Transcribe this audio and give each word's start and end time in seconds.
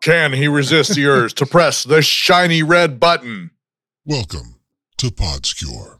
Can 0.00 0.32
he 0.32 0.48
resist 0.48 0.94
the 0.94 1.06
urge 1.06 1.34
to 1.34 1.44
press 1.44 1.84
the 1.84 2.00
shiny 2.00 2.62
red 2.62 2.98
button? 2.98 3.50
Welcome 4.06 4.54
to 4.96 5.10
Podscure. 5.10 5.98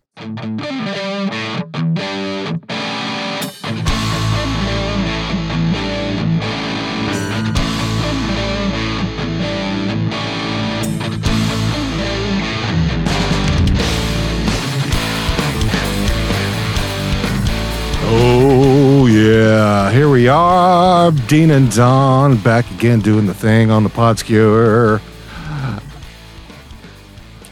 Yeah. 19.70 19.91
Here 19.92 20.09
we 20.09 20.27
are, 20.27 21.12
Dean 21.28 21.50
and 21.50 21.70
Don, 21.73 22.37
back 22.38 22.69
again 22.73 23.00
doing 23.00 23.27
the 23.27 23.34
thing 23.34 23.70
on 23.70 23.84
the 23.84 23.91
Podscure. 23.91 25.00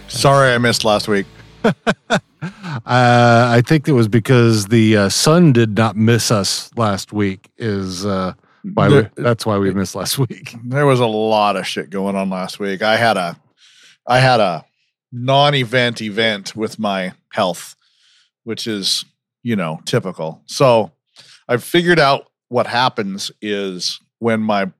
Sorry, 0.08 0.52
I 0.52 0.58
missed 0.58 0.84
last 0.84 1.08
week. 1.08 1.26
Uh, 2.86 3.50
I 3.50 3.62
think 3.66 3.88
it 3.88 3.92
was 3.92 4.06
because 4.06 4.66
the 4.66 4.96
uh, 4.96 5.08
sun 5.08 5.52
did 5.52 5.76
not 5.76 5.96
miss 5.96 6.30
us 6.30 6.70
last 6.76 7.12
week. 7.12 7.50
Is 7.58 8.06
uh, 8.06 8.34
why 8.62 8.88
we, 8.88 9.08
that's 9.16 9.44
why 9.44 9.58
we 9.58 9.72
missed 9.72 9.96
last 9.96 10.18
week. 10.18 10.54
There 10.64 10.86
was 10.86 11.00
a 11.00 11.06
lot 11.06 11.56
of 11.56 11.66
shit 11.66 11.90
going 11.90 12.14
on 12.14 12.30
last 12.30 12.60
week. 12.60 12.80
I 12.80 12.96
had 12.96 13.16
a, 13.16 13.36
I 14.06 14.20
had 14.20 14.38
a 14.38 14.64
non-event 15.10 16.00
event 16.00 16.54
with 16.54 16.78
my 16.78 17.12
health, 17.30 17.74
which 18.44 18.68
is 18.68 19.04
you 19.42 19.56
know 19.56 19.80
typical. 19.84 20.40
So 20.46 20.92
I 21.48 21.56
figured 21.56 21.98
out 21.98 22.30
what 22.48 22.66
happens 22.66 23.30
is 23.40 24.00
when 24.18 24.40
my 24.40 24.70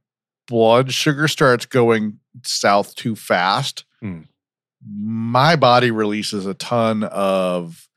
blood 0.47 0.93
sugar 0.93 1.29
starts 1.29 1.67
going 1.67 2.19
south 2.45 2.95
too 2.95 3.15
fast, 3.17 3.85
Hmm. 4.01 4.23
my 4.87 5.57
body 5.57 5.91
releases 5.91 6.47
a 6.47 6.55
ton 6.55 7.03
of 7.05 7.89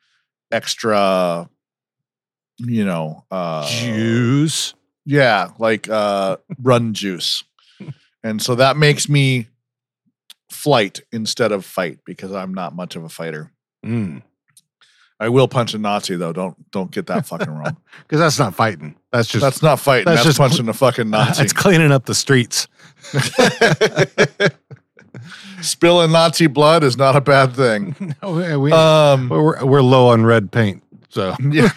extra, 0.52 1.50
you 2.58 2.84
know, 2.86 3.24
uh, 3.32 3.68
Juice. 3.70 4.74
yeah, 5.06 5.52
like 5.60 5.88
uh 5.90 6.38
run 6.62 6.94
juice. 6.94 7.44
And 8.24 8.42
so 8.42 8.56
that 8.56 8.78
makes 8.78 9.08
me 9.10 9.48
flight 10.50 11.02
instead 11.12 11.52
of 11.52 11.66
fight 11.66 12.00
because 12.06 12.32
I'm 12.34 12.54
not 12.54 12.76
much 12.76 12.96
of 12.96 13.04
a 13.04 13.10
fighter. 13.10 13.52
Mm. 13.86 14.22
I 15.22 15.30
will 15.30 15.48
punch 15.48 15.76
a 15.76 15.78
Nazi 15.78 16.16
though. 16.16 16.34
Don't 16.34 16.72
don't 16.72 16.90
get 16.92 17.06
that 17.08 17.26
fucking 17.28 17.50
wrong. 17.50 17.78
Because 18.02 18.20
that's 18.20 18.40
not 18.40 18.56
fighting. 18.56 18.96
That's 19.12 19.28
just 19.30 19.44
That's 19.44 19.62
not 19.62 19.80
fighting. 19.80 20.06
that's 20.06 20.24
That's, 20.26 20.36
just- 20.36 20.40
punching 20.40 20.68
a 20.68 20.74
fucking 20.74 21.10
Nazi. 21.12 21.44
It's 21.44 21.54
cleaning 21.54 21.92
up 21.92 22.06
the 22.06 22.16
streets. 22.16 22.68
Spilling 25.62 26.12
Nazi 26.12 26.48
blood 26.48 26.84
is 26.84 26.98
not 26.98 27.16
a 27.16 27.22
bad 27.22 27.54
thing. 27.56 28.16
No, 28.24 28.60
we, 28.60 28.72
Um 28.72 29.30
we're, 29.30 29.64
we're 29.64 29.82
low 29.84 30.08
on 30.10 30.26
red 30.26 30.52
paint. 30.52 30.82
So 31.10 31.36
yeah. 31.52 31.70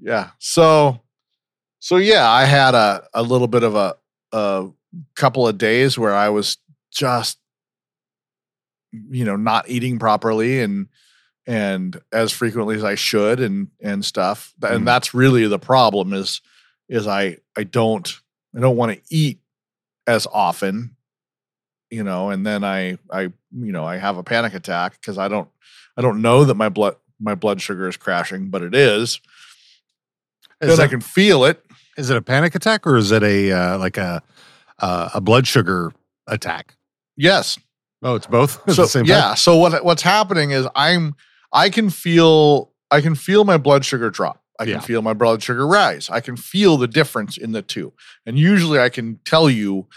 yeah. 0.00 0.30
So 0.38 1.00
so 1.78 1.96
yeah, 1.96 2.28
I 2.28 2.44
had 2.44 2.74
a 2.74 3.04
a 3.14 3.22
little 3.22 3.46
bit 3.46 3.62
of 3.62 3.76
a 3.76 3.94
a 4.32 4.68
couple 5.14 5.46
of 5.46 5.58
days 5.58 5.96
where 5.98 6.14
I 6.14 6.30
was 6.30 6.56
just 6.90 7.38
you 8.90 9.24
know 9.24 9.36
not 9.36 9.68
eating 9.68 9.98
properly 9.98 10.60
and 10.60 10.88
and 11.46 12.00
as 12.12 12.32
frequently 12.32 12.76
as 12.76 12.84
I 12.84 12.94
should 12.94 13.40
and 13.40 13.68
and 13.80 14.04
stuff. 14.04 14.54
And 14.62 14.86
that's 14.86 15.14
really 15.14 15.46
the 15.46 15.58
problem 15.58 16.12
is 16.12 16.40
is 16.88 17.06
I 17.06 17.38
I 17.56 17.64
don't 17.64 18.12
I 18.56 18.60
don't 18.60 18.76
want 18.76 18.92
to 18.92 19.00
eat 19.14 19.40
as 20.06 20.26
often 20.32 20.96
you 21.90 22.02
know 22.02 22.30
and 22.30 22.44
then 22.44 22.64
I 22.64 22.98
I 23.10 23.22
you 23.22 23.72
know 23.72 23.84
I 23.84 23.98
have 23.98 24.16
a 24.16 24.22
panic 24.22 24.54
attack 24.54 24.92
because 25.00 25.18
I 25.18 25.28
don't 25.28 25.48
I 25.96 26.02
don't 26.02 26.22
know 26.22 26.44
that 26.44 26.54
my 26.54 26.68
blood 26.68 26.96
my 27.22 27.34
blood 27.34 27.60
sugar 27.60 27.88
is 27.88 27.96
crashing, 27.96 28.48
but 28.48 28.62
it 28.62 28.74
is. 28.74 29.20
and 30.60 30.80
I 30.80 30.88
can 30.88 31.00
feel 31.00 31.44
it. 31.44 31.64
is 31.96 32.10
it 32.10 32.16
a 32.16 32.22
panic 32.22 32.54
attack 32.54 32.86
or 32.86 32.96
is 32.96 33.12
it 33.12 33.22
a 33.22 33.52
uh, 33.52 33.78
like 33.78 33.96
a 33.96 34.22
uh, 34.80 35.10
a 35.14 35.20
blood 35.20 35.46
sugar 35.46 35.92
attack? 36.26 36.74
Yes. 37.16 37.58
Oh, 38.02 38.16
it's 38.16 38.26
both. 38.26 38.56
At 38.68 38.74
so 38.74 38.82
the 38.82 38.88
same 38.88 39.04
time? 39.04 39.16
yeah. 39.16 39.34
So 39.34 39.56
what 39.56 39.84
what's 39.84 40.02
happening 40.02 40.50
is 40.50 40.66
I'm 40.74 41.14
I 41.52 41.70
can 41.70 41.90
feel 41.90 42.72
I 42.90 43.00
can 43.00 43.14
feel 43.14 43.44
my 43.44 43.56
blood 43.56 43.84
sugar 43.84 44.10
drop. 44.10 44.42
I 44.60 44.64
can 44.64 44.74
Yeah. 44.74 44.80
feel 44.80 45.02
my 45.02 45.14
blood 45.14 45.42
sugar 45.42 45.66
rise. 45.66 46.10
I 46.10 46.20
can 46.20 46.36
feel 46.36 46.76
the 46.76 46.86
difference 46.86 47.36
in 47.38 47.52
the 47.52 47.62
two. 47.62 47.92
And 48.26 48.38
usually 48.38 48.78
I 48.78 48.90
can 48.90 49.18
tell 49.24 49.48
you 49.50 49.88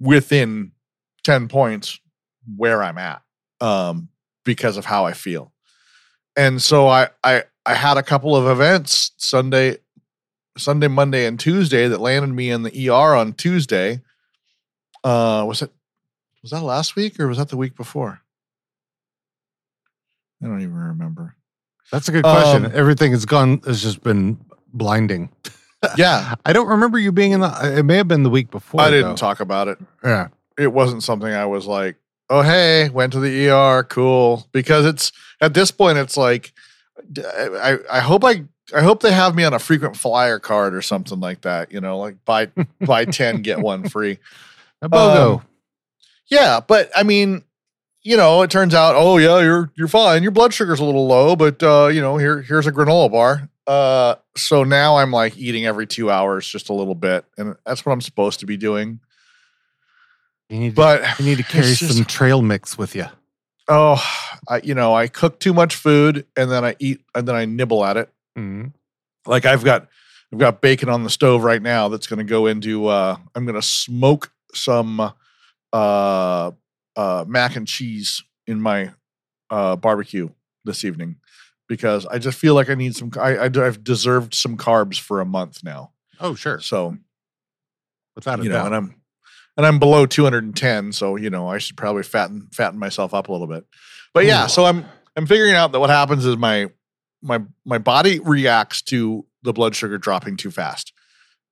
within 0.00 0.72
10 1.24 1.48
points 1.48 2.00
where 2.56 2.82
I'm 2.82 2.98
at 2.98 3.22
um 3.60 4.08
because 4.44 4.76
of 4.76 4.84
how 4.84 5.06
I 5.06 5.12
feel. 5.12 5.52
And 6.36 6.60
so 6.60 6.88
I 6.88 7.08
I 7.22 7.44
I 7.66 7.74
had 7.74 7.96
a 7.96 8.02
couple 8.02 8.34
of 8.36 8.46
events 8.46 9.12
Sunday 9.16 9.78
Sunday, 10.56 10.86
Monday, 10.88 11.26
and 11.26 11.38
Tuesday 11.40 11.88
that 11.88 12.00
landed 12.00 12.32
me 12.32 12.48
in 12.50 12.62
the 12.62 12.88
ER 12.88 13.14
on 13.16 13.32
Tuesday. 13.32 14.00
Uh 15.02 15.44
was 15.46 15.62
it 15.62 15.70
was 16.42 16.50
that 16.50 16.62
last 16.62 16.94
week 16.96 17.18
or 17.18 17.26
was 17.28 17.38
that 17.38 17.48
the 17.48 17.56
week 17.56 17.74
before? 17.76 18.20
I 20.44 20.48
don't 20.48 20.60
even 20.60 20.74
remember. 20.74 21.34
That's 21.90 22.08
a 22.08 22.12
good 22.12 22.22
question. 22.24 22.66
Um, 22.66 22.72
Everything 22.74 23.12
has 23.12 23.24
gone 23.24 23.60
has 23.66 23.82
just 23.82 24.02
been 24.02 24.38
blinding. 24.72 25.30
Yeah, 25.98 26.36
I 26.46 26.54
don't 26.54 26.68
remember 26.68 26.98
you 26.98 27.12
being 27.12 27.32
in 27.32 27.40
the. 27.40 27.76
It 27.76 27.82
may 27.82 27.96
have 27.98 28.08
been 28.08 28.22
the 28.22 28.30
week 28.30 28.50
before. 28.50 28.80
I 28.80 28.88
didn't 28.90 29.10
though. 29.10 29.16
talk 29.16 29.40
about 29.40 29.68
it. 29.68 29.76
Yeah. 30.02 30.28
It 30.56 30.72
wasn't 30.72 31.02
something 31.02 31.30
I 31.30 31.44
was 31.44 31.66
like, 31.66 31.96
"Oh, 32.30 32.40
hey, 32.40 32.88
went 32.88 33.12
to 33.12 33.20
the 33.20 33.50
ER, 33.50 33.84
cool." 33.84 34.48
Because 34.50 34.86
it's 34.86 35.12
at 35.42 35.52
this 35.52 35.70
point, 35.70 35.98
it's 35.98 36.16
like, 36.16 36.54
I 37.18 37.76
I 37.92 38.00
hope 38.00 38.24
I 38.24 38.44
I 38.74 38.80
hope 38.80 39.02
they 39.02 39.12
have 39.12 39.34
me 39.34 39.44
on 39.44 39.52
a 39.52 39.58
frequent 39.58 39.94
flyer 39.94 40.38
card 40.38 40.74
or 40.74 40.80
something 40.80 41.20
like 41.20 41.42
that. 41.42 41.70
You 41.70 41.82
know, 41.82 41.98
like 41.98 42.16
buy 42.24 42.46
buy 42.80 43.04
ten 43.04 43.42
get 43.42 43.58
one 43.60 43.86
free. 43.86 44.18
A 44.80 44.88
BOGO. 44.88 45.40
Um, 45.40 45.46
Yeah, 46.28 46.60
but 46.66 46.90
I 46.96 47.02
mean, 47.02 47.42
you 48.04 48.16
know, 48.16 48.42
it 48.42 48.50
turns 48.50 48.74
out, 48.74 48.94
oh 48.96 49.16
yeah, 49.16 49.40
you're 49.40 49.70
you're 49.74 49.88
fine. 49.88 50.22
Your 50.22 50.30
blood 50.32 50.52
sugar's 50.54 50.78
a 50.80 50.84
little 50.84 51.06
low, 51.06 51.34
but 51.36 51.62
uh, 51.62 51.86
you 51.86 52.00
know, 52.00 52.16
here 52.18 52.42
here's 52.42 52.66
a 52.66 52.72
granola 52.72 53.10
bar. 53.10 53.48
Uh, 53.66 54.16
so 54.36 54.62
now 54.62 54.96
I'm 54.98 55.10
like 55.10 55.36
eating 55.38 55.64
every 55.64 55.86
two 55.86 56.10
hours, 56.10 56.46
just 56.46 56.68
a 56.68 56.74
little 56.74 56.94
bit, 56.94 57.24
and 57.38 57.56
that's 57.64 57.84
what 57.86 57.92
I'm 57.92 58.02
supposed 58.02 58.40
to 58.40 58.46
be 58.46 58.56
doing. 58.58 59.00
you 60.48 60.58
need. 60.58 60.74
But 60.74 60.98
to, 61.16 61.22
you 61.22 61.30
need 61.30 61.38
to 61.38 61.44
carry 61.44 61.64
just- 61.74 61.96
some 61.96 62.04
trail 62.04 62.42
mix 62.42 62.76
with 62.76 62.94
you. 62.94 63.06
oh, 63.68 64.02
I 64.48 64.60
you 64.62 64.74
know, 64.74 64.94
I 64.94 65.08
cook 65.08 65.40
too 65.40 65.54
much 65.54 65.74
food, 65.76 66.26
and 66.36 66.50
then 66.50 66.64
I 66.64 66.76
eat, 66.78 67.00
and 67.14 67.26
then 67.26 67.34
I 67.34 67.46
nibble 67.46 67.84
at 67.84 67.96
it. 67.96 68.10
Mm-hmm. 68.38 68.68
Like 69.26 69.46
I've 69.46 69.64
got 69.64 69.88
I've 70.30 70.38
got 70.38 70.60
bacon 70.60 70.90
on 70.90 71.02
the 71.04 71.10
stove 71.10 71.42
right 71.42 71.62
now 71.62 71.88
that's 71.88 72.06
going 72.06 72.18
to 72.18 72.24
go 72.24 72.46
into. 72.46 72.86
uh 72.88 73.16
I'm 73.34 73.46
going 73.46 73.54
to 73.54 73.62
smoke 73.66 74.30
some 74.52 75.12
uh 75.72 76.50
uh 76.96 77.24
mac 77.26 77.56
and 77.56 77.66
cheese 77.66 78.22
in 78.46 78.60
my 78.60 78.92
uh 79.50 79.76
barbecue 79.76 80.28
this 80.64 80.84
evening 80.84 81.16
because 81.68 82.06
I 82.06 82.18
just 82.18 82.38
feel 82.38 82.54
like 82.54 82.70
I 82.70 82.74
need 82.74 82.94
some. 82.94 83.10
I, 83.18 83.36
I 83.36 83.44
I've 83.44 83.82
deserved 83.82 84.34
some 84.34 84.56
carbs 84.56 84.98
for 84.98 85.20
a 85.20 85.24
month 85.24 85.64
now. 85.64 85.92
Oh, 86.20 86.34
sure. 86.34 86.60
So 86.60 86.96
Without 88.14 88.42
you 88.42 88.48
know, 88.48 88.56
doubt. 88.56 88.66
and 88.66 88.74
I'm 88.76 88.94
and 89.56 89.66
I'm 89.66 89.78
below 89.78 90.06
210, 90.06 90.92
so 90.92 91.16
you 91.16 91.30
know 91.30 91.48
I 91.48 91.58
should 91.58 91.76
probably 91.76 92.02
fatten 92.02 92.48
fatten 92.52 92.78
myself 92.78 93.12
up 93.14 93.28
a 93.28 93.32
little 93.32 93.46
bit. 93.46 93.64
But 94.12 94.24
yeah, 94.24 94.44
Ooh. 94.44 94.48
so 94.48 94.64
I'm 94.64 94.84
I'm 95.16 95.26
figuring 95.26 95.54
out 95.54 95.72
that 95.72 95.80
what 95.80 95.90
happens 95.90 96.24
is 96.24 96.36
my 96.36 96.70
my 97.22 97.40
my 97.64 97.78
body 97.78 98.20
reacts 98.20 98.82
to 98.82 99.26
the 99.42 99.52
blood 99.52 99.74
sugar 99.74 99.98
dropping 99.98 100.36
too 100.36 100.52
fast, 100.52 100.92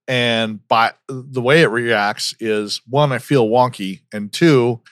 and 0.07 0.67
by 0.69 0.93
the 1.09 1.43
way 1.43 1.63
it 1.63 1.69
reacts 1.69 2.35
is 2.39 2.81
one 2.87 3.11
I 3.11 3.19
feel 3.19 3.49
wonky, 3.49 4.03
and 4.13 4.33
two 4.33 4.83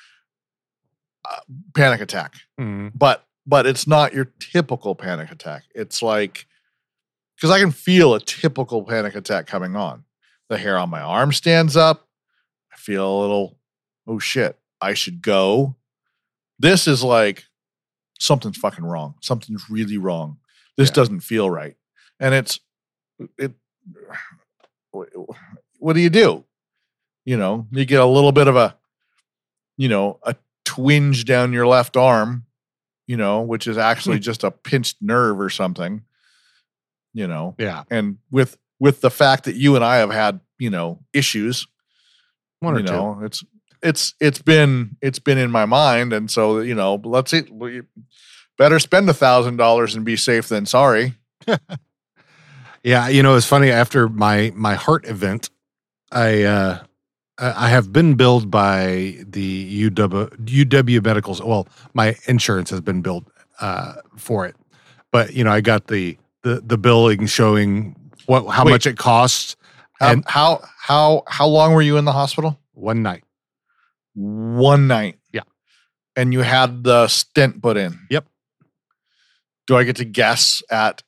uh, 1.29 1.41
panic 1.75 2.01
attack. 2.01 2.35
Mhm. 2.61 2.93
But 2.95 3.27
but 3.47 3.67
it's 3.67 3.87
not 3.87 4.13
your 4.15 4.27
typical 4.39 4.95
panic 4.95 5.31
attack. 5.31 5.65
It's 5.75 6.03
like 6.03 6.47
because 7.37 7.51
I 7.51 7.59
can 7.59 7.71
feel 7.71 8.15
a 8.15 8.21
typical 8.21 8.85
panic 8.85 9.15
attack 9.15 9.47
coming 9.47 9.75
on. 9.77 10.05
The 10.49 10.59
hair 10.59 10.77
on 10.79 10.91
my 10.91 11.01
arm 11.01 11.33
stands 11.33 11.77
up. 11.77 12.07
I 12.73 12.77
feel 12.77 13.07
a 13.09 13.21
little, 13.21 13.59
oh 14.07 14.19
shit, 14.19 14.59
I 14.81 14.95
should 14.95 15.23
go. 15.23 15.77
This 16.59 16.87
is 16.87 17.03
like 17.03 17.45
something's 18.19 18.59
fucking 18.59 18.85
wrong. 18.85 19.15
Something's 19.23 19.71
really 19.71 19.97
wrong. 19.97 20.39
This 20.77 20.89
Yeah. 20.91 20.95
doesn't 20.95 21.21
feel 21.21 21.49
right. 21.51 21.77
And 22.19 22.35
it's 22.35 22.61
it 23.39 23.53
what 25.79 25.93
do 25.95 26.01
you 26.01 26.11
do? 26.11 26.45
You 27.25 27.37
know, 27.37 27.67
you 27.71 27.85
get 27.85 28.01
a 28.01 28.07
little 28.07 28.33
bit 28.33 28.49
of 28.49 28.57
a 28.57 28.77
you 29.77 29.89
know, 29.89 30.19
a 30.25 30.35
twinge 30.65 31.25
down 31.25 31.53
your 31.53 31.67
left 31.67 31.97
arm, 31.97 32.45
you 33.07 33.17
know, 33.17 33.41
which 33.43 33.67
is 33.67 33.79
actually 33.79 34.19
just 34.19 34.45
a 34.45 34.51
pinched 34.51 34.97
nerve 35.01 35.41
or 35.41 35.51
something. 35.51 36.03
You 37.13 37.27
know, 37.27 37.55
Yeah. 37.59 37.83
and 37.91 38.19
with 38.31 38.57
with 38.79 39.01
the 39.01 39.11
fact 39.11 39.45
that 39.45 39.57
you 39.57 39.75
and 39.77 39.85
I 39.85 39.97
have 39.97 40.11
had, 40.11 40.41
you 40.59 40.71
know, 40.71 41.01
issues, 41.13 41.67
One 42.61 42.75
or 42.77 42.81
you 42.81 42.87
two. 42.87 43.25
it's 43.25 43.43
it's 43.83 44.15
it's 44.21 44.41
been 44.43 44.97
it's 45.03 45.19
been 45.19 45.39
in 45.39 45.51
my 45.51 45.65
mind, 45.67 46.13
and 46.13 46.31
so 46.31 46.61
you 46.61 46.75
know, 46.75 47.01
let's 47.05 47.31
see. 47.33 47.43
we 47.51 47.83
Better 48.59 48.79
spend 48.79 49.09
a 49.09 49.15
thousand 49.15 49.57
dollars 49.57 49.95
and 49.95 50.05
be 50.05 50.17
safe 50.17 50.49
than 50.49 50.67
sorry. 50.67 51.15
Yeah, 52.83 53.09
you 53.09 53.23
know, 53.23 53.37
it's 53.37 53.47
funny. 53.47 53.71
After 53.71 54.09
my 54.09 54.53
my 54.55 54.75
heart 54.75 55.07
event, 55.07 55.51
I 56.11 56.45
uh, 56.45 56.83
I 57.41 57.69
have 57.71 57.93
been 57.93 58.15
billed 58.15 58.51
by 58.51 59.17
the 59.27 59.91
UW 59.91 60.29
UW 60.45 61.05
Medicals. 61.05 61.43
Well, 61.43 61.67
my 61.95 62.17
insurance 62.27 62.71
has 62.71 62.81
been 62.81 63.01
billed 63.03 63.31
uh, 63.61 63.95
for 64.17 64.47
it, 64.47 64.57
but 65.11 65.33
you 65.33 65.45
know, 65.45 65.51
I 65.53 65.61
got 65.61 65.87
the 65.89 66.19
the 66.43 66.61
the 66.65 66.77
billing 66.79 67.27
showing 67.27 67.97
what 68.27 68.47
how 68.49 68.65
Wait. 68.65 68.73
much 68.73 68.87
it 68.87 68.97
costs 68.99 69.57
And- 70.01 70.25
how 70.27 70.63
how 70.79 71.23
how 71.29 71.47
long 71.47 71.75
were 71.75 71.83
you 71.83 71.97
in 71.97 72.05
the 72.05 72.13
hospital? 72.13 72.59
one 72.75 73.03
night. 73.03 73.25
One 74.15 74.87
night. 74.89 75.19
Yeah. 75.33 75.43
And 76.17 76.33
you 76.33 76.41
had 76.41 76.83
the 76.85 77.09
stent 77.09 77.63
put 77.63 77.77
in. 77.77 77.99
Yep. 78.11 78.27
Do 79.67 79.77
I 79.77 79.85
get 79.85 79.97
to 79.97 80.05
guess 80.05 80.63
at 80.71 81.03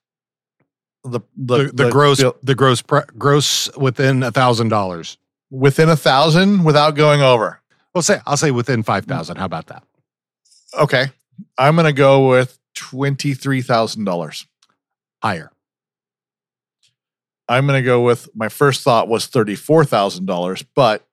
the 1.04 1.20
the, 1.36 1.64
The, 1.64 1.72
the, 1.84 1.90
gross 1.90 2.20
bill- 2.20 2.36
the 2.42 2.54
gross 2.54 2.82
gross 3.18 3.74
within 3.76 4.22
a 4.22 4.30
thousand 4.30 4.68
dollars. 4.68 5.18
Within 5.52 5.88
a 5.90 5.96
thousand 5.96 6.64
without 6.64 6.96
going 6.96 7.20
over? 7.20 7.60
Well, 7.94 8.02
say 8.02 8.20
I'll 8.26 8.36
say 8.36 8.50
within 8.50 8.82
five 8.82 9.04
thousand. 9.04 9.36
How 9.36 9.44
about 9.44 9.66
that? 9.66 9.84
Okay. 10.78 11.06
I'm 11.58 11.76
gonna 11.76 11.92
go 11.92 12.28
with 12.28 12.58
twenty 12.74 13.34
three 13.34 13.62
thousand 13.62 14.04
dollars. 14.04 14.46
Higher. 15.22 15.52
I'm 17.48 17.66
gonna 17.66 17.82
go 17.82 18.00
with 18.02 18.28
my 18.34 18.48
first 18.48 18.82
thought 18.82 19.08
was 19.08 19.26
thirty 19.26 19.54
four 19.54 19.84
thousand 19.84 20.26
dollars, 20.26 20.62
but 20.74 21.06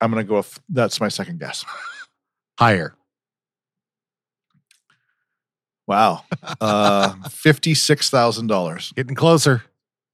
I'm 0.00 0.10
gonna 0.10 0.24
go 0.24 0.36
with 0.36 0.58
that's 0.70 1.00
my 1.00 1.08
second 1.08 1.38
guess. 1.38 1.64
Higher. 2.58 2.94
Wow. 5.86 6.24
Uh 6.60 7.14
fifty 7.28 7.74
six 7.74 8.08
thousand 8.08 8.46
dollars. 8.46 8.92
Getting 8.96 9.14
closer. 9.14 9.62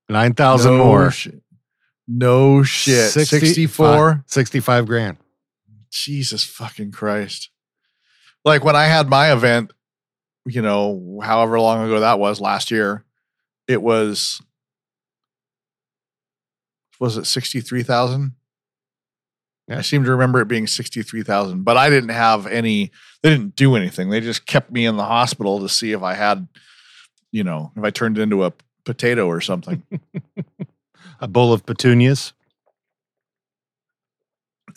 Nine 0.08 0.34
thousand 0.34 0.76
more. 0.76 1.10
Shit. 1.10 1.40
No 2.08 2.62
shit. 2.62 3.10
60 3.10 3.38
64. 3.38 4.24
65 4.26 4.86
grand. 4.86 5.16
Jesus 5.90 6.44
fucking 6.44 6.92
Christ. 6.92 7.50
Like 8.44 8.64
when 8.64 8.76
I 8.76 8.84
had 8.84 9.08
my 9.08 9.32
event, 9.32 9.72
you 10.44 10.62
know, 10.62 11.20
however 11.22 11.58
long 11.58 11.84
ago 11.84 12.00
that 12.00 12.18
was 12.18 12.40
last 12.40 12.70
year, 12.70 13.04
it 13.66 13.82
was 13.82 14.40
was 17.00 17.16
it 17.16 17.26
63,000? 17.26 18.32
Yeah. 19.68 19.78
I 19.78 19.80
seem 19.82 20.04
to 20.04 20.12
remember 20.12 20.40
it 20.40 20.48
being 20.48 20.66
63,000, 20.66 21.64
but 21.64 21.76
I 21.76 21.90
didn't 21.90 22.10
have 22.10 22.46
any 22.46 22.92
they 23.22 23.30
didn't 23.30 23.56
do 23.56 23.74
anything. 23.74 24.10
They 24.10 24.20
just 24.20 24.46
kept 24.46 24.70
me 24.70 24.86
in 24.86 24.96
the 24.96 25.04
hospital 25.04 25.60
to 25.60 25.68
see 25.68 25.92
if 25.92 26.02
I 26.02 26.14
had 26.14 26.46
you 27.32 27.42
know, 27.42 27.72
if 27.76 27.82
I 27.82 27.90
turned 27.90 28.16
into 28.16 28.44
a 28.44 28.52
potato 28.84 29.26
or 29.26 29.40
something. 29.40 29.82
A 31.20 31.28
bowl 31.28 31.52
of 31.52 31.64
petunias. 31.66 32.32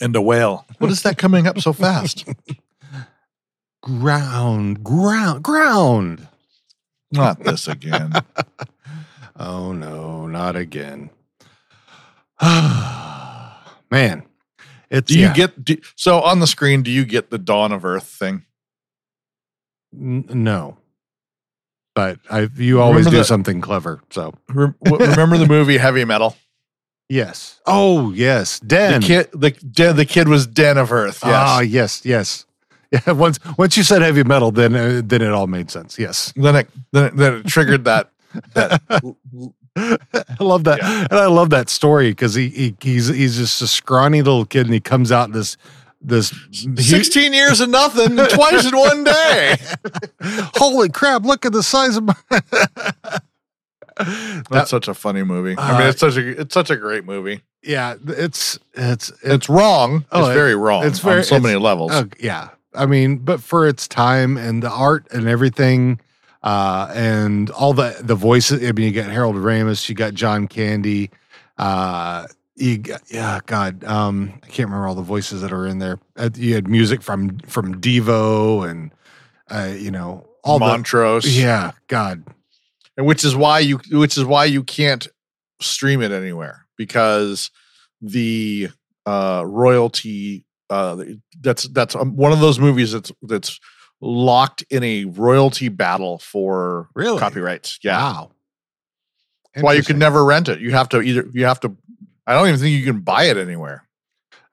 and 0.00 0.14
a 0.16 0.20
whale. 0.22 0.66
What 0.78 0.90
is 0.90 1.02
that 1.02 1.18
coming 1.18 1.46
up 1.46 1.58
so 1.60 1.72
fast? 1.72 2.26
Ground, 3.82 4.84
ground, 4.84 5.42
ground. 5.42 6.28
Not 7.12 7.42
this 7.44 7.66
again. 7.68 8.12
Oh 9.42 9.72
no, 9.72 10.26
not 10.26 10.54
again. 10.54 11.08
Man, 12.42 14.22
it's 14.90 15.10
Do 15.10 15.18
you 15.18 15.26
yeah. 15.26 15.32
get 15.32 15.64
do, 15.64 15.78
so 15.96 16.20
on 16.20 16.40
the 16.40 16.46
screen? 16.46 16.82
Do 16.82 16.90
you 16.90 17.06
get 17.06 17.30
the 17.30 17.38
Dawn 17.38 17.72
of 17.72 17.86
Earth 17.86 18.04
thing? 18.04 18.44
N- 19.98 20.26
no, 20.28 20.76
but 22.00 22.18
I 22.30 22.48
you 22.56 22.80
always 22.80 23.00
Remember 23.06 23.10
do 23.10 23.18
the- 23.18 23.24
something 23.24 23.60
clever. 23.60 24.00
So 24.10 24.32
Re- 24.48 24.72
remember 24.82 25.36
the 25.38 25.46
movie 25.46 25.76
Heavy 25.78 26.04
Metal? 26.04 26.34
yes. 27.08 27.60
Oh 27.66 28.12
yes, 28.12 28.60
Den. 28.60 29.00
The 29.00 29.06
kid, 29.06 29.28
the 29.32 29.92
the 29.92 30.04
kid 30.06 30.28
was 30.28 30.46
Den 30.46 30.78
of 30.78 30.92
Earth. 30.92 31.20
Yes. 31.24 31.34
Ah 31.34 31.60
yes, 31.60 32.04
yes. 32.04 32.46
Yeah. 32.92 33.12
Once 33.12 33.38
once 33.56 33.76
you 33.76 33.84
said 33.84 34.02
heavy 34.02 34.24
metal, 34.24 34.50
then 34.50 34.74
uh, 34.74 35.00
then 35.04 35.22
it 35.22 35.30
all 35.30 35.46
made 35.46 35.70
sense. 35.70 35.96
Yes. 35.96 36.32
then 36.34 36.56
it 36.56 36.68
then 36.92 37.04
it, 37.04 37.16
then 37.16 37.34
it 37.34 37.46
triggered 37.46 37.84
that. 37.84 38.10
that 38.54 38.82
I 39.76 39.96
love 40.40 40.64
that, 40.64 40.78
Yeah. 40.82 41.06
and 41.08 41.18
I 41.20 41.26
love 41.26 41.50
that 41.50 41.68
story 41.68 42.10
because 42.10 42.34
he, 42.34 42.48
he 42.48 42.74
he's 42.80 43.06
he's 43.06 43.36
just 43.36 43.62
a 43.62 43.68
scrawny 43.68 44.22
little 44.22 44.44
kid, 44.44 44.66
and 44.66 44.74
he 44.74 44.80
comes 44.80 45.12
out 45.12 45.28
in 45.28 45.32
this 45.32 45.56
this 46.00 46.30
huge- 46.50 46.80
Sixteen 46.80 47.32
years 47.32 47.60
of 47.60 47.68
nothing, 47.70 48.16
twice 48.28 48.66
in 48.66 48.76
one 48.76 49.04
day. 49.04 49.56
Holy 50.56 50.88
crap! 50.88 51.24
Look 51.24 51.44
at 51.46 51.52
the 51.52 51.62
size 51.62 51.96
of 51.96 52.04
my. 52.04 52.14
That's 54.50 54.70
such 54.70 54.88
a 54.88 54.94
funny 54.94 55.22
movie. 55.24 55.54
I 55.58 55.72
mean, 55.78 55.86
Uh, 55.86 55.90
it's 55.90 56.00
such 56.00 56.16
a 56.16 56.40
it's 56.40 56.54
such 56.54 56.70
a 56.70 56.76
great 56.76 57.04
movie. 57.04 57.42
yeah, 57.62 57.96
it's 58.06 58.58
it's 58.74 59.12
it's 59.12 59.12
It's 59.22 59.48
wrong. 59.48 60.06
Oh, 60.10 60.20
it's 60.20 60.30
it- 60.30 60.34
very 60.34 60.54
wrong. 60.54 60.86
it's 60.86 61.00
very- 61.00 61.18
on 61.18 61.24
so 61.24 61.38
many 61.40 61.56
levels. 61.56 61.92
uh, 61.92 62.04
yeah. 62.18 62.48
I 62.74 62.86
mean, 62.86 63.18
but 63.18 63.42
for 63.42 63.66
its 63.66 63.86
time 63.88 64.36
and 64.36 64.62
the 64.62 64.70
art 64.70 65.06
and 65.10 65.26
everything, 65.28 66.00
uh, 66.42 66.90
and 66.94 67.50
all 67.50 67.74
the 67.74 67.96
the 68.00 68.14
voices. 68.14 68.66
I 68.66 68.72
mean, 68.72 68.86
you 68.86 69.02
got 69.02 69.10
Harold 69.10 69.36
Ramis, 69.36 69.88
you 69.88 69.94
got 69.94 70.14
John 70.14 70.46
Candy, 70.48 71.10
uh, 71.58 72.26
you 72.60 72.78
got, 72.78 73.02
yeah, 73.10 73.40
God, 73.46 73.84
um, 73.84 74.32
I 74.42 74.46
can't 74.46 74.68
remember 74.68 74.86
all 74.86 74.94
the 74.94 75.02
voices 75.02 75.40
that 75.42 75.52
are 75.52 75.66
in 75.66 75.78
there. 75.78 75.98
Uh, 76.16 76.30
you 76.34 76.54
had 76.54 76.68
music 76.68 77.02
from 77.02 77.38
from 77.40 77.80
Devo 77.80 78.68
and 78.68 78.92
uh, 79.50 79.72
you 79.76 79.90
know 79.90 80.26
all 80.44 80.58
Montrose. 80.58 81.24
the 81.24 81.30
yeah, 81.30 81.72
God, 81.88 82.24
and 82.96 83.06
which 83.06 83.24
is 83.24 83.34
why 83.34 83.58
you 83.60 83.80
which 83.90 84.16
is 84.18 84.24
why 84.24 84.44
you 84.44 84.62
can't 84.62 85.08
stream 85.60 86.02
it 86.02 86.12
anywhere 86.12 86.66
because 86.76 87.50
the 88.00 88.68
uh 89.06 89.42
royalty 89.46 90.44
uh 90.70 91.02
that's 91.40 91.64
that's 91.68 91.94
um, 91.94 92.16
one 92.16 92.32
of 92.32 92.40
those 92.40 92.58
movies 92.58 92.92
that's 92.92 93.12
that's 93.22 93.60
locked 94.00 94.62
in 94.70 94.82
a 94.82 95.04
royalty 95.04 95.68
battle 95.68 96.18
for 96.18 96.88
Really? 96.94 97.18
copyrights 97.18 97.78
yeah 97.82 97.98
wow. 97.98 98.30
why 99.60 99.74
you 99.74 99.82
can 99.82 99.98
never 99.98 100.24
rent 100.24 100.48
it 100.48 100.60
you 100.60 100.70
have 100.70 100.88
to 100.88 101.02
either 101.02 101.26
you 101.34 101.44
have 101.44 101.60
to 101.60 101.76
i 102.26 102.34
don't 102.34 102.48
even 102.48 102.60
think 102.60 102.78
you 102.78 102.84
can 102.84 103.00
buy 103.00 103.24
it 103.24 103.36
anywhere 103.36 103.84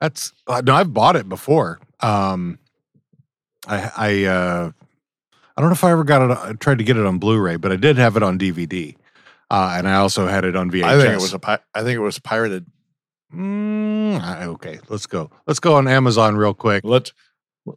That's 0.00 0.32
uh, 0.46 0.62
no, 0.64 0.74
I've 0.74 0.92
bought 0.94 1.16
it 1.16 1.28
before. 1.28 1.80
Um, 2.00 2.58
I 3.66 3.90
I 3.96 4.24
uh, 4.24 4.70
I 5.56 5.60
don't 5.60 5.70
know 5.70 5.74
if 5.74 5.82
I 5.82 5.90
ever 5.90 6.04
got 6.04 6.22
it. 6.30 6.38
I 6.38 6.52
tried 6.52 6.78
to 6.78 6.84
get 6.84 6.96
it 6.96 7.04
on 7.04 7.18
Blu-ray, 7.18 7.56
but 7.56 7.72
I 7.72 7.76
did 7.76 7.98
have 7.98 8.16
it 8.16 8.22
on 8.22 8.38
DVD, 8.38 8.94
uh, 9.50 9.74
and 9.76 9.88
I 9.88 9.94
also 9.96 10.28
had 10.28 10.44
it 10.44 10.54
on 10.54 10.70
VHS. 10.70 10.84
i 10.84 11.00
think 11.00 11.12
it 11.14 11.20
was 11.20 11.34
a 11.34 11.38
pi- 11.40 11.58
i 11.74 11.82
think 11.82 11.96
it 11.96 12.00
was 12.00 12.18
pirated 12.20 12.66
Mm, 13.34 14.46
okay, 14.54 14.80
let's 14.88 15.06
go. 15.06 15.30
Let's 15.46 15.60
go 15.60 15.74
on 15.74 15.86
Amazon 15.86 16.36
real 16.36 16.54
quick. 16.54 16.82
let's 16.84 17.12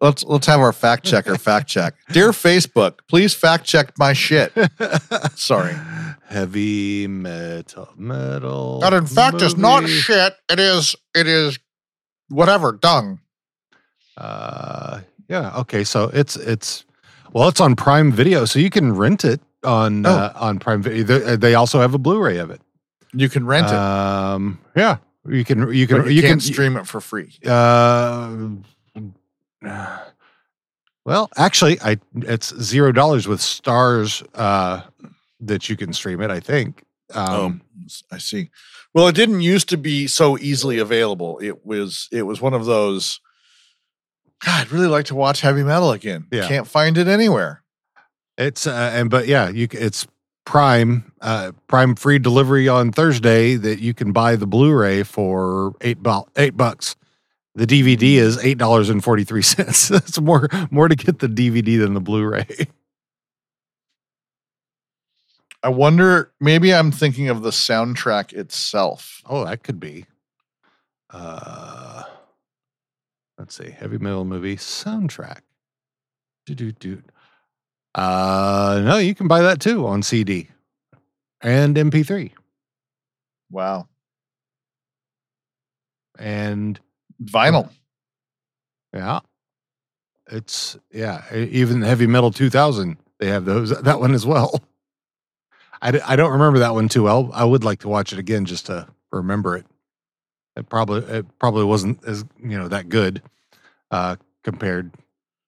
let's 0.02 0.24
let's 0.24 0.48
have 0.48 0.60
our 0.60 0.72
fact 0.74 1.06
checker 1.06 1.36
fact 1.50 1.68
check 1.68 1.96
dear 2.12 2.32
facebook 2.32 3.00
please 3.08 3.34
fact 3.34 3.66
check 3.66 3.92
my 3.98 4.14
shit 4.14 4.54
Sorry. 5.36 5.74
Heavy 6.26 7.08
metal, 7.08 7.90
metal. 7.98 8.80
That 8.80 8.94
in 8.94 9.06
fact 9.06 9.42
is 9.42 9.58
not 9.58 9.84
movie. 9.84 9.94
shit. 9.94 10.34
It 10.50 10.60
is 10.60 10.96
it 11.16 11.28
is 11.28 11.60
whatever 12.30 12.72
dung. 12.72 13.20
Uh, 14.18 15.02
yeah. 15.28 15.58
Okay. 15.58 15.84
So 15.84 16.10
it's 16.14 16.36
it's 16.38 16.86
well, 17.34 17.50
it's 17.50 17.60
on 17.60 17.76
Prime 17.76 18.12
Video, 18.12 18.46
so 18.46 18.60
you 18.60 18.70
can 18.70 18.94
rent 18.96 19.26
it 19.26 19.42
on 19.64 20.06
Oh. 20.06 20.10
uh, 20.10 20.34
on 20.36 20.60
Prime 20.60 20.82
Video. 20.82 21.04
They, 21.04 21.36
they 21.36 21.56
also 21.56 21.82
have 21.82 21.94
a 21.94 21.98
Blu-ray 21.98 22.38
of 22.38 22.50
it. 22.50 22.62
You 23.14 23.28
can 23.28 23.46
rent 23.46 23.68
it. 23.68 23.74
Um, 23.74 24.60
yeah, 24.76 24.98
you 25.28 25.44
can 25.44 25.74
you 25.74 25.86
can 25.88 25.98
but 25.98 26.08
you, 26.08 26.14
you, 26.14 26.22
can't 26.22 26.42
can 26.42 26.54
stream 26.54 26.78
it 26.78 26.88
for 26.88 27.02
free. 27.02 27.38
Uh, 27.46 28.38
well, 31.06 31.30
actually, 31.38 31.80
I 31.82 31.98
it's 32.16 32.56
zero 32.62 32.92
dollars 32.92 33.28
with 33.28 33.42
stars 33.42 34.24
uh, 34.36 34.82
that 35.40 35.70
you 35.70 35.78
can 35.78 35.94
stream 35.94 36.22
it. 36.22 36.32
I 36.32 36.40
think. 36.40 36.84
Um, 37.14 37.62
oh, 37.76 37.86
I 38.12 38.18
see. 38.18 38.50
Well, 38.94 39.08
it 39.08 39.16
didn't 39.16 39.42
used 39.42 39.70
to 39.70 39.78
be 39.78 40.08
so 40.08 40.38
easily 40.38 40.78
available. 40.78 41.40
It 41.40 41.66
was 41.66 42.08
it 42.12 42.24
was 42.24 42.42
one 42.42 42.54
of 42.54 42.66
those. 42.66 43.20
God, 44.44 44.62
I'd 44.62 44.72
really 44.72 44.88
like 44.88 45.06
to 45.06 45.16
watch 45.16 45.42
heavy 45.42 45.64
metal 45.64 45.92
again. 45.92 46.26
Yeah. 46.32 46.48
Can't 46.48 46.68
find 46.68 46.98
it 46.98 47.08
anywhere. 47.08 47.64
It's 48.38 48.66
uh, 48.66 48.92
and 48.94 49.10
but 49.10 49.28
yeah, 49.28 49.50
you 49.50 49.68
it's 49.72 50.08
Prime 50.46 51.12
uh, 51.22 51.52
Prime 51.68 51.96
free 51.96 52.20
delivery 52.20 52.68
on 52.68 52.92
Thursday 52.92 53.56
that 53.56 53.80
you 53.80 53.94
can 53.94 54.12
buy 54.12 54.36
the 54.36 54.48
Blu-ray 54.48 55.04
for 55.04 55.76
eight 55.82 56.02
bu- 56.02 56.26
eight 56.36 56.58
bucks. 56.58 56.96
The 57.56 57.68
DVD 57.68 58.14
is 58.16 58.38
eight 58.44 58.58
dollars 58.58 58.90
and 58.90 59.04
forty 59.04 59.24
three 59.24 59.42
cents. 59.42 59.88
That's 59.90 60.20
more 60.20 60.48
more 60.70 60.88
to 60.88 60.96
get 60.96 61.20
the 61.20 61.28
DVD 61.28 61.80
than 61.80 61.94
the 61.94 62.02
Blu-ray. 62.02 62.68
I 65.64 65.70
wonder. 65.70 66.32
Maybe 66.40 66.74
I'm 66.74 66.92
thinking 66.92 67.30
of 67.30 67.42
the 67.44 67.52
soundtrack 67.52 68.34
itself. 68.34 69.22
Oh, 69.26 69.46
that 69.46 69.64
could 69.64 69.80
be. 69.80 70.06
Uh, 71.10 72.04
let's 73.38 73.56
see, 73.56 73.70
heavy 73.70 73.98
metal 73.98 74.24
movie 74.26 74.56
soundtrack. 74.56 75.42
Do 76.46 76.56
do 76.56 76.72
do. 76.72 77.04
Uh, 77.94 78.82
no, 78.86 78.98
you 78.98 79.14
can 79.14 79.28
buy 79.28 79.42
that 79.42 79.60
too 79.60 79.86
on 79.86 80.02
CD 80.02 80.48
and 81.42 81.76
MP3 81.76 82.32
Wow. 83.50 83.90
and 86.18 86.80
Vinyl. 87.24 87.70
yeah, 88.94 89.20
it's 90.32 90.78
yeah. 90.92 91.24
Even 91.34 91.82
heavy 91.82 92.08
metal 92.08 92.32
2000, 92.32 92.98
they 93.20 93.28
have 93.28 93.46
those 93.46 93.70
that 93.84 94.00
one 94.00 94.14
as 94.14 94.26
well. 94.26 94.60
I, 95.82 95.92
d- 95.92 96.02
I 96.06 96.16
don't 96.16 96.32
remember 96.32 96.60
that 96.60 96.74
one 96.74 96.90
too 96.90 97.04
well. 97.04 97.32
I 97.34 97.44
would 97.44 97.64
like 97.64 97.80
to 97.80 97.88
watch 97.90 98.14
it 98.14 98.20
again 98.20 98.46
just 98.46 98.68
to 98.68 98.88
remember 99.12 99.58
it. 99.58 99.66
It 100.56 100.70
probably 100.70 101.02
it 101.04 101.26
probably 101.40 101.64
wasn't 101.64 102.04
as 102.06 102.26
you 102.42 102.58
know 102.58 102.68
that 102.68 102.90
good 102.90 103.22
uh, 103.90 104.18
compared. 104.44 104.92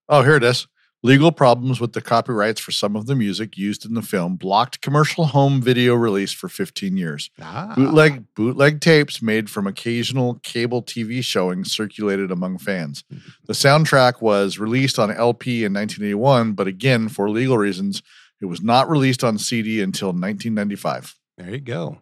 Oh, 0.10 0.22
here 0.22 0.36
it 0.36 0.44
is. 0.44 0.68
Legal 1.06 1.34
problems 1.34 1.82
with 1.82 1.92
the 1.92 2.02
copyrights 2.02 2.62
for 2.62 2.72
some 2.72 2.96
of 2.96 3.08
the 3.08 3.16
music 3.16 3.58
used 3.58 3.86
in 3.86 3.94
the 3.94 4.02
film 4.02 4.38
blocked 4.38 4.80
commercial 4.80 5.26
home 5.26 5.62
video 5.62 5.94
release 5.96 6.32
for 6.32 6.48
15 6.48 6.96
years. 6.96 7.30
Ah, 7.42 7.74
Bootleg 7.76 8.24
bootleg 8.36 8.80
tapes 8.80 9.22
made 9.22 9.50
from 9.50 9.68
occasional 9.68 10.36
cable 10.44 10.82
TV 10.82 11.22
showings 11.22 11.74
circulated 11.74 12.32
among 12.32 12.58
fans. 12.58 13.04
The 13.48 13.54
soundtrack 13.54 14.22
was 14.22 14.58
released 14.58 14.98
on 14.98 15.12
LP 15.12 15.66
in 15.66 15.74
1981, 15.74 16.54
but 16.54 16.68
again, 16.68 17.10
for 17.10 17.30
legal 17.30 17.58
reasons, 17.58 18.02
it 18.40 18.46
was 18.46 18.62
not 18.62 18.90
released 18.90 19.26
on 19.26 19.38
CD 19.38 19.82
until 19.82 20.10
1995. 20.10 21.16
There 21.38 21.50
you 21.50 21.60
go. 21.60 21.98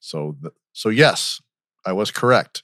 So, 0.00 0.34
th- 0.40 0.54
so 0.72 0.88
yes, 0.88 1.42
I 1.84 1.92
was 1.92 2.10
correct. 2.10 2.62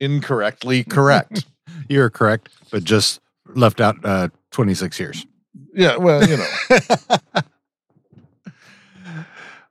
Incorrectly 0.00 0.82
correct. 0.82 1.44
You're 1.90 2.08
correct, 2.08 2.48
but 2.70 2.84
just 2.84 3.20
left 3.54 3.80
out 3.80 3.96
uh, 4.04 4.28
26 4.56 4.98
years. 4.98 5.26
yeah, 5.74 5.96
well, 5.98 6.26
you 6.26 6.38
know. 6.38 6.46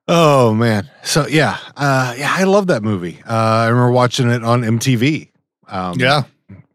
Oh 0.07 0.53
man. 0.53 0.87
So 1.03 1.25
yeah, 1.27 1.57
uh, 1.75 2.13
yeah, 2.15 2.31
I 2.37 2.43
love 2.43 2.67
that 2.67 2.83
movie. 2.83 3.19
Uh, 3.27 3.33
I 3.33 3.67
remember 3.69 3.89
watching 3.91 4.29
it 4.29 4.43
on 4.43 4.61
MTV. 4.61 5.29
Um, 5.67 5.99
yeah, 5.99 6.23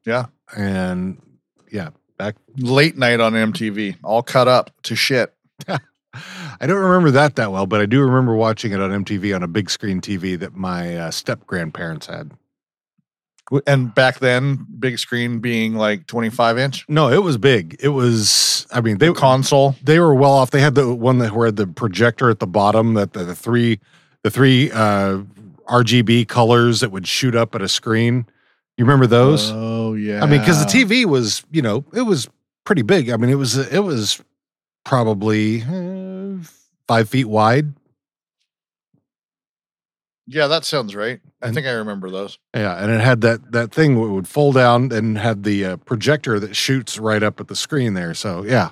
Yeah. 0.04 0.26
and 0.56 1.22
yeah, 1.70 1.90
back. 2.18 2.34
late 2.56 2.98
night 2.98 3.20
on 3.20 3.34
MTV, 3.34 3.98
all 4.02 4.24
cut 4.24 4.48
up 4.48 4.72
to 4.82 4.96
shit. 4.96 5.32
I 5.68 6.66
don't 6.66 6.82
remember 6.82 7.12
that 7.12 7.36
that 7.36 7.52
well, 7.52 7.66
but 7.66 7.80
I 7.80 7.86
do 7.86 8.00
remember 8.02 8.34
watching 8.34 8.72
it 8.72 8.80
on 8.80 8.90
MTV 9.04 9.32
on 9.32 9.44
a 9.44 9.48
big 9.48 9.70
screen 9.70 10.00
TV 10.00 10.36
that 10.40 10.56
my 10.56 10.96
uh, 10.96 11.10
step 11.12 11.46
grandparents 11.46 12.06
had. 12.08 12.32
And 13.66 13.92
back 13.94 14.20
then, 14.20 14.64
big 14.78 14.98
screen 14.98 15.40
being 15.40 15.74
like 15.74 16.06
25 16.06 16.58
inch 16.58 16.88
No, 16.88 17.08
it 17.08 17.22
was 17.22 17.36
big. 17.36 17.76
It 17.80 17.88
was. 17.88 18.66
I 18.72 18.80
mean, 18.80 18.98
they 18.98 19.12
console. 19.12 19.74
they 19.82 19.98
were 19.98 20.14
well 20.14 20.30
off. 20.30 20.52
They 20.52 20.60
had 20.60 20.76
the 20.76 20.94
one 20.94 21.18
that 21.18 21.32
had 21.32 21.56
the 21.56 21.66
projector 21.66 22.30
at 22.30 22.38
the 22.38 22.46
bottom 22.46 22.94
that 22.94 23.12
the, 23.12 23.24
the 23.24 23.34
three 23.34 23.80
the 24.22 24.30
three 24.30 24.70
uh, 24.70 25.22
RGB 25.68 26.28
colors 26.28 26.80
that 26.80 26.92
would 26.92 27.06
shoot 27.06 27.34
up 27.34 27.54
at 27.54 27.62
a 27.62 27.68
screen. 27.68 28.26
You 28.76 28.84
remember 28.84 29.06
those? 29.06 29.50
Oh 29.52 29.94
yeah. 29.94 30.22
I 30.22 30.26
mean, 30.26 30.40
because 30.40 30.64
the 30.64 30.70
TV 30.70 31.04
was, 31.04 31.44
you 31.50 31.62
know, 31.62 31.84
it 31.92 32.02
was 32.02 32.28
pretty 32.64 32.82
big. 32.82 33.10
I 33.10 33.16
mean, 33.16 33.30
it 33.30 33.34
was 33.34 33.56
it 33.56 33.80
was 33.80 34.22
probably 34.84 35.62
uh, 35.62 36.42
five 36.86 37.08
feet 37.08 37.26
wide. 37.26 37.72
Yeah, 40.26 40.46
that 40.46 40.64
sounds 40.64 40.94
right. 40.94 41.20
I 41.42 41.52
think 41.52 41.66
I 41.66 41.70
remember 41.72 42.10
those. 42.10 42.38
Yeah, 42.54 42.74
and 42.82 42.90
it 42.90 43.00
had 43.00 43.22
that 43.22 43.52
that 43.52 43.72
thing 43.72 43.94
that 43.94 44.08
would 44.08 44.28
fold 44.28 44.54
down 44.56 44.92
and 44.92 45.16
had 45.16 45.44
the 45.44 45.64
uh, 45.64 45.76
projector 45.78 46.38
that 46.40 46.54
shoots 46.54 46.98
right 46.98 47.22
up 47.22 47.40
at 47.40 47.48
the 47.48 47.56
screen 47.56 47.94
there. 47.94 48.12
So 48.14 48.44
yeah, 48.44 48.70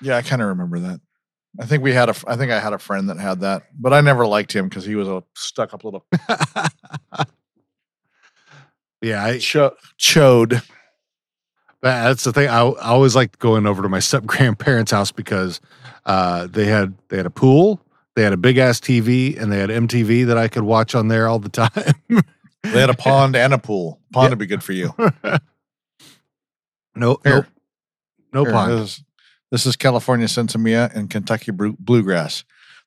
Yeah, 0.00 0.16
I 0.16 0.22
kind 0.22 0.42
of 0.42 0.48
remember 0.48 0.78
that. 0.80 1.00
I 1.60 1.66
think 1.66 1.82
we 1.82 1.92
had 1.92 2.08
a. 2.08 2.14
I 2.26 2.36
think 2.36 2.50
I 2.52 2.58
had 2.60 2.72
a 2.72 2.78
friend 2.78 3.08
that 3.08 3.18
had 3.18 3.40
that, 3.40 3.64
but 3.78 3.92
I 3.92 4.00
never 4.00 4.26
liked 4.26 4.54
him 4.54 4.68
because 4.68 4.84
he 4.84 4.94
was 4.94 5.08
a 5.08 5.22
stuck 5.34 5.72
up 5.74 5.84
little 5.84 6.06
yeah. 9.02 9.24
I, 9.24 9.38
cho- 9.38 9.76
chode. 9.98 10.62
That's 11.82 12.24
the 12.24 12.32
thing. 12.32 12.48
I, 12.48 12.60
I 12.60 12.88
always 12.90 13.16
liked 13.16 13.38
going 13.38 13.66
over 13.66 13.82
to 13.82 13.88
my 13.88 13.98
step 13.98 14.24
grandparents' 14.24 14.92
house 14.92 15.10
because 15.12 15.60
uh, 16.06 16.46
they 16.46 16.66
had 16.66 16.94
they 17.08 17.16
had 17.16 17.26
a 17.26 17.30
pool, 17.30 17.80
they 18.14 18.22
had 18.22 18.32
a 18.32 18.36
big 18.36 18.58
ass 18.58 18.80
TV, 18.80 19.40
and 19.40 19.50
they 19.50 19.58
had 19.58 19.70
MTV 19.70 20.26
that 20.26 20.36
I 20.38 20.48
could 20.48 20.64
watch 20.64 20.94
on 20.94 21.08
there 21.08 21.28
all 21.28 21.38
the 21.38 21.48
time. 21.48 21.94
They 22.62 22.80
had 22.80 22.90
a 22.90 22.94
pond 22.94 23.34
and 23.36 23.52
a 23.52 23.58
pool. 23.58 24.00
Pond 24.12 24.30
would 24.30 24.38
be 24.38 24.46
good 24.46 24.62
for 24.62 24.72
you. 24.72 24.94
no, 26.94 27.18
no, 27.24 27.44
no 28.32 28.44
Here, 28.44 28.52
pond. 28.52 28.72
This 28.72 28.80
is, 28.80 29.04
this 29.50 29.66
is 29.66 29.76
California 29.76 30.26
Sinsemilla 30.26 30.94
and 30.94 31.10
Kentucky 31.10 31.50
Bluegrass. 31.52 32.44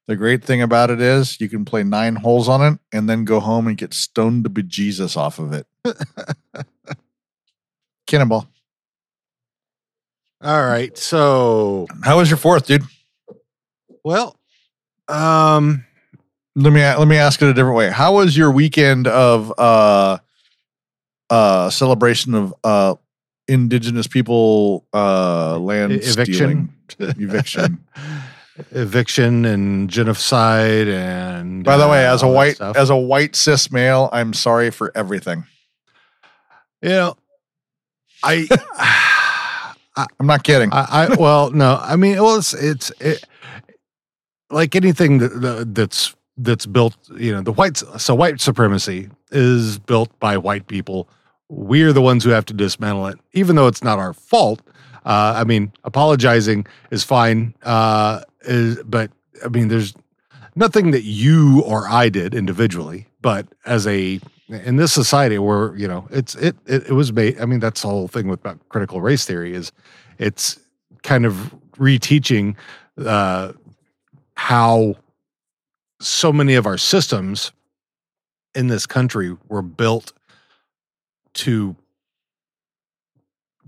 The 0.08 0.16
great 0.16 0.44
thing 0.44 0.62
about 0.62 0.92
it 0.92 1.02
is 1.02 1.42
you 1.42 1.50
can 1.50 1.66
play 1.66 1.84
nine 1.84 2.16
holes 2.16 2.48
on 2.48 2.62
it 2.62 2.80
and 2.94 3.10
then 3.10 3.26
go 3.26 3.40
home 3.40 3.68
and 3.68 3.76
get 3.76 3.94
stoned 3.94 4.44
to 4.44 4.50
bejesus 4.52 5.18
off 5.18 5.40
of 5.40 5.52
it. 5.52 5.66
Cannonball. 8.08 8.48
All 10.42 10.64
right, 10.64 10.96
so 10.96 11.88
How 12.04 12.18
was 12.18 12.30
your 12.30 12.38
fourth, 12.38 12.68
dude? 12.68 12.84
well, 14.04 14.38
um, 15.08 15.86
Let 16.56 16.72
me 16.74 16.82
let 16.82 17.08
me 17.08 17.18
ask 17.18 17.42
it 17.42 17.48
a 17.48 17.54
different 17.54 17.76
way. 17.78 17.90
How 17.90 18.16
was 18.16 18.36
your 18.38 18.52
weekend 18.52 19.08
of 19.08 19.54
uh 19.58 20.18
uh 21.30 21.70
celebration 21.70 22.34
of 22.34 22.54
uh 22.64 22.96
indigenous 23.48 24.08
people 24.08 24.86
uh 24.94 25.58
land 25.60 25.92
E- 25.94 25.96
eviction, 25.98 26.70
stealing? 26.90 27.16
eviction. 27.20 27.84
eviction, 28.72 29.44
and 29.46 29.90
genocide, 29.90 30.88
and 30.88 31.64
By 31.64 31.78
the 31.78 31.88
way, 31.88 32.08
uh, 32.08 32.14
as 32.14 32.24
a 32.24 32.28
white 32.28 32.60
as 32.62 32.90
a 32.90 32.96
white 32.96 33.36
cis 33.36 33.72
male, 33.72 34.10
I'm 34.14 34.34
sorry 34.34 34.72
for 34.72 34.92
everything. 34.96 35.46
you 36.82 36.90
know, 36.90 37.18
I. 38.24 38.48
I'm 40.20 40.28
not 40.28 40.44
kidding. 40.44 40.74
I, 40.74 41.08
I 41.12 41.16
well, 41.16 41.52
no, 41.52 41.80
I 41.82 41.96
mean, 41.96 42.22
well, 42.22 42.36
it's 42.36 42.54
it's 42.54 42.92
it, 43.00 43.24
like 44.50 44.76
anything 44.76 45.20
that, 45.20 45.42
that 45.42 45.76
that's 45.76 46.16
that's 46.38 46.66
built. 46.66 46.96
You 47.18 47.34
know, 47.34 47.42
the 47.42 47.52
white 47.52 47.78
so 47.78 48.16
white 48.16 48.42
supremacy 48.42 49.10
is 49.32 49.80
built 49.80 50.18
by 50.20 50.38
white 50.38 50.68
people. 50.68 51.08
We're 51.50 51.94
the 51.94 52.02
ones 52.02 52.24
who 52.24 52.32
have 52.32 52.46
to 52.46 52.54
dismantle 52.54 53.08
it, 53.08 53.20
even 53.34 53.56
though 53.56 53.68
it's 53.68 53.84
not 53.84 54.00
our 54.00 54.14
fault. 54.14 54.62
Uh, 55.06 55.34
I 55.38 55.44
mean, 55.44 55.72
apologizing 55.84 56.66
is 56.90 57.04
fine, 57.04 57.54
uh, 57.62 58.22
is, 58.42 58.82
but 58.84 59.12
I 59.44 59.50
mean, 59.50 59.68
there's 59.68 59.94
nothing 60.56 60.92
that 60.92 61.04
you 61.04 61.62
or 61.62 61.88
I 61.88 62.10
did 62.10 62.34
individually, 62.34 63.08
but 63.22 63.48
as 63.66 63.86
a 63.86 64.20
in 64.50 64.76
this 64.78 64.94
society 64.94 65.38
where 65.38 65.76
you 65.76 65.88
know 65.88 66.08
it's 66.12 66.36
it 66.36 66.56
it, 66.66 66.88
it 66.88 66.94
was 66.94 67.14
made. 67.14 67.40
I 67.40 67.46
mean, 67.46 67.60
that's 67.60 67.82
the 67.82 67.88
whole 67.88 68.08
thing 68.08 68.28
with 68.28 68.40
about 68.40 68.58
critical 68.70 69.02
race 69.02 69.26
theory 69.26 69.54
is 69.54 69.72
it's 70.18 70.60
kind 71.04 71.26
of 71.26 71.54
reteaching 71.78 72.56
uh, 72.98 73.54
how 74.38 74.96
so 76.02 76.32
many 76.34 76.56
of 76.56 76.66
our 76.66 76.78
systems 76.78 77.52
in 78.54 78.68
this 78.68 78.86
country 78.86 79.36
were 79.48 79.62
built 79.62 80.14
to 81.34 81.76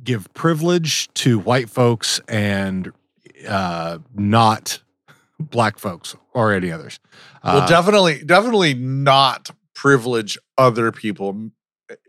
give 0.03 0.31
privilege 0.33 1.11
to 1.13 1.39
white 1.39 1.69
folks 1.69 2.19
and 2.27 2.91
uh, 3.47 3.97
not 4.15 4.81
black 5.39 5.77
folks 5.77 6.15
or 6.33 6.53
any 6.53 6.71
others. 6.71 6.99
well, 7.43 7.57
Uh, 7.61 7.67
definitely, 7.67 8.23
definitely 8.23 8.73
not 8.73 9.51
privilege 9.75 10.37
other 10.57 10.91
people. 10.91 11.51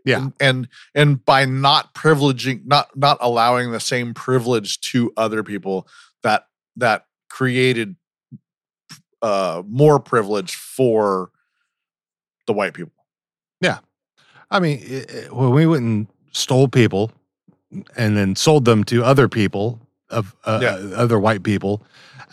Yeah. 0.03 0.17
and, 0.23 0.33
and 0.41 0.67
and 0.93 1.25
by 1.25 1.45
not 1.45 1.93
privileging, 1.93 2.65
not 2.65 2.89
not 2.97 3.17
allowing 3.21 3.71
the 3.71 3.79
same 3.79 4.13
privilege 4.13 4.79
to 4.91 5.13
other 5.15 5.41
people 5.43 5.87
that 6.23 6.47
that 6.75 7.05
created 7.29 7.95
uh 9.21 9.61
more 9.67 9.99
privilege 9.99 10.55
for 10.55 11.29
the 12.47 12.53
white 12.53 12.73
people. 12.73 12.93
Yeah, 13.61 13.79
I 14.49 14.59
mean, 14.59 14.79
i- 14.89 15.05
i- 15.17 15.31
when 15.33 15.51
we 15.51 15.65
went 15.65 15.83
and 15.83 16.07
stole 16.31 16.67
people 16.67 17.11
and 17.95 18.17
then 18.17 18.35
sold 18.35 18.65
them 18.65 18.83
to 18.85 19.03
other 19.03 19.27
people 19.27 19.79
of 20.09 20.35
uh, 20.45 20.59
Yeah. 20.61 20.75
uh, 20.75 20.95
other 21.03 21.19
white 21.19 21.43
people 21.43 21.83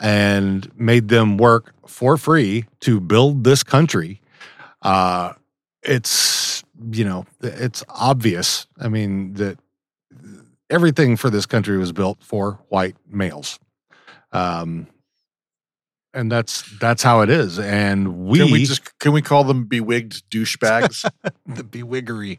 and 0.01 0.71
made 0.79 1.09
them 1.09 1.37
work 1.37 1.75
for 1.87 2.17
free 2.17 2.65
to 2.81 3.01
build 3.01 3.45
this 3.45 3.63
country, 3.63 4.21
uh, 4.83 5.33
it's 5.83 6.63
you 6.93 7.05
know 7.05 7.27
it's 7.43 7.83
obvious. 7.89 8.67
I 8.79 8.89
mean 8.89 9.35
that 9.35 9.59
everything 10.71 11.17
for 11.17 11.31
this 11.31 11.47
country 11.47 11.79
was 11.79 11.93
built 11.93 12.19
for 12.23 12.59
white 12.69 12.97
males. 13.09 13.59
Um, 14.33 14.87
and 16.17 16.33
that's 16.33 16.63
that's 16.79 17.03
how 17.03 17.21
it 17.21 17.31
is. 17.31 17.59
And 17.59 18.27
we, 18.27 18.39
can 18.41 18.51
we 18.51 18.65
just 18.65 18.99
can 18.99 19.13
we 19.13 19.23
call 19.23 19.45
them 19.45 19.67
bewigged 19.69 20.23
douchebags? 20.31 21.09
the 21.47 21.63
bewiggery. 21.63 22.39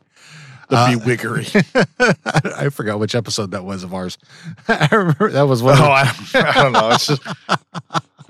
The 0.70 0.76
Uh, 0.76 0.88
bewiggery. 0.90 2.54
I 2.58 2.70
forgot 2.70 3.00
which 3.00 3.16
episode 3.16 3.52
that 3.52 3.64
was 3.64 3.84
of 3.84 3.94
ours. 3.94 4.18
I 4.68 4.90
remember 4.92 5.30
that 5.32 5.44
was 5.44 5.64
one. 5.64 5.78
Oh, 5.80 5.86
I, 5.86 6.12
I 6.34 6.52
don't 6.64 6.74
know. 6.74 6.90
It's 6.90 7.08
just 7.08 7.22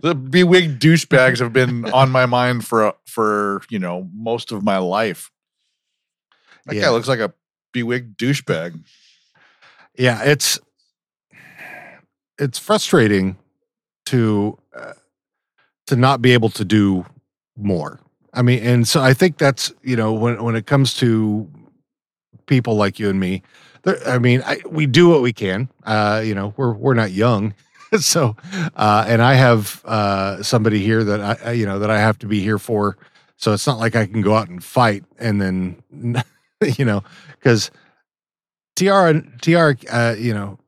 the 0.01 0.13
bewigged 0.15 0.77
douchebags 0.79 1.39
have 1.39 1.53
been 1.53 1.85
on 1.91 2.11
my 2.11 2.27
mind 2.27 2.65
for 2.65 2.93
for 3.07 3.61
you 3.69 3.79
know 3.79 4.07
most 4.13 4.51
of 4.51 4.61
my 4.63 4.77
life. 4.77 5.31
That 6.67 6.75
Yeah. 6.75 6.81
guy 6.83 6.89
looks 6.89 7.07
like 7.07 7.19
a 7.19 7.33
bewigged 7.73 8.15
douchebag. 8.17 8.79
yeah 9.97 10.21
it's 10.23 10.59
it's 12.39 12.59
frustrating 12.59 13.37
to 14.05 14.57
uh, 14.75 14.93
to 15.87 15.95
not 15.95 16.21
be 16.21 16.33
able 16.33 16.49
to 16.49 16.65
do 16.65 17.05
more. 17.57 17.99
I 18.33 18.41
mean 18.41 18.59
and 18.59 18.87
so 18.87 19.01
i 19.01 19.13
think 19.13 19.37
that's 19.37 19.73
you 19.81 19.95
know 19.95 20.13
when 20.13 20.43
when 20.43 20.55
it 20.55 20.67
comes 20.67 20.93
to 20.95 21.49
people 22.45 22.75
like 22.75 22.99
you 22.99 23.09
and 23.09 23.19
me 23.19 23.41
there, 23.83 23.97
i 24.07 24.19
mean 24.19 24.43
I, 24.45 24.61
we 24.69 24.85
do 24.85 25.09
what 25.09 25.21
we 25.21 25.33
can. 25.33 25.69
Uh 25.85 26.21
you 26.23 26.35
know 26.35 26.53
we're 26.57 26.73
we're 26.73 26.93
not 26.93 27.11
young. 27.11 27.53
So 28.01 28.35
uh 28.75 29.05
and 29.07 29.21
i 29.21 29.33
have 29.33 29.81
uh 29.85 30.43
somebody 30.43 30.79
here 30.79 31.05
that 31.05 31.21
i 31.45 31.51
you 31.53 31.65
know 31.65 31.79
that 31.79 31.89
i 31.89 31.97
have 31.99 32.19
to 32.19 32.27
be 32.27 32.41
here 32.41 32.59
for. 32.59 32.97
So 33.37 33.53
it's 33.53 33.65
not 33.65 33.79
like 33.79 33.95
i 33.95 34.05
can 34.05 34.21
go 34.21 34.35
out 34.35 34.49
and 34.49 34.61
fight 34.63 35.05
and 35.17 35.41
then 35.41 35.81
you 36.77 36.83
know 36.83 37.03
because 37.39 37.71
Tiara, 38.77 39.23
Tiara, 39.41 39.75
uh, 39.91 40.15
you 40.17 40.35
know, 40.35 40.59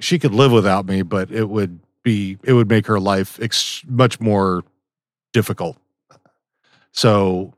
she 0.00 0.18
could 0.18 0.34
live 0.34 0.50
without 0.50 0.86
me, 0.86 1.02
but 1.02 1.30
it 1.30 1.48
would 1.48 1.78
be, 2.02 2.38
it 2.44 2.52
would 2.52 2.68
make 2.68 2.86
her 2.86 2.98
life 3.00 3.38
ex- 3.42 3.82
much 3.86 4.20
more 4.20 4.64
difficult. 5.32 5.76
So, 6.92 7.54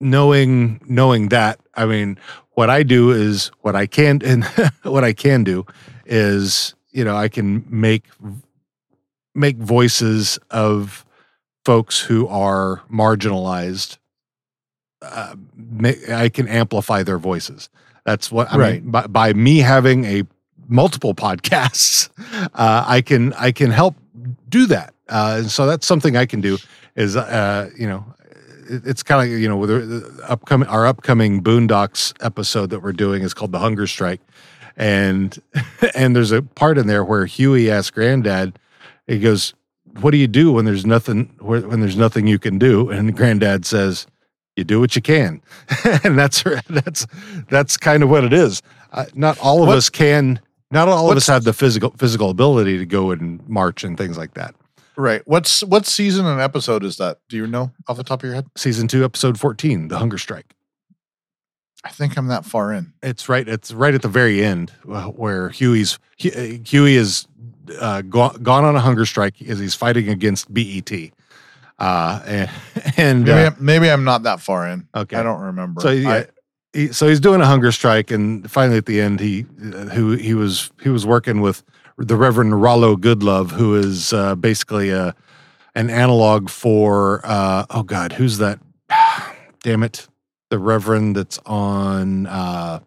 knowing 0.00 0.80
knowing 0.86 1.28
that, 1.28 1.60
I 1.74 1.86
mean, 1.86 2.18
what 2.52 2.70
I 2.70 2.82
do 2.82 3.10
is 3.10 3.48
what 3.60 3.76
I 3.76 3.86
can, 3.86 4.20
and 4.24 4.44
what 4.82 5.04
I 5.04 5.12
can 5.12 5.44
do 5.44 5.66
is, 6.06 6.74
you 6.90 7.04
know, 7.04 7.16
I 7.16 7.28
can 7.28 7.64
make 7.68 8.04
make 9.34 9.56
voices 9.58 10.38
of 10.50 11.04
folks 11.64 12.00
who 12.00 12.26
are 12.28 12.82
marginalized. 12.90 13.98
Uh, 15.02 15.36
I 16.10 16.30
can 16.30 16.48
amplify 16.48 17.02
their 17.02 17.18
voices. 17.18 17.68
That's 18.06 18.30
what 18.32 18.50
I 18.52 18.56
Right. 18.56 18.82
mean. 18.82 18.90
By, 18.90 19.06
by 19.08 19.32
me 19.34 19.58
having 19.58 20.04
a 20.06 20.22
multiple 20.68 21.14
podcasts, 21.14 22.08
uh, 22.54 22.84
I 22.86 23.00
can 23.02 23.32
I 23.34 23.52
can 23.52 23.70
help 23.70 23.96
do 24.48 24.66
that. 24.66 24.94
Uh, 25.08 25.36
and 25.40 25.50
so 25.50 25.66
that's 25.66 25.86
something 25.86 26.16
I 26.16 26.26
can 26.26 26.40
do. 26.40 26.58
Is 26.96 27.16
uh, 27.16 27.70
you 27.78 27.86
know, 27.86 28.04
it- 28.68 28.86
it's 28.86 29.02
kind 29.02 29.30
of 29.32 29.38
you 29.38 29.48
know 29.48 29.56
with 29.56 30.20
upcoming 30.28 30.68
our 30.68 30.86
upcoming 30.86 31.42
Boondocks 31.42 32.12
episode 32.24 32.70
that 32.70 32.80
we're 32.82 32.92
doing 32.92 33.22
is 33.22 33.34
called 33.34 33.52
the 33.52 33.58
Hunger 33.58 33.86
Strike, 33.86 34.20
and 34.76 35.38
and 35.94 36.16
there's 36.16 36.32
a 36.32 36.42
part 36.42 36.78
in 36.78 36.86
there 36.86 37.04
where 37.04 37.26
Huey 37.26 37.70
asks 37.70 37.90
Granddad, 37.90 38.58
he 39.06 39.18
goes, 39.20 39.54
"What 40.00 40.10
do 40.10 40.16
you 40.16 40.26
do 40.26 40.52
when 40.52 40.64
there's 40.64 40.86
nothing 40.86 41.34
when 41.40 41.80
there's 41.80 41.96
nothing 41.96 42.26
you 42.26 42.38
can 42.38 42.58
do?" 42.58 42.90
And 42.90 43.14
Granddad 43.16 43.64
says, 43.66 44.06
"You 44.56 44.64
do 44.64 44.80
what 44.80 44.96
you 44.96 45.02
can," 45.02 45.42
and 46.02 46.18
that's 46.18 46.42
that's 46.68 47.06
that's 47.48 47.76
kind 47.76 48.02
of 48.02 48.08
what 48.10 48.24
it 48.24 48.32
is. 48.32 48.62
Uh, 48.92 49.04
not 49.14 49.38
all 49.38 49.62
of 49.62 49.68
What- 49.68 49.76
us 49.76 49.88
can. 49.90 50.40
Not 50.70 50.88
all 50.88 51.10
of 51.10 51.16
us 51.16 51.26
have 51.28 51.44
the 51.44 51.52
physical 51.52 51.90
physical 51.96 52.30
ability 52.30 52.78
to 52.78 52.86
go 52.86 53.10
and 53.12 53.46
march 53.48 53.84
and 53.84 53.96
things 53.96 54.18
like 54.18 54.34
that. 54.34 54.54
Right. 54.96 55.22
What's 55.26 55.62
what 55.62 55.86
season 55.86 56.26
and 56.26 56.40
episode 56.40 56.82
is 56.82 56.96
that? 56.96 57.18
Do 57.28 57.36
you 57.36 57.46
know 57.46 57.70
off 57.86 57.96
the 57.96 58.02
top 58.04 58.20
of 58.20 58.24
your 58.24 58.34
head? 58.34 58.46
Season 58.56 58.88
two, 58.88 59.04
episode 59.04 59.38
fourteen, 59.38 59.88
the 59.88 59.98
hunger 59.98 60.18
strike. 60.18 60.54
I 61.84 61.90
think 61.90 62.16
I'm 62.16 62.26
that 62.28 62.44
far 62.44 62.72
in. 62.72 62.92
It's 63.02 63.28
right. 63.28 63.46
It's 63.48 63.72
right 63.72 63.94
at 63.94 64.02
the 64.02 64.08
very 64.08 64.42
end 64.44 64.72
uh, 64.90 65.04
where 65.04 65.50
Huey's 65.50 65.98
uh, 66.24 66.40
Huey 66.66 66.96
is 66.96 67.28
uh, 67.78 68.02
gone, 68.02 68.42
gone 68.42 68.64
on 68.64 68.74
a 68.74 68.80
hunger 68.80 69.06
strike 69.06 69.40
as 69.42 69.58
he's 69.60 69.74
fighting 69.76 70.08
against 70.08 70.52
BET. 70.52 70.90
Uh, 71.78 72.20
and 72.26 72.50
and 72.96 73.24
Maybe, 73.24 73.32
uh, 73.32 73.46
I'm, 73.50 73.56
maybe 73.60 73.90
I'm 73.90 74.02
not 74.04 74.24
that 74.24 74.40
far 74.40 74.66
in. 74.68 74.88
okay, 74.96 75.16
I 75.16 75.22
don't 75.22 75.40
remember. 75.40 75.80
So 75.82 75.90
yeah, 75.90 76.10
I- 76.10 76.26
he, 76.76 76.92
so 76.92 77.08
he's 77.08 77.20
doing 77.20 77.40
a 77.40 77.46
hunger 77.46 77.72
strike, 77.72 78.10
and 78.10 78.48
finally 78.50 78.76
at 78.78 78.86
the 78.86 79.00
end, 79.00 79.18
he 79.18 79.46
uh, 79.60 79.86
who 79.86 80.12
he 80.12 80.34
was 80.34 80.70
he 80.82 80.90
was 80.90 81.06
working 81.06 81.40
with 81.40 81.64
the 81.96 82.16
Reverend 82.16 82.60
Rollo 82.60 82.96
Goodlove, 82.96 83.50
who 83.50 83.74
is 83.74 84.12
uh, 84.12 84.34
basically 84.34 84.90
a 84.90 85.14
an 85.74 85.88
analog 85.88 86.50
for 86.50 87.20
uh, 87.24 87.64
oh 87.70 87.82
god, 87.82 88.12
who's 88.12 88.38
that? 88.38 88.58
Damn 89.62 89.82
it, 89.82 90.06
the 90.50 90.58
Reverend 90.58 91.16
that's 91.16 91.38
on 91.46 92.26
uh, 92.26 92.80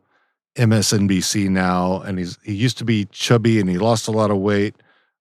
MSNBC 0.56 1.50
now, 1.50 2.02
and 2.02 2.20
he's 2.20 2.38
he 2.44 2.54
used 2.54 2.78
to 2.78 2.86
be 2.86 3.06
chubby 3.06 3.60
and 3.60 3.70
he 3.70 3.80
lost 3.80 4.08
a 4.08 4.12
lot 4.12 4.30
of 4.30 4.38
weight. 4.38 4.76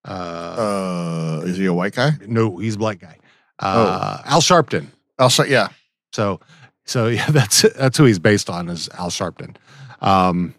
Uh, 0.06 1.40
uh, 1.40 1.46
is 1.46 1.56
he 1.56 1.66
a 1.66 1.72
white 1.72 1.94
guy? 1.94 2.12
no, 2.26 2.58
he's 2.58 2.76
a 2.76 2.78
black 2.78 3.00
guy. 3.00 3.16
Uh, 3.58 4.22
Al 4.26 4.40
Sharpton. 4.40 4.86
I'll 5.18 5.30
yeah. 5.46 5.68
So, 6.12 6.40
so 6.88 7.06
yeah, 7.08 7.26
that's 7.30 7.62
that's 7.62 7.98
who 7.98 8.04
he's 8.04 8.18
based 8.18 8.50
on 8.50 8.68
is 8.68 8.88
Al 8.98 9.10
Sharpton. 9.10 9.56
Um, 10.00 10.54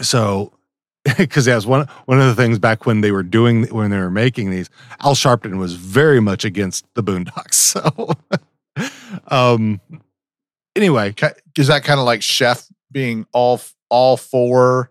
so, 0.00 0.52
because 1.18 1.44
that 1.46 1.54
was 1.54 1.66
one 1.66 1.86
one 2.06 2.20
of 2.20 2.26
the 2.26 2.34
things 2.34 2.58
back 2.58 2.86
when 2.86 3.00
they 3.00 3.10
were 3.12 3.22
doing 3.22 3.64
when 3.64 3.90
they 3.90 3.98
were 3.98 4.10
making 4.10 4.50
these, 4.50 4.70
Al 5.02 5.14
Sharpton 5.14 5.58
was 5.58 5.74
very 5.74 6.20
much 6.20 6.44
against 6.44 6.86
the 6.94 7.02
Boondocks. 7.02 7.74
So, 8.76 8.90
um, 9.28 9.80
anyway, 10.76 11.14
Is 11.56 11.66
that 11.68 11.84
kind 11.84 12.00
of 12.00 12.06
like 12.06 12.22
Chef 12.22 12.66
being 12.90 13.26
all 13.32 13.60
all 13.88 14.16
for 14.16 14.90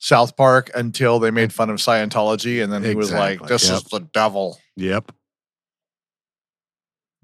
South 0.00 0.36
Park 0.36 0.70
until 0.74 1.18
they 1.18 1.30
made 1.30 1.52
fun 1.52 1.70
of 1.70 1.76
Scientology, 1.76 2.62
and 2.62 2.72
then 2.72 2.82
he 2.82 2.94
was 2.94 3.12
like, 3.12 3.40
"This 3.46 3.68
yep. 3.68 3.78
is 3.78 3.84
the 3.84 4.00
devil." 4.00 4.58
yep, 4.76 5.12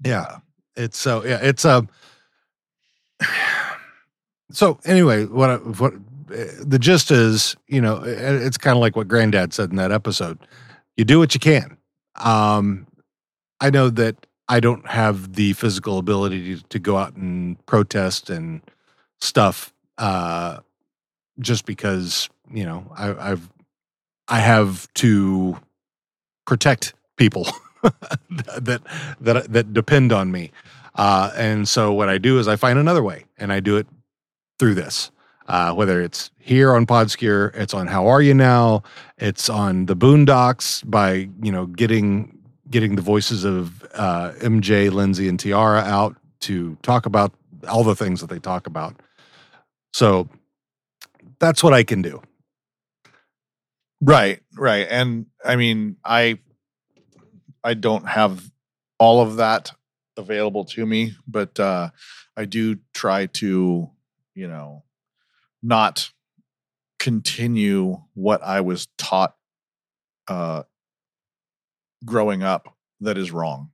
yeah, 0.03 0.39
it's 0.75 0.97
so 0.97 1.25
yeah, 1.25 1.39
it's 1.41 1.65
um. 1.65 1.89
So 4.49 4.79
anyway, 4.85 5.25
what 5.25 5.77
what 5.77 5.93
uh, 5.93 6.45
the 6.61 6.79
gist 6.79 7.11
is, 7.11 7.57
you 7.67 7.81
know, 7.81 8.01
it's 8.05 8.57
kind 8.57 8.77
of 8.77 8.81
like 8.81 8.95
what 8.95 9.09
Granddad 9.09 9.53
said 9.53 9.71
in 9.71 9.75
that 9.75 9.91
episode. 9.91 10.39
You 10.95 11.03
do 11.03 11.19
what 11.19 11.33
you 11.33 11.39
can. 11.41 11.77
Um, 12.15 12.87
I 13.59 13.69
know 13.69 13.89
that 13.89 14.25
I 14.47 14.59
don't 14.59 14.87
have 14.87 15.33
the 15.33 15.53
physical 15.53 15.97
ability 15.97 16.55
to, 16.55 16.63
to 16.69 16.79
go 16.79 16.97
out 16.97 17.15
and 17.15 17.63
protest 17.65 18.29
and 18.29 18.61
stuff, 19.19 19.73
uh, 19.97 20.59
just 21.39 21.65
because 21.65 22.29
you 22.51 22.65
know 22.65 22.89
I, 22.95 23.31
I've 23.31 23.49
I 24.27 24.39
have 24.39 24.91
to 24.95 25.57
protect 26.45 26.93
people 27.17 27.47
that 28.29 28.81
that 29.19 29.51
that 29.51 29.73
depend 29.73 30.11
on 30.11 30.31
me. 30.31 30.51
Uh, 30.97 31.31
and 31.35 31.67
so 31.67 31.93
what 31.93 32.09
I 32.09 32.17
do 32.17 32.39
is 32.39 32.47
I 32.47 32.55
find 32.55 32.79
another 32.79 33.03
way, 33.03 33.25
and 33.37 33.53
I 33.53 33.59
do 33.59 33.77
it 33.77 33.87
through 34.59 34.75
this. 34.75 35.11
Uh, 35.47 35.73
whether 35.73 36.01
it's 36.01 36.29
here 36.39 36.73
on 36.73 36.85
Podskier, 36.85 37.55
it's 37.55 37.73
on 37.73 37.87
How 37.87 38.07
Are 38.07 38.21
You 38.21 38.33
Now, 38.33 38.83
it's 39.17 39.49
on 39.49 39.85
the 39.85 39.95
Boondocks 39.95 40.89
by 40.89 41.29
you 41.41 41.51
know 41.51 41.67
getting 41.67 42.37
getting 42.69 42.95
the 42.95 43.01
voices 43.01 43.45
of 43.45 43.83
uh, 43.93 44.33
MJ, 44.39 44.91
Lindsay, 44.91 45.29
and 45.29 45.39
Tiara 45.39 45.79
out 45.79 46.17
to 46.41 46.75
talk 46.81 47.05
about 47.05 47.31
all 47.69 47.83
the 47.83 47.95
things 47.95 48.19
that 48.19 48.29
they 48.29 48.39
talk 48.39 48.67
about. 48.67 48.99
So 49.93 50.27
that's 51.39 51.63
what 51.63 51.73
I 51.73 51.83
can 51.83 52.01
do. 52.01 52.21
Right, 54.01 54.41
right. 54.55 54.85
And 54.89 55.27
I 55.45 55.55
mean, 55.55 55.97
I 56.03 56.39
I 57.63 57.73
don't 57.73 58.07
have 58.07 58.51
all 58.99 59.21
of 59.21 59.37
that 59.37 59.71
available 60.17 60.65
to 60.65 60.85
me, 60.85 61.13
but 61.27 61.59
uh 61.59 61.89
I 62.35 62.45
do 62.45 62.77
try 62.93 63.25
to, 63.27 63.89
you 64.35 64.47
know, 64.47 64.83
not 65.63 66.11
continue 66.99 68.01
what 68.13 68.41
I 68.43 68.61
was 68.61 68.87
taught 68.97 69.35
uh 70.27 70.63
growing 72.05 72.43
up 72.43 72.75
that 73.01 73.17
is 73.17 73.31
wrong 73.31 73.71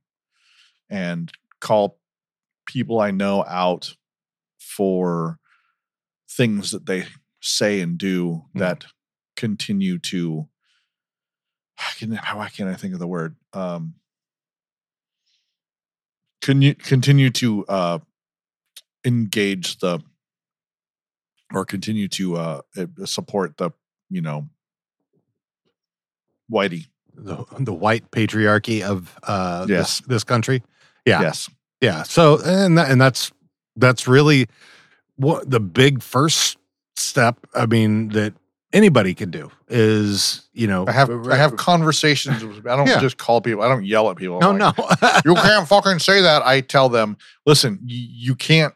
and 0.90 1.30
call 1.60 1.98
people 2.66 3.00
I 3.00 3.10
know 3.10 3.44
out 3.46 3.94
for 4.58 5.38
things 6.30 6.70
that 6.70 6.86
they 6.86 7.06
say 7.40 7.80
and 7.80 7.98
do 7.98 8.44
Mhm. 8.54 8.60
that 8.60 8.86
continue 9.36 9.98
to 9.98 10.48
I 11.78 11.92
can 11.98 12.12
how 12.12 12.46
can't 12.48 12.70
I 12.70 12.74
think 12.76 12.94
of 12.94 13.00
the 13.00 13.06
word? 13.06 13.36
Um 13.52 13.94
can 16.44 16.60
you 16.62 16.74
continue 16.74 17.30
to 17.30 17.64
uh 17.66 17.98
engage 19.04 19.78
the 19.78 19.98
or 21.54 21.64
continue 21.64 22.06
to 22.08 22.36
uh 22.36 22.60
uh, 22.76 22.86
support 23.06 23.56
the 23.56 23.70
you 24.10 24.20
know 24.20 24.48
whitey 26.52 26.86
The, 27.16 27.44
the 27.58 27.72
white 27.72 28.10
patriarchy 28.10 28.82
of 28.82 29.16
uh, 29.22 29.66
Yes. 29.68 30.00
this, 30.00 30.06
this 30.08 30.24
country. 30.24 30.62
Yeah. 31.06 31.22
yes 31.22 31.48
Yeah. 31.80 32.02
So 32.04 32.38
and 32.44 32.76
that, 32.78 32.90
and 32.90 33.00
that's 33.00 33.32
that's 33.76 34.06
really 34.06 34.46
what 35.16 35.48
the 35.50 35.60
big 35.60 36.02
first 36.02 36.58
step, 36.96 37.38
I 37.54 37.66
mean, 37.66 38.08
that 38.10 38.34
anybody 38.74 39.14
can 39.14 39.30
do 39.30 39.50
is, 39.68 40.46
you 40.52 40.66
know, 40.66 40.84
I 40.86 40.92
have 40.92 41.08
I 41.28 41.36
have 41.36 41.56
conversations. 41.56 42.44
With, 42.44 42.66
I 42.66 42.76
don't 42.76 42.86
Yeah. 42.86 43.00
just 43.00 43.16
call 43.16 43.40
people. 43.40 43.62
I 43.62 43.68
don't 43.68 43.84
yell 43.86 44.10
at 44.10 44.16
people. 44.18 44.40
no, 44.40 44.50
I'm 44.50 44.58
like, 44.58 44.76
no. 44.78 45.10
you 45.24 45.34
can't 45.34 45.66
fucking 45.66 46.00
say 46.00 46.20
that. 46.20 46.42
I 46.44 46.60
tell 46.60 46.88
them, 46.90 47.16
listen, 47.46 47.78
you, 47.86 48.06
you 48.10 48.34
can't, 48.34 48.74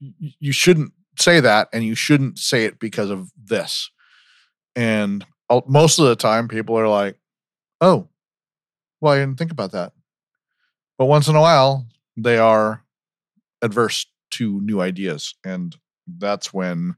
you, 0.00 0.30
you 0.40 0.52
shouldn't 0.52 0.92
say 1.20 1.38
that, 1.38 1.68
and 1.72 1.84
you 1.84 1.94
shouldn't 1.94 2.38
say 2.40 2.64
it 2.64 2.80
because 2.80 3.10
of 3.10 3.30
this. 3.36 3.90
And 4.74 5.24
I'll- 5.48 5.64
most 5.68 6.00
of 6.00 6.06
the 6.06 6.16
time, 6.16 6.48
people 6.48 6.76
are 6.76 6.88
like, 6.88 7.16
"Oh, 7.80 8.08
well, 9.00 9.12
I 9.12 9.18
didn't 9.20 9.38
think 9.38 9.52
about 9.52 9.72
that." 9.72 9.92
But 10.98 11.06
once 11.06 11.28
in 11.28 11.36
a 11.36 11.40
while, 11.40 11.86
they 12.16 12.38
are 12.38 12.82
adverse 13.62 14.06
to 14.32 14.60
new 14.60 14.80
ideas, 14.80 15.34
and 15.44 15.76
that's 16.08 16.52
when 16.52 16.96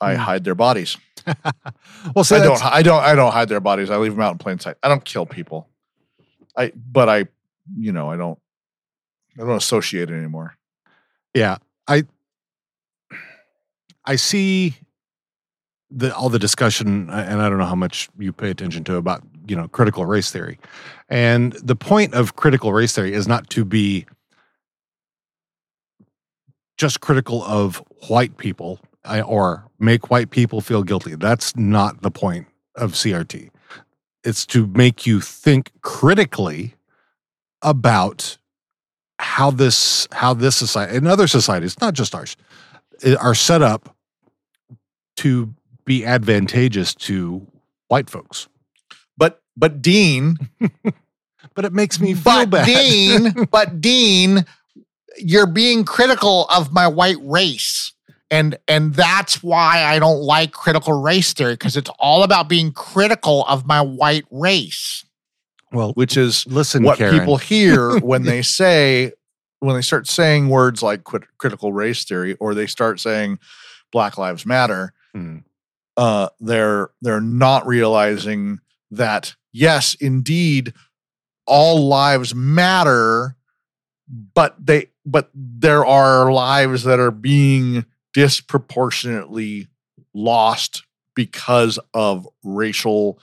I 0.00 0.14
Hmm. 0.14 0.20
hide 0.20 0.44
their 0.44 0.54
bodies. 0.54 0.96
well, 2.14 2.24
so 2.24 2.36
I 2.36 2.40
don't. 2.40 2.64
I 2.64 2.82
don't. 2.82 3.02
I 3.02 3.14
don't 3.14 3.32
hide 3.32 3.48
their 3.48 3.60
bodies. 3.60 3.90
I 3.90 3.96
leave 3.96 4.12
them 4.12 4.20
out 4.20 4.32
in 4.32 4.38
plain 4.38 4.58
sight. 4.58 4.76
I 4.82 4.88
don't 4.88 5.04
kill 5.04 5.26
people. 5.26 5.68
I. 6.56 6.72
But 6.74 7.08
I. 7.08 7.26
You 7.76 7.92
know. 7.92 8.10
I 8.10 8.16
don't. 8.16 8.38
I 9.38 9.42
don't 9.42 9.56
associate 9.56 10.10
it 10.10 10.14
anymore. 10.14 10.56
Yeah, 11.34 11.56
I 11.88 12.04
I 14.04 14.16
see 14.16 14.76
the 15.90 16.14
all 16.14 16.28
the 16.28 16.38
discussion, 16.38 17.10
and 17.10 17.42
I 17.42 17.48
don't 17.48 17.58
know 17.58 17.64
how 17.64 17.74
much 17.74 18.08
you 18.18 18.32
pay 18.32 18.50
attention 18.50 18.84
to 18.84 18.96
about 18.96 19.22
you 19.48 19.56
know 19.56 19.68
critical 19.68 20.06
race 20.06 20.30
theory, 20.30 20.58
and 21.08 21.52
the 21.54 21.76
point 21.76 22.14
of 22.14 22.36
critical 22.36 22.72
race 22.72 22.94
theory 22.94 23.12
is 23.12 23.26
not 23.26 23.50
to 23.50 23.64
be 23.64 24.06
just 26.78 27.00
critical 27.00 27.42
of 27.44 27.82
white 28.08 28.36
people 28.36 28.78
or 29.06 29.64
make 29.78 30.10
white 30.10 30.30
people 30.30 30.60
feel 30.60 30.82
guilty. 30.82 31.14
That's 31.14 31.56
not 31.56 32.02
the 32.02 32.10
point 32.10 32.46
of 32.74 32.92
CRT. 32.92 33.50
It's 34.24 34.44
to 34.46 34.66
make 34.66 35.06
you 35.06 35.20
think 35.20 35.70
critically 35.82 36.74
about 37.62 38.38
how 39.18 39.50
this 39.50 40.08
how 40.12 40.34
this 40.34 40.56
society 40.56 40.96
and 40.96 41.08
other 41.08 41.26
societies, 41.26 41.80
not 41.80 41.94
just 41.94 42.14
ours, 42.14 42.36
eh, 43.02 43.14
are 43.14 43.34
set 43.34 43.62
up 43.62 43.96
to 45.16 45.54
be 45.84 46.04
advantageous 46.04 46.94
to 46.94 47.46
white 47.88 48.10
folks. 48.10 48.48
But 49.16 49.40
but 49.56 49.80
Dean. 49.80 50.36
But 51.56 51.64
it 51.64 51.72
makes 51.72 51.98
me 51.98 52.12
feel 52.12 52.22
but 52.22 52.50
bad. 52.50 52.66
Dean. 52.66 53.46
but 53.50 53.80
Dean, 53.80 54.44
you're 55.16 55.46
being 55.46 55.84
critical 55.84 56.44
of 56.54 56.72
my 56.72 56.86
white 56.86 57.16
race. 57.22 57.85
And 58.30 58.58
and 58.66 58.92
that's 58.94 59.42
why 59.42 59.84
I 59.84 59.98
don't 60.00 60.20
like 60.20 60.52
critical 60.52 60.92
race 61.00 61.32
theory 61.32 61.54
because 61.54 61.76
it's 61.76 61.90
all 61.98 62.22
about 62.24 62.48
being 62.48 62.72
critical 62.72 63.44
of 63.46 63.66
my 63.66 63.80
white 63.80 64.24
race, 64.32 65.04
well, 65.72 65.92
which 65.92 66.16
is 66.16 66.44
listen, 66.48 66.82
what 66.82 66.98
Karen. 66.98 67.18
people 67.18 67.36
hear 67.36 67.98
when 68.00 68.24
they 68.24 68.42
say 68.42 69.12
when 69.60 69.76
they 69.76 69.82
start 69.82 70.08
saying 70.08 70.48
words 70.48 70.82
like 70.82 71.04
crit- 71.04 71.38
critical 71.38 71.72
race 71.72 72.04
theory 72.04 72.34
or 72.40 72.52
they 72.54 72.66
start 72.66 72.98
saying 73.00 73.38
black 73.92 74.18
lives 74.18 74.44
matter 74.44 74.92
Hmm. 75.14 75.38
uh 75.96 76.28
they're 76.40 76.90
they're 77.00 77.20
not 77.22 77.66
realizing 77.66 78.58
that 78.90 79.34
yes 79.52 79.94
indeed 79.94 80.74
all 81.46 81.86
lives 81.88 82.34
matter 82.34 83.36
but 84.34 84.54
they 84.64 84.88
but 85.06 85.30
there 85.34 85.86
are 85.86 86.30
lives 86.32 86.82
that 86.84 87.00
are 87.00 87.10
being 87.12 87.86
disproportionately 88.16 89.68
lost 90.14 90.84
because 91.14 91.78
of 91.92 92.26
racial 92.42 93.18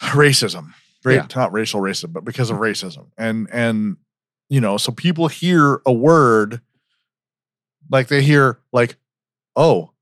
racism. 0.00 0.72
Right 1.04 1.14
Yeah. 1.14 1.26
not 1.36 1.52
racial 1.52 1.80
racism 1.80 2.12
but 2.12 2.24
because 2.24 2.50
of 2.50 2.56
mm-hmm. 2.56 2.64
racism. 2.64 3.10
And 3.16 3.48
and 3.52 3.96
you 4.48 4.60
know 4.60 4.76
so 4.76 4.90
people 4.90 5.28
hear 5.28 5.80
a 5.86 5.92
word 5.92 6.62
like 7.92 8.08
they 8.08 8.22
hear 8.22 8.58
like 8.72 8.96
oh 9.54 9.92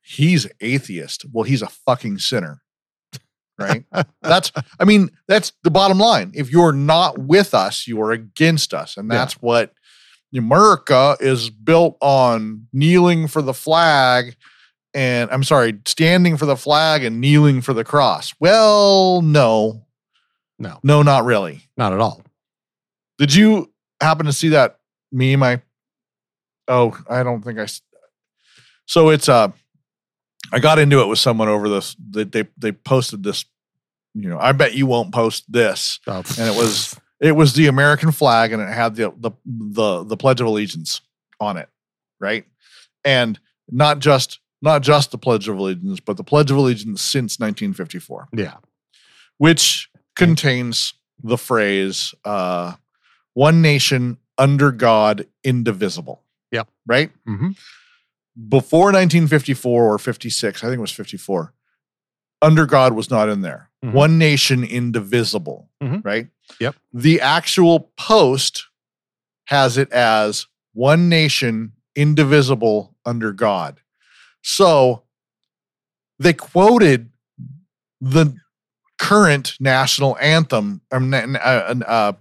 he's 0.00 0.46
atheist. 0.62 1.26
Well 1.32 1.44
he's 1.44 1.60
a 1.60 1.68
fucking 1.68 2.16
sinner 2.18 2.62
right? 3.58 3.84
That's 4.22 4.50
i 4.80 4.84
mean 4.84 5.10
that's 5.28 5.52
the 5.64 5.70
bottom 5.70 5.98
line. 5.98 6.32
If 6.34 6.50
you're 6.50 6.72
not 6.72 7.18
with 7.18 7.52
us 7.52 7.86
you 7.86 8.00
are 8.00 8.10
against 8.10 8.72
us. 8.72 8.96
And 8.96 9.12
Yeah. 9.12 9.18
that's 9.18 9.34
what 9.34 9.74
america 10.34 11.16
is 11.20 11.50
built 11.50 11.96
on 12.00 12.66
kneeling 12.72 13.26
for 13.28 13.42
the 13.42 13.54
flag 13.54 14.36
and 14.92 15.30
i'm 15.30 15.42
sorry 15.42 15.78
standing 15.86 16.36
for 16.36 16.46
the 16.46 16.56
flag 16.56 17.04
and 17.04 17.20
kneeling 17.20 17.60
for 17.60 17.72
the 17.72 17.84
cross. 17.84 18.32
Well 18.40 19.22
no. 19.22 19.86
No, 20.58 20.78
no 20.82 21.02
not 21.02 21.24
really. 21.24 21.62
Not 21.76 21.92
at 21.92 22.00
all. 22.00 22.22
did 23.18 23.34
you 23.34 23.72
happen 24.00 24.26
to 24.26 24.32
see 24.32 24.50
that 24.50 24.78
meme? 25.10 25.42
I 25.42 25.62
oh 26.68 26.96
i 27.10 27.22
don't 27.22 27.42
think 27.42 27.58
I 27.58 27.66
so 28.86 29.10
it's 29.10 29.28
uh 29.28 29.48
i 30.52 30.58
got 30.58 30.78
into 30.78 31.00
it 31.00 31.06
with 31.06 31.18
someone 31.18 31.48
over 31.48 31.68
this 31.68 31.94
they 31.98 32.24
they, 32.24 32.44
they 32.56 32.72
posted 32.72 33.22
this 33.22 33.44
you 34.14 34.28
know 34.28 34.38
i 34.38 34.52
bet 34.52 34.74
you 34.74 34.86
won't 34.86 35.12
post 35.12 35.44
this. 35.50 36.00
Oh, 36.06 36.22
and 36.38 36.48
it 36.48 36.56
was 36.56 36.98
it 37.24 37.32
was 37.32 37.54
the 37.54 37.66
American 37.68 38.12
flag 38.12 38.52
and 38.52 38.60
it 38.62 38.68
had 38.68 38.94
the 38.96 39.12
the 39.16 39.30
the 39.46 40.04
the 40.04 40.16
Pledge 40.16 40.40
of 40.40 40.46
Allegiance 40.46 41.00
on 41.40 41.56
it, 41.56 41.68
right? 42.20 42.44
And 43.04 43.38
not 43.70 43.98
just 43.98 44.40
not 44.62 44.82
just 44.82 45.10
the 45.10 45.18
Pledge 45.18 45.48
of 45.48 45.56
Allegiance, 45.58 46.00
but 46.00 46.16
the 46.16 46.24
Pledge 46.24 46.50
of 46.50 46.56
Allegiance 46.58 47.00
since 47.02 47.38
1954, 47.40 48.28
yeah, 48.34 48.54
which 49.38 49.90
contains 50.16 50.94
the 51.22 51.38
phrase 51.38 52.14
uh, 52.24 52.74
"One 53.32 53.62
nation 53.62 54.18
under 54.38 54.70
God, 54.70 55.26
indivisible." 55.42 56.22
Yeah, 56.52 56.64
Right 56.86 57.10
hmm 57.26 57.52
before 58.48 58.86
1954 58.92 59.94
or 59.94 59.98
56, 59.98 60.64
I 60.64 60.66
think 60.66 60.78
it 60.78 60.80
was 60.80 60.90
54. 60.90 61.52
Under 62.42 62.66
God 62.66 62.92
was 62.92 63.08
not 63.08 63.28
in 63.28 63.42
there. 63.42 63.70
Mhm. 63.84 63.92
One 63.92 64.18
nation 64.18 64.64
indivisible, 64.64 65.70
Mhm. 65.82 66.04
right? 66.04 66.28
Yep. 66.60 66.76
The 66.92 67.20
actual 67.20 67.90
post 67.96 68.66
has 69.46 69.76
it 69.76 69.90
as 69.92 70.46
one 70.72 71.08
nation 71.08 71.72
indivisible 71.94 72.94
under 73.04 73.32
God. 73.32 73.80
So 74.42 75.02
they 76.18 76.32
quoted 76.32 77.10
the 78.00 78.36
current 78.98 79.56
national 79.60 80.16
anthem, 80.18 80.80
um, 80.92 81.10
na- 81.10 81.38
uh, 81.38 81.74
uh, 81.86 82.12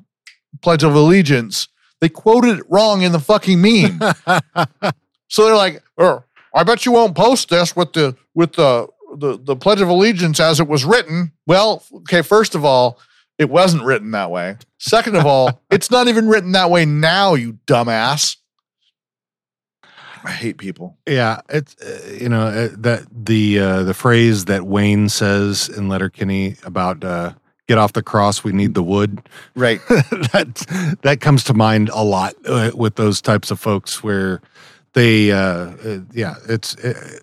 Pledge 0.61 0.83
of 0.83 0.95
Allegiance. 0.95 1.67
They 2.01 2.09
quoted 2.09 2.59
it 2.59 2.65
wrong 2.69 3.01
in 3.01 3.11
the 3.11 3.19
fucking 3.19 3.61
meme. 3.61 3.99
So 5.33 5.45
they're 5.45 5.55
like, 5.55 5.81
oh, 5.97 6.23
I 6.53 6.63
bet 6.63 6.85
you 6.85 6.91
won't 6.91 7.15
post 7.15 7.49
this 7.49 7.75
with 7.75 7.93
the 7.93 8.15
with 8.35 8.53
the, 8.53 8.87
the 9.17 9.39
the 9.41 9.55
Pledge 9.55 9.81
of 9.81 9.89
Allegiance 9.89 10.39
as 10.39 10.59
it 10.59 10.67
was 10.67 10.85
written. 10.85 11.31
Well, 11.47 11.83
okay, 11.91 12.21
first 12.21 12.53
of 12.53 12.63
all, 12.63 12.99
it 13.37 13.49
wasn't 13.49 13.83
written 13.83 14.11
that 14.11 14.31
way. 14.31 14.57
Second 14.77 15.15
of 15.15 15.25
all, 15.25 15.61
it's 15.71 15.89
not 15.89 16.07
even 16.07 16.27
written 16.27 16.51
that 16.53 16.69
way 16.69 16.85
now, 16.85 17.33
you 17.33 17.59
dumbass. 17.67 18.37
I 20.25 20.31
hate 20.31 20.57
people. 20.57 20.97
yeah. 21.05 21.41
It's 21.49 21.75
uh, 21.81 22.17
you 22.19 22.29
know 22.29 22.47
uh, 22.47 22.69
that 22.77 23.05
the 23.11 23.59
uh, 23.59 23.83
the 23.83 23.93
phrase 23.93 24.45
that 24.45 24.63
Wayne 24.63 25.09
says 25.09 25.67
in 25.67 25.89
Letterkenny 25.89 26.55
about 26.63 27.03
uh, 27.03 27.33
"get 27.67 27.77
off 27.77 27.91
the 27.93 28.03
cross, 28.03 28.43
we 28.43 28.53
need 28.53 28.73
the 28.73 28.83
wood." 28.83 29.27
Right. 29.55 29.81
that 29.89 30.97
that 31.01 31.19
comes 31.19 31.43
to 31.45 31.53
mind 31.53 31.89
a 31.89 32.03
lot 32.03 32.35
uh, 32.45 32.71
with 32.73 32.95
those 32.95 33.21
types 33.21 33.51
of 33.51 33.59
folks 33.59 34.01
where 34.01 34.41
they 34.93 35.31
uh, 35.31 35.37
uh 35.37 35.99
yeah 36.13 36.35
it's 36.47 36.77
uh, 36.77 37.19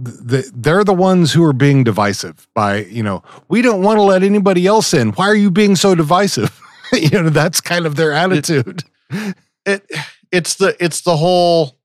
the, 0.00 0.50
they're 0.54 0.84
the 0.84 0.94
ones 0.94 1.32
who 1.32 1.42
are 1.44 1.52
being 1.52 1.82
divisive 1.82 2.46
by 2.54 2.84
you 2.84 3.02
know 3.02 3.22
we 3.48 3.62
don't 3.62 3.82
want 3.82 3.98
to 3.98 4.02
let 4.02 4.22
anybody 4.22 4.66
else 4.66 4.94
in 4.94 5.10
why 5.12 5.26
are 5.26 5.34
you 5.34 5.50
being 5.50 5.74
so 5.74 5.94
divisive 5.94 6.60
you 6.92 7.10
know 7.10 7.30
that's 7.30 7.60
kind 7.60 7.84
of 7.84 7.96
their 7.96 8.12
attitude 8.12 8.84
It 9.64 9.90
it's 10.32 10.54
the 10.56 10.76
it's 10.82 11.02
the 11.02 11.16
whole 11.16 11.78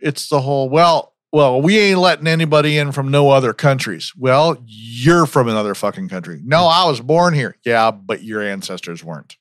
it's 0.00 0.28
the 0.28 0.40
whole 0.40 0.68
well 0.68 1.14
well 1.32 1.60
we 1.60 1.78
ain't 1.78 1.98
letting 1.98 2.26
anybody 2.26 2.78
in 2.78 2.92
from 2.92 3.10
no 3.10 3.30
other 3.30 3.52
countries. 3.52 4.12
Well, 4.16 4.56
you're 4.66 5.26
from 5.26 5.48
another 5.48 5.74
fucking 5.74 6.08
country. 6.08 6.40
No, 6.44 6.66
I 6.66 6.86
was 6.86 7.00
born 7.00 7.34
here. 7.34 7.56
Yeah, 7.64 7.90
but 7.90 8.22
your 8.22 8.42
ancestors 8.42 9.04
weren't. 9.04 9.36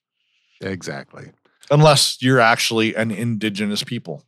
exactly 0.62 1.32
unless 1.72 2.22
you're 2.22 2.40
actually 2.40 2.96
an 2.96 3.12
indigenous 3.12 3.84
people. 3.84 4.24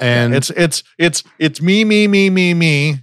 And 0.00 0.34
it's 0.34 0.50
it's 0.50 0.82
it's 0.98 1.22
it's 1.38 1.60
me 1.62 1.84
me 1.84 2.06
me 2.08 2.30
me 2.30 2.54
me. 2.54 2.96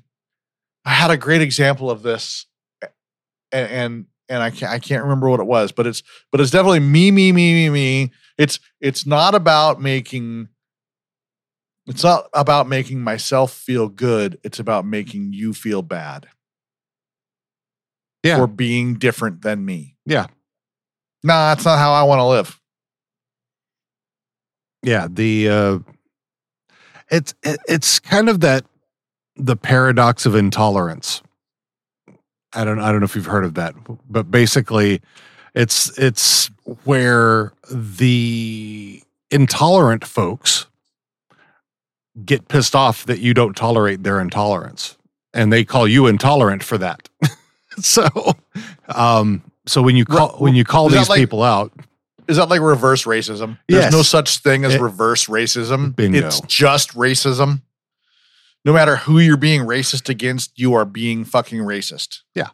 I 0.86 0.92
had 0.92 1.10
a 1.12 1.18
great 1.18 1.42
example 1.42 1.90
of 1.90 2.04
this, 2.04 2.46
and 3.52 3.72
and, 3.72 4.06
and 4.30 4.44
I 4.44 4.50
can't 4.50 4.72
I 4.72 4.80
can't 4.80 5.04
remember 5.04 5.30
what 5.30 5.40
it 5.40 5.46
was, 5.48 5.72
but 5.72 5.88
it's 5.88 6.04
but 6.32 6.42
it's 6.42 6.52
definitely 6.52 6.82
me 6.82 7.12
me 7.12 7.32
me 7.32 7.54
me 7.54 7.70
me. 7.70 8.12
It's 8.38 8.60
it's 8.82 9.06
not 9.06 9.36
about 9.36 9.82
making 9.82 10.50
It's 11.88 12.04
not 12.04 12.28
about 12.34 12.68
making 12.68 13.02
myself 13.02 13.54
feel 13.54 13.88
good. 13.88 14.40
It's 14.44 14.60
about 14.60 14.86
making 14.86 15.34
you 15.34 15.54
feel 15.54 15.82
bad 15.82 16.28
Yeah. 18.24 18.38
for 18.38 18.48
being 18.48 18.96
different 18.96 19.42
than 19.44 19.64
me. 19.64 19.96
Yeah. 20.06 20.26
Nah, 21.24 21.54
that's 21.54 21.64
not 21.66 21.78
how 21.80 21.94
I 21.94 22.04
want 22.04 22.20
to 22.20 22.26
live. 22.26 22.60
yeah 24.84 25.08
the 25.10 25.50
uh 25.50 25.80
it's 27.12 27.34
it's 27.44 28.00
kind 28.00 28.30
of 28.30 28.40
that 28.42 28.66
the 29.36 29.56
paradox 29.56 30.26
of 30.26 30.34
intolerance 30.36 31.22
i 32.54 32.64
don't 32.64 32.80
i 32.80 32.92
don't 32.92 33.00
know 33.02 33.06
if 33.06 33.16
you've 33.16 33.26
heard 33.26 33.46
of 33.46 33.54
that 33.56 33.76
but 34.10 34.30
basically 34.32 35.02
it's 35.54 35.98
it's 35.98 36.48
where 36.84 37.54
the 37.72 39.02
intolerant 39.32 40.06
folks 40.06 40.66
get 42.24 42.48
pissed 42.48 42.76
off 42.76 43.06
that 43.06 43.20
you 43.20 43.34
don't 43.34 43.56
tolerate 43.58 44.04
their 44.04 44.20
intolerance 44.22 44.98
and 45.34 45.52
they 45.52 45.66
call 45.66 45.88
you 45.88 46.08
intolerant 46.08 46.64
for 46.64 46.78
that 46.78 47.10
so 47.80 48.08
um 48.90 49.42
so 49.66 49.82
when 49.82 49.96
you 49.96 50.06
call 50.06 50.30
Right. 50.30 50.42
when 50.42 50.56
you 50.56 50.64
call 50.64 50.90
these 50.90 51.10
like- 51.10 51.20
people 51.20 51.44
out 51.44 51.72
Is 52.28 52.38
that 52.38 52.50
like 52.50 52.62
reverse 52.62 53.06
racism? 53.06 53.60
There's 53.68 53.84
Yes. 53.86 53.94
no 53.94 54.02
such 54.02 54.40
thing 54.40 54.66
as 54.66 54.76
It- 54.76 54.82
reverse 54.82 55.28
racism. 55.28 55.96
Bingo. 55.96 56.26
It's 56.26 56.42
just 56.42 56.94
racism. 56.96 57.62
No 58.64 58.74
matter 58.74 58.96
who 58.96 59.20
you're 59.20 59.38
being 59.38 59.62
racist 59.62 60.10
against, 60.10 60.58
you 60.58 60.74
are 60.74 60.86
being 60.86 61.24
fucking 61.24 61.60
racist. 61.60 62.22
Yeah. 62.34 62.48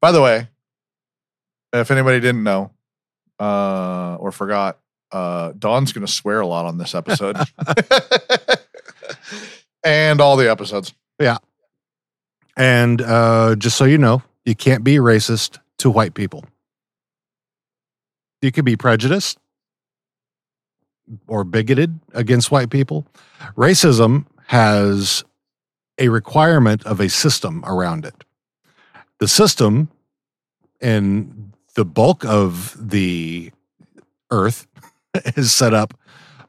By 0.00 0.12
the 0.12 0.20
way, 0.20 0.48
if 1.72 1.90
anybody 1.90 2.20
didn't 2.20 2.42
know 2.42 2.72
uh, 3.38 4.16
or 4.16 4.32
forgot, 4.32 4.78
uh, 5.12 5.52
Don's 5.58 5.92
going 5.92 6.06
to 6.06 6.12
swear 6.12 6.40
a 6.40 6.46
lot 6.46 6.66
on 6.66 6.78
this 6.78 6.94
episode 6.94 7.36
and 9.84 10.20
all 10.20 10.36
the 10.36 10.50
episodes. 10.50 10.92
Yeah. 11.18 11.38
And 12.56 13.00
uh, 13.00 13.56
just 13.56 13.76
so 13.76 13.84
you 13.84 13.98
know, 13.98 14.22
you 14.44 14.54
can't 14.54 14.84
be 14.84 14.96
racist 14.96 15.58
to 15.78 15.90
white 15.90 16.14
people. 16.14 16.44
You 18.42 18.52
could 18.52 18.64
be 18.64 18.76
prejudiced 18.76 19.38
or 21.26 21.44
bigoted 21.44 22.00
against 22.14 22.50
white 22.50 22.70
people. 22.70 23.06
Racism 23.56 24.26
has 24.46 25.24
a 25.98 26.08
requirement 26.08 26.84
of 26.86 27.00
a 27.00 27.08
system 27.08 27.62
around 27.66 28.04
it. 28.04 28.24
The 29.18 29.28
system 29.28 29.90
in 30.80 31.52
the 31.74 31.84
bulk 31.84 32.24
of 32.24 32.76
the 32.90 33.52
earth 34.30 34.66
is 35.36 35.52
set 35.52 35.74
up 35.74 35.94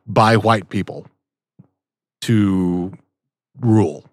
by 0.08 0.38
white 0.38 0.69
people 0.69 1.08
to 2.21 2.93
rule. 3.60 4.06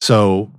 So 0.00 0.50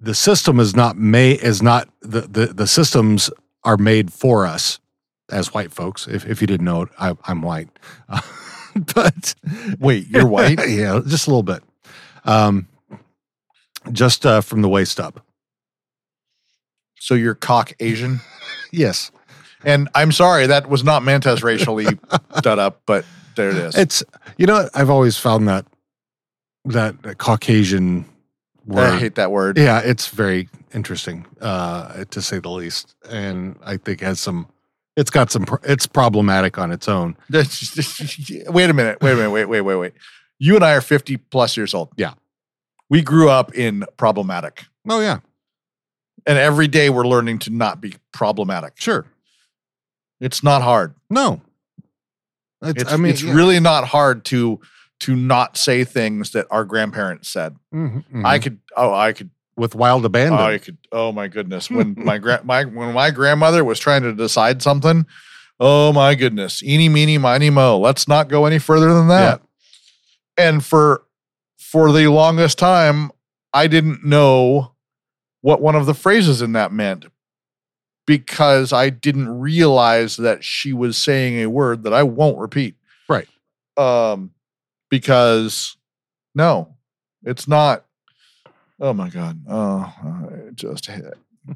the 0.00 0.14
system 0.14 0.60
is 0.60 0.74
not 0.74 0.96
made 0.96 1.40
is 1.40 1.62
not 1.62 1.88
the, 2.00 2.22
the 2.22 2.46
the 2.48 2.66
systems 2.66 3.30
are 3.66 3.76
made 3.76 4.12
for 4.12 4.46
us 4.46 4.80
as 5.30 5.52
white 5.52 5.72
folks. 5.72 6.06
If 6.08 6.24
if 6.26 6.40
you 6.40 6.46
didn't 6.46 6.64
know 6.64 6.82
it, 6.82 6.88
I, 6.98 7.14
I'm 7.24 7.42
white, 7.42 7.68
but 8.94 9.34
Wait, 9.78 10.06
you're 10.08 10.26
white? 10.26 10.58
yeah, 10.68 11.00
just 11.06 11.26
a 11.26 11.30
little 11.30 11.42
bit. 11.42 11.62
Um, 12.24 12.68
just 13.92 14.24
uh, 14.24 14.40
from 14.40 14.62
the 14.62 14.68
waist 14.68 14.98
up. 14.98 15.24
so 16.98 17.14
you're 17.14 17.34
cock 17.34 17.72
Asian? 17.80 18.20
Yes, 18.72 19.10
And 19.64 19.88
I'm 19.94 20.10
sorry, 20.12 20.46
that 20.48 20.68
was 20.68 20.82
not 20.84 21.02
meant 21.04 21.24
as 21.24 21.42
racially 21.42 21.86
done 22.42 22.58
up, 22.58 22.82
but 22.84 23.04
there 23.36 23.48
it 23.50 23.56
is. 23.56 23.74
it's 23.76 24.02
you 24.36 24.44
know 24.46 24.68
I've 24.74 24.90
always 24.90 25.16
found 25.16 25.46
that 25.48 25.64
that 26.66 27.16
Caucasian 27.18 28.04
word. 28.66 28.84
I 28.94 28.98
hate 28.98 29.14
that 29.16 29.30
word. 29.30 29.58
Yeah, 29.58 29.80
it's 29.80 30.08
very 30.08 30.48
interesting, 30.74 31.26
uh, 31.40 32.04
to 32.10 32.20
say 32.22 32.38
the 32.38 32.50
least, 32.50 32.94
and 33.08 33.56
I 33.64 33.76
think 33.76 34.00
has 34.00 34.20
some. 34.20 34.48
It's 34.96 35.10
got 35.10 35.30
some. 35.30 35.44
It's 35.62 35.86
problematic 35.86 36.58
on 36.58 36.72
its 36.72 36.88
own. 36.88 37.16
wait 37.30 38.70
a 38.70 38.72
minute. 38.74 38.98
Wait 39.00 39.12
a 39.12 39.16
minute. 39.16 39.30
Wait, 39.30 39.44
wait, 39.46 39.60
wait, 39.62 39.76
wait. 39.76 39.92
You 40.38 40.54
and 40.56 40.64
I 40.64 40.72
are 40.74 40.80
50 40.80 41.16
plus 41.18 41.56
years 41.56 41.74
old. 41.74 41.90
Yeah. 41.96 42.14
We 42.88 43.02
grew 43.02 43.28
up 43.28 43.54
in 43.54 43.84
problematic. 43.96 44.64
Oh 44.88 45.00
yeah, 45.00 45.18
And 46.26 46.38
every 46.38 46.68
day 46.68 46.88
we're 46.90 47.06
learning 47.06 47.40
to 47.40 47.50
not 47.50 47.80
be 47.80 47.94
problematic. 48.12 48.74
sure. 48.76 49.06
It's 50.20 50.42
not 50.42 50.62
hard. 50.62 50.94
No, 51.10 51.40
it's, 52.62 52.82
It's, 52.82 52.92
I 52.92 52.96
mean, 52.96 53.12
it's 53.12 53.22
yeah. 53.22 53.34
really 53.34 53.60
not 53.60 53.88
hard 53.88 54.24
to 54.26 54.60
to 55.00 55.14
not 55.14 55.56
say 55.56 55.84
things 55.84 56.30
that 56.30 56.46
our 56.50 56.64
grandparents 56.64 57.28
said. 57.28 57.56
Mhm, 57.74 58.04
mhm. 58.12 58.24
I 58.24 58.38
could 58.38 58.58
oh 58.76 58.92
I 58.94 59.12
could 59.12 59.30
with 59.56 59.74
wild 59.74 60.04
abandon. 60.04 60.38
I 60.38 60.58
could 60.58 60.78
oh 60.92 61.12
my 61.12 61.28
goodness. 61.28 61.70
When 61.70 61.94
my 61.98 62.18
gra- 62.18 62.42
my 62.44 62.64
when 62.64 62.92
my 62.94 63.10
grandmother 63.10 63.64
was 63.64 63.78
trying 63.78 64.02
to 64.02 64.12
decide 64.12 64.62
something, 64.62 65.06
oh 65.60 65.92
my 65.92 66.14
goodness. 66.14 66.62
Eeny 66.62 66.88
meeny 66.88 67.18
miny 67.18 67.50
mo. 67.50 67.78
Let's 67.78 68.08
not 68.08 68.28
go 68.28 68.46
any 68.46 68.58
further 68.58 68.92
than 68.92 69.08
that. 69.08 69.42
And 70.38 70.64
for 70.64 71.02
for 71.58 71.92
the 71.92 72.08
longest 72.08 72.58
time, 72.58 73.10
I 73.52 73.66
didn't 73.66 74.04
know 74.04 74.72
what 75.40 75.60
one 75.60 75.74
of 75.74 75.86
the 75.86 75.94
phrases 75.94 76.42
in 76.42 76.52
that 76.52 76.72
meant 76.72 77.06
because 78.06 78.72
I 78.72 78.90
didn't 78.90 79.28
realize 79.40 80.16
that 80.16 80.44
she 80.44 80.72
was 80.72 80.96
saying 80.96 81.38
a 81.40 81.46
word 81.50 81.82
that 81.84 81.92
I 81.92 82.02
won't 82.02 82.38
repeat. 82.38 82.76
Right. 83.08 83.28
Um 83.76 84.30
because 84.90 85.76
no, 86.34 86.76
it's 87.24 87.48
not 87.48 87.84
Oh 88.78 88.92
my 88.92 89.08
god. 89.08 89.42
Oh, 89.48 89.90
I 90.04 90.50
just 90.54 90.86
hate 90.86 91.04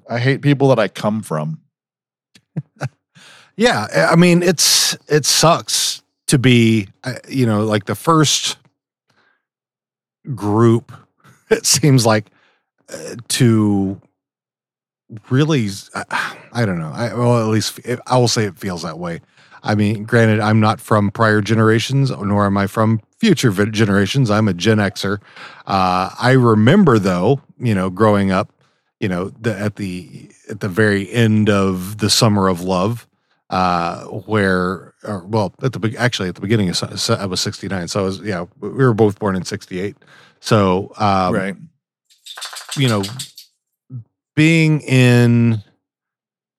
I 0.08 0.18
hate 0.18 0.40
people 0.40 0.68
that 0.68 0.78
I 0.78 0.88
come 0.88 1.22
from. 1.22 1.60
Yeah, 3.56 4.08
I 4.10 4.16
mean 4.16 4.42
it's 4.42 4.96
it 5.06 5.26
sucks 5.26 6.02
to 6.28 6.38
be 6.38 6.88
you 7.28 7.44
know 7.44 7.62
like 7.64 7.84
the 7.84 7.94
first 7.94 8.56
group 10.34 10.92
it 11.50 11.66
seems 11.66 12.06
like 12.06 12.30
uh, 12.90 13.16
to 13.28 14.00
really 15.28 15.68
I, 15.94 16.36
I 16.52 16.64
don't 16.64 16.78
know. 16.78 16.90
I 16.94 17.12
well 17.12 17.38
at 17.38 17.48
least 17.48 17.80
it, 17.80 18.00
I 18.06 18.16
will 18.16 18.28
say 18.28 18.44
it 18.44 18.56
feels 18.56 18.80
that 18.80 18.98
way. 18.98 19.20
I 19.62 19.74
mean, 19.74 20.04
granted 20.04 20.40
I'm 20.40 20.60
not 20.60 20.80
from 20.80 21.10
prior 21.10 21.42
generations 21.42 22.10
nor 22.10 22.46
am 22.46 22.56
I 22.56 22.66
from 22.66 23.02
future 23.20 23.52
generations. 23.66 24.30
I'm 24.30 24.48
a 24.48 24.54
Gen 24.54 24.78
Xer. 24.78 25.18
Uh 25.66 26.10
I 26.18 26.32
remember 26.32 26.98
though, 26.98 27.40
you 27.58 27.74
know, 27.74 27.90
growing 27.90 28.30
up, 28.32 28.52
you 28.98 29.08
know, 29.08 29.28
the, 29.40 29.56
at 29.56 29.76
the 29.76 30.30
at 30.48 30.60
the 30.60 30.68
very 30.68 31.10
end 31.12 31.48
of 31.48 31.98
the 31.98 32.10
summer 32.10 32.48
of 32.48 32.62
love 32.62 33.06
uh, 33.50 34.04
where, 34.04 34.94
or, 35.02 35.24
well, 35.26 35.52
at 35.62 35.72
the 35.72 35.96
actually 35.98 36.28
at 36.28 36.36
the 36.36 36.40
beginning 36.40 36.68
of 36.68 37.10
I 37.10 37.26
was 37.26 37.40
sixty 37.40 37.68
nine, 37.68 37.88
so 37.88 38.00
I 38.00 38.02
was 38.04 38.20
yeah, 38.20 38.46
we 38.60 38.68
were 38.68 38.94
both 38.94 39.18
born 39.18 39.36
in 39.36 39.44
sixty 39.44 39.80
eight. 39.80 39.96
So 40.38 40.92
um, 40.96 41.34
right. 41.34 41.56
you 42.76 42.88
know, 42.88 43.02
being 44.36 44.80
in, 44.82 45.62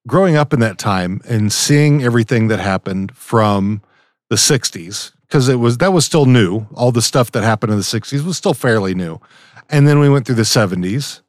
growing 0.05 0.35
up 0.35 0.53
in 0.53 0.59
that 0.59 0.77
time 0.77 1.21
and 1.27 1.51
seeing 1.51 2.03
everything 2.03 2.49
that 2.49 2.59
happened 2.59 3.15
from 3.15 3.81
the 4.29 4.35
'60s, 4.35 5.13
because 5.31 5.47
it 5.47 5.55
was 5.55 5.77
that 5.77 5.93
was 5.93 6.05
still 6.05 6.25
new. 6.25 6.67
All 6.75 6.91
the 6.91 7.01
stuff 7.01 7.31
that 7.31 7.43
happened 7.43 7.71
in 7.71 7.77
the 7.77 7.83
'60s 7.83 8.25
was 8.25 8.35
still 8.35 8.53
fairly 8.53 8.93
new, 8.93 9.21
and 9.69 9.87
then 9.87 9.99
we 9.99 10.09
went 10.09 10.25
through 10.25 10.35
the 10.35 10.41
'70s 10.41 11.21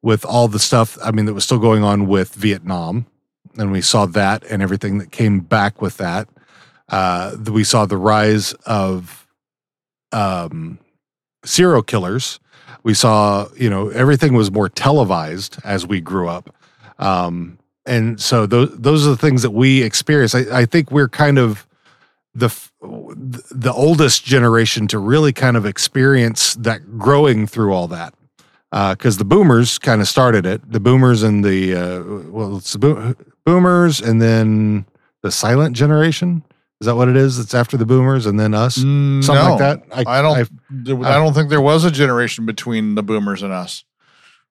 with 0.00 0.24
all 0.24 0.48
the 0.48 0.58
stuff. 0.58 0.96
I 1.04 1.10
mean, 1.10 1.26
that 1.26 1.34
was 1.34 1.44
still 1.44 1.58
going 1.58 1.84
on 1.84 2.06
with 2.06 2.34
Vietnam, 2.34 3.06
and 3.58 3.70
we 3.70 3.82
saw 3.82 4.06
that 4.06 4.42
and 4.44 4.62
everything 4.62 4.96
that 4.98 5.12
came 5.12 5.40
back 5.40 5.82
with 5.82 5.98
that. 5.98 6.28
Uh, 6.88 7.36
we 7.50 7.62
saw 7.62 7.84
the 7.84 7.98
rise 7.98 8.54
of 8.64 9.26
um, 10.12 10.78
serial 11.44 11.82
killers. 11.82 12.40
We 12.84 12.94
saw, 12.94 13.48
you 13.56 13.68
know, 13.68 13.90
everything 13.90 14.32
was 14.32 14.50
more 14.50 14.68
televised 14.70 15.58
as 15.62 15.86
we 15.86 16.00
grew 16.00 16.28
up. 16.28 16.54
Um, 16.98 17.58
and 17.84 18.20
so 18.20 18.46
those 18.46 18.70
those 18.78 19.06
are 19.06 19.10
the 19.10 19.16
things 19.16 19.42
that 19.42 19.50
we 19.50 19.82
experience. 19.82 20.34
I, 20.34 20.60
I 20.60 20.64
think 20.64 20.90
we're 20.90 21.08
kind 21.08 21.38
of 21.38 21.66
the 22.34 22.48
the 22.80 23.72
oldest 23.72 24.24
generation 24.24 24.86
to 24.88 24.98
really 24.98 25.32
kind 25.32 25.56
of 25.56 25.66
experience 25.66 26.54
that 26.54 26.98
growing 26.98 27.46
through 27.46 27.72
all 27.72 27.88
that 27.88 28.14
because 28.70 29.18
the 29.18 29.24
boomers 29.24 29.78
kind 29.78 30.00
of 30.00 30.08
started 30.08 30.46
it. 30.46 30.70
The 30.70 30.80
boomers 30.80 31.22
and 31.22 31.44
the 31.44 31.74
uh, 31.74 32.02
well, 32.30 32.56
it's 32.56 32.72
the 32.72 32.78
bo- 32.78 33.14
boomers 33.44 34.00
and 34.00 34.20
then 34.20 34.86
the 35.22 35.30
silent 35.30 35.76
generation. 35.76 36.42
Is 36.80 36.86
that 36.86 36.96
what 36.96 37.08
it 37.08 37.16
is? 37.16 37.38
It's 37.38 37.54
after 37.54 37.76
the 37.76 37.86
boomers 37.86 38.26
and 38.26 38.40
then 38.40 38.54
us, 38.54 38.74
something 38.74 39.20
no, 39.20 39.50
like 39.50 39.58
that. 39.58 39.82
I 40.06 40.20
don't. 40.22 40.48
there- 40.70 41.04
I 41.04 41.14
don't 41.14 41.32
think 41.32 41.48
there 41.48 41.60
was 41.60 41.84
a 41.84 41.90
generation 41.90 42.44
between 42.46 42.94
the 42.96 43.02
boomers 43.02 43.42
and 43.42 43.52
us. 43.52 43.84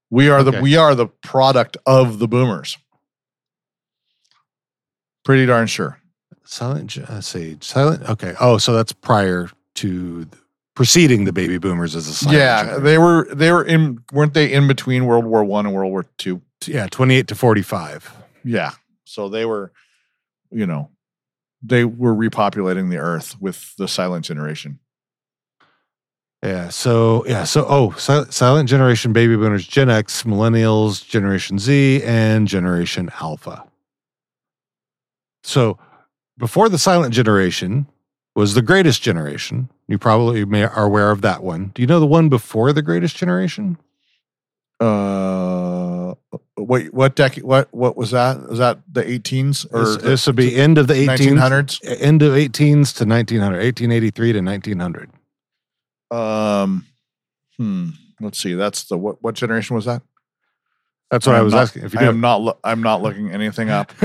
We 0.10 0.30
are 0.30 0.44
the 0.44 0.62
we 0.62 0.78
are 0.78 0.94
the 0.94 1.08
product 1.08 1.78
of 1.86 2.20
the 2.20 2.28
boomers. 2.28 2.78
Pretty 5.24 5.46
darn 5.46 5.68
sure. 5.68 6.01
Silent. 6.44 6.88
ge- 6.88 7.10
Let's 7.10 7.28
see, 7.28 7.58
silent. 7.62 8.08
Okay. 8.10 8.34
Oh, 8.40 8.58
so 8.58 8.74
that's 8.74 8.94
prior 8.94 9.50
to 9.76 10.28
preceding 10.76 11.26
the 11.26 11.34
baby 11.34 11.58
boomers 11.58 11.96
as 11.96 12.08
a 12.08 12.14
silent 12.14 12.38
yeah, 12.40 12.58
generation. 12.64 12.84
they 12.84 12.98
were 12.98 13.28
they 13.34 13.52
were 13.52 13.64
in 13.64 14.04
weren't 14.12 14.34
they 14.34 14.52
in 14.52 14.68
between 14.68 15.06
World 15.06 15.26
War 15.26 15.44
One 15.44 15.66
and 15.66 15.76
World 15.76 15.92
War 15.92 16.06
Two? 16.18 16.42
yeah, 16.66 16.88
28 16.88 17.28
to 17.28 17.36
45. 17.36 18.16
Yeah, 18.44 18.72
so 19.04 19.30
they 19.30 19.46
were, 19.46 19.72
you 20.52 20.66
know, 20.66 20.90
they 21.64 21.86
were 21.86 22.14
repopulating 22.16 22.90
the 22.90 22.98
Earth 22.98 23.40
with 23.42 23.76
the 23.78 23.88
Silent 23.88 24.26
Generation. 24.26 24.80
Yeah. 26.44 26.70
So 26.70 27.24
yeah. 27.28 27.44
So 27.44 27.66
oh, 27.70 27.92
sil- 28.02 28.26
silent 28.32 28.68
generation 28.68 29.14
baby 29.14 29.36
boomers, 29.36 29.68
Gen 29.68 29.90
X, 29.92 30.24
millennials, 30.24 31.08
Generation 31.08 31.60
Z, 31.60 32.02
and 32.04 32.48
Generation 32.48 33.12
Alpha. 33.22 33.64
So 35.44 35.78
before 36.42 36.68
the 36.68 36.78
silent 36.78 37.14
generation 37.14 37.86
was 38.36 38.56
the 38.56 38.62
greatest 38.62 39.02
generation. 39.02 39.70
You 39.88 39.98
probably 39.98 40.44
may 40.44 40.64
are 40.64 40.84
aware 40.86 41.12
of 41.12 41.22
that 41.22 41.44
one. 41.44 41.72
Do 41.76 41.82
you 41.82 41.88
know 41.88 42.00
the 42.00 42.08
one 42.08 42.28
before 42.30 42.74
the 42.74 42.82
greatest 42.82 43.16
generation? 43.16 43.78
Uh, 44.80 46.16
wait, 46.58 46.94
what 46.94 47.16
decade? 47.16 47.44
What 47.44 47.72
what 47.72 47.96
was 47.96 48.12
that? 48.12 48.50
Was 48.50 48.58
that 48.58 48.80
the 48.92 49.04
18s 49.04 49.68
or 49.72 49.86
This, 49.86 49.98
this 49.98 50.28
would 50.28 50.36
be 50.36 50.56
end 50.56 50.78
of 50.80 50.88
the 50.88 50.96
1800s, 50.96 51.80
1900s? 51.82 52.02
end 52.02 52.22
of 52.24 52.34
18s 52.34 52.96
to 52.98 53.06
1900, 53.06 53.58
1883 53.58 54.34
to 54.34 54.42
1900. 54.42 55.10
Um, 56.10 56.86
hmm. 57.58 57.90
Let's 58.20 58.40
see. 58.40 58.56
That's 58.56 58.86
the 58.86 58.98
what? 58.98 59.22
What 59.22 59.36
generation 59.36 59.76
was 59.76 59.86
that? 59.86 60.02
That's 61.12 61.28
what 61.28 61.36
I, 61.36 61.40
am 61.40 61.46
was 61.46 61.54
not- 61.54 61.62
asking. 61.64 61.84
If 61.84 61.94
you 61.94 62.00
I 62.00 62.04
am 62.06 62.20
not. 62.20 62.58
I'm 62.64 62.82
not 62.82 63.04
looking 63.04 63.32
anything 63.32 63.70
up. 63.70 63.92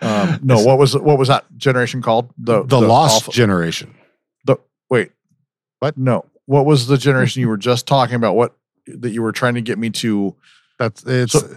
Um, 0.00 0.38
no. 0.42 0.62
What 0.62 0.78
was 0.78 0.96
what 0.96 1.18
was 1.18 1.28
that 1.28 1.44
generation 1.56 2.02
called? 2.02 2.30
the, 2.38 2.62
the 2.62 2.80
lost 2.80 3.24
alpha- 3.24 3.32
generation. 3.32 3.94
Wait. 4.90 5.10
What? 5.80 5.98
No. 5.98 6.24
What 6.46 6.64
was 6.64 6.86
the 6.86 6.96
generation 6.96 7.40
you 7.42 7.48
were 7.48 7.58
just 7.58 7.86
talking 7.86 8.14
about? 8.14 8.36
What 8.36 8.56
that 8.86 9.10
you 9.10 9.22
were 9.22 9.32
trying 9.32 9.54
to 9.54 9.60
get 9.60 9.78
me 9.78 9.90
to? 9.90 10.34
That's 10.78 11.04
it's 11.04 11.32
So- 11.32 11.56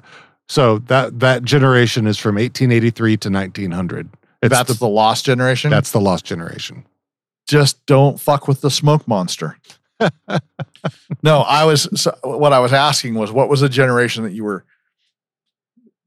so, 0.50 0.80
that 0.80 1.22
that 1.22 1.44
generation 1.44 2.08
is 2.08 2.18
from 2.18 2.36
1883 2.36 3.16
to 3.18 3.30
1900. 3.30 4.10
It's 4.42 4.54
that's 4.54 4.68
the, 4.68 4.80
the, 4.80 4.88
lost 4.90 5.24
generation. 5.24 5.70
that's 5.72 5.92
the 5.92 6.02
lost 6.02 6.26
generation. 6.26 6.84
just 7.48 7.86
don't 7.86 8.20
fuck 8.20 8.50
with 8.50 8.60
the 8.60 8.70
smoke 8.70 9.08
monster. 9.08 9.58
no, 11.24 11.42
I 11.42 11.64
was 11.64 11.88
so 11.96 12.14
what 12.24 12.52
I 12.52 12.60
was 12.60 12.74
asking 12.74 13.14
was 13.14 13.32
what 13.32 13.48
was 13.48 13.62
the 13.62 13.70
generation 13.70 14.24
that 14.24 14.34
you 14.34 14.44
were 14.44 14.66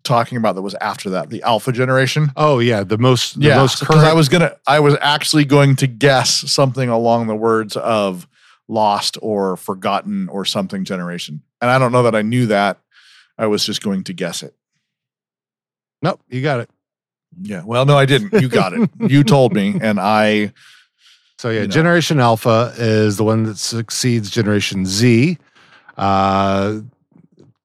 talking 0.04 0.38
about 0.38 0.54
that 0.54 0.62
was 0.62 0.74
after 0.76 1.10
that? 1.10 1.30
The 1.30 1.42
alpha 1.42 1.72
generation? 1.72 2.30
Oh 2.36 2.60
yeah, 2.60 2.84
the 2.84 2.98
most 2.98 3.40
the 3.40 3.48
yeah, 3.48 3.56
most 3.56 3.80
current. 3.84 4.04
I 4.04 4.14
was 4.14 4.28
gonna 4.28 4.56
I 4.66 4.80
was 4.80 4.96
actually 5.00 5.44
going 5.44 5.76
to 5.76 5.86
guess 5.86 6.50
something 6.50 6.88
along 6.88 7.26
the 7.26 7.34
words 7.34 7.76
of 7.76 8.28
lost 8.68 9.18
or 9.20 9.56
forgotten 9.56 10.28
or 10.28 10.44
something 10.44 10.84
generation. 10.84 11.42
And 11.60 11.70
I 11.70 11.78
don't 11.78 11.92
know 11.92 12.04
that 12.04 12.14
I 12.14 12.22
knew 12.22 12.46
that. 12.46 12.78
I 13.36 13.46
was 13.46 13.66
just 13.66 13.82
going 13.82 14.04
to 14.04 14.12
guess 14.12 14.42
it. 14.42 14.54
nope, 16.02 16.20
you 16.28 16.40
got 16.40 16.60
it. 16.60 16.70
Yeah. 17.40 17.62
Well, 17.64 17.84
no, 17.84 17.96
I 17.96 18.06
didn't. 18.06 18.40
You 18.40 18.48
got 18.48 18.72
it. 18.72 18.88
you 19.10 19.24
told 19.24 19.52
me, 19.52 19.76
and 19.80 19.98
I 19.98 20.52
So 21.38 21.50
yeah, 21.50 21.62
You 21.62 21.66
know. 21.66 21.72
Generation 21.72 22.20
Alpha 22.20 22.72
is 22.76 23.16
the 23.16 23.24
one 23.24 23.44
that 23.44 23.58
succeeds 23.58 24.30
Generation 24.30 24.86
Z. 24.86 25.38
Uh, 25.96 26.80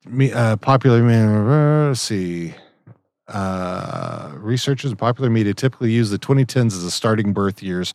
me, 0.10 0.32
uh, 0.34 0.58
popular 0.58 1.02
media. 1.04 1.88
Let's 1.90 2.02
see. 2.02 2.56
Uh, 3.28 4.32
researchers 4.38 4.92
and 4.92 5.00
popular 5.00 5.30
media 5.30 5.54
typically 5.54 5.92
use 5.92 6.10
the 6.10 6.20
2010s 6.20 6.68
as 6.74 6.84
the 6.84 6.92
starting 6.92 7.34
birth 7.34 7.64
years 7.64 7.94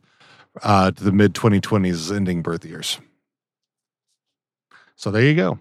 uh, 0.62 0.90
to 0.90 1.04
the 1.04 1.12
mid 1.12 1.34
2020s 1.34 1.90
as 1.92 2.12
ending 2.12 2.42
birth 2.42 2.64
years. 2.64 3.00
So 4.96 5.10
there 5.10 5.22
you 5.22 5.34
go. 5.34 5.58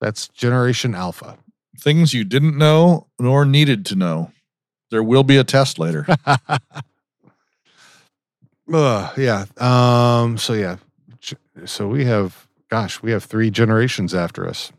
That's 0.00 0.28
Generation 0.28 0.94
Alpha. 0.94 1.38
things 1.78 2.14
you 2.14 2.24
didn't 2.24 2.56
know 2.58 3.06
nor 3.18 3.44
needed 3.44 3.86
to 3.86 3.94
know. 3.96 4.32
There 4.90 5.02
will 5.02 5.24
be 5.24 5.36
a 5.36 5.44
test 5.44 5.78
later. 5.78 6.06
Uh, 8.72 9.12
yeah. 9.16 9.44
Um. 9.58 10.38
So 10.38 10.52
yeah. 10.52 10.76
So 11.64 11.88
we 11.88 12.04
have, 12.04 12.48
gosh, 12.68 13.02
we 13.02 13.10
have 13.12 13.24
three 13.24 13.50
generations 13.50 14.14
after 14.14 14.46
us. 14.48 14.72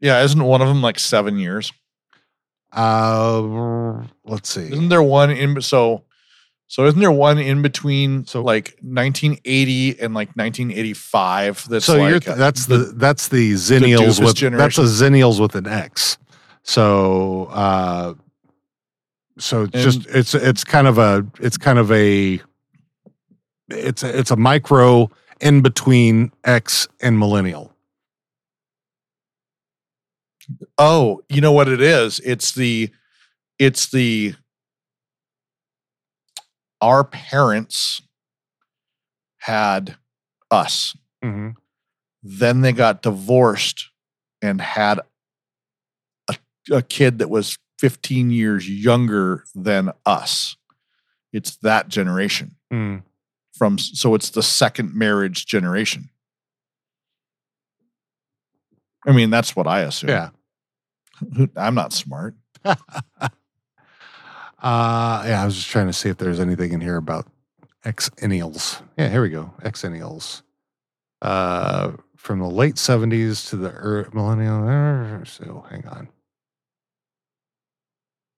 Yeah, 0.00 0.22
isn't 0.22 0.42
one 0.42 0.60
of 0.62 0.68
them 0.68 0.82
like 0.82 0.98
seven 0.98 1.38
years? 1.38 1.72
Uh, 2.72 4.02
let's 4.24 4.48
see. 4.50 4.62
Isn't 4.72 4.88
there 4.88 5.02
one 5.02 5.30
in 5.30 5.60
so 5.60 6.04
so 6.68 6.86
isn't 6.86 7.00
there 7.00 7.10
one 7.10 7.38
in 7.38 7.62
between 7.62 8.24
So- 8.26 8.42
like 8.42 8.76
1980 8.80 10.00
and 10.00 10.14
like 10.14 10.28
1985 10.36 11.68
that's 11.68 11.84
so 11.84 11.96
you're 11.96 12.12
like 12.12 12.24
th- 12.24 12.34
uh, 12.36 12.38
that's 12.38 12.66
the, 12.66 12.76
that's 12.94 13.26
the 13.28 13.54
zennials 13.54 14.24
with 14.24 14.36
generation. 14.36 14.56
that's 14.58 14.78
a 14.78 14.82
zennials 15.04 15.40
with 15.40 15.56
an 15.56 15.66
X. 15.66 16.16
So 16.62 17.46
uh, 17.46 18.14
so 19.38 19.62
it's 19.72 19.82
just 19.82 20.06
it's 20.06 20.34
it's 20.34 20.62
kind 20.62 20.86
of 20.86 20.98
a 20.98 21.26
it's 21.40 21.56
kind 21.56 21.78
of 21.78 21.90
a 21.90 22.40
it's 23.68 24.02
a, 24.04 24.18
it's 24.18 24.30
a 24.30 24.36
micro 24.36 25.10
in 25.40 25.62
between 25.62 26.30
X 26.44 26.86
and 27.00 27.18
millennial. 27.18 27.69
Oh, 30.78 31.22
you 31.28 31.40
know 31.40 31.52
what 31.52 31.68
it 31.68 31.80
is? 31.80 32.20
It's 32.24 32.52
the 32.52 32.90
it's 33.58 33.90
the 33.90 34.34
our 36.80 37.04
parents 37.04 38.00
had 39.38 39.96
us. 40.50 40.96
Mm-hmm. 41.24 41.50
Then 42.22 42.60
they 42.62 42.72
got 42.72 43.02
divorced 43.02 43.88
and 44.42 44.60
had 44.60 45.00
a, 46.28 46.36
a 46.70 46.82
kid 46.82 47.18
that 47.18 47.28
was 47.30 47.58
15 47.78 48.30
years 48.30 48.68
younger 48.68 49.44
than 49.54 49.92
us. 50.06 50.56
It's 51.32 51.56
that 51.58 51.88
generation 51.88 52.56
Mm. 52.72 53.02
from 53.56 53.78
so 53.78 54.14
it's 54.14 54.30
the 54.30 54.42
second 54.44 54.94
marriage 54.94 55.44
generation. 55.44 56.08
I 59.06 59.12
mean, 59.12 59.30
that's 59.30 59.56
what 59.56 59.66
I 59.66 59.80
assume. 59.80 60.10
Yeah. 60.10 60.30
I'm 61.56 61.74
not 61.74 61.92
smart. 61.92 62.34
Uh, 64.62 65.24
yeah, 65.26 65.40
I 65.42 65.46
was 65.46 65.54
just 65.56 65.70
trying 65.70 65.86
to 65.86 65.92
see 65.94 66.10
if 66.10 66.18
there's 66.18 66.38
anything 66.38 66.72
in 66.72 66.82
here 66.82 66.98
about 66.98 67.26
exennials. 67.86 68.82
Yeah, 68.98 69.08
here 69.08 69.22
we 69.22 69.30
go. 69.30 69.54
Exennials. 69.62 70.42
Uh, 71.22 71.92
from 72.16 72.40
the 72.40 72.46
late 72.46 72.74
70s 72.74 73.48
to 73.48 73.56
the 73.56 73.70
early 73.70 74.10
millennial. 74.12 74.68
uh, 74.68 75.24
So 75.24 75.64
hang 75.70 75.86
on. 75.88 76.08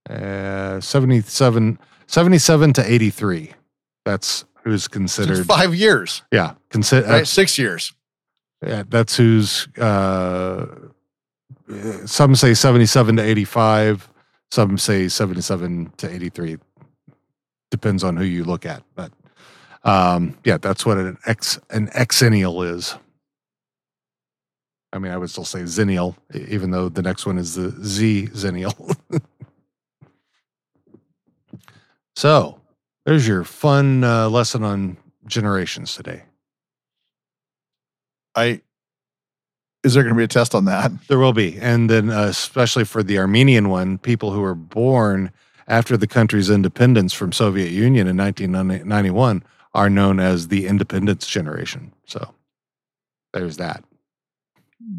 Uh, 0.09 0.81
77, 0.81 1.79
77 2.07 2.73
to 2.75 2.93
83. 2.93 3.55
That's 4.05 4.45
who's 4.63 4.83
It's 4.85 4.89
considered. 4.89 5.45
five 5.47 5.75
years, 5.75 6.23
Yeah, 6.31 6.55
consider. 6.71 7.09
right? 7.09 7.27
Six 7.27 7.59
years. 7.59 7.93
Yeah, 8.65 8.85
that's 8.89 9.17
who's. 9.17 9.67
Uh, 9.77 9.83
uh, 9.83 10.67
some 12.07 12.35
say 12.35 12.55
seventy-seven 12.55 13.17
to 13.17 13.23
eighty-five. 13.23 14.09
Some 14.51 14.79
say 14.79 15.09
seventy-seven 15.09 15.93
to 15.99 16.11
eighty-three. 16.11 16.59
Depends 17.71 18.05
on 18.05 18.17
who 18.17 18.25
you 18.25 18.45
look 18.45 18.67
at, 18.67 18.83
but 18.95 19.13
um, 19.85 20.37
yeah, 20.45 20.59
that's 20.59 20.87
what 20.87 20.99
an 20.99 21.19
ex 21.27 21.59
an 21.71 21.89
exennial 21.89 22.67
is. 22.67 22.95
I 24.93 24.99
mean, 24.99 25.11
I 25.11 25.17
would 25.17 25.31
still 25.31 25.45
say 25.45 25.61
zennial, 25.61 26.17
even 26.35 26.71
though 26.71 26.89
the 26.89 27.03
next 27.03 27.25
one 27.25 27.39
is 27.39 27.55
the 27.55 27.71
Z 27.83 28.29
zennial. 28.33 28.97
so, 32.17 32.61
there's 33.07 33.27
your 33.27 33.43
fun 33.45 34.05
uh, 34.05 34.29
lesson 34.29 34.63
on 34.63 34.99
generations 35.27 35.97
today. 35.97 36.25
I 38.35 38.61
is 39.85 39.95
there 39.95 40.03
going 40.03 40.15
to 40.15 40.19
be 40.19 40.25
a 40.25 40.29
test 40.29 40.55
on 40.55 40.65
that? 40.67 40.93
There 41.09 41.19
will 41.19 41.33
be. 41.33 41.59
And 41.61 41.91
then, 41.91 42.11
uh, 42.11 42.23
especially 42.25 42.85
for 42.85 43.03
the 43.03 43.19
Armenian 43.19 43.69
one, 43.69 43.99
people 43.99 44.31
who 44.33 44.41
were 44.41 44.55
born 44.55 45.33
after 45.69 45.97
the 45.97 46.07
country's 46.07 46.51
independence 46.51 47.13
from 47.13 47.33
Soviet 47.33 47.71
Union 47.71 48.07
in 48.07 48.17
1991 48.17 49.43
are 49.75 49.89
known 49.91 50.21
as 50.21 50.49
the 50.49 50.67
independence 50.67 51.27
generation. 51.27 51.93
So 52.07 52.35
there's 53.33 53.57
that. 53.57 53.83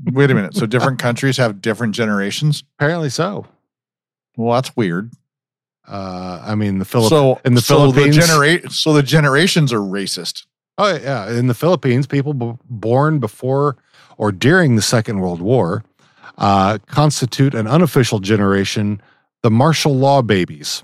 Wait 0.05 0.31
a 0.31 0.33
minute. 0.33 0.55
So 0.55 0.65
different 0.65 0.99
countries 1.07 1.37
have 1.37 1.61
different 1.61 1.93
generations. 1.93 2.63
Apparently 2.79 3.09
so. 3.09 3.45
Well, 4.35 4.55
that's 4.55 4.75
weird. 4.75 5.11
Uh, 5.87 6.41
I 6.43 6.55
mean, 6.55 6.79
the 6.79 6.85
Philippines. 6.85 7.09
so 7.09 7.41
in 7.45 7.55
the 7.55 7.61
so 7.61 7.91
Philippines- 7.91 8.15
the 8.15 8.21
genera- 8.21 8.69
so 8.71 8.93
the 8.93 9.03
generations 9.03 9.73
are 9.73 9.79
racist. 9.79 10.45
Oh 10.77 10.95
yeah, 10.95 11.29
in 11.29 11.47
the 11.47 11.53
Philippines, 11.53 12.07
people 12.07 12.33
b- 12.33 12.53
born 12.69 13.19
before 13.19 13.75
or 14.17 14.31
during 14.31 14.75
the 14.75 14.81
Second 14.81 15.19
World 15.19 15.41
War 15.41 15.83
uh, 16.37 16.77
constitute 16.87 17.53
an 17.53 17.67
unofficial 17.67 18.19
generation, 18.19 19.01
the 19.43 19.51
martial 19.51 19.95
law 19.95 20.21
babies. 20.21 20.83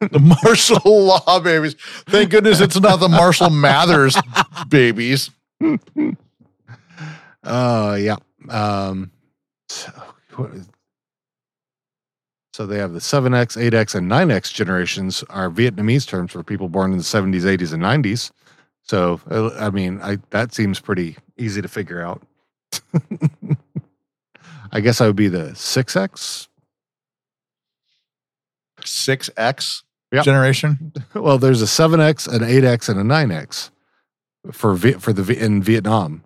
the 0.00 0.18
martial 0.18 0.80
law 1.06 1.40
babies. 1.40 1.74
Thank 2.06 2.30
goodness 2.30 2.60
it's 2.60 2.78
not 2.78 3.00
the 3.00 3.08
Marshall 3.08 3.50
Mathers 3.50 4.16
babies. 4.68 5.30
Oh 7.42 7.94
yeah. 7.94 8.16
Um, 8.48 9.10
so, 9.68 9.90
what 10.36 10.50
is- 10.54 10.68
so 12.52 12.66
they 12.66 12.78
have 12.78 12.92
the 12.92 13.00
7X, 13.00 13.56
8X, 13.70 13.96
and 13.96 14.08
9X 14.08 14.52
generations 14.54 15.24
are 15.28 15.50
Vietnamese 15.50 16.06
terms 16.06 16.30
for 16.30 16.44
people 16.44 16.68
born 16.68 16.92
in 16.92 16.98
the 16.98 17.02
70s, 17.02 17.40
80s, 17.40 17.72
and 17.72 17.82
90s. 17.82 18.30
So 18.84 19.20
uh, 19.30 19.50
I 19.58 19.70
mean, 19.70 20.00
I 20.02 20.18
that 20.30 20.54
seems 20.54 20.78
pretty 20.80 21.16
easy 21.36 21.60
to 21.62 21.68
figure 21.68 22.00
out. 22.02 22.22
I 24.72 24.80
guess 24.80 25.00
I 25.00 25.06
would 25.06 25.16
be 25.16 25.28
the 25.28 25.50
6X. 25.52 26.48
6X 28.80 29.82
Yep. 30.12 30.24
generation. 30.24 30.92
Well, 31.14 31.38
there's 31.38 31.62
a 31.62 31.64
7X, 31.64 32.32
an 32.32 32.40
8X, 32.42 32.88
and 32.88 33.00
a 33.00 33.02
9X 33.02 33.70
for 34.52 34.74
Vi- 34.74 34.92
for 34.94 35.12
the 35.12 35.36
in 35.44 35.62
Vietnam. 35.62 36.22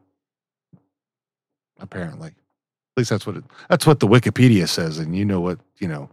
Apparently, 1.81 2.29
at 2.29 2.35
least 2.97 3.11
that's 3.11 3.27
what 3.27 3.37
it, 3.37 3.45
that's 3.71 3.87
what 3.87 4.01
the 4.01 4.07
Wikipedia 4.09 4.69
says, 4.69 4.99
and 4.99 5.17
you 5.17 5.25
know 5.25 5.41
what 5.41 5.59
you 5.79 5.89
know. 5.89 6.11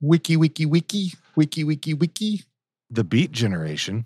Wiki, 0.00 0.36
wiki, 0.36 0.66
wiki, 0.66 1.12
wiki, 1.36 1.64
wiki, 1.64 1.94
wiki. 1.94 2.42
The 2.90 3.04
Beat 3.04 3.32
generation. 3.32 4.04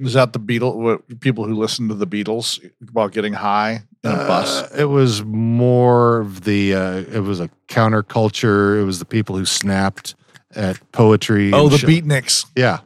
Is 0.00 0.14
that 0.14 0.32
the 0.32 0.40
Beatles? 0.40 0.76
What 0.76 1.20
people 1.20 1.44
who 1.44 1.54
listen 1.54 1.88
to 1.88 1.94
the 1.94 2.06
Beatles 2.06 2.58
while 2.92 3.08
getting 3.08 3.34
high 3.34 3.82
in 4.02 4.10
a 4.10 4.16
bus? 4.16 4.62
Uh, 4.62 4.76
it 4.78 4.84
was 4.86 5.22
more 5.24 6.20
of 6.20 6.44
the. 6.44 6.74
Uh, 6.74 6.96
it 7.12 7.20
was 7.20 7.38
a 7.38 7.50
counterculture. 7.68 8.80
It 8.80 8.84
was 8.84 8.98
the 8.98 9.04
people 9.04 9.36
who 9.36 9.44
snapped 9.44 10.14
at 10.54 10.80
poetry. 10.92 11.52
Oh, 11.52 11.68
the 11.68 11.78
shit. 11.78 11.88
Beatniks. 11.90 12.46
Yeah, 12.56 12.80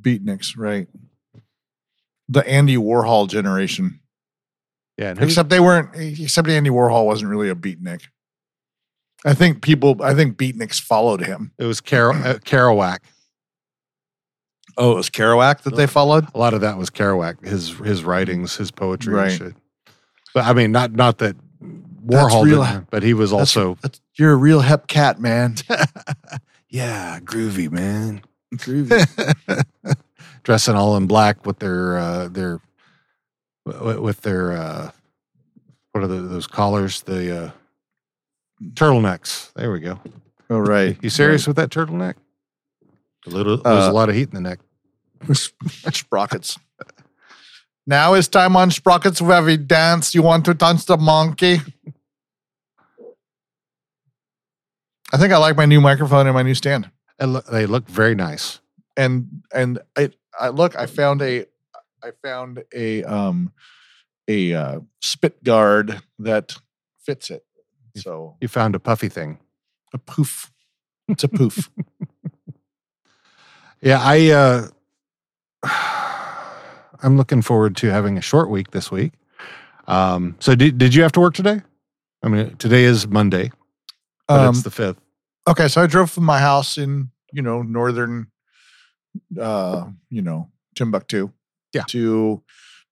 Beatniks, 0.00 0.56
right? 0.56 0.86
The 2.28 2.46
Andy 2.48 2.76
Warhol 2.76 3.28
generation. 3.28 4.00
yeah. 4.96 5.14
Except 5.18 5.48
they 5.48 5.60
weren't. 5.60 5.90
Except 5.94 6.48
Andy 6.48 6.70
Warhol 6.70 7.04
wasn't 7.04 7.30
really 7.30 7.48
a 7.50 7.54
beatnik. 7.54 8.02
I 9.24 9.34
think 9.34 9.62
people. 9.62 10.00
I 10.02 10.14
think 10.14 10.36
beatniks 10.36 10.80
followed 10.80 11.20
him. 11.20 11.52
it 11.58 11.64
was 11.64 11.80
Carol 11.80 12.16
uh, 12.16 12.34
Kerouac. 12.38 12.98
Oh, 14.78 14.92
it 14.92 14.96
was 14.96 15.10
Kerouac 15.10 15.62
that 15.62 15.76
they 15.76 15.86
followed. 15.86 16.26
a 16.34 16.38
lot 16.38 16.54
of 16.54 16.62
that 16.62 16.78
was 16.78 16.88
Kerouac, 16.90 17.44
his 17.44 17.70
his 17.78 18.04
writings, 18.04 18.56
his 18.56 18.70
poetry, 18.70 19.14
Right. 19.14 19.30
and 19.30 19.38
shit. 19.38 19.54
But 20.34 20.44
I 20.46 20.52
mean, 20.54 20.72
not 20.72 20.92
not 20.92 21.18
that 21.18 21.36
Warhol, 22.06 22.44
real- 22.44 22.64
didn't, 22.64 22.90
but 22.90 23.02
he 23.02 23.14
was 23.14 23.30
That's- 23.30 23.56
also 23.56 23.74
that's- 23.82 24.00
you're 24.14 24.32
a 24.32 24.36
real 24.36 24.60
hep 24.60 24.86
cat, 24.88 25.20
man. 25.20 25.56
yeah, 26.68 27.20
groovy 27.20 27.70
man, 27.70 28.22
Groovy. 28.54 29.06
dressing 30.42 30.74
all 30.74 30.96
in 30.96 31.06
black 31.06 31.46
with 31.46 31.58
their 31.60 31.98
uh, 31.98 32.28
their 32.28 32.60
with 33.64 34.22
their 34.22 34.52
uh, 34.52 34.90
what 35.92 36.02
are 36.02 36.08
the, 36.08 36.16
those 36.22 36.46
collars? 36.46 37.02
The 37.02 37.44
uh, 37.46 37.50
turtlenecks. 38.74 39.52
There 39.54 39.70
we 39.70 39.80
go. 39.80 40.00
All 40.50 40.60
right. 40.62 40.96
You 41.02 41.10
serious 41.10 41.46
with 41.46 41.56
that 41.56 41.70
turtleneck? 41.70 42.14
A 43.26 43.30
little. 43.30 43.56
There's 43.58 43.88
Uh, 43.88 43.90
a 43.90 43.92
lot 43.92 44.08
of 44.08 44.14
heat 44.14 44.28
in 44.32 44.34
the 44.34 44.40
neck. 44.40 44.58
Sprockets. 45.92 46.58
Now 47.86 48.14
it's 48.14 48.28
time 48.28 48.56
on 48.56 48.70
Sprockets 48.70 49.20
where 49.20 49.42
we 49.42 49.56
dance. 49.56 50.14
You 50.14 50.22
want 50.22 50.44
to 50.46 50.54
dance 50.54 50.84
the 50.84 50.96
monkey? 50.96 51.60
I 55.12 55.18
think 55.18 55.32
I 55.32 55.36
like 55.36 55.56
my 55.56 55.66
new 55.66 55.80
microphone 55.80 56.26
and 56.26 56.34
my 56.34 56.42
new 56.42 56.54
stand. 56.54 56.90
And 57.18 57.34
look, 57.34 57.46
they 57.46 57.66
look 57.66 57.88
very 57.88 58.14
nice. 58.14 58.60
And 58.96 59.42
and 59.54 59.78
I 59.96 60.10
I 60.38 60.48
look, 60.48 60.76
I 60.76 60.86
found 60.86 61.22
a 61.22 61.46
I 62.02 62.10
found 62.22 62.62
a 62.74 63.04
um 63.04 63.52
a 64.28 64.54
uh, 64.54 64.80
spit 65.00 65.42
guard 65.44 66.00
that 66.18 66.56
fits 67.04 67.30
it. 67.30 67.44
So 67.96 68.36
You 68.40 68.48
found 68.48 68.74
a 68.74 68.78
puffy 68.80 69.08
thing. 69.08 69.38
a 69.92 69.98
poof. 69.98 70.50
It's 71.08 71.24
a 71.24 71.28
poof. 71.28 71.68
Yeah, 73.82 73.98
I 74.00 74.30
uh 74.30 74.68
I'm 77.02 77.16
looking 77.16 77.42
forward 77.42 77.76
to 77.76 77.88
having 77.90 78.16
a 78.16 78.20
short 78.22 78.48
week 78.50 78.70
this 78.70 78.90
week. 78.90 79.12
Um 79.86 80.36
so 80.38 80.54
did 80.54 80.78
did 80.78 80.94
you 80.94 81.02
have 81.02 81.12
to 81.12 81.20
work 81.20 81.34
today? 81.34 81.62
I 82.22 82.28
mean 82.28 82.56
today 82.56 82.84
is 82.84 83.06
Monday, 83.06 83.50
but 84.28 84.40
Um, 84.40 84.54
it's 84.54 84.62
the 84.62 84.70
5th. 84.70 84.98
okay, 85.48 85.68
so 85.68 85.82
I 85.82 85.86
drove 85.86 86.10
from 86.10 86.24
my 86.24 86.38
house 86.38 86.78
in, 86.78 87.10
you 87.32 87.42
know, 87.42 87.62
northern 87.62 88.28
uh, 89.38 89.86
you 90.08 90.22
know, 90.22 90.48
Timbuktu. 90.74 91.32
Yeah. 91.74 91.82
To 91.88 92.42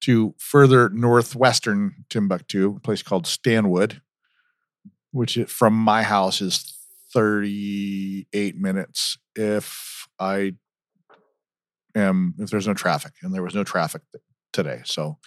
to 0.01 0.33
further 0.39 0.89
northwestern 0.89 2.05
Timbuktu, 2.09 2.75
a 2.77 2.79
place 2.79 3.01
called 3.03 3.25
Stanwood, 3.27 4.01
which 5.11 5.37
from 5.47 5.73
my 5.75 6.01
house 6.03 6.41
is 6.41 6.73
38 7.13 8.57
minutes 8.57 9.17
if 9.35 10.07
I 10.19 10.55
am 11.95 12.35
if 12.39 12.49
there's 12.49 12.67
no 12.67 12.73
traffic 12.73 13.13
and 13.21 13.33
there 13.33 13.43
was 13.43 13.55
no 13.55 13.63
traffic 13.63 14.01
today. 14.53 14.81
So 14.85 15.17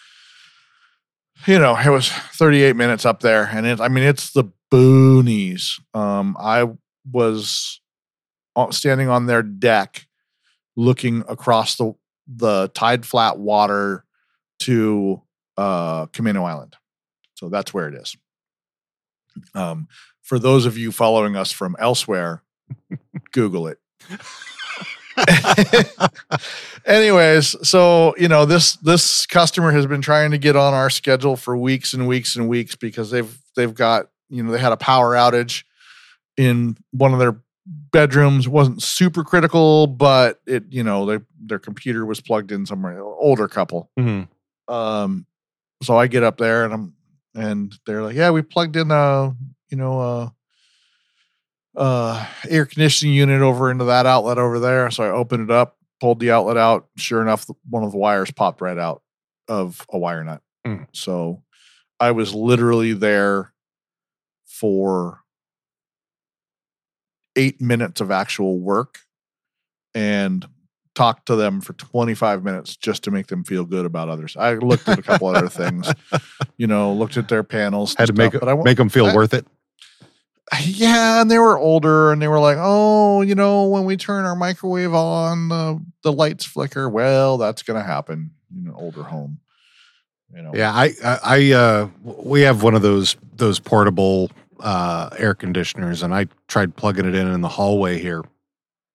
you 1.46 1.58
know, 1.58 1.76
it 1.76 1.88
was 1.90 2.08
38 2.08 2.76
minutes 2.76 3.04
up 3.04 3.20
there 3.20 3.44
and 3.44 3.66
it 3.66 3.80
I 3.80 3.88
mean 3.88 4.04
it's 4.04 4.32
the 4.32 4.44
boonies. 4.72 5.80
Um 5.94 6.36
I 6.38 6.66
was 7.10 7.80
standing 8.70 9.08
on 9.08 9.26
their 9.26 9.42
deck 9.42 10.06
looking 10.76 11.24
across 11.28 11.76
the 11.76 11.92
the 12.26 12.68
tide 12.74 13.04
flat 13.04 13.38
water 13.38 14.04
to 14.60 15.22
uh 15.56 16.06
Camano 16.06 16.44
Island. 16.44 16.76
So 17.34 17.48
that's 17.48 17.74
where 17.74 17.88
it 17.88 17.94
is. 17.94 18.16
Um 19.54 19.88
for 20.22 20.38
those 20.38 20.64
of 20.64 20.78
you 20.78 20.90
following 20.90 21.36
us 21.36 21.52
from 21.52 21.76
elsewhere, 21.78 22.42
Google 23.32 23.66
it. 23.66 23.78
Anyways, 26.86 27.56
so 27.66 28.14
you 28.18 28.28
know 28.28 28.44
this 28.44 28.76
this 28.76 29.26
customer 29.26 29.72
has 29.72 29.86
been 29.86 30.02
trying 30.02 30.30
to 30.32 30.38
get 30.38 30.56
on 30.56 30.74
our 30.74 30.90
schedule 30.90 31.36
for 31.36 31.56
weeks 31.56 31.94
and 31.94 32.06
weeks 32.06 32.36
and 32.36 32.48
weeks 32.48 32.74
because 32.74 33.10
they've 33.10 33.38
they've 33.56 33.74
got 33.74 34.08
you 34.28 34.42
know 34.42 34.52
they 34.52 34.58
had 34.58 34.72
a 34.72 34.76
power 34.76 35.14
outage 35.14 35.64
in 36.36 36.76
one 36.90 37.12
of 37.12 37.18
their 37.18 37.36
bedrooms. 37.66 38.46
It 38.46 38.52
wasn't 38.52 38.82
super 38.82 39.24
critical, 39.24 39.86
but 39.86 40.40
it 40.46 40.64
you 40.70 40.82
know 40.84 41.06
their 41.06 41.22
their 41.40 41.58
computer 41.58 42.04
was 42.04 42.20
plugged 42.20 42.52
in 42.52 42.66
somewhere. 42.66 43.00
Older 43.02 43.48
couple. 43.48 43.90
Mhm. 43.98 44.28
Um, 44.68 45.26
so 45.82 45.96
I 45.96 46.06
get 46.06 46.22
up 46.22 46.38
there 46.38 46.64
and 46.64 46.74
I'm 46.74 46.94
and 47.34 47.74
they're 47.86 48.02
like, 48.02 48.16
yeah, 48.16 48.30
we 48.30 48.42
plugged 48.42 48.76
in 48.76 48.90
a 48.90 49.34
you 49.70 49.76
know 49.76 50.00
a 50.00 50.33
uh 51.76 52.26
air 52.48 52.66
conditioning 52.66 53.14
unit 53.14 53.42
over 53.42 53.70
into 53.70 53.84
that 53.84 54.06
outlet 54.06 54.38
over 54.38 54.58
there. 54.60 54.90
So 54.90 55.04
I 55.04 55.10
opened 55.10 55.50
it 55.50 55.54
up, 55.54 55.76
pulled 56.00 56.20
the 56.20 56.30
outlet 56.30 56.56
out. 56.56 56.88
Sure 56.96 57.20
enough, 57.22 57.46
one 57.68 57.82
of 57.82 57.92
the 57.92 57.98
wires 57.98 58.30
popped 58.30 58.60
right 58.60 58.78
out 58.78 59.02
of 59.48 59.84
a 59.90 59.98
wire 59.98 60.24
nut. 60.24 60.40
Mm. 60.66 60.86
So 60.92 61.42
I 62.00 62.12
was 62.12 62.34
literally 62.34 62.92
there 62.92 63.52
for 64.46 65.20
eight 67.36 67.60
minutes 67.60 68.00
of 68.00 68.10
actual 68.10 68.58
work 68.60 69.00
and 69.94 70.46
talked 70.94 71.26
to 71.26 71.34
them 71.34 71.60
for 71.60 71.72
25 71.72 72.44
minutes 72.44 72.76
just 72.76 73.02
to 73.04 73.10
make 73.10 73.26
them 73.26 73.42
feel 73.42 73.64
good 73.64 73.84
about 73.84 74.08
others. 74.08 74.36
I 74.36 74.54
looked 74.54 74.88
at 74.88 74.98
a 74.98 75.02
couple 75.02 75.26
other 75.28 75.48
things, 75.48 75.92
you 76.56 76.68
know, 76.68 76.92
looked 76.92 77.16
at 77.16 77.28
their 77.28 77.42
panels, 77.42 77.94
Had 77.96 78.06
to 78.06 78.10
and 78.12 78.18
make 78.18 78.30
stuff, 78.30 78.40
but 78.42 78.48
I 78.48 78.62
make 78.62 78.76
them 78.76 78.88
feel 78.88 79.06
I- 79.06 79.14
worth 79.14 79.34
it. 79.34 79.46
Yeah, 80.62 81.20
and 81.22 81.30
they 81.30 81.38
were 81.38 81.58
older, 81.58 82.12
and 82.12 82.20
they 82.20 82.28
were 82.28 82.38
like, 82.40 82.58
"Oh, 82.60 83.22
you 83.22 83.34
know, 83.34 83.66
when 83.66 83.84
we 83.84 83.96
turn 83.96 84.24
our 84.24 84.36
microwave 84.36 84.94
on, 84.94 85.48
the 85.48 85.80
the 86.02 86.12
lights 86.12 86.44
flicker." 86.44 86.88
Well, 86.88 87.38
that's 87.38 87.62
gonna 87.62 87.82
happen 87.82 88.30
in 88.54 88.66
an 88.68 88.74
older 88.76 89.02
home, 89.04 89.38
you 90.34 90.42
know. 90.42 90.52
Yeah, 90.54 90.72
I 90.72 90.92
I, 91.04 91.18
I 91.24 91.52
uh 91.52 91.88
we 92.02 92.42
have 92.42 92.62
one 92.62 92.74
of 92.74 92.82
those 92.82 93.16
those 93.36 93.58
portable 93.58 94.30
uh 94.60 95.08
air 95.18 95.34
conditioners 95.34 96.02
and 96.02 96.14
I 96.14 96.26
tried 96.46 96.76
plugging 96.76 97.06
it 97.06 97.14
in 97.14 97.26
in 97.26 97.40
the 97.40 97.48
hallway 97.48 97.98
here 97.98 98.22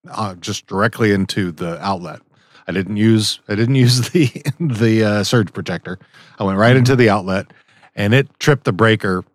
uh, 0.09 0.35
just 0.35 0.65
directly 0.67 1.11
into 1.11 1.51
the 1.51 1.77
outlet. 1.83 2.21
I 2.67 2.71
didn't 2.71 2.97
use 2.97 3.39
I 3.49 3.55
didn't 3.55 3.75
use 3.87 4.09
the 4.11 4.31
the 4.59 5.03
uh, 5.03 5.23
surge 5.23 5.51
protector. 5.51 5.99
I 6.39 6.43
went 6.43 6.57
right 6.59 6.75
Mhm. 6.75 6.79
into 6.79 6.95
the 6.95 7.09
outlet 7.09 7.47
and 7.95 8.13
it 8.13 8.29
tripped 8.39 8.63
the 8.63 8.71
breaker 8.71 9.25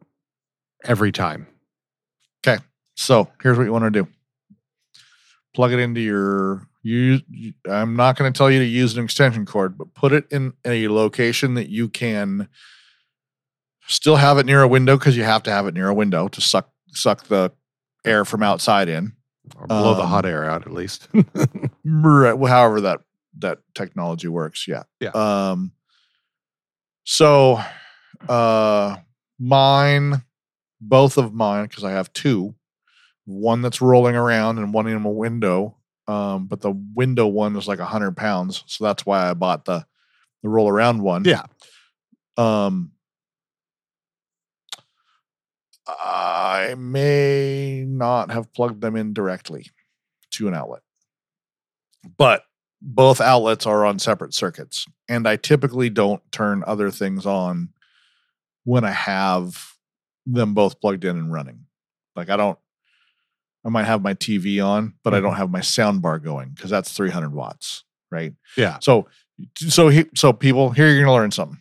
every 0.85 1.13
time. 1.13 1.47
So 2.97 3.29
here's 3.43 3.59
what 3.59 3.65
you 3.65 3.73
want 3.73 3.85
to 3.93 4.03
do: 4.03 4.09
plug 5.55 5.73
it 5.73 5.79
into 5.81 6.01
your. 6.01 6.69
You, 6.87 7.21
I'm 7.69 7.97
not 7.97 8.17
going 8.17 8.31
to 8.33 8.37
tell 8.37 8.51
you 8.51 8.59
to 8.59 8.65
use 8.65 8.97
an 8.97 9.03
extension 9.05 9.47
cord, 9.47 9.79
but 9.79 9.95
put 9.95 10.13
it 10.13 10.27
in 10.31 10.53
a 10.67 10.87
location 10.89 11.55
that 11.55 11.71
you 11.71 11.89
can 11.89 12.47
still 13.87 14.17
have 14.17 14.37
it 14.39 14.45
near 14.47 14.61
a 14.63 14.69
window 14.69 14.97
because 14.99 15.17
you 15.17 15.25
have 15.25 15.43
to 15.45 15.51
have 15.51 15.67
it 15.67 15.73
near 15.75 15.89
a 15.89 15.95
window 15.95 16.29
to 16.29 16.41
suck 16.41 16.71
suck 16.89 17.25
the 17.29 17.51
air 18.05 18.25
from 18.25 18.43
outside 18.43 18.89
in. 18.89 19.13
Or 19.57 19.67
blow 19.67 19.95
the 19.95 20.03
Um, 20.03 20.09
hot 20.09 20.25
air 20.27 20.45
out 20.45 20.67
at 20.67 20.73
least. 20.73 21.09
Right, 21.85 22.33
well, 22.35 22.53
however 22.53 22.81
that 22.83 23.01
that 23.39 23.59
technology 23.75 24.29
works 24.29 24.67
yeah 24.69 24.85
Yeah. 25.01 25.11
um 25.15 25.73
so 27.05 27.61
uh 28.29 28.97
mine 29.39 30.23
both 30.89 31.19
of 31.19 31.35
mine 31.35 31.67
because 31.67 31.85
i 31.85 31.91
have 31.91 32.13
two. 32.13 32.55
One 33.27 33.63
that's 33.63 33.81
rolling 33.81 34.17
around 34.17 34.59
and 34.59 34.75
one 34.75 34.87
in 34.87 35.03
a 35.05 35.11
window 35.11 35.77
um 36.07 36.47
but 36.47 36.61
the 36.61 36.71
window 36.95 37.27
one 37.27 37.57
is 37.57 37.67
like 37.67 37.79
a 37.79 37.87
hundred 37.87 38.17
pounds 38.17 38.63
so 38.67 38.85
that's 38.85 39.07
why 39.07 39.31
i 39.31 39.35
bought 39.35 39.65
the 39.65 39.87
the 40.43 40.49
roll 40.51 40.69
around 40.69 41.01
one. 41.03 41.25
Yeah. 41.25 41.45
um 42.37 42.93
i 45.89 46.75
may 46.77 47.85
not 47.87 48.31
have 48.31 48.53
plugged 48.53 48.83
them 48.83 48.97
in 48.97 49.13
directly 49.15 49.67
to 50.33 50.49
an 50.49 50.55
outlet. 50.55 50.83
But 52.19 52.45
both 52.83 53.21
outlets 53.21 53.67
are 53.67 53.87
on 53.87 53.99
separate 53.99 54.35
circuits 54.35 54.87
and 55.09 55.27
i 55.27 55.37
typically 55.37 55.89
don't 55.89 56.21
turn 56.31 56.63
other 56.67 56.91
things 56.91 57.25
on 57.25 57.71
when 58.65 58.85
i 58.85 58.91
have 58.91 59.74
them 60.27 60.55
both 60.55 60.81
plugged 60.81 61.05
in 61.05 61.17
and 61.17 61.33
running. 61.33 61.67
Like 62.17 62.31
i 62.31 62.37
don't 62.37 62.59
i 63.65 63.69
might 63.69 63.87
have 63.87 64.03
my 64.03 64.15
tv 64.15 64.65
on 64.65 64.95
but 65.03 65.15
i 65.15 65.21
don't 65.21 65.35
have 65.35 65.51
my 65.51 65.61
sound 65.61 66.01
bar 66.01 66.21
going 66.21 66.51
because 66.51 66.71
that's 66.71 66.93
300 66.93 67.33
watts 67.33 67.83
right? 68.15 68.33
Yeah. 68.57 68.79
so 68.81 69.09
so 69.57 69.89
he, 69.89 70.05
so 70.15 70.33
people 70.33 70.71
here 70.71 70.89
you're 70.89 71.05
gonna 71.05 71.13
learn 71.13 71.33
something. 71.33 71.59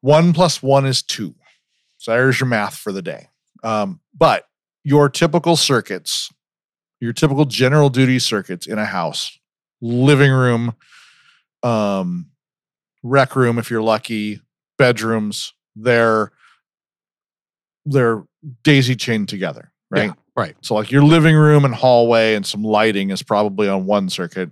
One 0.00 0.32
plus 0.32 0.62
one 0.62 0.86
is 0.86 1.02
two. 1.02 1.34
So 1.98 2.12
there's 2.12 2.38
your 2.38 2.48
math 2.48 2.76
for 2.76 2.92
the 2.92 3.02
day. 3.02 3.28
Um, 3.64 4.00
but 4.16 4.44
your 4.84 5.08
typical 5.08 5.56
circuits 5.56 6.30
your 7.00 7.12
typical 7.12 7.44
general 7.44 7.90
duty 7.90 8.18
circuits 8.18 8.66
in 8.66 8.78
a 8.78 8.84
house 8.84 9.38
living 9.80 10.32
room 10.32 10.74
um 11.62 12.30
rec 13.02 13.36
room 13.36 13.58
if 13.58 13.70
you're 13.70 13.82
lucky 13.82 14.40
bedrooms 14.78 15.52
they're 15.76 16.32
they're 17.90 18.24
daisy 18.62 18.94
chained 18.94 19.28
together 19.28 19.72
right 19.90 20.06
Yeah, 20.06 20.12
right. 20.36 20.56
so 20.62 20.74
like 20.74 20.90
your 20.90 21.02
living 21.02 21.34
room 21.36 21.64
and 21.64 21.74
hallway 21.74 22.34
and 22.34 22.44
some 22.46 22.62
lighting 22.62 23.10
is 23.10 23.22
probably 23.22 23.68
on 23.68 23.86
one 23.86 24.08
circuit 24.10 24.50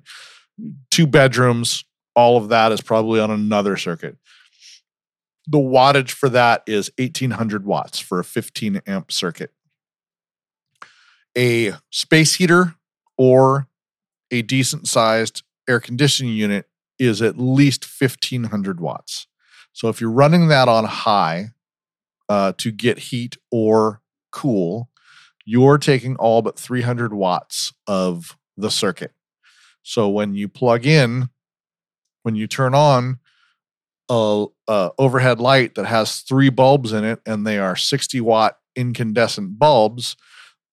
two 0.91 1.07
bedrooms 1.07 1.84
all 2.14 2.37
of 2.37 2.49
that 2.49 2.72
is 2.72 2.80
probably 2.80 3.20
on 3.20 3.30
another 3.30 3.76
circuit 3.76 4.16
the 5.47 5.59
wattage 5.59 6.11
for 6.11 6.28
that 6.28 6.62
is 6.66 6.91
1800 6.99 7.64
watts 7.64 7.99
for 8.01 8.18
a 8.18 8.24
15 8.24 8.80
amp 8.87 9.12
circuit 9.12 9.53
a 11.37 11.72
space 11.91 12.34
heater 12.37 12.74
or 13.18 13.68
a 14.30 14.43
decent 14.43 14.89
sized 14.89 15.43
air 15.68 15.80
conditioning 15.80 16.34
unit 16.34 16.66
is 16.99 17.20
at 17.20 17.39
least 17.39 17.84
1500 17.84 18.80
watts. 18.80 19.26
So 19.72 19.89
if 19.89 20.01
you're 20.01 20.11
running 20.11 20.49
that 20.49 20.68
on 20.68 20.84
high 20.84 21.51
uh, 22.29 22.53
to 22.59 22.70
get 22.70 22.99
heat 22.99 23.37
or 23.51 24.01
cool, 24.33 24.89
you're 25.45 25.79
taking 25.79 26.16
all 26.16 26.43
but 26.43 26.59
300 26.59 27.12
watts 27.12 27.72
of 27.87 28.37
the 28.57 28.70
circuit. 28.70 29.12
So 29.83 30.09
when 30.09 30.35
you 30.35 30.49
plug 30.49 30.85
in, 30.85 31.29
when 32.22 32.35
you 32.35 32.47
turn 32.49 32.74
on 32.74 33.20
a, 34.09 34.47
a 34.66 34.91
overhead 34.99 35.39
light 35.39 35.77
that 35.77 35.87
has 35.87 36.20
three 36.20 36.51
bulbs 36.51 36.93
in 36.93 37.05
it 37.05 37.20
and 37.24 37.47
they 37.47 37.59
are 37.59 37.77
60 37.77 38.20
watt 38.20 38.59
incandescent 38.74 39.59
bulbs, 39.59 40.16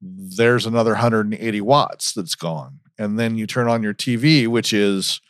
there's 0.02 0.66
another 0.66 0.92
180 0.92 1.62
watts 1.62 2.14
that's 2.14 2.36
gone. 2.36 2.80
And 2.98 3.18
then 3.18 3.36
you 3.36 3.48
turn 3.48 3.68
on 3.68 3.84
your 3.84 3.94
TV, 3.94 4.48
which 4.48 4.74
is 4.74 5.22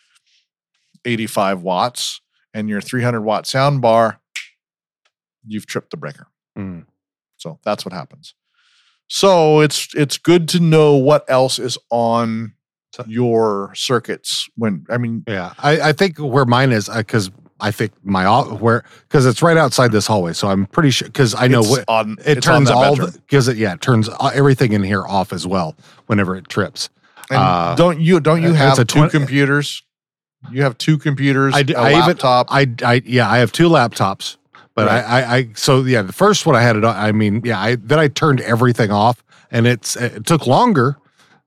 85 1.05 1.61
watts, 1.61 2.21
and 2.53 2.69
your 2.69 2.81
300 2.81 3.21
watt 3.21 3.45
sound 3.45 3.81
bar, 3.81 4.19
you've 5.45 5.65
tripped 5.65 5.91
the 5.91 5.97
breaker. 5.97 6.27
Mm. 6.57 6.85
So 7.37 7.59
that's 7.63 7.85
what 7.85 7.93
happens. 7.93 8.35
So 9.07 9.59
it's 9.59 9.89
it's 9.95 10.17
good 10.17 10.47
to 10.49 10.59
know 10.59 10.95
what 10.95 11.25
else 11.27 11.59
is 11.59 11.77
on 11.91 12.53
your 13.07 13.73
circuits 13.75 14.47
when 14.55 14.85
I 14.89 14.97
mean 14.97 15.23
Yeah, 15.27 15.53
I, 15.57 15.89
I 15.89 15.93
think 15.93 16.17
where 16.19 16.45
mine 16.45 16.71
is 16.71 16.89
because 16.89 17.31
I 17.59 17.71
think 17.71 17.91
my 18.03 18.25
where 18.43 18.83
because 19.07 19.25
it's 19.25 19.41
right 19.41 19.57
outside 19.57 19.91
this 19.91 20.07
hallway, 20.07 20.33
so 20.33 20.47
I'm 20.47 20.65
pretty 20.67 20.89
sure 20.91 21.07
because 21.07 21.33
I 21.33 21.47
know 21.47 21.61
what 21.63 21.85
on 21.87 22.17
it 22.25 22.37
on 22.37 22.41
turns 22.41 22.67
that 22.69 22.75
all 22.75 22.95
because 22.95 23.47
it 23.47 23.57
yeah 23.57 23.73
it 23.73 23.81
turns 23.81 24.09
uh, 24.09 24.31
everything 24.33 24.73
in 24.73 24.83
here 24.83 25.05
off 25.05 25.33
as 25.33 25.47
well 25.47 25.75
whenever 26.07 26.35
it 26.35 26.49
trips. 26.49 26.89
And 27.29 27.39
uh, 27.39 27.75
don't 27.75 27.99
you 27.99 28.19
don't 28.19 28.41
you 28.41 28.53
have 28.53 28.79
a 28.79 28.85
two 28.85 29.09
computers? 29.09 29.81
You 30.51 30.63
have 30.63 30.77
two 30.77 30.97
computers, 30.97 31.53
I 31.55 31.63
d- 31.63 31.73
a 31.73 31.79
I 31.79 31.89
even- 31.91 31.99
laptop. 32.01 32.47
I 32.49 32.67
I 32.83 33.01
yeah 33.05 33.29
I 33.29 33.37
have 33.37 33.51
two 33.51 33.69
laptops, 33.69 34.35
but 34.75 34.87
Right. 34.87 35.03
I, 35.03 35.21
I 35.21 35.35
I 35.37 35.49
so 35.55 35.81
yeah 35.83 36.01
the 36.01 36.13
first 36.13 36.45
one 36.45 36.55
I 36.55 36.61
had 36.61 36.75
it 36.75 36.83
on. 36.83 36.95
I 36.95 37.11
mean 37.11 37.41
yeah 37.43 37.59
I 37.59 37.75
then 37.75 37.99
I 37.99 38.07
turned 38.07 38.41
everything 38.41 38.91
off 38.91 39.23
and 39.51 39.67
it's 39.67 39.95
it 39.95 40.25
took 40.25 40.47
longer. 40.47 40.97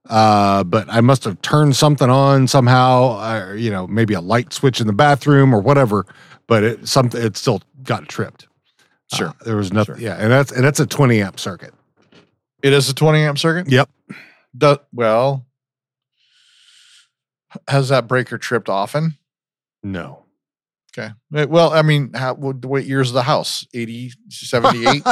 Uh, 0.09 0.63
but 0.63 0.87
I 0.89 1.01
must 1.01 1.25
have 1.25 1.41
turned 1.41 1.75
something 1.75 2.09
on 2.09 2.47
somehow, 2.47 3.19
or 3.21 3.55
you 3.55 3.69
know, 3.69 3.85
maybe 3.87 4.13
a 4.13 4.21
light 4.21 4.53
switch 4.53 4.79
in 4.79 4.87
the 4.87 4.93
bathroom 4.93 5.53
or 5.53 5.59
whatever. 5.59 6.05
But 6.47 6.63
it 6.63 6.87
something 6.87 7.21
it 7.21 7.35
still 7.35 7.61
got 7.83 8.07
tripped. 8.07 8.47
Sure. 9.13 9.27
Uh, 9.27 9.33
there 9.43 9.57
was 9.57 9.73
nothing. 9.73 9.95
Sure. 9.95 10.01
Yeah, 10.03 10.15
and 10.15 10.31
that's 10.31 10.53
and 10.53 10.63
that's 10.63 10.79
a 10.79 10.85
twenty 10.85 11.21
amp 11.21 11.37
circuit. 11.41 11.73
it 12.63 12.71
is 12.71 12.89
a 12.89 12.93
20 12.93 13.19
amp 13.19 13.37
circuit? 13.37 13.69
Yep. 13.69 13.89
Do, 14.57 14.77
well, 14.93 15.45
has 17.67 17.89
that 17.89 18.07
breaker 18.07 18.37
tripped 18.37 18.69
often? 18.69 19.17
No. 19.83 20.23
Okay. 20.97 21.13
Well, 21.45 21.71
I 21.73 21.81
mean, 21.83 22.11
how, 22.13 22.33
what, 22.33 22.63
what 22.65 22.85
years 22.85 23.09
of 23.09 23.13
the 23.13 23.21
house? 23.23 23.65
80, 23.73 24.13
78, 24.29 25.03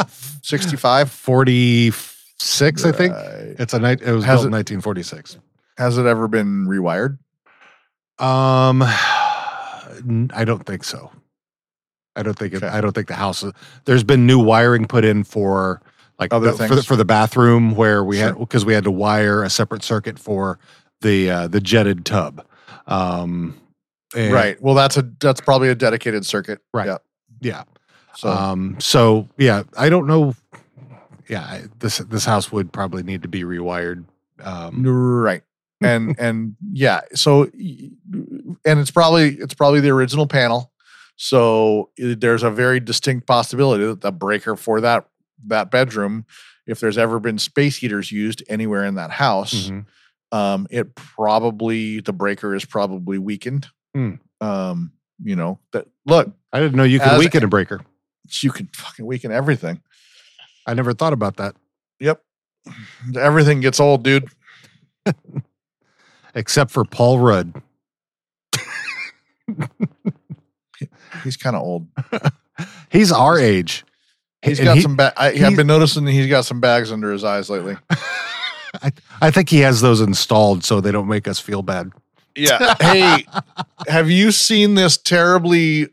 65? 0.41 1.11
Forty 1.11 1.91
six, 2.39 2.83
I 2.85 2.91
think. 2.91 3.13
Right. 3.13 3.55
It's 3.59 3.73
a 3.73 3.79
night. 3.79 4.01
It 4.01 4.11
was 4.11 4.23
Has 4.25 4.37
built 4.37 4.43
it- 4.43 4.47
in 4.47 4.51
nineteen 4.51 4.81
forty 4.81 5.03
six. 5.03 5.37
Has 5.77 5.97
it 5.97 6.05
ever 6.05 6.27
been 6.27 6.65
rewired? 6.67 7.17
Um, 8.17 8.81
n- 8.81 10.31
I 10.33 10.45
don't 10.45 10.65
think 10.65 10.83
so. 10.83 11.11
I 12.15 12.23
don't 12.23 12.37
think 12.37 12.53
it, 12.53 12.57
Okay. 12.63 12.67
I 12.67 12.79
don't 12.81 12.93
think 12.93 13.07
the 13.07 13.13
house. 13.15 13.43
There's 13.85 14.03
been 14.05 14.25
new 14.25 14.39
wiring 14.39 14.85
put 14.85 15.03
in 15.03 15.23
for 15.25 15.81
like 16.17 16.33
Other 16.33 16.51
the, 16.51 16.57
for, 16.57 16.63
the, 16.63 16.75
things? 16.75 16.85
for 16.85 16.95
the 16.95 17.03
bathroom 17.05 17.75
where 17.75 18.03
we 18.03 18.17
had 18.17 18.37
because 18.39 18.63
we 18.65 18.73
had 18.73 18.85
to 18.85 18.91
wire 18.91 19.43
a 19.43 19.49
separate 19.49 19.83
circuit 19.83 20.17
for 20.17 20.59
the 21.01 21.29
uh, 21.29 21.47
the 21.47 21.59
jetted 21.59 22.05
tub. 22.05 22.45
Um, 22.87 23.59
and- 24.15 24.33
right. 24.33 24.61
Well, 24.61 24.75
that's 24.75 24.97
a 24.97 25.09
that's 25.19 25.41
probably 25.41 25.69
a 25.69 25.75
dedicated 25.75 26.25
circuit. 26.25 26.59
Right. 26.73 26.87
Yeah. 26.87 26.97
Yeah. 27.41 27.63
So 28.15 28.29
Um. 28.29 28.77
So 28.79 29.27
yeah, 29.37 29.63
I 29.77 29.89
don't 29.89 30.07
know. 30.07 30.35
Yeah, 31.29 31.41
I- 31.41 31.63
this 31.79 31.97
this 31.99 32.25
house 32.25 32.51
would 32.51 32.71
probably 32.71 33.03
need 33.03 33.21
to 33.23 33.27
be 33.27 33.43
rewired. 33.43 34.05
Um. 34.43 34.83
right. 34.83 35.43
And 35.81 36.15
and 36.19 36.55
yeah, 36.71 37.01
so 37.13 37.43
and 37.43 38.79
it's 38.79 38.91
probably 38.91 39.35
it's 39.35 39.53
probably 39.53 39.79
the 39.81 39.89
original 39.89 40.27
panel. 40.27 40.71
So 41.17 41.91
there's 41.97 42.43
a 42.43 42.51
very 42.51 42.79
distinct 42.79 43.25
possibility 43.25 43.85
that 43.85 44.01
the 44.01 44.11
breaker 44.11 44.55
for 44.55 44.81
that 44.81 45.07
that 45.47 45.71
bedroom, 45.71 46.25
if 46.67 46.79
there's 46.79 46.97
ever 46.97 47.19
been 47.19 47.37
space 47.37 47.77
heaters 47.77 48.11
used 48.11 48.43
anywhere 48.49 48.83
in 48.85 48.95
that 48.95 49.11
house, 49.11 49.69
mhm. 49.69 49.85
um, 50.31 50.67
it 50.69 50.95
probably 50.95 51.99
the 52.01 52.13
breaker 52.13 52.55
is 52.55 52.65
probably 52.65 53.17
weakened. 53.17 53.67
Hmm. 53.95 54.11
Um, 54.41 54.91
you 55.23 55.35
know 55.37 55.59
that 55.71 55.87
look, 56.05 56.29
I 56.51 56.59
didn't 56.59 56.75
know 56.75 56.83
you 56.83 56.99
could 56.99 57.17
weaken 57.17 57.43
a 57.43 57.47
breaker. 57.47 57.79
you 58.41 58.51
can 58.51 58.67
fucking 58.73 59.05
weaken 59.05 59.31
everything. 59.31 59.81
I 60.67 60.73
never 60.73 60.93
thought 60.93 61.13
about 61.13 61.37
that. 61.37 61.55
Yep, 62.01 62.21
everything 63.17 63.61
gets 63.61 63.79
old, 63.79 64.03
dude. 64.03 64.27
Except 66.35 66.69
for 66.71 66.83
Paul 66.83 67.19
Rudd. 67.19 67.61
He's 71.23 71.37
kind 71.37 71.55
of 71.55 71.61
old. 71.61 71.87
He's 72.91 73.11
our 73.11 73.39
age. 73.39 73.85
He's 74.41 74.59
And 74.59 74.65
got 74.65 74.75
he- 74.75 74.81
some. 74.81 74.95
Ba- 74.97 75.13
I, 75.15 75.27
I've 75.29 75.55
been 75.55 75.67
noticing 75.67 76.05
he's 76.05 76.27
got 76.27 76.43
some 76.45 76.59
bags 76.59 76.91
under 76.91 77.11
his 77.11 77.23
eyes 77.23 77.49
lately. 77.49 77.77
I, 78.81 78.91
I 79.21 79.31
think 79.31 79.49
he 79.49 79.59
has 79.59 79.79
those 79.81 80.01
installed 80.01 80.63
so 80.65 80.81
they 80.81 80.91
don't 80.91 81.07
make 81.07 81.27
us 81.27 81.39
feel 81.39 81.61
bad. 81.61 81.91
Yeah. 82.35 82.75
hey, 82.81 83.25
have 83.87 84.09
you 84.09 84.31
seen 84.31 84.75
this 84.75 84.97
terribly 84.97 85.89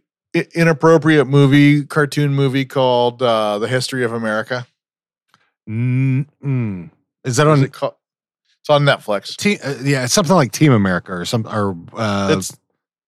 inappropriate 0.55 1.27
movie, 1.27 1.85
cartoon 1.85 2.35
movie 2.35 2.65
called 2.65 3.23
uh, 3.23 3.59
"The 3.59 3.69
History 3.69 4.05
of 4.05 4.13
America"? 4.13 4.67
Mm-mm. 5.69 6.91
Is 7.25 7.37
that 7.37 7.47
on? 7.47 7.63
it 7.65 7.73
called? 7.73 7.95
It's 8.61 8.71
on 8.71 8.85
Netflix. 8.85 9.37
Te- 9.37 9.59
uh, 9.59 9.75
yeah, 9.83 10.05
it's 10.05 10.13
something 10.13 10.35
like 10.37 10.53
Team 10.53 10.73
America 10.73 11.13
or 11.13 11.25
some 11.25 11.47
or 11.47 11.77
uh, 11.95 12.35
It's 12.37 12.57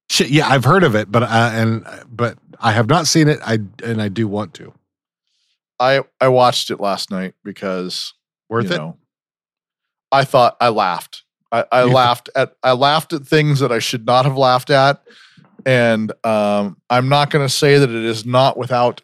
shit. 0.09 0.28
Yeah, 0.30 0.49
I've 0.49 0.64
heard 0.64 0.82
of 0.85 0.95
it, 0.95 1.11
but 1.11 1.22
uh, 1.22 1.51
and 1.53 1.87
but 2.11 2.39
I 2.61 2.72
have 2.72 2.89
not 2.89 3.07
seen 3.07 3.28
it. 3.28 3.39
I 3.45 3.59
and 3.82 4.01
I 4.01 4.09
do 4.09 4.26
want 4.28 4.55
to. 4.55 4.72
I 5.80 6.03
I 6.20 6.28
watched 6.28 6.70
it 6.70 6.80
last 6.80 7.11
night 7.11 7.35
because 7.45 8.14
Worth 8.49 8.66
you 8.66 8.72
it. 8.72 8.78
know, 8.78 8.97
I 10.12 10.24
thought 10.24 10.57
I 10.61 10.68
laughed. 10.68 11.24
I, 11.55 11.64
I 11.70 11.84
laughed 11.84 12.30
at 12.34 12.57
I 12.64 12.72
laughed 12.72 13.12
at 13.12 13.26
things 13.26 13.61
that 13.61 13.70
I 13.70 13.78
should 13.78 14.05
not 14.05 14.24
have 14.24 14.36
laughed 14.36 14.70
at, 14.70 15.02
and 15.64 16.12
um, 16.24 16.76
I'm 16.90 17.09
not 17.09 17.30
going 17.30 17.44
to 17.46 17.52
say 17.52 17.78
that 17.78 17.90
it 17.90 18.05
is 18.05 18.26
not 18.26 18.57
without 18.57 19.02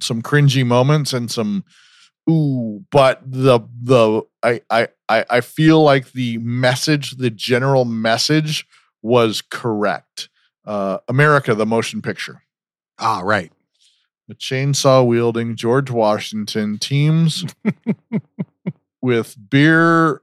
some 0.00 0.22
cringy 0.22 0.64
moments 0.64 1.12
and 1.12 1.30
some 1.30 1.64
ooh, 2.30 2.84
but 2.90 3.20
the 3.24 3.60
the 3.82 4.22
I 4.42 4.60
I 4.70 4.88
I, 5.08 5.40
feel 5.40 5.82
like 5.82 6.12
the 6.12 6.38
message, 6.38 7.12
the 7.12 7.30
general 7.30 7.84
message, 7.84 8.66
was 9.02 9.42
correct. 9.42 10.28
Uh, 10.64 10.98
America, 11.08 11.54
the 11.54 11.66
motion 11.66 12.00
picture. 12.00 12.42
Ah, 12.98 13.20
right. 13.22 13.52
The 14.28 14.34
chainsaw 14.34 15.04
wielding 15.04 15.56
George 15.56 15.90
Washington 15.90 16.78
teams 16.78 17.44
with 19.02 19.36
beer, 19.50 20.21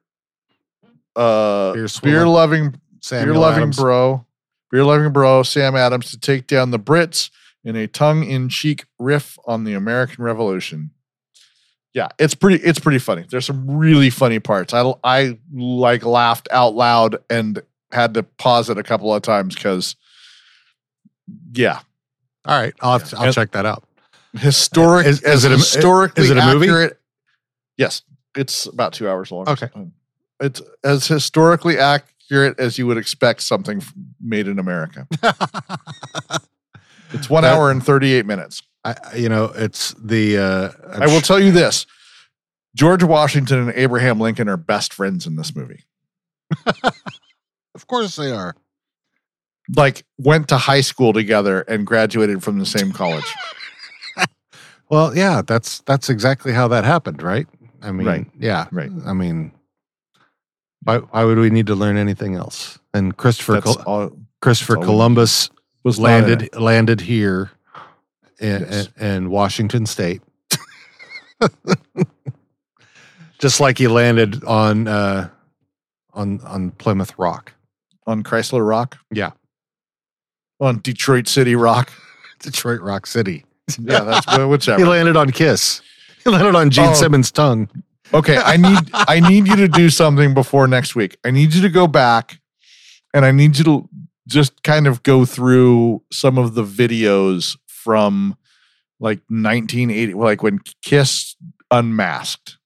uh, 1.20 1.74
Beer 2.04 2.26
loving, 2.28 2.80
beer 3.10 3.34
loving 3.36 3.72
bro, 3.72 4.26
beer 4.72 4.84
loving 4.86 5.12
bro 5.12 5.44
Sam 5.44 5.76
Adams 5.76 6.12
to 6.12 6.20
take 6.20 6.48
down 6.48 6.72
the 6.72 6.80
Brits 6.80 7.30
in 7.64 7.76
a 7.76 7.88
tongue 7.88 8.24
in 8.24 8.50
cheek 8.50 8.86
riff 8.98 9.38
on 9.46 9.64
the 9.66 9.74
American 9.74 10.24
Revolution. 10.24 10.92
Yeah, 11.94 12.08
it's 12.20 12.36
pretty. 12.36 12.64
It's 12.64 12.80
pretty 12.80 13.00
funny. 13.00 13.26
There's 13.30 13.46
some 13.46 13.70
really 13.70 14.10
funny 14.12 14.40
parts. 14.40 14.74
I 14.74 14.94
I 15.04 15.38
like 15.52 16.06
laughed 16.06 16.48
out 16.52 16.76
loud 16.76 17.18
and 17.30 17.62
had 17.92 18.14
to 18.14 18.24
pause 18.24 18.70
it 18.70 18.78
a 18.78 18.84
couple 18.84 19.14
of 19.14 19.22
times 19.24 19.56
because, 19.56 19.96
yeah, 21.54 21.80
All 22.46 22.60
right, 22.62 22.74
I'll, 22.82 23.00
have 23.00 23.10
to- 23.10 23.18
I'll 23.18 23.26
And- 23.26 23.34
check 23.34 23.52
that 23.52 23.66
out. 23.66 23.84
historic 24.38 25.08
Is- 25.08 25.24
is 25.24 25.44
it 25.46 25.52
a- 25.52 25.56
historically 25.56 26.24
is 26.26 26.30
it 26.30 26.38
a 26.38 26.46
movie? 26.54 26.68
accurate. 26.68 27.00
Yes, 27.78 28.04
it's 28.38 28.68
about 28.68 28.94
two 28.94 29.10
hours 29.10 29.32
long. 29.32 29.50
Okay. 29.50 29.70
It's 30.40 30.62
as 30.84 31.08
historically 31.08 31.78
accurate 31.78 32.60
as 32.60 32.78
you 32.78 32.88
would 32.88 32.98
expect 32.98 33.42
something 33.42 33.82
made 34.22 34.48
in 34.48 34.60
America. 34.60 35.08
It's 37.12 37.28
one 37.30 37.42
That- 37.44 37.56
hour 37.56 37.72
and 37.72 37.84
thirty 37.84 38.14
eight 38.14 38.26
minutes. 38.28 38.62
I, 38.84 38.96
I- 39.12 39.16
you 39.16 39.30
know, 39.30 39.46
it's 39.56 39.94
the. 39.96 40.38
Uh, 40.38 40.70
I'm 41.02 41.12
will 41.12 41.22
tell 41.22 41.40
you 41.40 41.52
this: 41.52 41.88
George 42.76 43.04
Washington 43.04 43.58
and 43.60 43.72
Abraham 43.76 44.20
Lincoln 44.20 44.48
are 44.48 44.58
best 44.58 44.94
friends 44.94 45.26
in 45.26 45.36
this 45.36 45.56
movie. 45.56 45.86
of 47.74 47.88
course 47.88 48.16
they 48.16 48.32
are. 48.32 48.56
Like 49.76 50.04
went 50.20 50.48
to 50.50 50.58
high 50.58 50.82
school 50.82 51.12
together 51.14 51.62
and 51.62 51.86
graduated 51.86 52.44
from 52.44 52.60
the 52.60 52.66
same 52.66 52.92
college. 52.92 53.26
Well, 54.92 55.16
yeah, 55.16 55.44
that's 55.46 55.82
that's 55.82 56.10
exactly 56.10 56.52
how 56.52 56.68
that 56.70 56.84
happened, 56.84 57.22
right? 57.22 57.46
I 57.84 57.92
mean, 57.92 58.08
Right. 58.08 58.26
yeah, 58.40 58.66
Right. 58.72 58.90
I 59.06 59.14
mean, 59.14 59.52
why 60.84 60.98
why 60.98 61.24
would 61.26 61.38
we 61.38 61.50
need 61.50 61.68
to 61.68 61.76
learn 61.76 61.98
anything 61.98 62.36
else? 62.36 62.80
And 62.94 63.16
Christopher 63.18 63.62
Col- 63.62 63.82
all. 63.86 64.12
Christopher 64.42 64.74
that's 64.76 64.86
all 64.86 64.92
we 64.92 64.96
Columbus 64.96 65.50
Was 65.84 66.00
landed 66.00 66.56
landed 66.56 67.02
here 67.02 67.52
in, 68.40 68.62
Yes. 68.62 68.90
in, 68.98 69.06
in 69.06 69.30
Washington 69.30 69.86
State, 69.86 70.22
just 73.40 73.60
like 73.60 73.78
he 73.78 73.88
landed 73.88 74.44
on 74.44 74.88
uh, 74.88 75.30
on 76.14 76.42
on 76.42 76.72
Plymouth 76.72 77.14
Rock, 77.18 77.54
on 78.08 78.24
Chrysler 78.24 78.68
Rock. 78.68 78.98
Yeah. 79.12 79.32
On 80.62 80.80
Detroit 80.80 81.28
City 81.28 81.56
Rock. 81.56 81.92
Detroit 82.40 82.82
Rock 82.82 83.06
City. 83.08 83.46
Yeah, 83.80 84.02
that's 84.04 84.26
wh- 84.26 84.78
He 84.78 84.84
landed 84.84 85.16
on 85.18 85.32
Kiss. 85.32 85.82
He 86.24 86.30
landed 86.30 86.56
on 86.56 86.70
Gene 86.70 86.90
Oh. 86.90 86.94
Simmons' 86.94 87.32
tongue. 87.32 87.70
Okay, 88.14 88.38
I 88.38 88.58
need 88.58 88.80
I 88.94 89.20
need 89.20 89.48
you 89.48 89.56
to 89.58 89.68
do 89.68 89.90
something 89.90 90.34
before 90.34 90.68
next 90.68 90.96
week. 90.96 91.18
I 91.24 91.32
need 91.32 91.54
you 91.54 91.62
to 91.62 91.70
go 91.70 91.88
back 91.88 92.40
and 93.14 93.26
I 93.26 93.32
need 93.32 93.58
you 93.58 93.64
to 93.66 93.90
just 94.28 94.64
kind 94.64 94.88
of 94.88 95.04
go 95.04 95.26
through 95.26 96.04
some 96.12 96.38
of 96.38 96.56
the 96.56 96.64
videos 96.64 97.58
from 97.68 98.36
like 99.00 99.20
1980 99.30 100.14
like 100.14 100.44
when 100.44 100.60
Kiss 100.82 101.36
unmasked. 101.72 102.58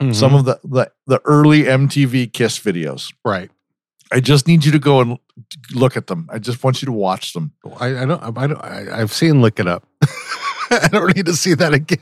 Mm-hmm. 0.00 0.12
Some 0.12 0.34
of 0.34 0.44
the, 0.44 0.60
the 0.62 0.90
the 1.06 1.20
early 1.24 1.62
MTV 1.64 2.32
Kiss 2.32 2.58
videos. 2.58 3.12
right. 3.24 3.50
I 4.12 4.20
just 4.20 4.46
need 4.46 4.64
you 4.64 4.70
to 4.70 4.78
go 4.78 5.00
and 5.00 5.18
look 5.74 5.96
at 5.96 6.06
them. 6.06 6.28
I 6.32 6.38
just 6.38 6.62
want 6.62 6.80
you 6.80 6.86
to 6.86 6.92
watch 6.92 7.32
them. 7.32 7.50
Oh, 7.64 7.76
I, 7.80 8.02
I 8.02 8.06
don't. 8.06 8.22
I 8.22 8.46
don't. 8.46 8.64
I, 8.64 9.00
I've 9.00 9.12
seen 9.12 9.42
"Lick 9.42 9.58
It 9.58 9.66
Up. 9.66 9.84
I 10.70 10.88
don't 10.92 11.16
need 11.16 11.26
to 11.26 11.34
see 11.34 11.54
that 11.54 11.74
again. 11.74 11.98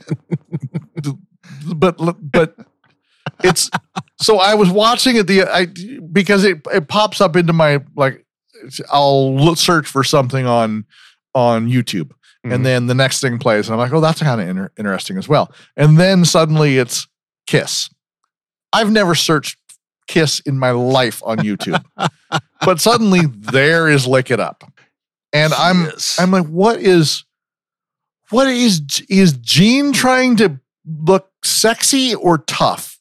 but 1.75 1.97
but 2.31 2.55
it's 3.43 3.69
so 4.19 4.39
I 4.39 4.53
was 4.55 4.69
watching 4.69 5.15
it 5.15 5.27
the 5.27 5.43
I 5.43 5.67
because 6.11 6.43
it 6.43 6.61
it 6.73 6.87
pops 6.87 7.21
up 7.21 7.35
into 7.35 7.53
my 7.53 7.81
like 7.95 8.25
I'll 8.91 9.35
look, 9.35 9.57
search 9.57 9.87
for 9.87 10.03
something 10.03 10.45
on 10.45 10.85
on 11.33 11.67
YouTube 11.69 12.11
Mhm. 12.45 12.53
and 12.53 12.65
then 12.65 12.85
the 12.87 12.93
next 12.95 13.21
thing 13.21 13.39
plays 13.39 13.67
and 13.67 13.73
I'm 13.73 13.79
like 13.79 13.91
oh 13.93 13.99
that's 14.01 14.21
kind 14.21 14.39
of 14.39 14.47
inter- 14.47 14.71
interesting 14.77 15.17
as 15.17 15.27
well 15.27 15.51
and 15.75 15.99
then 15.99 16.23
suddenly 16.25 16.77
it's 16.77 17.07
Kiss. 17.47 17.89
I've 18.73 18.91
never 18.91 19.15
searched 19.15 19.57
Kiss 20.07 20.39
in 20.41 20.57
my 20.59 20.71
life 20.71 21.21
on 21.25 21.37
YouTube, 21.39 21.83
but 22.61 22.79
suddenly 22.79 23.21
there 23.27 23.87
is 23.89 24.05
Lick 24.07 24.29
It 24.31 24.39
Up, 24.39 24.63
and 25.33 25.53
I'm 25.53 25.85
Yes. 25.85 26.19
I'm 26.19 26.29
like, 26.31 26.45
what 26.47 26.79
is, 26.79 27.23
what 28.29 28.47
is 28.47 28.81
is 29.09 29.33
Gene 29.33 29.93
trying 29.93 30.35
to 30.37 30.59
look 30.85 31.29
sexy 31.43 32.13
or 32.15 32.39
tough? 32.39 32.94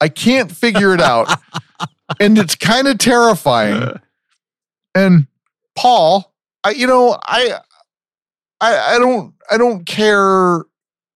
I 0.00 0.08
can't 0.08 0.50
figure 0.50 0.94
it 0.94 1.00
out, 1.00 1.28
and 2.20 2.38
it's 2.38 2.54
kind 2.54 2.86
of 2.88 2.98
terrifying. 2.98 3.98
And 4.94 5.26
Paul, 5.76 6.32
I 6.64 6.70
you 6.70 6.86
know 6.86 7.18
I, 7.26 7.58
I 8.60 8.94
I 8.94 8.98
don't 8.98 9.34
I 9.50 9.56
don't 9.58 9.84
care 9.84 10.64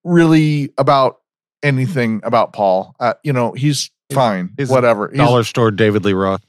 really 0.05 0.73
about 0.79 1.21
anything 1.63 2.21
about 2.25 2.53
Paul. 2.53 2.95
Uh, 2.99 3.15
you 3.23 3.33
know 3.33 3.53
he's 3.53 3.91
fine, 4.13 4.51
he's 4.57 4.69
whatever. 4.69 5.09
He's- 5.09 5.19
Dollar 5.19 5.45
Store 5.45 5.71
David 5.71 6.05
Lee 6.05 6.13
Roth. 6.13 6.45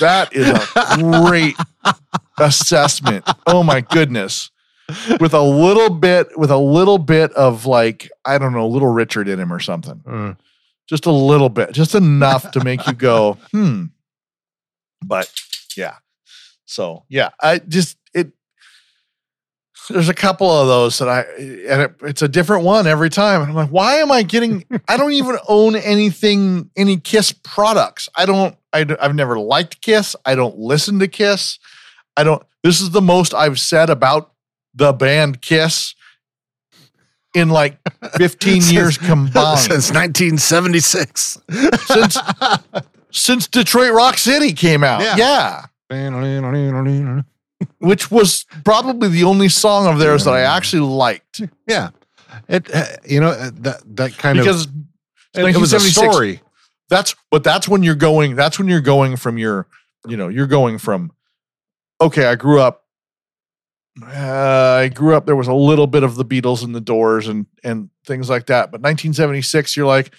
That 0.00 0.30
is 0.32 0.48
a 0.76 0.98
great 1.26 1.54
assessment. 2.38 3.24
Oh 3.46 3.62
my 3.62 3.80
goodness. 3.80 4.50
With 5.20 5.32
a 5.32 5.40
little 5.40 5.90
bit, 5.90 6.36
with 6.36 6.50
a 6.50 6.58
little 6.58 6.98
bit 6.98 7.32
of 7.32 7.64
like, 7.64 8.10
I 8.24 8.36
don't 8.36 8.52
know, 8.52 8.66
little 8.66 8.88
Richard 8.92 9.28
in 9.28 9.38
him 9.38 9.52
or 9.52 9.60
something. 9.60 10.02
Mm. 10.06 10.36
Just 10.88 11.06
a 11.06 11.12
little 11.12 11.48
bit, 11.48 11.72
just 11.72 11.94
enough 11.94 12.50
to 12.52 12.64
make 12.64 12.86
you 12.86 12.92
go, 12.92 13.38
hmm. 13.50 13.86
But 15.04 15.32
yeah. 15.76 15.96
So 16.64 17.04
yeah, 17.08 17.30
I 17.40 17.58
just 17.58 17.98
it 18.14 18.32
there's 19.90 20.08
a 20.08 20.14
couple 20.14 20.50
of 20.50 20.68
those 20.68 20.98
that 20.98 21.08
I 21.08 21.20
and 21.22 21.82
it, 21.82 21.94
it's 22.02 22.22
a 22.22 22.28
different 22.28 22.64
one 22.64 22.86
every 22.86 23.10
time. 23.10 23.42
And 23.42 23.50
I'm 23.50 23.56
like, 23.56 23.70
why 23.70 23.96
am 23.96 24.10
I 24.12 24.22
getting 24.22 24.64
I 24.88 24.96
don't 24.96 25.12
even 25.12 25.38
own 25.48 25.76
anything, 25.76 26.70
any 26.76 26.98
Kiss 26.98 27.32
products. 27.32 28.08
I 28.16 28.26
don't 28.26 28.56
I've 28.72 29.14
never 29.14 29.38
liked 29.38 29.82
Kiss. 29.82 30.16
I 30.24 30.34
don't 30.34 30.56
listen 30.56 30.98
to 31.00 31.08
Kiss. 31.08 31.58
I 32.16 32.24
don't 32.24 32.42
this 32.62 32.80
is 32.80 32.90
the 32.90 33.02
most 33.02 33.34
I've 33.34 33.60
said 33.60 33.90
about 33.90 34.32
the 34.74 34.92
band 34.92 35.42
Kiss 35.42 35.94
in 37.34 37.48
like 37.48 37.78
15 38.16 38.62
years 38.66 38.98
combined 38.98 39.58
Since 39.58 39.92
1976. 39.92 41.38
since 41.86 42.18
since 43.10 43.46
Detroit 43.46 43.92
Rock 43.92 44.18
City 44.18 44.52
came 44.52 44.82
out. 44.84 45.02
Yeah. 45.02 45.16
Yeah. 45.16 45.66
Which 47.78 48.10
was 48.10 48.46
probably 48.64 49.08
the 49.08 49.24
only 49.24 49.48
song 49.48 49.86
of 49.86 49.98
theirs 49.98 50.24
that 50.24 50.34
I 50.34 50.40
actually 50.40 50.88
liked. 50.88 51.40
yeah. 51.68 51.90
It. 52.48 52.74
Uh, 52.74 52.86
you 53.04 53.20
know 53.20 53.28
uh, 53.28 53.50
that 53.56 53.82
that 53.96 54.16
kind 54.16 54.38
because 54.38 54.64
of 54.66 54.72
it, 55.34 55.54
it 55.54 55.58
was 55.58 55.72
a 55.74 55.80
story. 55.80 56.40
That's 56.88 57.14
but 57.30 57.44
that's 57.44 57.68
when 57.68 57.82
you're 57.82 57.94
going. 57.94 58.36
That's 58.36 58.58
when 58.58 58.68
you're 58.68 58.80
going 58.80 59.16
from 59.16 59.38
your, 59.38 59.66
you 60.06 60.16
know, 60.16 60.28
you're 60.28 60.46
going 60.46 60.78
from. 60.78 61.12
Okay, 62.00 62.24
I 62.26 62.34
grew 62.34 62.60
up. 62.60 62.81
Uh, 64.00 64.80
I 64.80 64.88
grew 64.88 65.14
up. 65.14 65.26
There 65.26 65.36
was 65.36 65.48
a 65.48 65.54
little 65.54 65.86
bit 65.86 66.02
of 66.02 66.14
the 66.14 66.24
Beatles 66.24 66.64
and 66.64 66.74
the 66.74 66.80
Doors 66.80 67.28
and 67.28 67.46
and 67.62 67.90
things 68.06 68.30
like 68.30 68.46
that. 68.46 68.70
But 68.70 68.80
1976, 68.80 69.76
you're 69.76 69.86
like, 69.86 70.14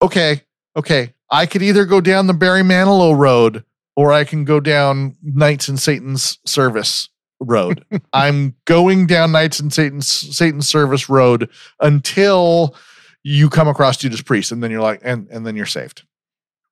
okay, 0.00 0.42
okay, 0.76 1.14
I 1.30 1.46
could 1.46 1.62
either 1.62 1.84
go 1.84 2.00
down 2.00 2.26
the 2.28 2.34
Barry 2.34 2.62
Manilow 2.62 3.16
road 3.16 3.64
or 3.96 4.12
I 4.12 4.24
can 4.24 4.44
go 4.44 4.60
down 4.60 5.16
Knights 5.22 5.68
and 5.68 5.80
Satan's 5.80 6.38
Service 6.46 7.08
road. 7.40 7.84
I'm 8.12 8.54
going 8.66 9.06
down 9.06 9.32
Knights 9.32 9.58
and 9.58 9.72
Satan's 9.72 10.06
Satan's 10.06 10.68
Service 10.68 11.08
road 11.08 11.50
until 11.80 12.76
you 13.24 13.50
come 13.50 13.66
across 13.66 13.96
Judas 13.96 14.22
Priest, 14.22 14.52
and 14.52 14.62
then 14.62 14.70
you're 14.70 14.80
like, 14.80 15.00
and 15.02 15.26
and 15.30 15.44
then 15.44 15.56
you're 15.56 15.66
saved. 15.66 16.04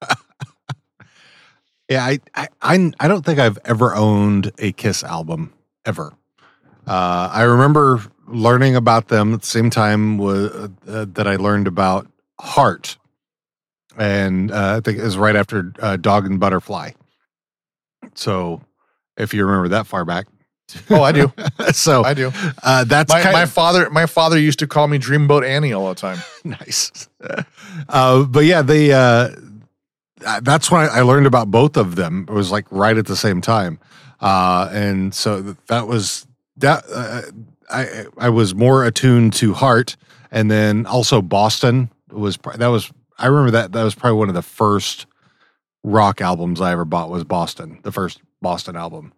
Yeah, 1.88 2.04
I, 2.04 2.18
I 2.34 2.48
I 2.60 2.92
I 2.98 3.08
don't 3.08 3.24
think 3.24 3.38
I've 3.38 3.58
ever 3.64 3.94
owned 3.94 4.50
a 4.58 4.72
Kiss 4.72 5.04
album 5.04 5.52
ever. 5.84 6.14
Uh, 6.86 7.30
I 7.32 7.42
remember 7.42 8.02
learning 8.28 8.76
about 8.76 9.08
them 9.08 9.34
at 9.34 9.40
the 9.42 9.46
same 9.46 9.70
time 9.70 10.20
uh, 10.20 10.68
that 10.84 11.26
I 11.26 11.36
learned 11.36 11.66
about 11.66 12.06
Heart, 12.40 12.96
and 13.96 14.50
uh, 14.52 14.76
I 14.76 14.80
think 14.80 14.98
it 14.98 15.02
was 15.04 15.16
right 15.16 15.36
after 15.36 15.72
uh, 15.80 15.96
Dog 15.96 16.26
and 16.26 16.38
Butterfly. 16.38 16.90
So, 18.14 18.60
if 19.16 19.34
you 19.34 19.44
remember 19.44 19.68
that 19.68 19.86
far 19.86 20.04
back, 20.04 20.26
Oh, 20.90 21.02
I 21.02 21.12
do. 21.12 21.32
so 21.72 22.02
I 22.04 22.12
do. 22.14 22.32
uh, 22.62 22.82
that's 22.84 23.12
My, 23.12 23.22
my 23.32 23.46
father, 23.46 23.88
my 23.90 24.06
father 24.06 24.36
used 24.38 24.58
to 24.58 24.66
call 24.66 24.88
me 24.88 24.98
Dreamboat 24.98 25.46
Annie 25.46 25.72
all 25.72 25.88
the 25.88 25.94
time. 25.94 26.18
nice. 26.44 27.08
Uh, 27.88 28.24
but 28.24 28.44
yeah, 28.44 28.62
they 28.62 28.92
uh, 28.92 29.30
uh, 30.26 30.40
that's 30.42 30.70
when 30.70 30.80
I, 30.82 30.86
I 30.98 31.00
learned 31.02 31.26
about 31.26 31.50
both 31.50 31.76
of 31.76 31.94
them. 31.96 32.26
It 32.28 32.32
was 32.32 32.50
like 32.50 32.66
right 32.70 32.96
at 32.96 33.06
the 33.06 33.14
same 33.16 33.40
time, 33.40 33.78
uh, 34.20 34.68
and 34.72 35.14
so 35.14 35.40
that 35.68 35.86
was 35.86 36.25
that. 36.58 36.84
Uh, 36.92 37.22
I 37.68 38.06
I 38.16 38.28
was 38.28 38.54
more 38.54 38.84
attuned 38.84 39.32
to 39.34 39.54
Heart, 39.54 39.96
and 40.30 40.50
then 40.50 40.86
also 40.86 41.20
Boston 41.20 41.90
was 42.10 42.38
that 42.54 42.68
was 42.68 42.92
I 43.18 43.26
remember 43.26 43.50
that 43.52 43.72
that 43.72 43.82
was 43.82 43.94
probably 43.94 44.18
one 44.18 44.28
of 44.28 44.34
the 44.34 44.42
first 44.42 45.06
rock 45.82 46.20
albums 46.20 46.60
I 46.60 46.72
ever 46.72 46.84
bought 46.84 47.10
was 47.10 47.24
Boston, 47.24 47.80
the 47.82 47.92
first 47.92 48.20
Boston 48.40 48.76
album. 48.76 49.12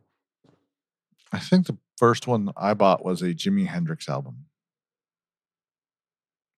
I 1.32 1.38
think 1.38 1.66
the 1.66 1.76
first 1.98 2.26
one 2.26 2.50
I 2.56 2.74
bought 2.74 3.04
was 3.04 3.22
a 3.22 3.34
Jimi 3.34 3.66
Hendrix 3.66 4.08
album. 4.08 4.46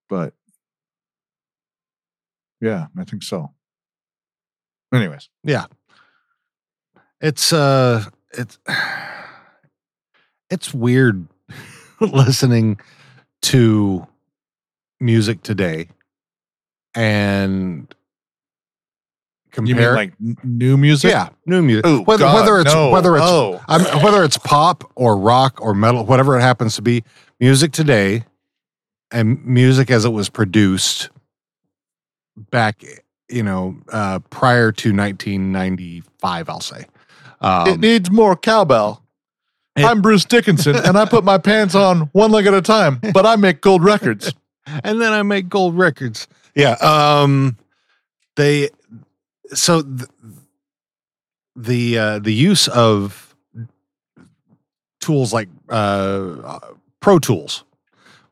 But 0.09 0.35
yeah, 2.61 2.87
I 2.97 3.05
think 3.05 3.23
so. 3.23 3.53
Anyways, 4.93 5.29
yeah, 5.45 5.67
It's 7.21 7.53
uh 7.53 8.05
it's 8.33 8.59
it's 10.51 10.75
weird 10.75 11.27
listening 12.01 12.79
to 13.43 14.07
music 15.01 15.43
today 15.43 15.89
and 16.95 17.93
compare 19.53 19.69
you 19.69 19.75
mean 19.87 19.95
like 19.95 20.45
new 20.45 20.77
music? 20.77 21.11
yeah 21.11 21.29
new 21.47 21.63
music 21.63 21.85
Oh, 21.87 22.03
whether 22.03 22.25
God, 22.25 22.35
whether 22.35 22.61
it's 22.61 22.75
no. 22.75 22.91
whether 22.91 23.17
it's 23.17 23.25
oh, 23.27 23.61
I'm, 23.69 24.03
whether 24.03 24.23
it's 24.25 24.39
pop 24.39 24.91
or 24.95 25.17
rock 25.17 25.61
or 25.61 25.75
metal 25.75 26.05
whatever 26.05 26.37
it 26.39 26.43
happens 26.43 26.77
to 26.77 26.83
be 26.83 27.03
music 27.39 27.73
today 27.73 28.25
and 29.11 29.45
music 29.45 29.91
as 29.91 30.05
it 30.05 30.11
was 30.11 30.29
produced 30.29 31.09
back 32.51 32.83
you 33.29 33.43
know 33.43 33.77
uh 33.93 34.19
prior 34.31 34.73
to 34.73 34.95
1995 34.95 36.49
I'll 36.49 36.61
say 36.61 36.85
um, 37.41 37.69
it 37.69 37.81
needs 37.81 38.11
more 38.11 38.37
cowbell. 38.37 39.03
I'm 39.85 40.03
Bruce 40.03 40.25
Dickinson, 40.25 40.77
and 40.77 40.97
I 40.97 41.05
put 41.05 41.25
my 41.25 41.39
pants 41.39 41.75
on 41.75 42.03
one 42.13 42.31
leg 42.31 42.47
at 42.47 42.55
a 42.55 42.63
time, 42.63 43.01
but 43.13 43.27
I 43.27 43.37
make 43.37 43.61
gold 43.61 43.85
records. 43.85 44.33
and 44.85 45.01
then 45.01 45.13
I 45.13 45.23
make 45.23 45.49
gold 45.49 45.77
records. 45.77 46.29
Yeah. 46.55 46.73
Um 46.81 47.57
they 48.37 48.71
so 49.53 49.83
th- 49.83 50.09
the 51.57 51.99
uh 51.99 52.19
the 52.19 52.33
use 52.33 52.69
of 52.69 53.35
tools 55.01 55.33
like 55.33 55.49
uh 55.69 56.59
Pro 57.01 57.19
Tools, 57.19 57.65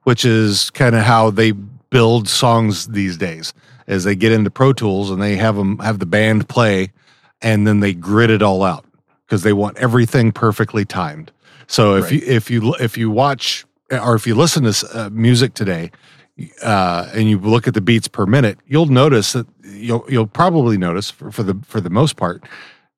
which 0.02 0.24
is 0.24 0.70
kind 0.70 0.94
of 0.94 1.02
how 1.02 1.30
they 1.30 1.52
build 1.52 2.28
songs 2.28 2.88
these 2.88 3.16
days. 3.16 3.52
As 3.86 4.04
they 4.04 4.14
get 4.14 4.32
into 4.32 4.50
Pro 4.50 4.74
Tools 4.74 5.10
and 5.10 5.22
they 5.22 5.36
have 5.36 5.56
them 5.56 5.78
have 5.78 5.98
the 5.98 6.06
band 6.06 6.48
play 6.48 6.92
and 7.40 7.66
then 7.66 7.80
they 7.80 7.94
grid 7.94 8.30
it 8.30 8.42
all 8.42 8.62
out 8.62 8.84
because 9.26 9.42
they 9.42 9.52
want 9.52 9.78
everything 9.78 10.32
perfectly 10.32 10.84
timed. 10.84 11.32
So 11.68 11.94
if 11.96 12.04
Right. 12.04 12.12
you 12.14 12.22
if 12.26 12.50
you 12.50 12.74
if 12.80 12.98
you 12.98 13.10
watch 13.10 13.64
or 13.90 14.14
if 14.16 14.26
you 14.26 14.34
listen 14.34 14.64
to 14.64 14.88
uh, 14.92 15.10
music 15.10 15.54
today, 15.54 15.90
uh, 16.62 17.08
and 17.14 17.28
you 17.28 17.38
look 17.38 17.66
at 17.68 17.74
the 17.74 17.80
beats 17.80 18.08
per 18.08 18.26
minute, 18.26 18.58
you'll 18.66 18.86
notice 18.86 19.32
that 19.34 19.46
you'll 19.64 20.04
you'll 20.08 20.26
probably 20.26 20.76
notice 20.78 21.10
for, 21.10 21.30
for 21.30 21.42
the 21.42 21.54
for 21.64 21.80
the 21.80 21.90
most 21.90 22.16
part 22.16 22.42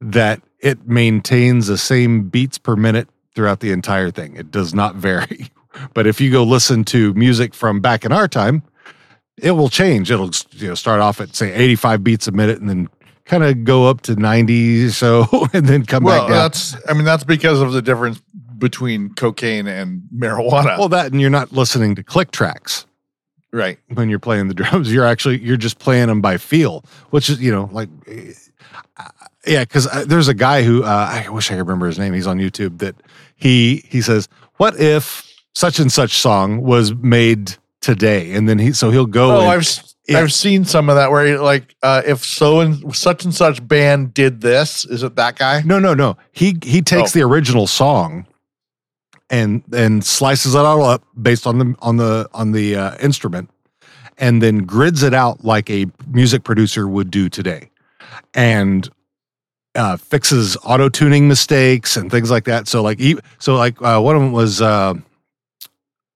that 0.01 0.41
it 0.61 0.87
maintains 0.89 1.67
the 1.67 1.77
same 1.79 2.29
beats 2.29 2.59
per 2.59 2.77
minute 2.77 3.09
throughout 3.35 3.61
the 3.61 3.71
entire 3.73 4.11
thing. 4.11 4.37
It 4.37 4.51
does 4.51 4.73
not 4.75 4.95
vary. 5.09 5.51
But 5.95 6.07
if 6.07 6.21
you 6.21 6.31
go 6.31 6.43
listen 6.43 6.85
to 6.87 7.15
music 7.15 7.55
from 7.55 7.81
back 7.81 8.05
in 8.05 8.13
our 8.13 8.27
time, 8.29 8.63
it 9.37 9.53
will 9.53 9.69
change. 9.69 10.11
It'll 10.11 10.31
you 10.53 10.69
know 10.69 10.75
start 10.75 11.01
off 11.01 11.21
at 11.21 11.35
say 11.35 11.53
85 11.53 12.05
beats 12.05 12.27
a 12.29 12.33
minute 12.33 12.61
and 12.61 12.69
then 12.69 12.89
kind 13.25 13.45
of 13.45 13.63
go 13.65 13.87
up 13.87 14.01
to 14.03 14.17
90 14.17 14.89
so 14.91 15.25
and 15.53 15.67
then 15.67 15.87
come 15.87 16.03
Well, 16.03 16.21
back 16.23 16.29
down. 16.29 16.37
that's 16.39 16.77
I 16.89 16.95
mean 16.95 17.05
that's 17.05 17.23
because 17.25 17.61
of 17.61 17.73
the 17.73 17.81
difference 17.81 18.21
between 18.61 19.13
cocaine 19.15 19.67
and 19.67 20.03
marijuana. 20.15 20.79
Well, 20.79 20.89
that 20.91 21.11
and 21.11 21.21
you're 21.21 21.31
not 21.31 21.51
listening 21.53 21.97
to 21.97 22.05
click 22.05 22.31
tracks. 22.31 22.87
right. 23.53 23.79
when 23.95 24.09
you're 24.09 24.21
playing 24.21 24.47
the 24.47 24.55
drums 24.55 24.93
you're 24.93 25.05
actually 25.07 25.41
you're 25.41 25.57
just 25.57 25.81
playing 25.81 26.07
them 26.07 26.21
by 26.21 26.37
feel 26.37 26.85
which 27.11 27.29
is 27.29 27.41
you 27.41 27.51
know 27.51 27.69
like 27.73 27.89
uh, 28.97 29.05
yeah 29.47 29.63
because 29.65 29.89
there's 30.07 30.29
a 30.29 30.35
guy 30.35 30.63
who 30.63 30.85
uh, 30.85 30.87
i 31.25 31.29
wish 31.31 31.51
i 31.51 31.55
could 31.55 31.67
remember 31.67 31.87
his 31.87 31.99
name 31.99 32.13
he's 32.13 32.29
on 32.29 32.39
youtube 32.39 32.79
that 32.79 32.95
he 33.35 33.83
he 33.89 34.01
says 34.03 34.29
what 34.59 34.79
if 34.79 35.27
such 35.55 35.81
and 35.81 35.91
such 35.93 36.19
song 36.19 36.61
was 36.61 36.95
made 36.95 37.57
today 37.81 38.33
and 38.35 38.49
then 38.49 38.59
he 38.61 38.73
so 38.73 38.91
he'll 38.93 39.07
go 39.07 39.39
Oh, 39.39 39.41
and- 39.41 39.51
I've 39.51 39.83
yeah. 40.09 40.19
I've 40.21 40.33
seen 40.33 40.65
some 40.65 40.89
of 40.89 40.97
that 40.97 41.11
where 41.13 41.27
you 41.27 41.39
like 41.43 41.75
uh, 41.83 42.03
if 42.07 42.25
so 42.25 42.61
and 42.61 42.95
such 42.97 43.25
and 43.25 43.33
such 43.35 43.67
band 43.67 44.13
did 44.13 44.41
this, 44.41 44.85
is 44.85 45.03
it 45.05 45.15
that 45.17 45.37
guy? 45.39 45.63
no 45.65 45.79
no 45.79 45.95
no 45.95 46.17
he 46.33 46.57
he 46.63 46.83
takes 46.83 47.15
Oh. 47.15 47.19
the 47.19 47.25
original 47.25 47.67
song 47.67 48.27
and 49.31 49.63
and 49.73 50.05
slices 50.05 50.55
it 50.55 50.61
all 50.61 50.83
up 50.83 51.03
based 51.21 51.47
on 51.47 51.59
the 51.59 51.75
on 51.81 51.97
the 51.97 52.29
on 52.35 52.53
the 52.53 52.77
uh, 52.77 52.97
instrument 52.99 53.49
and 54.19 54.43
then 54.43 54.59
grids 54.59 55.03
it 55.03 55.15
out 55.15 55.45
like 55.45 55.71
a 55.71 55.87
music 56.09 56.45
producer 56.45 56.87
would 56.87 57.11
do 57.11 57.29
today 57.29 57.71
and 58.35 58.91
uh, 59.75 59.97
fixes 59.97 60.57
auto 60.65 60.89
tuning 60.89 61.29
mistakes 61.29 61.97
and 61.97 62.11
things 62.11 62.31
like 62.31 62.45
that. 62.45 62.69
So 62.69 62.83
like, 62.83 63.01
so 63.39 63.55
like 63.55 63.81
uh, 63.83 64.01
one 64.01 64.17
of 64.17 64.23
them 64.23 64.33
was 64.33 64.61
uh, 64.61 64.95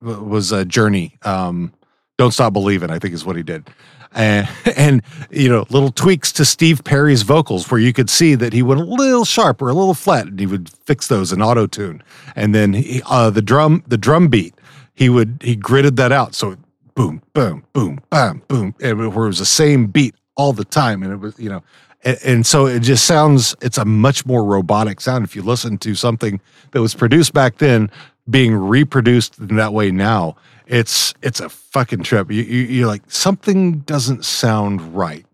was 0.01 0.53
a 0.53 0.65
journey. 0.65 1.17
Um, 1.23 1.73
Don't 2.19 2.33
stop 2.33 2.53
believing. 2.53 2.91
I 2.91 2.99
think 2.99 3.15
is 3.15 3.25
what 3.25 3.37
he 3.37 3.43
did, 3.43 3.69
and 4.15 4.49
and 4.77 5.03
you 5.31 5.49
know 5.49 5.67
little 5.71 5.91
tweaks 5.91 6.33
to 6.33 6.45
Steve 6.45 6.85
Perry's 6.85 7.23
vocals 7.23 7.71
where 7.71 7.81
you 7.81 7.93
could 7.93 8.09
see 8.09 8.35
that 8.35 8.53
he 8.53 8.63
went 8.63 8.81
a 8.81 8.85
little 8.85 9.25
sharp 9.25 9.61
or 9.61 9.69
a 9.69 9.75
little 9.75 9.95
flat, 9.95 10.27
and 10.27 10.39
he 10.39 10.47
would 10.47 10.69
fix 10.69 11.09
those 11.09 11.33
in 11.33 11.43
auto 11.43 11.67
tune. 11.67 12.03
And 12.37 12.55
then 12.55 12.73
he, 12.73 13.03
uh, 13.07 13.31
the 13.31 13.43
drum 13.43 13.83
the 13.87 13.99
drum 13.99 14.29
beat 14.29 14.55
he 14.95 15.09
would 15.09 15.39
he 15.43 15.57
gridded 15.57 15.97
that 15.97 16.13
out. 16.13 16.35
So 16.35 16.57
boom 16.95 17.23
boom 17.33 17.65
boom 17.73 18.01
bam 18.11 18.43
boom 18.49 18.75
and 18.81 18.99
where 18.99 19.25
it 19.25 19.29
was 19.29 19.41
the 19.41 19.45
same 19.45 19.87
beat 19.87 20.15
all 20.37 20.53
the 20.53 20.65
time, 20.65 21.03
and 21.03 21.13
it 21.13 21.17
was 21.17 21.39
you 21.39 21.49
know 21.49 21.63
and 22.05 22.47
so 22.47 22.67
it 22.67 22.81
just 22.81 23.07
sounds 23.07 23.57
it's 23.63 23.79
a 23.79 23.85
much 23.85 24.27
more 24.27 24.45
robotic 24.45 25.01
sound. 25.01 25.25
If 25.25 25.35
you 25.35 25.43
listen 25.43 25.79
to 25.79 25.95
something 25.95 26.41
that 26.73 26.81
was 26.81 26.95
produced 26.95 27.33
back 27.33 27.59
then 27.59 27.91
being 28.29 28.55
reproduced 28.55 29.39
in 29.39 29.57
that 29.57 29.73
way 29.73 29.91
now 29.91 30.37
it's 30.67 31.15
it's 31.23 31.41
a 31.41 31.49
fucking 31.49 32.03
trip. 32.03 32.31
You, 32.31 32.43
you 32.43 32.63
you're 32.63 32.87
like 32.87 33.03
something 33.11 33.81
doesn't 33.81 34.25
sound 34.25 34.97
right. 34.97 35.27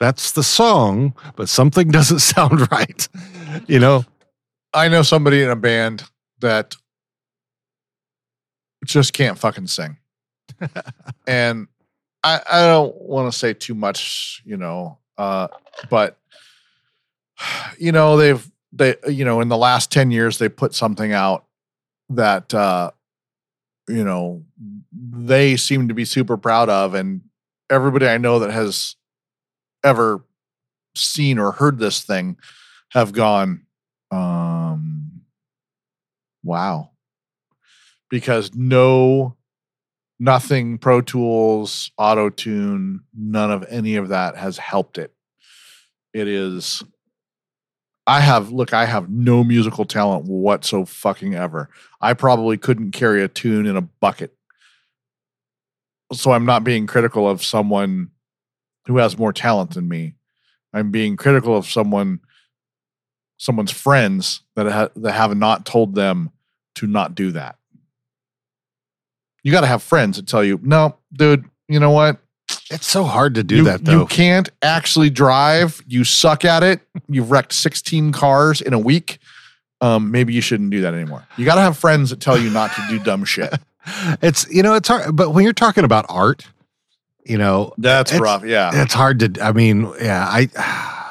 That's 0.00 0.32
the 0.32 0.42
song 0.42 1.14
but 1.36 1.48
something 1.48 1.88
doesn't 1.90 2.20
sound 2.20 2.70
right. 2.70 3.08
You 3.66 3.78
know? 3.78 4.04
I 4.72 4.88
know 4.88 5.02
somebody 5.02 5.42
in 5.42 5.50
a 5.50 5.56
band 5.56 6.04
that 6.40 6.76
just 8.84 9.12
can't 9.12 9.38
fucking 9.38 9.66
sing. 9.66 9.96
and 11.26 11.68
I, 12.22 12.40
I 12.50 12.60
don't 12.62 12.94
want 12.96 13.32
to 13.32 13.38
say 13.38 13.54
too 13.54 13.74
much, 13.74 14.42
you 14.44 14.56
know, 14.56 14.98
uh, 15.16 15.48
but 15.90 16.18
you 17.78 17.92
know, 17.92 18.16
they've 18.16 18.50
they 18.72 18.96
you 19.08 19.24
know, 19.24 19.40
in 19.40 19.48
the 19.48 19.56
last 19.56 19.90
10 19.90 20.10
years 20.10 20.38
they 20.38 20.48
put 20.48 20.74
something 20.74 21.12
out 21.12 21.44
that 22.10 22.52
uh 22.54 22.90
you 23.88 24.04
know, 24.04 24.44
they 24.92 25.56
seem 25.56 25.88
to 25.88 25.94
be 25.94 26.04
super 26.04 26.36
proud 26.36 26.68
of 26.68 26.94
and 26.94 27.22
everybody 27.70 28.06
I 28.06 28.18
know 28.18 28.38
that 28.40 28.50
has 28.50 28.96
ever 29.84 30.24
seen 30.94 31.38
or 31.38 31.52
heard 31.52 31.78
this 31.78 32.02
thing 32.02 32.36
have 32.90 33.12
gone 33.12 33.66
um 34.10 35.22
wow. 36.42 36.90
Because 38.10 38.54
no 38.54 39.36
nothing 40.18 40.78
pro 40.78 41.00
tools 41.00 41.90
auto 41.98 42.30
tune 42.30 43.00
none 43.16 43.50
of 43.50 43.64
any 43.68 43.96
of 43.96 44.08
that 44.08 44.36
has 44.36 44.58
helped 44.58 44.98
it. 44.98 45.12
It 46.12 46.26
is 46.26 46.82
i 48.08 48.20
have 48.20 48.50
look 48.50 48.72
i 48.72 48.84
have 48.84 49.08
no 49.08 49.44
musical 49.44 49.84
talent 49.84 50.24
whatso 50.24 50.84
fucking 50.84 51.34
ever 51.34 51.68
i 52.00 52.12
probably 52.12 52.56
couldn't 52.56 52.90
carry 52.90 53.22
a 53.22 53.28
tune 53.28 53.66
in 53.66 53.76
a 53.76 53.82
bucket 53.82 54.34
so 56.12 56.32
i'm 56.32 56.46
not 56.46 56.64
being 56.64 56.86
critical 56.86 57.28
of 57.28 57.44
someone 57.44 58.10
who 58.86 58.96
has 58.96 59.16
more 59.18 59.32
talent 59.32 59.74
than 59.74 59.88
me 59.88 60.14
i'm 60.72 60.90
being 60.90 61.16
critical 61.16 61.56
of 61.56 61.66
someone 61.66 62.18
someone's 63.38 63.70
friends 63.70 64.42
that 64.56 64.66
ha- 64.70 64.90
that 64.96 65.12
have 65.12 65.36
not 65.36 65.64
told 65.64 65.94
them 65.94 66.30
to 66.74 66.86
not 66.86 67.14
do 67.14 67.32
that. 67.32 67.56
You 69.42 69.52
got 69.52 69.62
to 69.62 69.66
have 69.66 69.82
friends 69.82 70.16
that 70.16 70.26
tell 70.26 70.44
you, 70.44 70.60
"No, 70.62 70.98
dude, 71.12 71.48
you 71.68 71.80
know 71.80 71.90
what? 71.90 72.20
It's 72.70 72.86
so 72.86 73.04
hard 73.04 73.34
to 73.36 73.42
do 73.42 73.56
you, 73.56 73.64
that 73.64 73.84
though. 73.84 74.00
you 74.00 74.06
can't 74.06 74.48
actually 74.62 75.10
drive. 75.10 75.82
You 75.86 76.04
suck 76.04 76.44
at 76.44 76.62
it. 76.62 76.80
You've 77.08 77.30
wrecked 77.30 77.52
16 77.52 78.12
cars 78.12 78.60
in 78.60 78.72
a 78.72 78.78
week. 78.78 79.18
Um, 79.80 80.10
maybe 80.10 80.34
you 80.34 80.40
shouldn't 80.40 80.70
do 80.70 80.80
that 80.82 80.94
anymore. 80.94 81.26
You 81.36 81.44
got 81.44 81.54
to 81.54 81.60
have 81.60 81.78
friends 81.78 82.10
that 82.10 82.20
tell 82.20 82.38
you 82.38 82.50
not 82.50 82.74
to 82.74 82.84
do 82.88 82.98
dumb 82.98 83.24
shit. 83.24 83.54
It's 84.20 84.46
you 84.50 84.62
know 84.62 84.74
it's 84.74 84.86
hard, 84.86 85.16
but 85.16 85.30
when 85.30 85.44
you're 85.44 85.54
talking 85.54 85.82
about 85.82 86.04
art, 86.10 86.46
you 87.24 87.38
know 87.38 87.72
That's 87.78 88.12
rough. 88.12 88.44
Yeah. 88.44 88.82
it's 88.82 88.92
hard 88.92 89.20
to. 89.20 89.42
I 89.42 89.52
mean, 89.52 89.90
yeah, 89.98 90.26
I. 90.28 90.50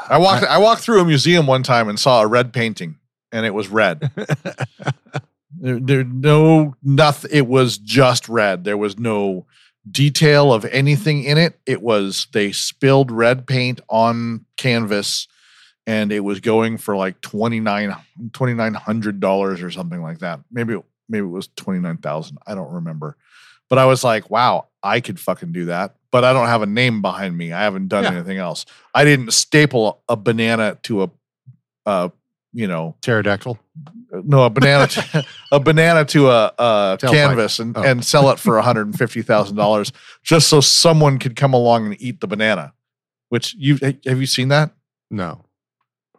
I 0.08 0.18
walked 0.20 0.44
I 0.44 0.60
walked 0.60 0.84
through 0.84 1.02
a 1.02 1.06
museum 1.06 1.48
one 1.48 1.64
time 1.64 1.90
and 1.90 2.00
saw 2.00 2.22
a 2.22 2.28
red 2.28 2.54
painting 2.54 2.98
and 3.32 3.46
it 3.46 3.54
was 3.54 3.68
red. 3.68 4.12
there, 5.60 5.80
there 5.80 6.04
no 6.04 6.76
nothing 6.84 7.32
it 7.34 7.48
was 7.48 7.78
just 7.78 8.30
red. 8.30 8.64
There 8.64 8.78
was 8.78 8.98
no 8.98 9.46
detail 9.92 10.54
of 10.54 10.66
anything 10.66 11.24
in 11.24 11.38
it. 11.38 11.60
It 11.66 11.82
was 11.82 12.28
they 12.34 12.52
spilled 12.52 13.12
red 13.12 13.46
paint 13.48 13.80
on 13.90 14.46
canvas 14.58 15.28
and 15.86 16.12
it 16.12 16.20
was 16.22 16.40
going 16.40 16.78
for 16.78 16.96
like 16.98 17.22
29 17.22 17.96
$2900 18.32 19.64
or 19.64 19.72
something 19.72 20.02
like 20.02 20.20
that. 20.20 20.40
Maybe 20.52 20.78
maybe 21.10 21.26
it 21.26 21.30
was 21.30 21.48
29,000. 21.56 22.38
I 22.46 22.56
don't 22.56 22.72
remember. 22.74 23.16
But 23.70 23.80
I 23.80 23.86
was 23.86 24.04
like, 24.04 24.30
wow, 24.30 24.68
I 24.84 25.00
could 25.00 25.20
fucking 25.20 25.52
do 25.52 25.66
that. 25.66 25.96
But 26.12 26.24
I 26.24 26.34
don't 26.34 26.48
have 26.48 26.62
a 26.62 26.66
name 26.68 27.02
behind 27.02 27.38
me. 27.38 27.52
I 27.54 27.64
haven't 27.64 27.88
done 27.90 28.04
Yeah. 28.06 28.12
anything 28.14 28.38
else. 28.38 28.66
I 28.94 29.04
didn't 29.04 29.32
staple 29.32 30.02
a 30.08 30.16
banana 30.16 30.78
to 30.84 31.04
a, 31.04 31.10
uh, 31.86 32.10
you 32.58 32.68
know, 32.68 32.96
pterodactyl. 33.02 33.60
no, 34.12 34.44
a 34.46 34.50
banana, 34.50 34.88
to, 34.88 35.24
a 35.52 35.60
banana 35.60 36.04
to 36.06 36.30
a, 36.30 36.52
a 36.58 36.98
canvas 37.00 37.60
and, 37.60 37.78
Oh. 37.78 37.84
and 37.84 38.04
sell 38.04 38.32
it 38.32 38.40
for 38.40 38.56
one 38.56 38.64
hundred 38.64 38.88
and 38.88 38.98
fifty 38.98 39.22
thousand 39.22 39.56
dollars, 39.58 39.92
just 40.24 40.48
so 40.48 40.60
someone 40.60 41.20
could 41.20 41.36
come 41.36 41.54
along 41.54 41.86
and 41.86 42.02
eat 42.02 42.20
the 42.20 42.28
banana. 42.28 42.74
Which 43.30 43.54
you 43.60 43.78
have 44.06 44.20
you 44.20 44.26
seen 44.26 44.48
that? 44.48 44.72
No, 45.12 45.44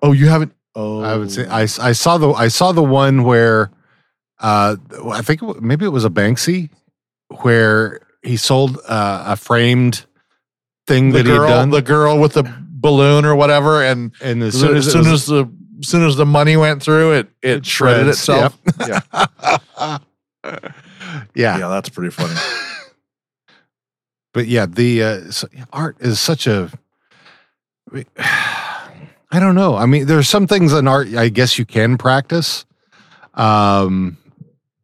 Oh, 0.01 0.13
you 0.13 0.29
haven't. 0.29 0.53
Oh, 0.77 1.01
I 1.01 1.17
would 1.17 1.33
say 1.33 1.45
I, 1.49 1.63
I 1.63 1.93
saw 1.93 2.19
the 2.19 2.29
I 2.31 2.47
saw 2.49 2.71
the 2.71 2.85
one 2.85 3.25
where, 3.25 3.73
uh, 4.39 4.77
I 5.11 5.23
think 5.23 5.43
it 5.43 5.61
maybe 5.61 5.85
it 5.87 5.89
was 5.89 6.05
a 6.05 6.11
Banksy, 6.11 6.71
where 7.43 8.01
he 8.23 8.37
sold 8.37 8.79
uh, 8.87 9.25
a 9.27 9.37
framed 9.37 10.07
thing 10.87 11.11
the 11.11 11.19
that 11.19 11.27
he 11.27 11.33
had 11.33 11.49
done, 11.49 11.71
the 11.71 11.83
girl 11.83 12.21
with 12.21 12.35
the 12.35 12.45
balloon 12.61 13.25
or 13.25 13.35
whatever, 13.35 13.83
and 13.83 14.13
and 14.23 14.41
as 14.43 14.55
as 14.55 14.61
soon 14.61 14.77
as, 14.77 14.87
it 14.87 14.91
soon 14.93 15.07
as 15.13 15.27
the 15.27 15.45
as 15.45 15.58
soon 15.83 16.05
as 16.05 16.17
the 16.17 16.27
money 16.27 16.57
went 16.57 16.83
through, 16.83 17.13
it 17.13 17.29
it, 17.43 17.57
It 17.59 17.67
shredded 17.67 18.17
shreds, 18.17 18.19
itself. 18.19 18.59
Yeah, 18.81 19.01
yeah, 21.35 21.59
yeah, 21.59 21.69
that's 21.69 21.89
pretty 21.89 22.11
funny. 22.11 22.35
but 24.33 24.47
yeah, 24.47 24.67
the 24.67 25.03
uh, 25.03 25.31
so, 25.31 25.49
art 25.73 25.97
is 26.01 26.21
such 26.21 26.47
a. 26.47 26.71
I 29.31 29.41
don't 29.41 29.55
know. 29.55 29.77
I 29.77 29.85
mean, 29.85 30.07
there's 30.07 30.29
some 30.29 30.47
things 30.47 30.73
in 30.73 30.89
art 30.89 31.09
I 31.15 31.29
guess 31.29 31.59
you 31.59 31.67
can 31.67 31.99
practice. 31.99 32.65
Um, 33.35 34.17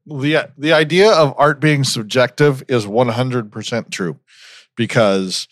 the 0.07 0.51
the 0.59 0.73
idea 0.73 1.11
of 1.11 1.35
art 1.39 1.61
being 1.61 1.85
subjective 1.85 2.63
is 2.69 2.87
100% 2.87 3.91
true 3.91 4.19
because 4.77 5.49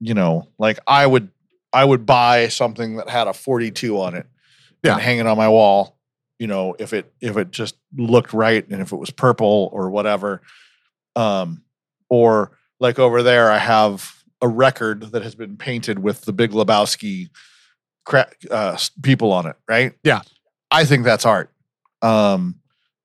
you 0.00 0.14
know 0.14 0.48
like 0.58 0.78
i 0.86 1.06
would 1.06 1.30
i 1.72 1.84
would 1.84 2.04
buy 2.06 2.48
something 2.48 2.96
that 2.96 3.08
had 3.08 3.26
a 3.28 3.32
42 3.32 4.00
on 4.00 4.14
it 4.14 4.26
Yeah. 4.82 4.94
and 4.94 5.02
hang 5.02 5.18
it 5.18 5.26
on 5.26 5.36
my 5.36 5.48
wall 5.48 5.96
you 6.38 6.46
know 6.46 6.74
if 6.78 6.92
it 6.92 7.12
if 7.20 7.36
it 7.36 7.50
just 7.50 7.76
looked 7.96 8.32
right 8.32 8.66
and 8.68 8.80
if 8.82 8.92
it 8.92 8.96
was 8.96 9.10
purple 9.10 9.68
or 9.72 9.90
whatever 9.90 10.42
um 11.16 11.62
or 12.08 12.52
like 12.80 12.98
over 12.98 13.22
there 13.22 13.50
i 13.50 13.58
have 13.58 14.14
a 14.40 14.48
record 14.48 15.10
that 15.12 15.22
has 15.22 15.34
been 15.34 15.56
painted 15.56 15.98
with 15.98 16.22
the 16.22 16.32
big 16.32 16.52
lebowski 16.52 17.28
cra- 18.04 18.30
uh, 18.50 18.78
people 19.02 19.32
on 19.32 19.46
it 19.46 19.56
right 19.68 19.92
Yeah. 20.04 20.20
i 20.70 20.84
think 20.84 21.04
that's 21.04 21.24
art 21.26 21.52
um 22.02 22.56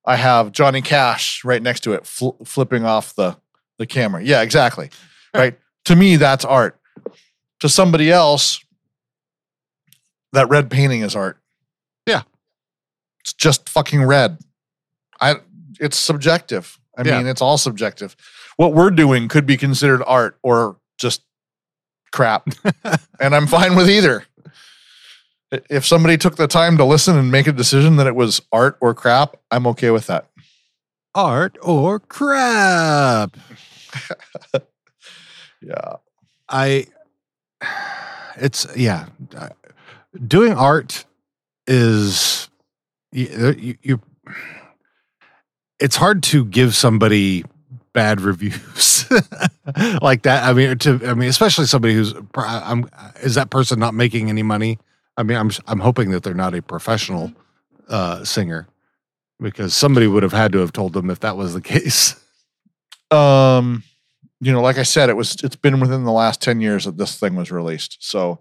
I 0.06 0.18
have 0.18 0.52
Johnny 0.52 0.82
Cash 0.82 1.46
right 1.46 1.62
next 1.64 1.80
to 1.86 1.94
it, 1.94 2.06
fl- 2.06 2.36
flipping 2.44 2.84
off 2.84 3.16
the 3.16 3.38
the 3.80 3.86
camera. 3.86 4.22
Yeah, 4.22 4.42
exactly. 4.42 4.90
Right. 5.34 5.58
to 5.86 5.96
me, 5.96 6.18
that's 6.18 6.44
art. 6.44 6.78
To 7.64 7.70
somebody 7.70 8.12
else, 8.12 8.62
that 10.34 10.50
red 10.50 10.70
painting 10.70 11.00
is 11.02 11.16
art. 11.16 11.38
Yeah. 12.06 12.24
it's 13.22 13.32
just 13.32 13.70
fucking 13.70 14.04
red. 14.04 14.38
I. 15.22 15.36
It's 15.80 15.96
subjective. 15.98 16.78
I 16.98 17.04
Yeah. 17.04 17.20
mean, 17.20 17.28
it's 17.28 17.42
all 17.42 17.58
subjective. 17.58 18.18
What 18.58 18.74
we're 18.74 18.92
doing 18.92 19.30
could 19.30 19.46
be 19.46 19.56
considered 19.56 20.04
art 20.06 20.38
or 20.44 20.76
just 20.98 21.22
crap, 22.12 22.50
and 23.22 23.34
I'm 23.34 23.48
fine 23.48 23.78
with 23.78 23.90
either. 23.90 24.26
If 25.70 25.86
somebody 25.86 26.18
took 26.18 26.36
the 26.36 26.48
time 26.50 26.76
to 26.80 26.84
listen 26.84 27.18
and 27.18 27.32
make 27.32 27.48
a 27.48 27.54
decision 27.54 27.96
that 27.96 28.08
it 28.08 28.16
was 28.16 28.42
art 28.52 28.78
or 28.82 28.94
crap, 28.94 29.38
I'm 29.52 29.66
okay 29.68 29.90
with 29.90 30.08
that. 30.08 30.28
art 31.16 31.58
or 31.62 32.02
crap. 32.02 33.38
Yeah. 35.66 35.94
I 36.50 36.88
it's 38.38 38.66
yeah, 38.76 39.08
doing 40.28 40.54
art 40.54 41.06
is 41.68 42.50
you, 43.12 43.56
you, 43.58 43.78
you 43.82 44.02
it's 45.80 45.96
hard 45.96 46.24
to 46.24 46.46
give 46.46 46.76
somebody 46.76 47.44
bad 47.94 48.22
reviews 48.22 49.10
like 50.02 50.24
that. 50.24 50.44
I 50.44 50.54
mean, 50.54 50.78
to 50.80 51.00
I 51.06 51.14
mean, 51.14 51.30
especially 51.30 51.66
somebody 51.66 51.94
who's 51.94 52.14
I'm 52.36 52.90
is 53.22 53.36
that 53.36 53.50
person 53.50 53.80
not 53.80 53.94
making 53.94 54.30
any 54.30 54.44
money? 54.44 54.80
I 55.18 55.24
mean, 55.24 55.38
I'm 55.38 55.52
I'm 55.68 55.80
hoping 55.80 56.12
that 56.12 56.24
they're 56.24 56.34
not 56.34 56.56
a 56.56 56.62
professional 56.62 57.32
uh, 57.88 58.24
singer 58.24 58.68
because 59.40 59.76
somebody 59.76 60.08
would 60.08 60.24
have 60.24 60.34
had 60.34 60.52
to 60.54 60.60
have 60.60 60.74
told 60.74 60.94
them 60.94 61.10
if 61.10 61.20
that 61.20 61.38
was 61.38 61.54
the 61.54 61.62
case. 61.74 62.16
Um, 63.12 63.84
you 64.46 64.52
know, 64.52 64.62
like 64.62 64.78
I 64.78 64.84
said, 64.84 65.10
it 65.10 65.16
was 65.18 65.36
it's 65.44 65.56
been 65.56 65.80
within 65.80 66.04
the 66.04 66.12
last 66.12 66.42
10 66.42 66.60
years 66.62 66.86
that 66.86 66.98
this 66.98 67.20
thing 67.20 67.36
was 67.36 67.52
released. 67.52 67.98
So 68.00 68.40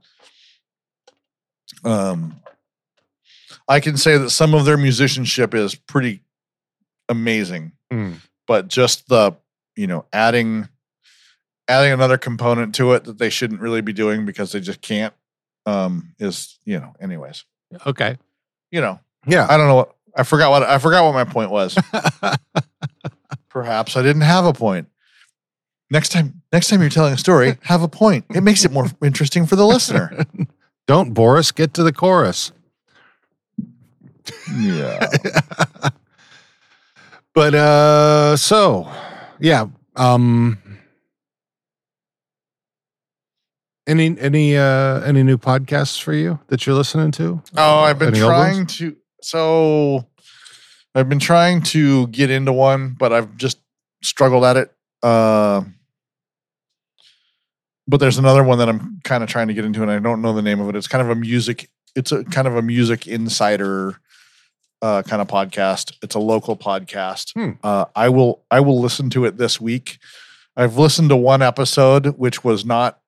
um 1.84 2.40
I 3.68 3.80
can 3.80 3.96
say 3.96 4.18
that 4.18 4.30
some 4.30 4.54
of 4.54 4.64
their 4.64 4.76
musicianship 4.76 5.54
is 5.54 5.74
pretty 5.74 6.22
amazing, 7.08 7.72
Mm. 7.92 8.16
but 8.46 8.68
just 8.68 9.08
the, 9.08 9.32
you 9.76 9.86
know, 9.86 10.04
adding 10.12 10.68
adding 11.68 11.92
another 11.92 12.18
component 12.18 12.74
to 12.76 12.92
it 12.92 13.04
that 13.04 13.18
they 13.18 13.30
shouldn't 13.30 13.60
really 13.60 13.80
be 13.82 13.92
doing 13.92 14.26
because 14.26 14.52
they 14.52 14.60
just 14.60 14.80
can't 14.80 15.14
um 15.66 16.14
is, 16.18 16.58
you 16.64 16.78
know, 16.80 16.94
anyways. 17.00 17.44
Okay. 17.86 18.18
You 18.70 18.80
know, 18.80 18.98
Yeah. 19.26 19.46
I 19.48 19.56
don't 19.56 19.68
know 19.68 19.76
what 19.76 19.94
I 20.16 20.24
forgot 20.24 20.50
what 20.50 20.62
I 20.64 20.78
forgot 20.78 21.04
what 21.04 21.14
my 21.14 21.24
point 21.24 21.50
was. 21.50 21.78
Perhaps 23.48 23.96
I 23.96 24.02
didn't 24.02 24.22
have 24.22 24.44
a 24.46 24.52
point. 24.52 24.88
Next 25.92 26.08
time, 26.08 26.40
next 26.50 26.68
time 26.68 26.80
you're 26.80 26.88
telling 26.88 27.12
a 27.12 27.18
story, 27.18 27.58
have 27.64 27.82
a 27.82 27.88
point. 27.88 28.24
It 28.34 28.42
makes 28.42 28.64
it 28.64 28.72
more 28.72 28.86
interesting 29.02 29.44
for 29.44 29.56
the 29.56 29.66
listener. 29.66 30.24
Don't 30.86 31.12
Boris 31.12 31.52
get 31.52 31.74
to 31.74 31.82
the 31.82 31.92
chorus. 31.92 32.50
Yeah. 34.56 35.06
but 37.34 37.54
uh 37.54 38.36
so 38.36 38.90
yeah 39.40 39.66
um 39.96 40.58
any 43.86 44.16
any 44.18 44.56
uh 44.56 45.00
any 45.00 45.22
new 45.22 45.36
podcasts 45.36 46.00
for 46.00 46.12
you 46.12 46.38
that 46.48 46.66
you're 46.66 46.74
listening 46.74 47.10
to 47.12 47.42
Oh, 47.56 47.80
I've 47.80 47.98
been 47.98 48.14
Any 48.14 48.20
trying 48.20 48.66
to. 48.66 48.96
So, 49.22 50.06
I've 50.94 51.08
been 51.08 51.20
trying 51.20 51.62
to 51.62 52.06
get 52.08 52.30
into 52.30 52.52
one, 52.52 52.96
but 52.98 53.12
I've 53.12 53.36
just 53.36 53.58
struggled 54.02 54.44
at 54.44 54.56
it. 54.56 54.72
Uh, 55.02 55.62
but 57.86 57.98
there's 57.98 58.18
another 58.18 58.44
one 58.44 58.58
that 58.58 58.68
I'm 58.68 59.00
kind 59.04 59.22
of 59.22 59.28
trying 59.28 59.48
to 59.48 59.54
get 59.54 59.64
into, 59.64 59.82
and 59.82 59.90
I 59.90 59.98
don't 59.98 60.22
know 60.22 60.32
the 60.32 60.42
name 60.42 60.60
of 60.60 60.68
it. 60.68 60.76
It's 60.76 60.88
kind 60.88 61.02
of 61.02 61.10
a 61.10 61.14
music. 61.14 61.68
It's 61.94 62.12
a 62.12 62.24
kind 62.24 62.46
of 62.46 62.56
a 62.56 62.62
music 62.62 63.06
insider 63.06 64.00
uh, 64.82 65.02
kind 65.02 65.22
of 65.22 65.28
podcast. 65.28 65.92
It's 66.02 66.14
a 66.14 66.18
local 66.18 66.56
podcast. 66.56 67.32
Hmm. 67.34 67.52
Uh, 67.62 67.86
I 67.94 68.08
will 68.08 68.44
I 68.50 68.60
will 68.60 68.80
listen 68.80 69.10
to 69.10 69.24
it 69.24 69.38
this 69.38 69.60
week. 69.60 69.98
I've 70.56 70.76
listened 70.76 71.08
to 71.10 71.16
one 71.16 71.40
episode, 71.40 72.18
which 72.18 72.44
was 72.44 72.64
not 72.64 73.00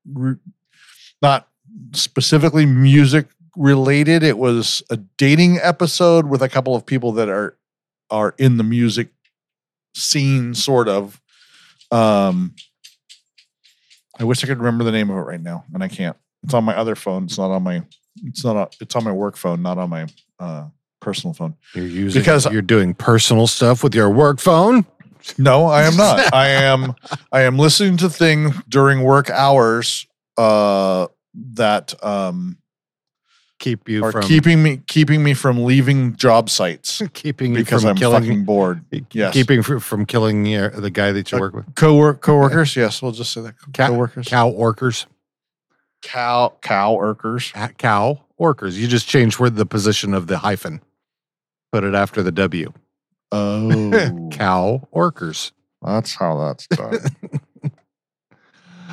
not 1.20 1.49
specifically 1.93 2.64
music 2.64 3.27
related. 3.57 4.22
It 4.22 4.39
was 4.39 4.83
a 4.91 4.97
dating 4.97 5.59
episode 5.62 6.27
with 6.27 6.43
a 6.43 6.49
couple 6.49 6.75
of 6.75 6.87
people 6.87 7.12
that 7.12 7.29
are 7.29 7.57
are 8.11 8.35
in 8.39 8.57
the 8.57 8.64
music 8.64 9.09
scene, 9.95 10.55
sort 10.55 10.89
of. 10.89 11.20
Um, 11.91 12.55
I 14.19 14.25
wish 14.25 14.43
I 14.45 14.47
could 14.47 14.59
remember 14.59 14.85
the 14.85 14.93
name 14.93 15.11
of 15.11 15.17
it 15.17 15.21
right 15.21 15.41
now, 15.41 15.65
and 15.75 15.83
I 15.83 15.89
can't. 15.89 16.17
It's 16.43 16.55
on 16.55 16.65
my 16.65 16.77
other 16.77 16.95
phone. 16.95 17.25
It's 17.25 17.39
not 17.39 17.51
on 17.51 17.62
my. 17.62 17.83
It's 18.25 18.45
not. 18.45 18.57
On, 18.57 18.69
it's 18.81 18.95
on 18.97 19.05
my 19.05 19.12
work 19.12 19.37
phone, 19.37 19.62
not 19.62 19.79
on 19.79 19.91
my 19.91 20.07
uh, 20.39 20.67
personal 21.01 21.35
phone. 21.35 21.55
you're 21.75 21.87
using 21.87 22.21
Because- 22.21 22.51
you're 22.51 22.62
doing 22.62 22.95
personal 22.95 23.47
stuff 23.47 23.83
with 23.83 23.95
your 23.95 24.11
work 24.11 24.39
phone 24.41 24.87
No, 25.39 25.67
I 25.67 25.85
am 25.85 25.97
not. 25.97 26.33
I 26.35 26.49
am 26.49 26.95
I 27.33 27.43
am 27.43 27.59
listening 27.59 27.97
to 27.99 28.09
things 28.11 28.55
during 28.69 29.03
work 29.03 29.31
hours 29.31 30.07
uh 30.37 31.07
that 31.53 31.95
um 32.05 32.59
Keep 33.61 33.89
you 33.89 34.05
are 34.05 34.13
from 34.13 34.23
keeping 34.23 34.63
me 34.63 34.81
keeping 34.89 35.23
me 35.23 35.33
from 35.33 35.65
leaving 35.65 36.17
job 36.17 36.51
sites 36.51 37.01
keeping 37.15 37.55
because 37.55 37.83
from 37.83 37.91
I'm 37.91 37.97
killing 37.97 38.23
fucking 38.25 38.45
bored. 38.45 38.85
Yes. 39.13 39.33
keeping 39.33 39.63
fr- 39.63 39.79
from 39.79 40.05
killing 40.07 40.45
your, 40.45 40.71
the 40.71 40.91
guy 40.91 41.13
that 41.13 41.31
you 41.31 41.39
Uh, 41.39 41.41
work 41.41 41.55
with. 41.55 41.75
Co-work 41.77 42.21
coworkers, 42.21 42.75
yes, 42.77 43.01
we'll 43.01 43.13
just 43.13 43.33
say 43.33 43.41
that. 43.43 43.55
Ca- 43.73 43.89
coworkers. 43.89 44.27
Cow 44.27 44.49
orkers. 44.51 45.07
cow 46.03 46.53
cow 46.63 46.95
workers. 46.95 47.53
Cow 47.79 48.21
orkers. 48.37 48.79
You 48.79 48.89
just 48.89 49.07
change 49.09 49.39
where 49.39 49.51
the 49.51 49.65
position 49.67 50.15
of 50.15 50.27
the 50.27 50.39
hyphen. 50.39 50.83
Put 51.73 51.85
it 51.85 51.95
after 51.95 52.23
the 52.23 52.33
W. 52.33 52.73
Oh. 53.33 54.29
Cow 54.33 54.87
orkers. 54.91 55.53
That's 55.81 56.15
how 56.15 56.39
that's 56.39 56.67
done. 56.69 56.99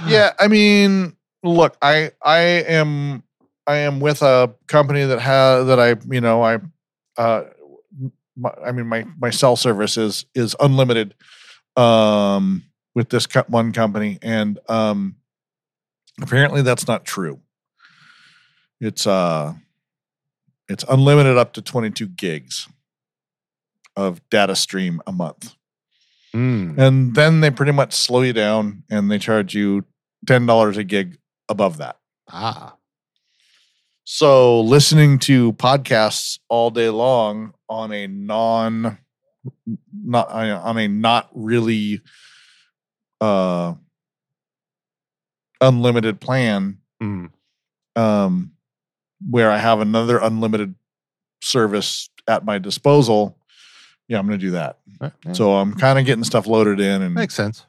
yeah, 0.08 0.32
I 0.40 0.48
mean, 0.48 1.16
look, 1.44 1.78
I 1.82 2.12
I 2.24 2.40
am 2.40 3.24
I 3.68 3.78
am 3.78 4.00
with 4.00 4.22
a 4.22 4.54
company 4.68 5.04
that 5.04 5.20
has 5.20 5.68
that 5.68 5.80
I 5.80 5.96
you 6.14 6.22
know 6.22 6.44
I 6.44 6.60
uh 7.18 7.44
my, 8.36 8.52
I 8.66 8.72
mean 8.72 8.88
my 8.88 9.06
my 9.20 9.30
cell 9.30 9.56
service 9.56 9.98
is 9.98 10.26
is 10.34 10.56
unlimited 10.60 11.14
um 11.78 12.64
with 12.96 13.10
this 13.10 13.28
co- 13.28 13.46
one 13.48 13.72
company 13.72 14.20
and 14.22 14.60
um 14.68 15.16
apparently 16.22 16.62
that's 16.62 16.88
not 16.88 17.06
true. 17.06 17.40
It's 18.80 19.06
uh 19.06 19.54
it's 20.68 20.86
unlimited 20.90 21.38
up 21.38 21.54
to 21.54 21.62
22 21.62 22.08
gigs 22.08 22.68
of 23.96 24.28
data 24.30 24.56
stream 24.56 25.02
a 25.06 25.12
month. 25.12 25.54
Mm. 26.34 26.78
And 26.78 27.16
then 27.16 27.42
they 27.42 27.52
pretty 27.52 27.74
much 27.74 27.94
slow 27.94 28.22
you 28.22 28.34
down 28.34 28.84
and 28.90 29.12
they 29.12 29.20
charge 29.20 29.54
you 29.54 29.84
$10 30.26 30.78
a 30.78 30.84
gig 30.84 31.18
above 31.50 31.78
that. 31.78 31.98
Ah. 32.30 32.76
So 34.04 34.62
listening 34.62 35.20
to 35.20 35.54
podcasts 35.54 36.40
all 36.50 36.70
day 36.72 36.90
long 36.90 37.54
on 37.70 37.92
a 37.94 38.08
non 38.08 38.98
not 40.04 40.30
on 40.30 40.78
a 40.78 40.88
not 40.88 41.30
really 41.34 42.02
uh 43.20 43.74
unlimited 45.60 46.20
plan 46.20 46.78
Mm. 47.02 47.32
um 47.96 48.52
where 49.28 49.50
I 49.50 49.58
have 49.58 49.80
another 49.82 50.20
unlimited 50.20 50.76
service 51.42 52.10
at 52.28 52.46
my 52.46 52.60
disposal, 52.60 53.36
yeah, 54.08 54.20
I'm 54.20 54.28
going 54.28 54.40
to 54.40 54.46
do 54.46 54.52
that. 54.52 54.78
So 55.34 55.54
I'm 55.54 55.74
kind 55.74 55.98
of 55.98 56.06
getting 56.06 56.24
stuff 56.24 56.46
loaded 56.46 56.80
in 56.80 57.02
and 57.02 57.16
Makes 57.16 57.34
sense. 57.34 57.66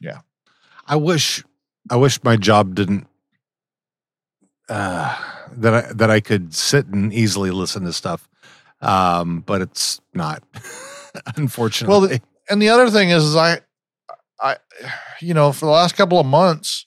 Yeah. 0.00 0.20
I 0.86 0.94
wish 0.96 1.42
I 1.90 1.96
wish 1.96 2.22
my 2.22 2.36
job 2.36 2.76
didn't 2.76 3.08
uh 4.68 5.16
that 5.56 5.74
I 5.74 5.92
that 5.92 6.10
I 6.10 6.20
could 6.20 6.54
sit 6.54 6.86
and 6.86 7.12
easily 7.12 7.50
listen 7.50 7.84
to 7.84 7.92
stuff. 7.92 8.28
Um, 8.80 9.40
but 9.40 9.62
it's 9.62 10.00
not. 10.14 10.42
Unfortunately. 11.36 12.20
and 12.50 12.60
the 12.60 12.68
other 12.68 12.90
thing 12.90 13.10
is, 13.10 13.24
is 13.24 13.36
I, 13.36 13.60
I, 14.40 14.56
you 15.20 15.34
know, 15.34 15.52
for 15.52 15.66
the 15.66 15.72
last 15.72 15.96
couple 15.96 16.20
of 16.20 16.26
months, 16.26 16.86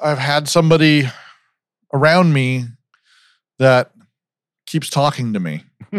I've 0.00 0.18
had 0.18 0.48
somebody 0.48 1.10
around 1.92 2.32
me 2.32 2.66
that 3.58 3.90
keeps 4.66 4.88
talking 4.88 5.32
to 5.32 5.40
me. 5.40 5.64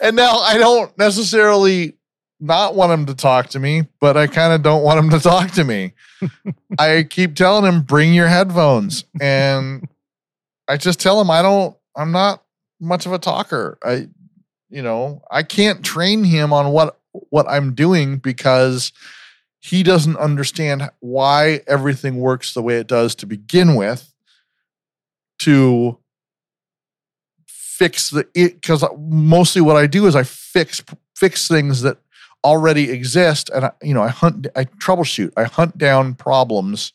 and 0.00 0.16
now 0.16 0.38
I 0.38 0.58
don't 0.58 0.96
necessarily 0.98 1.95
not 2.40 2.74
want 2.74 2.92
him 2.92 3.06
to 3.06 3.14
talk 3.14 3.48
to 3.50 3.58
me, 3.58 3.84
but 4.00 4.16
I 4.16 4.26
kind 4.26 4.52
of 4.52 4.62
don't 4.62 4.82
want 4.82 4.98
him 4.98 5.10
to 5.10 5.20
talk 5.20 5.52
to 5.52 5.64
me. 5.64 5.92
I 6.78 7.06
keep 7.08 7.34
telling 7.34 7.64
him, 7.64 7.82
bring 7.82 8.12
your 8.12 8.28
headphones. 8.28 9.04
And 9.20 9.88
I 10.68 10.76
just 10.76 11.00
tell 11.00 11.20
him, 11.20 11.30
I 11.30 11.42
don't, 11.42 11.76
I'm 11.96 12.12
not 12.12 12.42
much 12.80 13.06
of 13.06 13.12
a 13.12 13.18
talker. 13.18 13.78
I, 13.82 14.08
you 14.68 14.82
know, 14.82 15.22
I 15.30 15.42
can't 15.42 15.84
train 15.84 16.24
him 16.24 16.52
on 16.52 16.72
what, 16.72 16.98
what 17.30 17.48
I'm 17.48 17.74
doing 17.74 18.18
because 18.18 18.92
he 19.60 19.82
doesn't 19.82 20.16
understand 20.16 20.90
why 21.00 21.60
everything 21.66 22.16
works 22.16 22.54
the 22.54 22.62
way 22.62 22.76
it 22.76 22.86
does 22.86 23.14
to 23.16 23.26
begin 23.26 23.74
with 23.74 24.12
to 25.40 25.98
fix 27.48 28.10
the 28.10 28.26
it 28.34 28.54
because 28.54 28.82
mostly 28.98 29.60
what 29.60 29.76
I 29.76 29.86
do 29.86 30.06
is 30.06 30.16
I 30.16 30.22
fix 30.22 30.82
fix 31.14 31.46
things 31.46 31.82
that 31.82 31.98
already 32.46 32.90
exist 32.90 33.50
and 33.54 33.64
I, 33.66 33.72
you 33.82 33.92
know 33.94 34.02
I 34.02 34.08
hunt 34.08 34.46
I 34.54 34.64
troubleshoot 34.64 35.32
I 35.36 35.44
hunt 35.44 35.76
down 35.78 36.14
problems 36.14 36.92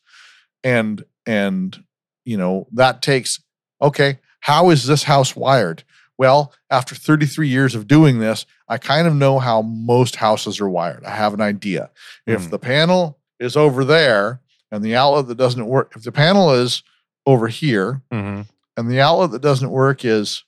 and 0.64 1.04
and 1.26 1.84
you 2.26 2.38
know 2.38 2.68
that 2.74 3.02
takes 3.02 3.40
okay 3.82 4.20
how 4.40 4.70
is 4.70 4.86
this 4.88 5.04
house 5.04 5.36
wired 5.36 5.84
well 6.18 6.54
after 6.70 6.96
33 6.96 7.48
years 7.50 7.76
of 7.76 7.88
doing 7.88 8.20
this 8.20 8.46
I 8.70 8.78
kind 8.78 9.08
of 9.08 9.14
know 9.16 9.40
how 9.40 9.62
most 9.64 10.16
houses 10.16 10.62
are 10.62 10.70
wired 10.70 11.04
I 11.04 11.12
have 11.16 11.34
an 11.34 11.42
idea 11.42 11.90
if 12.26 12.46
Hmm. 12.46 12.50
the 12.52 12.60
panel 12.60 13.20
is 13.40 13.58
over 13.58 13.84
there 13.84 14.40
and 14.72 14.84
the 14.84 14.96
outlet 14.96 15.28
that 15.28 15.38
doesn't 15.38 15.66
work 15.66 15.94
if 15.98 16.04
the 16.04 16.12
panel 16.14 16.54
is 16.54 16.82
over 17.26 17.48
here 17.50 18.02
Mhm. 18.14 18.46
and 18.78 18.90
the 18.90 19.02
outlet 19.02 19.32
that 19.32 19.42
doesn't 19.42 19.70
work 19.72 20.06
is 20.06 20.44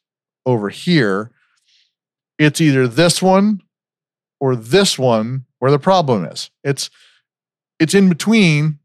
over 0.45 0.69
here, 0.69 1.31
it's 2.39 2.59
either 2.61 2.87
this 2.87 3.21
one 3.21 3.61
or 4.43 4.57
this 4.57 4.99
one 4.99 5.45
where 5.59 5.71
the 5.71 5.79
problem 5.79 6.25
is. 6.25 6.49
It's 6.65 6.89
it's 7.79 7.93
in 7.93 8.09
between, 8.09 8.77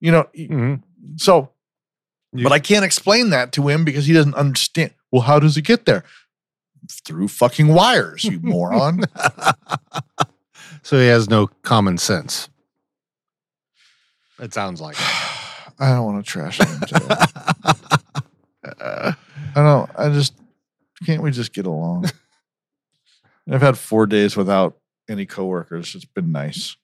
you 0.00 0.12
know. 0.12 0.28
Mhm. 0.36 0.82
So, 1.16 1.48
You- 2.34 2.42
but 2.42 2.52
I 2.52 2.58
can't 2.58 2.84
explain 2.84 3.30
that 3.30 3.52
to 3.52 3.68
him 3.68 3.86
because 3.86 4.04
he 4.04 4.12
doesn't 4.12 4.34
understand. 4.34 4.92
Well, 5.10 5.22
how 5.22 5.38
does 5.38 5.56
it 5.56 5.62
get 5.62 5.86
there? 5.86 6.04
Through 7.06 7.28
fucking 7.28 7.68
wires, 7.68 8.24
you 8.24 8.38
moron. 8.42 9.04
so 10.82 10.98
he 10.98 11.06
has 11.06 11.30
no 11.30 11.46
common 11.62 11.96
sense. 11.96 12.50
It 14.38 14.52
sounds 14.52 14.78
like. 14.82 14.96
I 15.78 15.88
don't 15.94 16.04
want 16.04 16.22
to 16.24 16.30
trash 16.30 16.58
him. 16.60 16.80
Today. 16.80 17.06
I 18.80 19.14
don't. 19.56 19.90
I 19.98 20.10
just 20.10 20.34
can't. 21.06 21.22
We 21.22 21.30
just 21.30 21.52
get 21.54 21.64
along. 21.66 22.10
I've 23.50 23.62
had 23.62 23.78
four 23.78 24.06
days 24.06 24.36
without 24.36 24.78
any 25.08 25.26
coworkers. 25.26 25.94
It's 25.94 26.04
been 26.04 26.32
nice. 26.32 26.76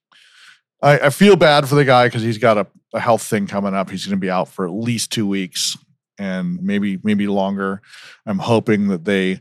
I, 0.82 0.98
I 0.98 1.10
feel 1.10 1.36
bad 1.36 1.68
for 1.68 1.74
the 1.74 1.84
guy 1.84 2.06
because 2.06 2.22
he's 2.22 2.38
got 2.38 2.58
a, 2.58 2.66
a 2.94 3.00
health 3.00 3.22
thing 3.22 3.46
coming 3.46 3.74
up. 3.74 3.90
He's 3.90 4.06
going 4.06 4.16
to 4.16 4.20
be 4.20 4.30
out 4.30 4.48
for 4.48 4.66
at 4.66 4.72
least 4.72 5.12
two 5.12 5.26
weeks 5.26 5.76
and 6.18 6.62
maybe 6.62 6.98
maybe 7.02 7.26
longer. 7.26 7.80
I'm 8.26 8.38
hoping 8.38 8.88
that 8.88 9.04
they 9.04 9.40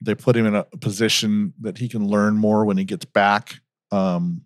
they 0.00 0.14
put 0.14 0.36
him 0.36 0.46
in 0.46 0.54
a 0.54 0.64
position 0.64 1.54
that 1.60 1.78
he 1.78 1.88
can 1.88 2.06
learn 2.06 2.36
more 2.36 2.64
when 2.64 2.76
he 2.76 2.84
gets 2.84 3.04
back. 3.04 3.60
Um, 3.90 4.42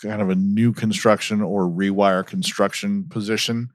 kind 0.00 0.22
of 0.22 0.30
a 0.30 0.34
new 0.34 0.72
construction 0.72 1.40
or 1.40 1.68
rewire 1.68 2.26
construction 2.26 3.04
position 3.08 3.70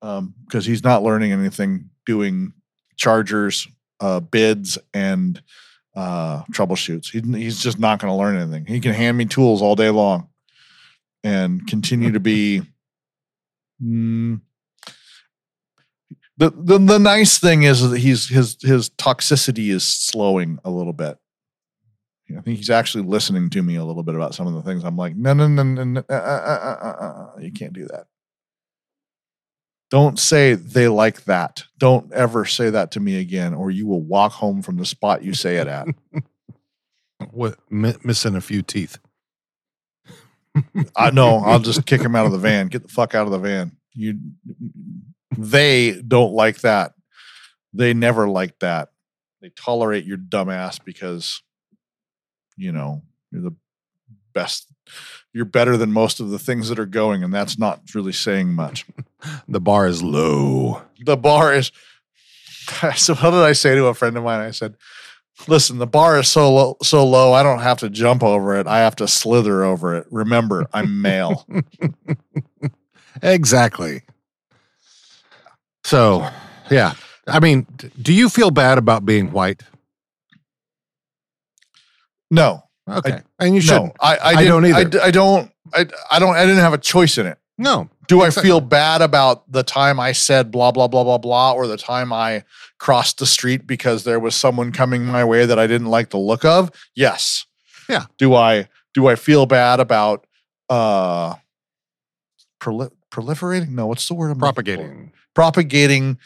because 0.00 0.66
he's 0.66 0.84
not 0.84 1.02
learning 1.02 1.32
anything 1.32 1.88
doing 2.04 2.52
chargers, 2.96 3.66
uh, 4.00 4.20
bids, 4.20 4.76
and 4.92 5.40
uh, 5.94 6.42
troubleshoots. 6.52 7.10
He, 7.10 7.20
he's 7.38 7.62
just 7.62 7.78
not 7.78 8.00
going 8.00 8.12
to 8.12 8.16
learn 8.16 8.36
anything. 8.36 8.66
He 8.66 8.80
can 8.80 8.92
hand 8.92 9.16
me 9.16 9.24
tools 9.24 9.62
all 9.62 9.76
day 9.76 9.90
long 9.90 10.28
and 11.22 11.66
continue 11.66 12.12
to 12.12 12.20
be. 12.20 12.62
Mm, 13.82 14.40
the, 16.36 16.50
the 16.50 16.78
the 16.78 16.98
nice 16.98 17.38
thing 17.38 17.62
is 17.62 17.88
that 17.88 17.98
he's 17.98 18.28
his 18.28 18.56
his 18.60 18.90
toxicity 18.90 19.70
is 19.70 19.84
slowing 19.84 20.58
a 20.64 20.70
little 20.70 20.92
bit. 20.92 21.18
I 22.30 22.40
think 22.40 22.56
he's 22.56 22.70
actually 22.70 23.04
listening 23.04 23.50
to 23.50 23.62
me 23.62 23.76
a 23.76 23.84
little 23.84 24.02
bit 24.02 24.14
about 24.14 24.34
some 24.34 24.46
of 24.46 24.54
the 24.54 24.62
things. 24.62 24.82
I'm 24.82 24.96
like, 24.96 25.14
no, 25.14 25.34
no, 25.34 25.46
no, 25.46 25.62
no, 25.62 25.84
no 25.84 26.02
uh, 26.08 26.12
uh, 26.12 26.16
uh, 26.16 26.78
uh, 26.82 27.04
uh, 27.04 27.38
you 27.38 27.52
can't 27.52 27.72
do 27.72 27.86
that. 27.88 28.06
Don't 29.94 30.18
say 30.18 30.54
they 30.54 30.88
like 30.88 31.22
that. 31.26 31.62
Don't 31.78 32.12
ever 32.12 32.46
say 32.46 32.68
that 32.68 32.90
to 32.90 33.00
me 33.00 33.20
again, 33.20 33.54
or 33.54 33.70
you 33.70 33.86
will 33.86 34.02
walk 34.02 34.32
home 34.32 34.60
from 34.60 34.76
the 34.76 34.84
spot 34.84 35.22
you 35.22 35.34
say 35.34 35.58
it 35.58 35.68
at. 35.68 35.86
What 37.30 37.60
mi- 37.70 37.94
missing 38.02 38.34
a 38.34 38.40
few 38.40 38.62
teeth? 38.62 38.98
I 40.96 41.12
know. 41.12 41.36
I'll 41.38 41.60
just 41.60 41.86
kick 41.86 42.00
him 42.00 42.16
out 42.16 42.26
of 42.26 42.32
the 42.32 42.38
van. 42.38 42.66
Get 42.66 42.82
the 42.82 42.88
fuck 42.88 43.14
out 43.14 43.26
of 43.26 43.30
the 43.30 43.38
van. 43.38 43.76
You, 43.92 44.18
they 45.38 45.92
don't 46.02 46.32
like 46.32 46.62
that. 46.62 46.94
They 47.72 47.94
never 47.94 48.28
like 48.28 48.58
that. 48.58 48.88
They 49.40 49.50
tolerate 49.50 50.04
your 50.04 50.18
dumbass 50.18 50.84
because, 50.84 51.40
you 52.56 52.72
know, 52.72 53.04
you're 53.30 53.42
the 53.42 53.56
best. 54.34 54.66
You're 55.34 55.44
better 55.44 55.76
than 55.76 55.92
most 55.92 56.20
of 56.20 56.30
the 56.30 56.38
things 56.38 56.70
that 56.70 56.78
are 56.78 56.86
going, 56.86 57.22
and 57.22 57.34
that's 57.34 57.58
not 57.58 57.82
really 57.94 58.12
saying 58.12 58.54
much. 58.54 58.86
The 59.48 59.60
bar 59.60 59.86
is 59.86 60.02
low. 60.02 60.82
the 61.00 61.16
bar 61.16 61.54
is 61.54 61.72
so 62.94 63.14
what 63.14 63.30
did 63.30 63.40
i 63.40 63.52
say 63.54 63.74
to 63.74 63.86
a 63.86 63.94
friend 63.94 64.18
of 64.18 64.24
mine 64.24 64.40
i 64.40 64.50
said 64.50 64.76
Listen, 65.48 65.78
the 65.78 65.86
bar 65.86 66.20
is 66.20 66.28
so 66.28 66.52
low, 66.52 66.76
so 66.82 67.04
low. 67.04 67.32
I 67.32 67.42
don't 67.42 67.58
have 67.58 67.78
to 67.78 67.90
jump 67.90 68.22
over 68.22 68.56
it. 68.56 68.66
I 68.68 68.78
have 68.78 68.94
to 68.96 69.08
slither 69.08 69.64
over 69.64 69.96
it. 69.96 70.06
Remember, 70.10 70.66
I'm 70.72 71.02
male. 71.02 71.46
Exactly. 73.22 74.02
So, 75.84 76.28
yeah. 76.70 76.94
I 77.26 77.40
mean, 77.40 77.66
do 78.00 78.12
you 78.12 78.28
feel 78.28 78.50
bad 78.50 78.76
about 78.76 79.04
being 79.06 79.30
white? 79.32 79.62
No, 82.30 82.64
Okay. 82.88 83.22
and 83.38 83.54
you 83.54 83.60
shouldn't. 83.60 83.94
I, 84.00 84.16
I, 84.16 84.28
I 84.28 84.34
didn't- 84.36 84.48
don't 84.48 84.66
either. 84.66 85.00
I 85.00 85.06
I, 85.06 85.10
don't. 85.10 85.50
I, 85.72 85.86
I 86.10 86.18
don't. 86.18 86.36
I 86.36 86.42
didn't 86.44 86.60
have 86.60 86.74
a 86.74 86.78
choice 86.78 87.16
in 87.18 87.26
it. 87.26 87.38
No. 87.56 87.88
Do 88.08 88.20
I 88.20 88.28
feel 88.30 88.60
bad 88.60 89.00
about 89.00 89.50
the 89.50 89.62
time 89.62 89.98
I 89.98 90.12
said 90.12 90.50
blah 90.50 90.70
blah 90.72 90.88
blah 90.88 91.04
blah 91.04 91.16
blah, 91.18 91.52
or 91.52 91.66
the 91.66 91.78
time 91.78 92.12
I 92.12 92.44
crossed 92.78 93.18
the 93.18 93.24
street 93.26 93.66
because 93.66 94.04
there 94.04 94.20
was 94.20 94.34
someone 94.34 94.72
coming 94.72 95.06
my 95.06 95.24
way 95.24 95.46
that 95.46 95.58
I 95.58 95.66
didn't 95.66 95.86
like 95.86 96.10
the 96.10 96.18
look 96.18 96.44
of? 96.44 96.70
Yes. 96.94 97.46
Yeah. 97.88 98.04
Do 98.18 98.34
I 98.34 98.68
do 98.92 99.06
I 99.06 99.14
feel 99.14 99.46
bad 99.46 99.80
about 99.80 100.26
uh 100.68 101.36
proli- 102.60 102.90
proliferating? 103.10 103.70
No, 103.70 103.86
what's 103.86 104.06
the 104.08 104.14
word? 104.14 104.30
I'm? 104.32 104.38
Propagating. 104.38 105.12
propagating 105.34 106.18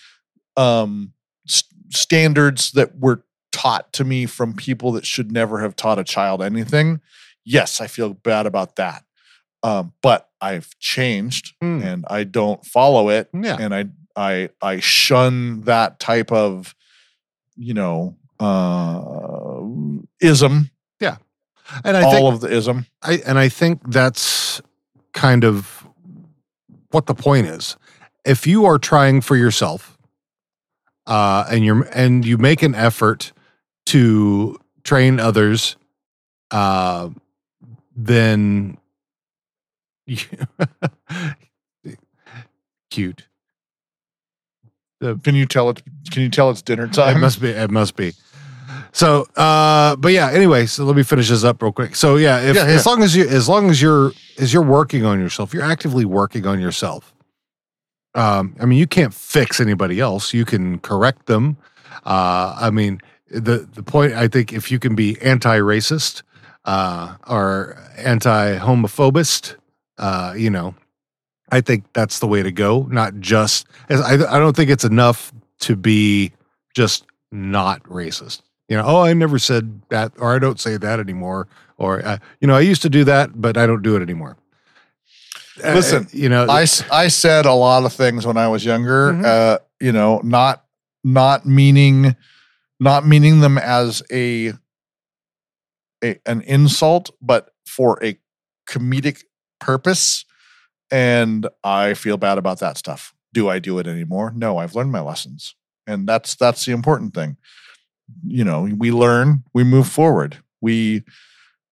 um 0.57 1.13
s- 1.49 1.63
standards 1.91 2.73
that 2.73 2.99
were 2.99 3.23
taught 3.53 3.93
to 3.93 4.05
me 4.05 4.27
from 4.27 4.53
people 4.55 4.93
that 4.93 5.07
should 5.07 5.33
never 5.33 5.61
have 5.61 5.75
taught 5.77 5.99
a 5.99 6.05
child 6.05 6.43
anything 6.43 7.01
yes 7.45 7.81
i 7.81 7.87
feel 7.87 8.15
bad 8.15 8.47
about 8.47 8.77
that 8.77 9.05
um 9.63 9.93
but 10.03 10.29
i've 10.41 10.69
changed 10.79 11.55
Hmm. 11.61 11.81
and 11.83 12.05
i 12.09 12.25
don't 12.25 12.65
follow 12.65 13.09
it 13.09 13.29
Yeah. 13.33 13.57
and 13.59 13.75
i 13.75 13.87
i 14.17 14.51
i 14.63 14.81
shun 14.81 15.63
that 15.63 15.99
type 16.01 16.31
of 16.33 16.75
you 17.57 17.75
know 17.75 18.17
uh 18.41 19.61
ism 20.21 20.71
Yeah. 21.01 21.17
And 21.85 21.97
I 21.97 22.03
all 22.03 22.13
think 22.13 22.35
of 22.35 22.41
the 22.41 22.49
ism 22.57 22.87
I 23.03 23.21
and 23.27 23.39
I 23.39 23.49
think 23.49 23.81
that's 23.93 24.63
kind 25.13 25.45
of 25.45 25.87
what 26.91 27.07
the 27.07 27.15
point 27.15 27.47
is. 27.47 27.77
If 28.25 28.47
you 28.47 28.65
are 28.65 28.79
trying 28.79 29.21
for 29.21 29.37
yourself, 29.37 29.99
uh, 31.07 31.45
and 31.51 31.65
you're 31.65 31.83
and 31.93 32.25
you 32.25 32.39
make 32.39 32.63
an 32.63 32.75
effort 32.75 33.33
to 33.89 34.57
train 34.85 35.21
others, 35.21 35.77
uh, 36.51 37.11
then 37.97 38.79
cute. 42.91 43.27
can 45.23 45.35
you 45.35 45.47
tell 45.47 45.71
it 45.71 45.83
can 46.11 46.23
you 46.23 46.29
tell 46.31 46.51
it's 46.51 46.63
dinner 46.63 46.89
time? 46.89 47.17
It 47.17 47.21
must 47.21 47.41
be. 47.41 47.49
It 47.51 47.71
must 47.71 47.97
be. 47.97 48.13
So, 48.93 49.27
uh, 49.37 49.97
but 49.97 50.13
yeah. 50.13 50.31
Anyway, 50.31 50.67
so 50.67 50.85
let 50.85 50.97
me 50.97 51.03
finish 51.03 51.29
this 51.29 51.45
up 51.45 51.63
real 51.63 51.73
quick. 51.73 51.95
So 51.95 52.17
yeah, 52.17 52.41
if 52.41 52.57
Yeah, 52.57 52.67
yeah. 52.67 52.73
as 52.75 52.87
long 52.87 53.03
as 53.03 53.15
you 53.15 53.27
as 53.29 53.49
long 53.49 53.71
as 53.71 53.81
you're 53.83 54.13
as 54.39 54.53
you're 54.53 54.63
working 54.63 55.05
on 55.05 55.21
yourself, 55.21 55.53
you're 55.55 55.63
actively 55.63 56.05
working 56.05 56.47
on 56.47 56.59
yourself. 56.61 57.15
Um, 58.15 58.57
I 58.61 58.65
mean, 58.65 58.79
you 58.79 58.87
can't 58.87 59.13
fix 59.15 59.61
anybody 59.61 60.01
else. 60.01 60.33
You 60.35 60.45
can 60.45 60.79
correct 60.81 61.27
them. 61.27 61.57
Uh, 62.05 62.57
I 62.59 62.71
mean, 62.71 63.01
the 63.31 63.69
the 63.75 63.83
point 63.83 64.13
I 64.15 64.29
think 64.29 64.53
if 64.53 64.71
you 64.71 64.79
can 64.79 64.95
be 64.95 65.21
anti-racist 65.21 66.23
uh, 66.65 67.17
or 67.27 67.77
anti-homophobist, 67.97 69.57
uh, 69.99 70.35
you 70.37 70.51
know, 70.51 70.75
I 71.51 71.61
think 71.61 71.85
that's 71.93 72.19
the 72.19 72.27
way 72.27 72.43
to 72.43 72.51
go. 72.53 72.83
Not 72.91 73.19
just 73.21 73.67
as 73.89 74.01
I 74.01 74.15
I 74.15 74.39
don't 74.39 74.55
think 74.57 74.71
it's 74.71 74.85
enough 74.85 75.33
to 75.61 75.77
be 75.77 76.33
just 76.75 77.05
not 77.33 77.83
racist. 77.85 78.43
You 78.69 78.77
know, 78.77 78.85
oh, 78.87 79.03
I 79.03 79.13
never 79.15 79.39
said 79.39 79.81
that, 79.89 80.13
or 80.19 80.35
I 80.35 80.39
don't 80.39 80.61
say 80.61 80.77
that 80.77 81.01
anymore, 81.01 81.49
or 81.79 82.05
uh, 82.05 82.19
you 82.41 82.49
know, 82.49 82.55
I 82.55 82.61
used 82.61 82.83
to 82.83 82.91
do 82.91 83.05
that, 83.05 83.41
but 83.41 83.57
I 83.57 83.67
don't 83.67 83.83
do 83.83 83.97
it 83.97 84.03
anymore. 84.03 84.37
Uh, 85.65 85.73
Listen, 85.75 86.07
you 86.13 86.29
know, 86.29 86.47
I, 86.49 86.67
I 86.93 87.09
said 87.09 87.45
a 87.47 87.53
lot 87.53 87.85
of 87.85 87.93
things 87.93 88.27
when 88.27 88.37
I 88.37 88.47
was 88.47 88.65
younger, 88.65 89.13
Mhm. 89.13 89.25
uh, 89.25 89.59
you 89.81 89.91
know, 89.93 90.21
not 90.23 90.65
not 91.03 91.47
meaning 91.47 92.15
not 92.81 93.07
meaning 93.07 93.41
them 93.41 93.59
as 93.59 94.03
a, 94.13 94.53
a 96.03 96.21
an 96.27 96.43
insult, 96.43 97.11
but 97.21 97.51
for 97.67 98.03
a 98.03 98.19
comedic 98.69 99.25
purpose. 99.61 100.25
And 100.91 101.47
I 101.63 101.95
feel 101.95 102.17
bad 102.17 102.39
about 102.39 102.61
that 102.61 102.79
stuff. 102.79 103.15
Do 103.35 103.49
I 103.49 103.59
do 103.59 103.79
it 103.79 103.87
anymore? 103.87 104.33
No, 104.35 104.59
I've 104.59 104.75
learned 104.75 104.93
my 104.93 105.01
lessons. 105.01 105.55
And 105.87 106.07
that's 106.07 106.35
that's 106.35 106.65
the 106.65 106.73
important 106.73 107.15
thing. 107.15 107.37
You 108.27 108.45
know, 108.45 108.69
we 108.77 108.91
learn, 108.91 109.45
we 109.53 109.65
move 109.65 109.89
forward. 109.89 110.39
We 110.61 111.05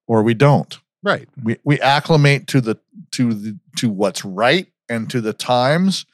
or 0.07 0.23
we 0.23 0.35
don't 0.35 0.79
right? 1.07 1.29
we 1.43 1.57
we 1.65 1.81
acclimate 1.81 2.47
to 2.49 2.61
the 2.61 2.79
to 3.13 3.33
the 3.33 3.59
to 3.79 3.89
what's 3.89 4.25
right 4.25 4.67
and 4.89 5.09
to 5.11 5.21
the 5.21 5.33
times 5.33 6.05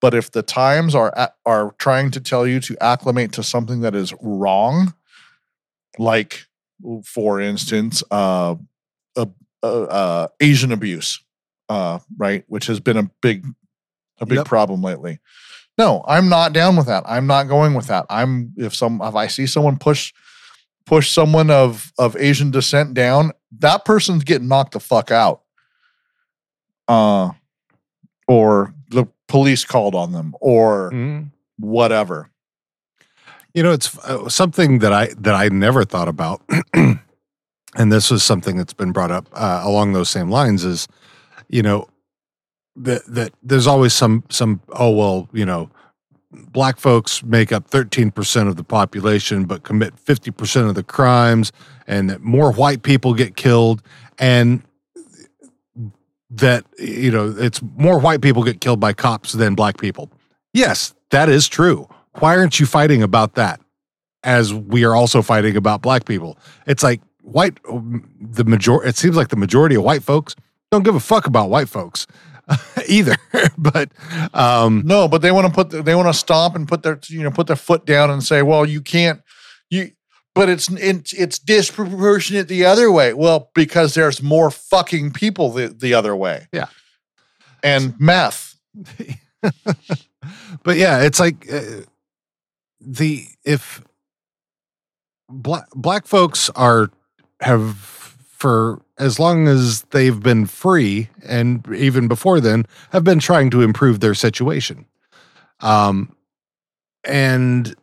but 0.00 0.14
if 0.14 0.30
the 0.30 0.42
times 0.42 0.94
are 0.94 1.12
are 1.46 1.74
trying 1.78 2.10
to 2.10 2.20
tell 2.20 2.46
you 2.46 2.60
to 2.60 2.76
acclimate 2.82 3.32
to 3.32 3.42
something 3.42 3.80
that 3.80 3.94
is 3.94 4.12
wrong 4.20 4.94
like 5.98 6.46
for 7.04 7.40
instance 7.40 8.02
uh, 8.10 8.54
uh, 9.16 9.26
uh, 9.62 10.28
asian 10.40 10.72
abuse 10.72 11.22
uh 11.68 11.98
right 12.16 12.44
which 12.48 12.66
has 12.66 12.80
been 12.80 12.96
a 12.96 13.10
big 13.20 13.44
a 14.18 14.26
big 14.26 14.38
Yep. 14.38 14.46
problem 14.46 14.82
lately. 14.82 15.18
No 15.78 16.04
i'm 16.06 16.28
not 16.28 16.52
down 16.52 16.76
with 16.76 16.86
that. 16.86 17.04
I'm 17.06 17.26
not 17.26 17.44
going 17.48 17.74
with 17.74 17.86
that. 17.86 18.04
I'm 18.10 18.52
if 18.56 18.74
some 18.74 19.00
if 19.02 19.14
i 19.14 19.26
see 19.26 19.46
someone 19.46 19.78
push 19.78 20.12
push 20.86 21.10
someone 21.10 21.50
of 21.50 21.92
of 21.98 22.16
asian 22.16 22.50
descent 22.50 22.94
down 22.94 23.32
that 23.58 23.84
person's 23.84 24.24
getting 24.24 24.48
knocked 24.48 24.72
the 24.72 24.80
fuck 24.80 25.10
out. 25.10 25.42
Uh 26.88 27.30
or 28.28 28.74
police 29.30 29.64
called 29.64 29.94
on 29.94 30.12
them 30.12 30.34
or 30.40 30.90
Mhm. 30.92 31.30
whatever 31.58 32.28
You 33.54 33.62
know, 33.64 33.72
it's 33.72 33.96
uh, 33.98 34.28
something 34.28 34.78
that 34.80 34.92
I 34.92 35.08
that 35.18 35.34
I 35.34 35.48
never 35.48 35.84
thought 35.84 36.06
about, 36.08 36.40
and 36.74 37.92
this 37.92 38.10
was 38.10 38.22
something 38.22 38.56
that's 38.56 38.72
been 38.74 38.92
brought 38.92 39.10
up 39.10 39.28
uh, 39.32 39.60
along 39.64 39.92
those 39.92 40.08
same 40.10 40.30
lines. 40.30 40.64
Is 40.64 40.86
you 41.48 41.62
know 41.62 41.88
that 42.76 43.02
that 43.06 43.32
there's 43.42 43.66
always 43.66 43.92
some 43.92 44.22
some 44.30 44.60
oh 44.70 44.90
well 44.90 45.28
you 45.32 45.44
know 45.44 45.68
black 46.52 46.78
folks 46.78 47.24
make 47.24 47.50
up 47.50 47.68
13% 47.68 48.46
of 48.46 48.54
the 48.54 48.62
population 48.62 49.46
but 49.46 49.64
commit 49.64 49.96
50% 49.96 50.68
of 50.68 50.76
the 50.76 50.84
crimes 50.84 51.50
and 51.88 52.08
that 52.08 52.20
more 52.22 52.52
white 52.52 52.82
people 52.84 53.14
get 53.14 53.34
killed 53.34 53.82
and 54.16 54.62
that 56.30 56.64
you 56.78 57.10
know 57.10 57.34
it's 57.36 57.60
more 57.76 57.98
white 57.98 58.20
people 58.20 58.42
get 58.42 58.60
killed 58.60 58.80
by 58.80 58.92
cops 58.92 59.32
than 59.32 59.54
black 59.54 59.78
people. 59.78 60.10
Yes 60.52 60.94
that 61.10 61.28
is 61.28 61.48
true. 61.48 61.88
Why 62.18 62.36
aren't 62.36 62.58
you 62.58 62.66
fighting 62.66 63.02
about 63.02 63.34
that 63.34 63.60
as 64.24 64.54
we 64.54 64.84
are 64.84 64.94
also 64.94 65.22
fighting 65.22 65.56
about 65.56 65.82
black 65.82 66.04
people? 66.04 66.38
It's 66.66 66.82
like 66.82 67.00
white 67.22 67.58
the 67.64 68.44
major 68.44 68.82
it 68.82 68.96
seems 68.96 69.14
like 69.14 69.28
the 69.28 69.36
majority 69.36 69.74
of 69.74 69.82
white 69.82 70.02
folks 70.02 70.34
don't 70.72 70.84
give 70.84 70.94
a 70.94 71.00
fuck 71.00 71.26
about 71.26 71.50
white 71.50 71.68
folks 71.68 72.06
either 72.88 73.14
but 73.58 73.90
um 74.32 74.82
no 74.86 75.06
but 75.06 75.20
they 75.20 75.30
want 75.30 75.46
to 75.46 75.52
put 75.52 75.68
the, 75.68 75.82
they 75.82 75.94
want 75.94 76.08
to 76.08 76.14
stomp 76.14 76.56
and 76.56 76.66
put 76.66 76.82
their 76.82 76.98
you 77.08 77.22
know 77.22 77.30
put 77.30 77.46
their 77.46 77.56
foot 77.56 77.84
down 77.84 78.10
and 78.10 78.24
say 78.24 78.40
well 78.40 78.64
you 78.64 78.80
can't 78.80 79.20
you 79.68 79.90
but 80.34 80.48
it's 80.48 80.70
it's 80.72 81.12
it's 81.12 81.38
disproportionate 81.38 82.48
the 82.48 82.64
other 82.64 82.90
way 82.90 83.12
well 83.14 83.50
because 83.54 83.94
there's 83.94 84.22
more 84.22 84.50
fucking 84.50 85.10
people 85.12 85.50
the, 85.50 85.68
the 85.68 85.94
other 85.94 86.14
way 86.16 86.46
Yeah. 86.52 86.66
and 87.62 87.94
meth 87.98 88.54
but 90.62 90.76
yeah, 90.76 91.00
it's 91.02 91.18
like 91.18 91.50
uh, 91.52 91.60
the 92.80 93.26
if 93.44 93.82
black 95.28 95.66
black 95.74 96.06
folks 96.06 96.50
are 96.50 96.90
have 97.40 97.76
for 97.76 98.80
as 98.98 99.18
long 99.18 99.48
as 99.48 99.82
they've 99.90 100.20
been 100.20 100.46
free 100.46 101.08
and 101.26 101.66
even 101.74 102.06
before 102.08 102.40
then 102.40 102.64
have 102.92 103.02
been 103.04 103.18
trying 103.18 103.50
to 103.50 103.62
improve 103.62 104.00
their 104.00 104.14
situation. 104.14 104.86
Um 105.60 106.14
and 107.04 107.74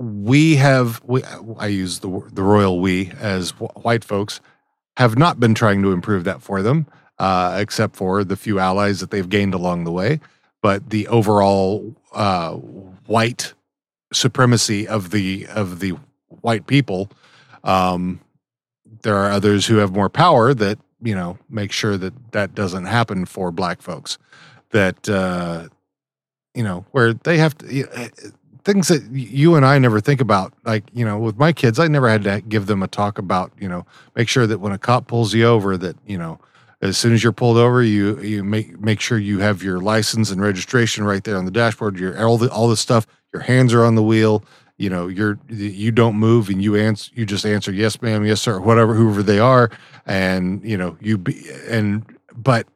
we 0.00 0.56
have 0.56 1.00
we 1.04 1.22
I 1.58 1.66
use 1.66 2.00
the 2.00 2.22
the 2.32 2.42
royal 2.42 2.80
we 2.80 3.12
as 3.18 3.50
wh- 3.50 3.84
white 3.84 4.04
folks 4.04 4.40
have 4.96 5.18
not 5.18 5.38
been 5.38 5.54
trying 5.54 5.82
to 5.82 5.92
improve 5.92 6.24
that 6.24 6.42
for 6.42 6.62
them 6.62 6.86
uh 7.18 7.56
except 7.60 7.96
for 7.96 8.24
the 8.24 8.36
few 8.36 8.58
allies 8.58 9.00
that 9.00 9.10
they've 9.10 9.28
gained 9.28 9.54
along 9.54 9.84
the 9.84 9.92
way 9.92 10.20
but 10.62 10.90
the 10.90 11.08
overall 11.08 11.94
uh, 12.12 12.52
white 13.06 13.54
supremacy 14.12 14.86
of 14.86 15.10
the 15.10 15.46
of 15.48 15.80
the 15.80 15.96
white 16.28 16.66
people. 16.66 17.10
Um, 17.64 18.20
there 19.02 19.16
are 19.16 19.30
others 19.30 19.66
who 19.66 19.76
have 19.76 19.92
more 19.92 20.08
power 20.08 20.52
that 20.54 20.78
you 21.02 21.14
know 21.14 21.38
make 21.48 21.72
sure 21.72 21.96
that 21.96 22.32
that 22.32 22.54
doesn't 22.54 22.86
happen 22.86 23.24
for 23.24 23.50
black 23.50 23.80
folks. 23.80 24.18
That 24.70 25.08
uh, 25.08 25.68
you 26.54 26.62
know 26.62 26.84
where 26.90 27.14
they 27.14 27.38
have 27.38 27.56
to. 27.58 28.10
Things 28.70 28.86
that 28.88 29.02
you 29.10 29.56
and 29.56 29.66
I 29.66 29.78
never 29.78 30.00
think 30.00 30.20
about. 30.20 30.52
Like, 30.64 30.84
you 30.92 31.04
know, 31.04 31.18
with 31.18 31.36
my 31.36 31.52
kids, 31.52 31.80
I 31.80 31.88
never 31.88 32.08
had 32.08 32.22
to 32.22 32.40
give 32.42 32.66
them 32.66 32.84
a 32.84 32.88
talk 32.88 33.18
about, 33.18 33.50
you 33.58 33.68
know, 33.68 33.84
make 34.14 34.28
sure 34.28 34.46
that 34.46 34.60
when 34.60 34.70
a 34.70 34.78
cop 34.78 35.08
pulls 35.08 35.34
you 35.34 35.44
over, 35.44 35.76
that, 35.76 35.96
you 36.06 36.16
know, 36.16 36.38
as 36.80 36.96
soon 36.96 37.12
as 37.12 37.22
you're 37.22 37.32
pulled 37.32 37.56
over, 37.56 37.82
you 37.82 38.20
you 38.20 38.44
make 38.44 38.80
make 38.80 39.00
sure 39.00 39.18
you 39.18 39.40
have 39.40 39.62
your 39.62 39.80
license 39.80 40.30
and 40.30 40.40
registration 40.40 41.02
right 41.04 41.24
there 41.24 41.36
on 41.36 41.46
the 41.46 41.50
dashboard. 41.50 41.98
Your 41.98 42.24
all 42.24 42.38
the 42.38 42.48
all 42.50 42.68
the 42.68 42.76
stuff. 42.76 43.08
Your 43.32 43.42
hands 43.42 43.74
are 43.74 43.84
on 43.84 43.96
the 43.96 44.04
wheel. 44.04 44.44
You 44.78 44.88
know, 44.88 45.08
you're 45.08 45.38
you 45.48 45.90
don't 45.90 46.14
move 46.14 46.48
and 46.48 46.62
you 46.62 46.76
answer. 46.76 47.10
You 47.12 47.26
just 47.26 47.44
answer 47.44 47.72
yes, 47.72 48.00
ma'am, 48.00 48.24
yes, 48.24 48.40
sir, 48.40 48.60
whatever, 48.60 48.94
whoever 48.94 49.22
they 49.22 49.40
are, 49.40 49.70
and 50.06 50.64
you 50.64 50.76
know 50.76 50.96
you 51.00 51.18
be 51.18 51.44
and 51.68 52.04
but 52.36 52.68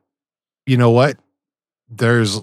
you 0.66 0.76
know 0.76 0.90
what? 0.90 1.16
There's 1.88 2.40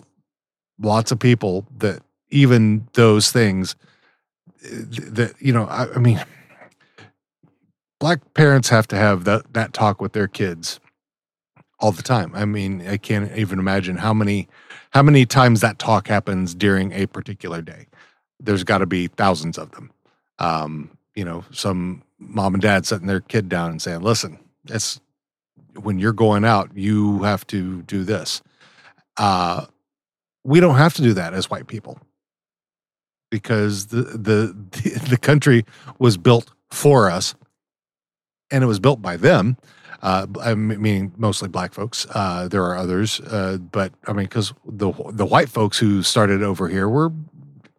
lots 0.79 1.11
of 1.11 1.19
people 1.19 1.67
that 1.77 2.01
even 2.31 2.87
those 2.93 3.31
things 3.31 3.75
that 4.63 5.35
you 5.39 5.53
know. 5.53 5.65
I, 5.65 5.93
I 5.93 5.99
mean, 5.99 6.23
black 7.99 8.33
parents 8.33 8.69
have 8.69 8.87
to 8.87 8.95
have 8.95 9.25
that 9.25 9.53
that 9.53 9.73
talk 9.73 10.01
with 10.01 10.13
their 10.13 10.27
kids 10.27 10.79
all 11.79 11.91
the 11.91 12.03
time. 12.03 12.31
I 12.33 12.45
mean, 12.45 12.87
I 12.87 12.97
can't 12.97 13.35
even 13.37 13.59
imagine 13.59 13.97
how 13.97 14.13
many 14.13 14.47
how 14.91 15.03
many 15.03 15.25
times 15.25 15.61
that 15.61 15.79
talk 15.79 16.07
happens 16.07 16.55
during 16.55 16.91
a 16.93 17.05
particular 17.05 17.61
day. 17.61 17.87
There's 18.39 18.63
got 18.63 18.79
to 18.79 18.85
be 18.85 19.07
thousands 19.07 19.57
of 19.57 19.71
them. 19.71 19.91
Um, 20.39 20.97
you 21.15 21.25
know, 21.25 21.43
some 21.51 22.03
mom 22.17 22.55
and 22.55 22.61
dad 22.61 22.85
setting 22.85 23.07
their 23.07 23.21
kid 23.21 23.49
down 23.49 23.71
and 23.71 23.81
saying, 23.81 24.01
"Listen, 24.01 24.39
it's 24.67 24.99
when 25.79 25.99
you're 25.99 26.13
going 26.13 26.45
out, 26.45 26.71
you 26.75 27.23
have 27.23 27.45
to 27.47 27.81
do 27.83 28.03
this." 28.03 28.41
Uh, 29.17 29.65
we 30.43 30.59
don't 30.59 30.77
have 30.77 30.93
to 30.95 31.01
do 31.01 31.13
that 31.13 31.33
as 31.33 31.49
white 31.49 31.67
people 31.67 31.99
because 33.31 33.87
the 33.87 34.03
the 34.03 35.01
the 35.09 35.17
country 35.17 35.65
was 35.97 36.17
built 36.17 36.51
for 36.69 37.09
us, 37.09 37.33
and 38.51 38.63
it 38.63 38.67
was 38.67 38.79
built 38.79 39.01
by 39.01 39.17
them 39.17 39.57
uh, 40.01 40.25
I 40.41 40.55
mean 40.55 41.11
mostly 41.17 41.47
black 41.47 41.73
folks. 41.73 42.07
Uh, 42.09 42.47
there 42.47 42.63
are 42.63 42.75
others, 42.75 43.19
uh, 43.19 43.57
but 43.57 43.93
I 44.07 44.13
mean 44.13 44.25
because 44.25 44.53
the 44.65 44.91
the 45.11 45.25
white 45.25 45.49
folks 45.49 45.77
who 45.77 46.01
started 46.03 46.41
over 46.41 46.67
here 46.67 46.89
were 46.89 47.11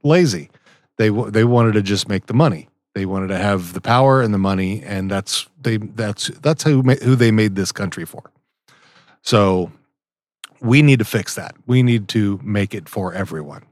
lazy. 0.02 0.50
They 0.98 1.08
they 1.08 1.44
wanted 1.44 1.72
to 1.72 1.82
just 1.82 2.08
make 2.08 2.26
the 2.26 2.34
money. 2.34 2.68
They 2.94 3.06
wanted 3.06 3.28
to 3.28 3.38
have 3.38 3.72
the 3.72 3.80
power 3.80 4.22
and 4.22 4.32
the 4.32 4.38
money, 4.38 4.82
and 4.84 5.10
that's 5.10 5.48
they 5.60 5.78
that's 5.78 6.28
that's 6.40 6.62
who 6.62 6.82
who 6.82 7.16
they 7.16 7.32
made 7.32 7.56
this 7.56 7.72
country 7.72 8.04
for. 8.04 8.30
So 9.22 9.72
we 10.60 10.82
need 10.82 11.00
to 11.00 11.04
fix 11.04 11.34
that. 11.34 11.56
We 11.66 11.82
need 11.82 12.06
to 12.08 12.38
make 12.44 12.72
it 12.72 12.88
for 12.88 13.12
everyone. 13.12 13.64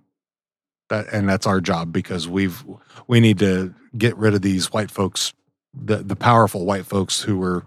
That 0.91 1.07
and 1.12 1.29
that's 1.29 1.47
our 1.47 1.61
job 1.61 1.93
because 1.93 2.29
we've 2.29 2.65
we 3.09 3.21
need 3.21 3.39
to 3.41 3.75
get 3.97 4.17
rid 4.17 4.35
of 4.35 4.43
these 4.43 4.73
white 4.73 4.91
folks, 4.91 5.33
the 5.75 5.99
the 5.99 6.17
powerful 6.17 6.67
white 6.67 6.87
folks 6.87 7.23
who 7.23 7.39
were 7.39 7.65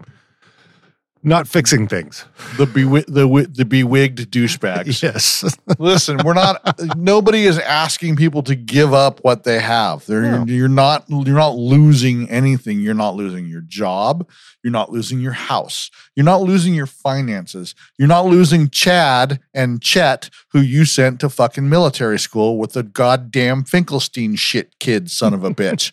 not 1.24 1.48
fixing 1.48 1.88
things. 1.88 2.24
The 2.56 2.66
bewi- 2.66 3.06
the 3.06 3.26
the 3.50 3.64
bewigged 3.64 4.26
douchebags. 4.26 5.02
Yes. 5.02 5.56
Listen, 5.78 6.18
we're 6.24 6.34
not. 6.34 6.78
nobody 6.96 7.44
is 7.44 7.58
asking 7.58 8.16
people 8.16 8.42
to 8.44 8.54
give 8.54 8.92
up 8.94 9.20
what 9.24 9.44
they 9.44 9.58
have. 9.60 10.04
They're, 10.06 10.22
No. 10.22 10.44
you're, 10.46 10.56
you're 10.56 10.68
not. 10.68 11.04
You're 11.08 11.34
not 11.36 11.56
losing 11.56 12.28
anything. 12.30 12.80
You're 12.80 12.94
not 12.94 13.14
losing 13.16 13.46
your 13.46 13.62
job. 13.62 14.28
You're 14.62 14.70
not 14.72 14.90
losing 14.90 15.20
your 15.20 15.32
house. 15.32 15.90
You're 16.14 16.24
not 16.24 16.42
losing 16.42 16.74
your 16.74 16.86
finances. 16.86 17.74
You're 17.98 18.08
not 18.08 18.26
losing 18.26 18.70
Chad 18.70 19.40
and 19.52 19.82
Chet, 19.82 20.30
who 20.52 20.60
you 20.60 20.84
sent 20.84 21.20
to 21.20 21.28
fucking 21.28 21.68
military 21.68 22.18
school 22.18 22.58
with 22.58 22.72
the 22.72 22.82
goddamn 22.82 23.64
Finkelstein 23.64 24.36
shit 24.36 24.78
kid, 24.78 25.10
son 25.10 25.34
of 25.34 25.44
a 25.44 25.50
bitch. 25.50 25.92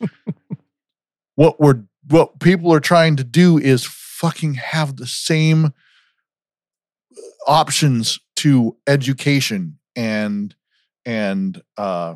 what 1.35 1.59
we're 1.59 1.83
what 2.09 2.39
people 2.39 2.73
are 2.73 2.79
trying 2.79 3.15
to 3.17 3.23
do 3.23 3.57
is 3.57 3.83
fucking 4.21 4.53
have 4.53 4.97
the 4.97 5.07
same 5.07 5.73
options 7.47 8.19
to 8.35 8.77
education 8.85 9.79
and 9.95 10.55
and 11.05 11.59
uh, 11.75 12.13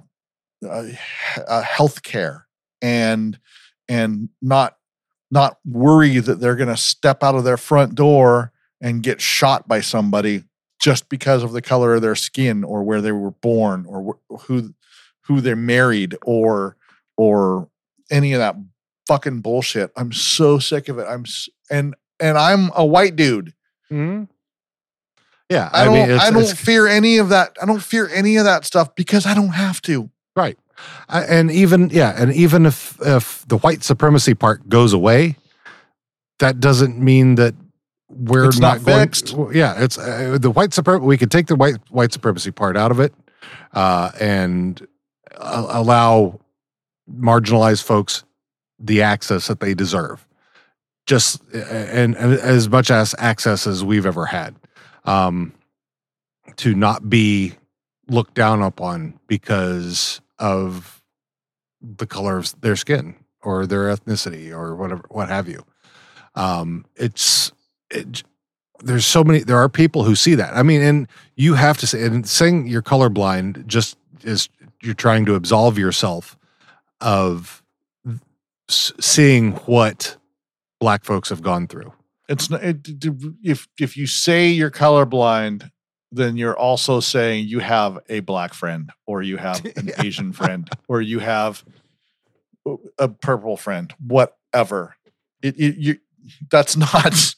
uh, 0.63 0.83
uh 1.47 1.63
healthcare 1.63 2.43
and 2.79 3.39
and 3.89 4.29
not 4.39 4.77
not 5.31 5.57
worry 5.65 6.19
that 6.19 6.39
they're 6.39 6.55
going 6.55 6.69
to 6.69 6.77
step 6.77 7.23
out 7.23 7.33
of 7.33 7.43
their 7.43 7.57
front 7.57 7.95
door 7.95 8.51
and 8.79 9.01
get 9.01 9.19
shot 9.19 9.67
by 9.67 9.81
somebody 9.81 10.43
just 10.79 11.09
because 11.09 11.41
of 11.41 11.53
the 11.53 11.61
color 11.61 11.95
of 11.95 12.03
their 12.03 12.15
skin 12.15 12.63
or 12.63 12.83
where 12.83 13.01
they 13.01 13.11
were 13.11 13.31
born 13.31 13.83
or 13.87 14.19
wh- 14.29 14.41
who 14.41 14.75
who 15.21 15.41
they're 15.41 15.55
married 15.55 16.15
or 16.23 16.77
or 17.17 17.67
any 18.11 18.33
of 18.33 18.39
that 18.39 18.55
fucking 19.07 19.41
bullshit. 19.41 19.91
I'm 19.95 20.11
so 20.11 20.59
sick 20.59 20.87
of 20.87 20.99
it. 20.99 21.07
I'm 21.09 21.25
and 21.69 21.95
and 22.19 22.37
I'm 22.37 22.71
a 22.75 22.85
white 22.85 23.15
dude. 23.15 23.53
Mhm. 23.91 24.27
Yeah. 25.49 25.69
I, 25.73 25.85
don't. 25.85 25.95
it's- 25.97 26.21
I 26.21 26.31
don't 26.31 26.41
it's- 26.43 26.59
fear 26.59 26.87
any 26.87 27.17
of 27.17 27.29
that. 27.29 27.55
I 27.61 27.65
don't 27.65 27.81
fear 27.83 28.09
any 28.11 28.37
of 28.37 28.45
that 28.45 28.65
stuff 28.65 28.95
because 28.95 29.25
I 29.25 29.33
don't 29.33 29.49
have 29.53 29.81
to. 29.83 30.09
Right. 30.35 30.57
I- 31.07 31.23
And 31.23 31.51
even 31.51 31.89
yeah, 31.91 32.13
and 32.17 32.33
even 32.33 32.65
if 32.65 32.97
if 33.01 33.45
the 33.47 33.57
white 33.57 33.83
supremacy 33.83 34.33
part 34.33 34.67
goes 34.69 34.91
away, 34.93 35.35
that 36.39 36.59
doesn't 36.59 36.97
mean 36.99 37.35
that 37.35 37.53
we're 38.09 38.45
It's 38.49 38.59
not 38.59 38.83
going- 38.83 38.99
fixed. 38.99 39.35
yeah, 39.53 39.75
it's 39.77 39.97
uh, 39.97 40.37
the 40.39 40.51
white 40.51 40.73
supremacy. 40.73 41.05
We 41.05 41.17
could 41.17 41.31
take 41.31 41.47
the 41.47 41.55
white 41.55 41.77
white 41.89 42.11
supremacy 42.13 42.51
part 42.51 42.75
out 42.77 42.91
of 42.91 42.99
it, 42.99 43.13
uh, 43.73 44.11
and 44.19 44.85
allow 45.37 46.39
marginalized 47.11 47.83
folks 47.83 48.23
the 48.79 49.01
access 49.01 49.47
that 49.47 49.59
they 49.59 49.73
deserve, 49.73 50.24
just 51.05 51.41
and, 51.53 52.15
and 52.15 52.33
as 52.39 52.69
much 52.69 52.89
as 52.89 53.13
access 53.17 53.67
as 53.67 53.83
we've 53.83 54.05
ever 54.05 54.25
had, 54.25 54.55
um, 55.05 55.53
to 56.57 56.73
not 56.73 57.09
be 57.09 57.53
looked 58.07 58.33
down 58.33 58.61
upon 58.61 59.19
because 59.27 60.21
of 60.39 61.01
the 61.81 62.07
color 62.07 62.37
of 62.37 62.59
their 62.61 62.75
skin 62.75 63.15
or 63.41 63.65
their 63.65 63.95
ethnicity 63.95 64.51
or 64.51 64.75
whatever 64.75 65.03
what 65.09 65.29
have 65.29 65.47
you. 65.47 65.63
Um 66.35 66.85
it's 66.95 67.51
it, 67.89 68.23
there's 68.79 69.05
so 69.05 69.23
many 69.23 69.39
there 69.39 69.57
are 69.57 69.69
people 69.69 70.03
who 70.03 70.15
see 70.15 70.35
that. 70.35 70.55
I 70.55 70.63
mean 70.63 70.81
and 70.81 71.07
you 71.35 71.53
have 71.53 71.77
to 71.79 71.87
say 71.87 72.03
and 72.03 72.27
saying 72.27 72.67
you're 72.67 72.81
colorblind 72.81 73.65
just 73.67 73.97
is 74.23 74.49
you're 74.81 74.93
trying 74.93 75.25
to 75.25 75.35
absolve 75.35 75.77
yourself 75.77 76.37
of 77.01 77.63
seeing 78.67 79.53
what 79.53 80.17
black 80.79 81.03
folks 81.05 81.29
have 81.29 81.41
gone 81.41 81.67
through 81.67 81.91
It's 82.29 82.49
not, 82.49 82.63
it, 82.63 82.87
if 83.43 83.67
if 83.79 83.95
you 83.97 84.07
say 84.07 84.49
you're 84.49 84.71
colorblind, 84.71 85.69
then 86.11 86.37
you're 86.37 86.57
also 86.57 86.99
saying 86.99 87.47
you 87.47 87.59
have 87.59 87.99
a 88.09 88.19
black 88.21 88.53
friend 88.53 88.89
or 89.05 89.21
you 89.21 89.37
have 89.37 89.63
an 89.77 89.87
Yeah. 89.87 90.01
Asian 90.03 90.33
friend 90.33 90.69
or 90.87 91.01
you 91.01 91.19
have 91.19 91.63
a 92.97 93.07
purple 93.09 93.57
friend, 93.57 93.93
whatever. 93.99 94.95
It, 95.41 95.59
it 95.59 95.77
you 95.77 95.97
that's 96.49 96.75
not 96.87 97.35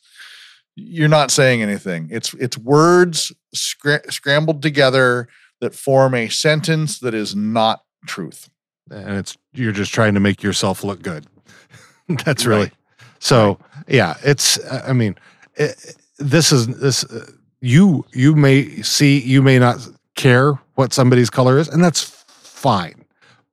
you're 0.76 1.10
not 1.10 1.32
saying 1.32 1.62
anything. 1.62 2.08
It's 2.12 2.34
it's 2.36 2.58
words 2.58 3.32
scra- 3.56 4.12
scrambled 4.12 4.62
together 4.62 5.28
that 5.60 5.74
form 5.74 6.14
a 6.14 6.30
sentence 6.30 7.00
that 7.00 7.14
is 7.14 7.36
not 7.36 7.82
truth. 8.06 8.50
and 8.92 9.18
it's 9.18 9.36
you're 9.54 9.72
just 9.74 9.92
trying 9.94 10.14
to 10.14 10.20
make 10.20 10.44
yourself 10.44 10.84
look 10.84 11.02
good 11.02 11.26
that's 12.26 12.46
really. 12.46 12.72
So 13.20 13.58
yeah 13.88 14.16
it's 14.24 14.60
i 14.72 14.94
mean 14.94 15.16
it, 15.56 15.96
this 16.18 16.52
is 16.52 16.68
this 16.68 17.04
uh, 17.06 17.26
you 17.62 18.06
you 18.14 18.36
may 18.36 18.82
see 18.82 19.20
you 19.20 19.42
may 19.42 19.60
not 19.60 19.88
care 20.16 20.54
what 20.76 20.94
somebody's 20.94 21.30
color 21.30 21.58
is 21.58 21.68
and 21.68 21.84
that's 21.84 22.18
fine. 22.58 23.06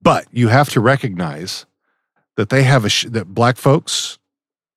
But 0.02 0.26
you 0.32 0.48
have 0.48 0.70
to 0.70 0.80
recognize 0.80 1.66
that 2.36 2.48
they 2.48 2.62
have 2.64 2.84
a 2.84 2.88
sh- 2.88 3.06
that 3.10 3.32
black 3.32 3.56
folks 3.56 4.18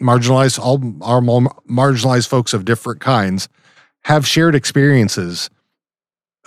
marginalized 0.01 0.59
all 0.59 0.77
our 1.01 1.21
marginalized 1.21 2.27
folks 2.27 2.53
of 2.53 2.65
different 2.65 3.01
kinds 3.01 3.49
have 4.03 4.27
shared 4.27 4.53
experiences 4.53 5.49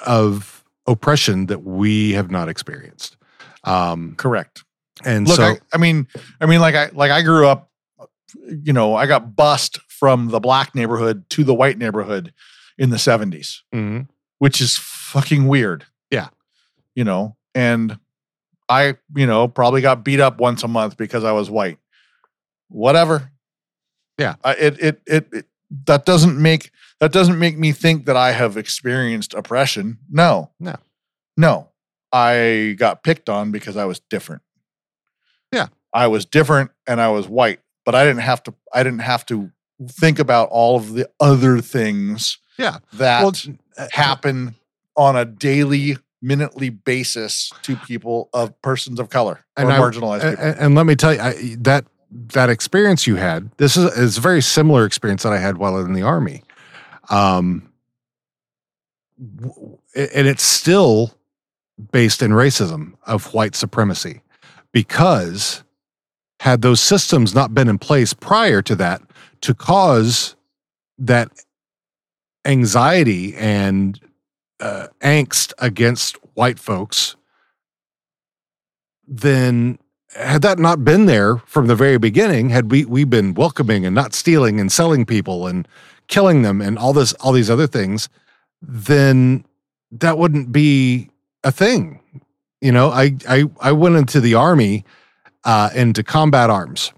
of 0.07 0.65
oppression 0.87 1.47
that 1.47 1.65
we 1.65 2.13
have 2.13 2.31
not 2.31 2.49
experienced. 2.49 3.17
Um 3.65 4.15
Correct. 4.17 4.65
and 5.05 5.27
Look, 5.27 5.37
so 5.37 5.43
I, 5.43 5.59
I 5.73 5.79
mean, 5.79 6.07
I 6.41 6.47
mean, 6.47 6.61
like 6.61 6.75
I 6.75 6.91
like 6.93 7.11
I 7.11 7.23
grew 7.23 7.47
up, 7.47 7.70
you 8.65 8.73
know, 8.73 8.95
I 8.95 9.07
got 9.07 9.35
bussed 9.37 9.79
from 9.89 10.29
the 10.29 10.41
black 10.41 10.75
neighborhood 10.75 11.29
to 11.31 11.45
the 11.45 11.55
white 11.55 11.79
neighborhood 11.79 12.33
in 12.79 12.91
the 12.91 12.99
seventies, 12.99 13.63
Mhm. 13.75 14.09
which 14.39 14.61
is 14.61 14.79
fucking 14.79 15.47
weird. 15.49 15.87
Yeah. 16.11 16.29
you 16.97 17.05
know, 17.05 17.37
and 17.55 17.99
I, 18.69 18.97
you 19.15 19.27
know, 19.27 19.47
probably 19.49 19.81
got 19.81 20.05
beat 20.05 20.21
up 20.21 20.39
once 20.41 20.63
a 20.65 20.69
month 20.69 20.97
because 20.97 21.23
I 21.25 21.33
was 21.33 21.49
white. 21.51 21.79
Whatever. 22.69 23.31
Yeah. 24.19 24.35
I, 24.45 24.53
it, 24.55 24.81
it 24.81 25.03
it 25.07 25.29
it 25.33 25.47
that 25.87 26.05
doesn't 26.05 26.41
make 26.41 26.71
that 26.99 27.13
doesn't 27.13 27.39
make 27.39 27.57
me 27.59 27.73
think 27.73 28.07
that 28.07 28.17
I 28.17 28.33
have 28.33 28.57
experienced 28.57 29.35
oppression. 29.35 29.99
No. 30.11 30.51
No. 30.61 30.77
No. 31.37 31.69
I 32.13 32.75
got 32.79 33.03
picked 33.03 33.29
on 33.29 33.51
because 33.53 33.77
I 33.77 33.85
was 33.87 34.01
different. 34.11 34.43
Yeah. 35.53 35.69
I 35.93 36.09
was 36.09 36.25
different 36.27 36.71
and 36.87 37.01
I 37.01 37.09
was 37.09 37.29
white, 37.29 37.61
but 37.91 37.99
I 37.99 38.05
didn't 38.05 38.23
have 38.23 38.43
to 38.45 38.55
I 38.73 38.83
didn't 38.85 39.01
have 39.01 39.27
to 39.27 39.51
think 39.89 40.19
about 40.19 40.49
all 40.51 40.77
of 40.77 40.93
the 40.93 41.09
other 41.19 41.61
things 41.61 42.39
Yeah. 42.59 42.79
that 42.93 43.23
Well, 43.23 43.33
uh, 43.79 43.89
happen 43.93 44.55
on 44.97 45.17
a 45.17 45.25
daily 45.25 45.97
minutely 46.23 46.69
basis 46.69 47.51
to 47.63 47.77
people 47.77 48.29
of 48.33 48.61
persons 48.63 49.01
of 49.01 49.09
color 49.09 49.41
or 49.57 49.63
And 49.65 49.73
I- 49.73 49.79
marginalized 49.79 50.23
and, 50.23 50.37
people. 50.39 50.55
and 50.65 50.75
let 50.75 50.87
me 50.87 50.95
tell 50.95 51.15
you 51.15 51.21
I, 51.21 51.57
that 51.61 51.85
that 52.35 52.51
experience 52.51 53.07
you 53.07 53.17
had. 53.17 53.51
This 53.57 53.77
is 53.77 53.85
is 53.97 54.19
a 54.19 54.21
very 54.21 54.43
similar 54.43 54.85
experience 54.85 55.23
that 55.23 55.33
I 55.33 55.39
had 55.39 55.57
while 55.59 55.79
in 55.79 55.93
the 55.93 56.03
army. 56.03 56.43
Um, 57.09 57.73
and 59.19 60.27
it's 60.27 60.43
still 60.43 61.15
based 61.93 62.23
in 62.23 62.31
racism 62.33 62.95
of 63.07 63.33
white 63.35 63.55
supremacy 63.55 64.21
because 64.73 65.63
had 66.41 66.63
those 66.63 66.81
systems 66.81 67.35
not 67.35 67.55
been 67.55 67.69
in 67.69 67.77
place 67.77 68.15
prior 68.15 68.63
to 68.63 68.75
that 68.75 69.03
to 69.43 69.53
cause 69.53 70.37
that 70.97 71.31
anxiety 72.47 73.37
and 73.37 74.01
uh, 74.59 74.87
angst 75.03 75.53
against 75.59 76.17
white 76.33 76.59
folks 76.59 77.15
then 79.07 79.79
had 80.17 80.41
that 80.41 80.59
not 80.59 80.83
been 80.83 81.05
there 81.05 81.37
from 81.45 81.67
the 81.67 81.77
very 81.77 81.99
beginning 81.99 82.49
had 82.49 82.71
we 82.71 82.87
we 82.87 83.05
been 83.05 83.35
welcoming 83.35 83.85
and 83.85 83.95
not 83.95 84.15
stealing 84.15 84.59
and 84.59 84.73
selling 84.73 85.05
people 85.05 85.47
and 85.47 85.69
killing 86.09 86.41
them 86.41 86.63
and 86.63 86.79
all 86.79 86.95
this 86.95 87.13
all 87.15 87.33
these 87.33 87.51
other 87.51 87.67
things 87.67 88.09
then 88.63 89.45
that 89.91 90.17
wouldn't 90.17 90.53
be 90.53 91.11
a 91.45 91.53
thing. 91.53 92.01
You 92.63 92.73
know 92.73 92.89
i 92.89 93.15
i 93.29 93.45
i 93.61 93.73
went 93.73 93.97
into 93.97 94.23
the 94.23 94.35
army 94.35 94.87
uh 95.45 95.71
into 95.75 96.03
combat 96.03 96.51
arms 96.51 96.93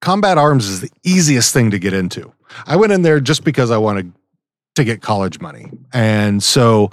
combat 0.00 0.38
arms 0.38 0.66
is 0.66 0.80
the 0.80 0.90
easiest 1.04 1.52
thing 1.52 1.70
to 1.70 1.78
get 1.78 1.92
into 1.92 2.32
i 2.66 2.76
went 2.76 2.92
in 2.92 3.02
there 3.02 3.20
just 3.20 3.44
because 3.44 3.70
i 3.70 3.76
wanted 3.76 4.12
to 4.74 4.84
get 4.84 5.02
college 5.02 5.40
money 5.40 5.70
and 5.92 6.42
so 6.42 6.90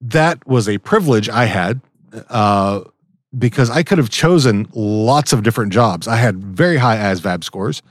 that 0.00 0.46
was 0.46 0.68
a 0.68 0.78
privilege 0.78 1.28
i 1.28 1.44
had 1.44 1.80
uh 2.28 2.80
because 3.36 3.68
I 3.70 3.82
could 3.82 3.98
have 3.98 4.10
chosen 4.10 4.68
lots 4.72 5.32
of 5.32 5.42
different 5.42 5.72
jobs. 5.72 6.08
I 6.08 6.16
had 6.16 6.42
very 6.42 6.76
high 6.78 6.96
ASVAB 6.96 7.44
scores 7.44 7.82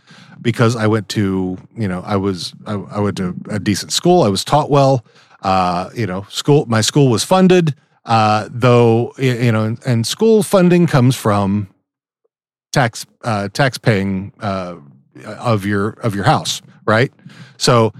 because 0.41 0.75
I 0.75 0.87
went 0.87 1.09
to, 1.09 1.57
you 1.75 1.87
know, 1.87 2.01
I 2.05 2.15
was 2.15 2.53
I, 2.65 2.73
I 2.73 2.99
went 2.99 3.17
to 3.17 3.35
a 3.49 3.59
decent 3.59 3.91
school. 3.91 4.23
I 4.23 4.29
was 4.29 4.43
taught 4.43 4.69
well. 4.69 5.05
Uh, 5.43 5.89
you 5.93 6.07
know, 6.07 6.25
school 6.29 6.65
my 6.65 6.81
school 6.81 7.09
was 7.09 7.23
funded, 7.23 7.75
uh, 8.07 8.47
though 8.49 9.13
you 9.17 9.51
know, 9.51 9.65
and, 9.65 9.79
and 9.85 10.07
school 10.07 10.41
funding 10.41 10.87
comes 10.87 11.15
from 11.15 11.69
tax 12.71 13.05
uh, 13.23 13.49
tax 13.49 13.77
paying 13.77 14.33
uh, 14.39 14.75
of 15.25 15.65
your 15.65 15.89
of 16.03 16.15
your 16.15 16.23
house, 16.23 16.61
right? 16.85 17.11
So 17.57 17.93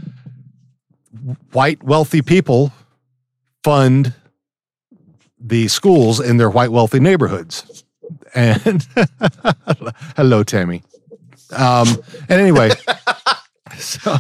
white 1.52 1.84
wealthy 1.84 2.22
people 2.22 2.72
fund 3.64 4.14
the 5.40 5.68
schools 5.68 6.20
in 6.20 6.38
their 6.38 6.50
white 6.50 6.72
wealthy 6.72 7.00
neighborhoods. 7.00 7.84
And 8.34 8.86
hello, 10.16 10.44
Tammy. 10.44 10.84
Um, 11.52 11.88
and 12.30 12.40
anyway, 12.40 12.72
so 13.78 14.16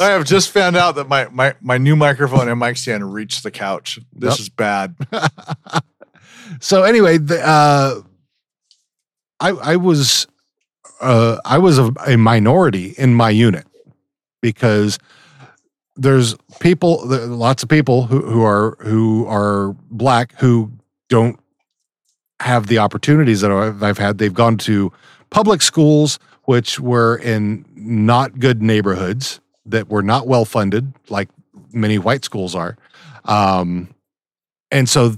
I 0.00 0.10
have 0.10 0.24
just 0.24 0.50
found 0.50 0.76
out 0.76 0.96
that 0.96 1.08
my 1.08 1.28
my 1.28 1.54
my 1.60 1.78
new 1.78 1.96
microphone 1.96 2.48
and 2.48 2.58
mic 2.58 2.76
stand 2.76 3.12
reached 3.12 3.42
the 3.42 3.50
couch. 3.50 3.98
This 4.12 4.34
Yep. 4.34 4.40
is 4.40 4.48
bad. 4.48 4.96
so 6.60 6.82
anyway, 6.84 7.18
the, 7.18 7.40
uh, 7.46 8.00
I 9.40 9.48
I 9.50 9.76
was 9.76 10.26
uh, 11.00 11.38
I 11.44 11.58
was 11.58 11.78
a, 11.78 11.92
a 12.06 12.16
minority 12.16 12.94
in 12.98 13.14
my 13.14 13.30
unit 13.30 13.66
because 14.42 14.98
there's 15.96 16.36
people, 16.60 17.00
lots 17.06 17.62
of 17.62 17.68
people 17.68 18.04
who, 18.06 18.22
who 18.22 18.42
are 18.42 18.76
who 18.80 19.26
are 19.26 19.74
black 19.90 20.32
who 20.38 20.72
don't 21.08 21.38
have 22.40 22.68
the 22.68 22.78
opportunities 22.78 23.40
that 23.40 23.50
I've, 23.50 23.82
I've 23.82 23.98
had. 23.98 24.18
They've 24.18 24.32
gone 24.34 24.56
to 24.58 24.92
public 25.30 25.60
schools, 25.62 26.18
which 26.48 26.80
were 26.80 27.18
in 27.18 27.62
not 27.74 28.38
good 28.38 28.62
neighborhoods 28.62 29.38
that 29.66 29.90
were 29.90 30.02
not 30.02 30.26
well 30.26 30.46
funded, 30.46 30.90
like 31.10 31.28
many 31.74 31.98
white 31.98 32.24
schools 32.24 32.54
are, 32.54 32.74
um, 33.26 33.94
and 34.70 34.88
so 34.88 35.14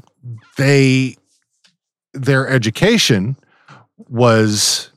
they 0.57 1.17
their 2.15 2.49
education 2.49 3.37
was 4.09 4.91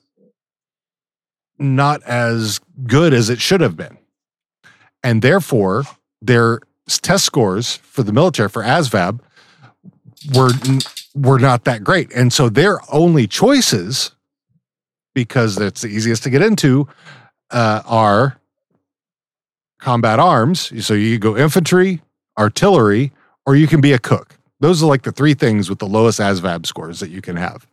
not 1.60 2.02
as 2.02 2.60
good 2.88 3.14
as 3.14 3.30
it 3.30 3.40
should 3.40 3.62
have 3.62 3.78
been. 3.78 3.96
And 5.04 5.22
therefore, 5.22 5.84
their 6.20 6.62
test 6.88 7.26
scores 7.26 7.76
for 7.76 8.02
the 8.02 8.12
military 8.12 8.50
for 8.50 8.64
ASVAB 8.64 9.20
were 10.34 10.50
were 11.14 11.38
not 11.38 11.66
that 11.66 11.84
great. 11.84 12.12
And 12.12 12.34
so 12.34 12.50
their 12.50 12.80
only 12.92 13.28
choices, 13.28 14.16
because 15.14 15.58
it's 15.60 15.82
the 15.82 15.88
easiest 15.88 16.24
to 16.24 16.30
get 16.30 16.42
into, 16.42 16.88
uh, 17.52 17.82
are 17.86 18.38
combat 19.80 20.20
arms. 20.20 20.72
So 20.86 20.94
you 20.94 21.20
go 21.20 21.38
infantry, 21.38 22.02
artillery, 22.38 23.12
or 23.46 23.56
you 23.56 23.68
can 23.68 23.82
be 23.82 23.92
a 23.92 24.00
cook. 24.00 24.38
Those 24.60 24.82
are 24.82 24.86
like 24.86 25.04
the 25.04 25.12
three 25.12 25.34
things 25.34 25.70
with 25.70 25.80
the 25.80 25.88
lowest 25.88 26.20
ASVAB 26.20 26.66
scores 26.66 27.00
that 27.02 27.10
you 27.10 27.22
can 27.22 27.36
have. 27.36 27.68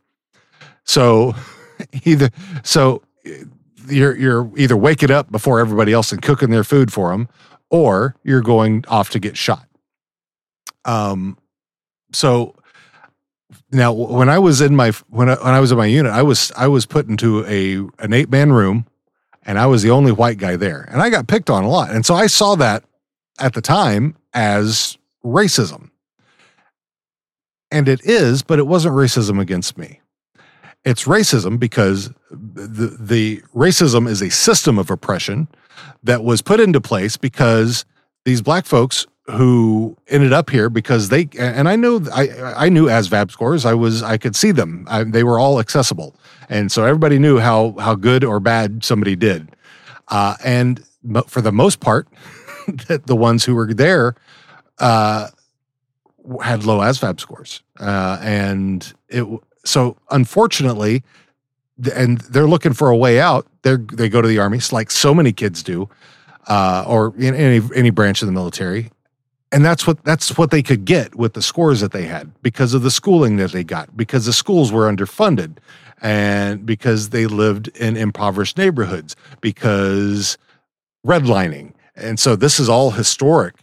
So 0.85 1.35
either 2.05 2.31
so 2.65 3.03
eh, 3.25 3.45
you're 3.89 4.17
you're 4.17 4.51
either 4.57 4.77
waking 4.77 5.11
up 5.11 5.31
before 5.31 5.61
everybody 5.61 5.93
else 5.93 6.13
and 6.13 6.21
cooking 6.21 6.51
their 6.51 6.65
food 6.65 6.93
for 6.93 7.11
them, 7.11 7.29
or 7.71 8.17
you're 8.25 8.43
going 8.43 8.85
off 8.89 9.11
to 9.11 9.21
get 9.21 9.37
shot. 9.37 9.67
Um, 10.85 11.39
so 12.13 12.57
now 13.73 13.93
when 13.93 14.29
I 14.29 14.39
was 14.39 14.61
in 14.61 14.75
my 14.75 14.91
when 15.09 15.29
I, 15.29 15.35
when 15.35 15.55
I 15.55 15.61
was 15.61 15.73
in 15.73 15.79
my 15.79 15.87
unit, 15.87 16.13
I 16.13 16.23
was 16.23 16.53
I 16.57 16.69
was 16.69 16.87
put 16.87 17.09
into 17.09 17.45
a 17.47 17.77
an 18.03 18.13
eight 18.13 18.31
man 18.31 18.53
room, 18.53 18.87
and 19.45 19.59
I 19.59 19.67
was 19.67 19.83
the 19.83 19.91
only 19.91 20.13
white 20.13 20.39
guy 20.39 20.57
there, 20.57 20.89
and 20.91 21.01
I 21.01 21.11
got 21.11 21.29
picked 21.29 21.51
on 21.51 21.65
a 21.65 21.69
lot, 21.69 21.91
and 21.91 22.05
so 22.05 22.15
I 22.15 22.27
saw 22.27 22.55
that 22.57 22.85
at 23.39 23.55
the 23.55 23.63
time 23.63 24.17
as 24.35 24.99
racism, 25.25 25.91
and 27.71 27.89
it 27.89 28.01
is, 28.05 28.43
but 28.43 28.59
it 28.59 28.67
wasn't 28.67 28.95
racism 28.95 29.41
against 29.41 29.79
me. 29.79 30.01
It's 30.85 31.05
racism 31.05 31.59
because 31.59 32.11
the 32.31 32.97
the 32.99 33.43
racism 33.55 34.09
is 34.09 34.23
a 34.23 34.31
system 34.31 34.79
of 34.79 34.91
oppression 34.91 35.49
that 36.03 36.25
was 36.25 36.43
put 36.43 36.61
into 36.61 36.81
place 36.81 37.17
because 37.17 37.85
these 38.25 38.43
black 38.43 38.67
folks 38.67 39.07
who 39.31 39.97
ended 40.09 40.33
up 40.33 40.51
here 40.51 40.69
because 40.69 41.09
they 41.09 41.29
and 41.39 41.69
I 41.69 41.77
know 41.77 42.01
I 42.13 42.29
I 42.57 42.69
knew 42.69 42.87
ASVAB 42.87 43.31
scores. 43.31 43.65
I 43.65 43.75
was 43.75 44.03
I 44.03 44.17
could 44.17 44.37
see 44.37 44.51
them. 44.51 44.87
I, 44.89 45.05
they 45.05 45.25
were 45.25 45.39
all 45.39 45.61
accessible. 45.61 46.15
And 46.49 46.73
so 46.73 46.85
everybody 46.85 47.19
knew 47.19 47.39
how 47.39 47.75
how 47.79 47.95
good 47.95 48.25
or 48.25 48.41
bad 48.41 48.85
somebody 48.85 49.17
did. 49.17 49.51
Uh, 50.09 50.37
and 50.45 50.85
for 51.27 51.41
the 51.41 51.53
most 51.53 51.81
part 51.81 52.09
the 53.07 53.17
ones 53.17 53.45
who 53.45 53.55
were 53.55 53.73
there 53.73 54.15
uh, 54.79 55.29
had 56.43 56.65
low 56.65 56.79
ASVAB 56.81 57.21
scores. 57.21 57.63
Uh, 57.79 58.19
and 58.21 58.93
it 59.09 59.27
so 59.65 59.97
unfortunately 60.11 61.03
and 61.95 62.21
they're 62.23 62.49
looking 62.49 62.73
for 62.73 62.91
a 62.91 62.97
way 62.97 63.21
out. 63.21 63.47
They 63.63 63.77
they 63.77 64.09
go 64.09 64.21
to 64.21 64.29
the 64.29 64.39
army 64.39 64.61
like 64.73 64.91
so 64.91 65.15
many 65.15 65.33
kids 65.33 65.63
do 65.63 65.89
uh, 66.49 66.85
or 66.87 67.15
in 67.17 67.35
any 67.35 67.61
any 67.75 67.91
branch 67.91 68.23
of 68.23 68.27
the 68.27 68.33
military 68.33 68.91
and 69.53 69.65
that's 69.65 69.87
what 69.87 70.05
that's 70.05 70.37
what 70.39 70.51
they 70.51 70.63
could 70.63 70.85
get 70.85 71.15
with 71.17 71.35
the 71.35 71.43
scores 71.43 71.81
that 71.81 71.93
they 71.93 72.05
had 72.05 72.31
because 72.43 72.75
of 72.75 72.83
the 72.83 72.91
schooling 72.91 73.37
that 73.37 73.53
they 73.53 73.65
got 73.65 73.97
because 73.97 74.27
the 74.27 74.33
schools 74.33 74.73
were 74.73 74.91
underfunded 74.91 75.57
and 76.03 76.65
because 76.65 77.11
they 77.11 77.27
lived 77.27 77.69
in 77.69 77.97
impoverished 77.97 78.57
neighborhoods 78.57 79.17
because 79.41 80.39
redlining. 81.07 81.73
And 81.97 82.19
so 82.19 82.37
this 82.37 82.59
is 82.59 82.69
all 82.69 82.93
historic. 82.93 83.55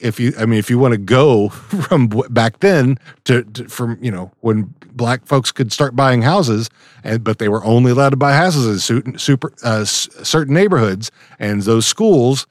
If 0.00 0.18
you 0.18 0.32
i 0.36 0.46
mean 0.46 0.58
if 0.58 0.68
you 0.68 0.80
want 0.80 0.92
to 0.92 0.98
go 0.98 1.48
from 1.88 2.08
back 2.08 2.58
then 2.58 2.98
to, 3.24 3.44
to 3.44 3.68
from 3.68 3.98
you 4.02 4.10
know 4.10 4.32
when 4.40 4.74
black 4.92 5.24
folks 5.26 5.52
could 5.52 5.72
start 5.72 5.94
buying 5.94 6.22
houses 6.22 6.68
and 7.04 7.22
but 7.22 7.38
they 7.38 7.48
were 7.48 7.64
only 7.64 7.92
allowed 7.92 8.08
to 8.08 8.16
buy 8.16 8.32
houses 8.32 8.90
in 8.90 9.16
super 9.16 9.52
uh, 9.62 9.84
certain 9.84 10.54
neighborhoods 10.54 11.12
and 11.38 11.62
those 11.62 11.86
schools 11.86 12.48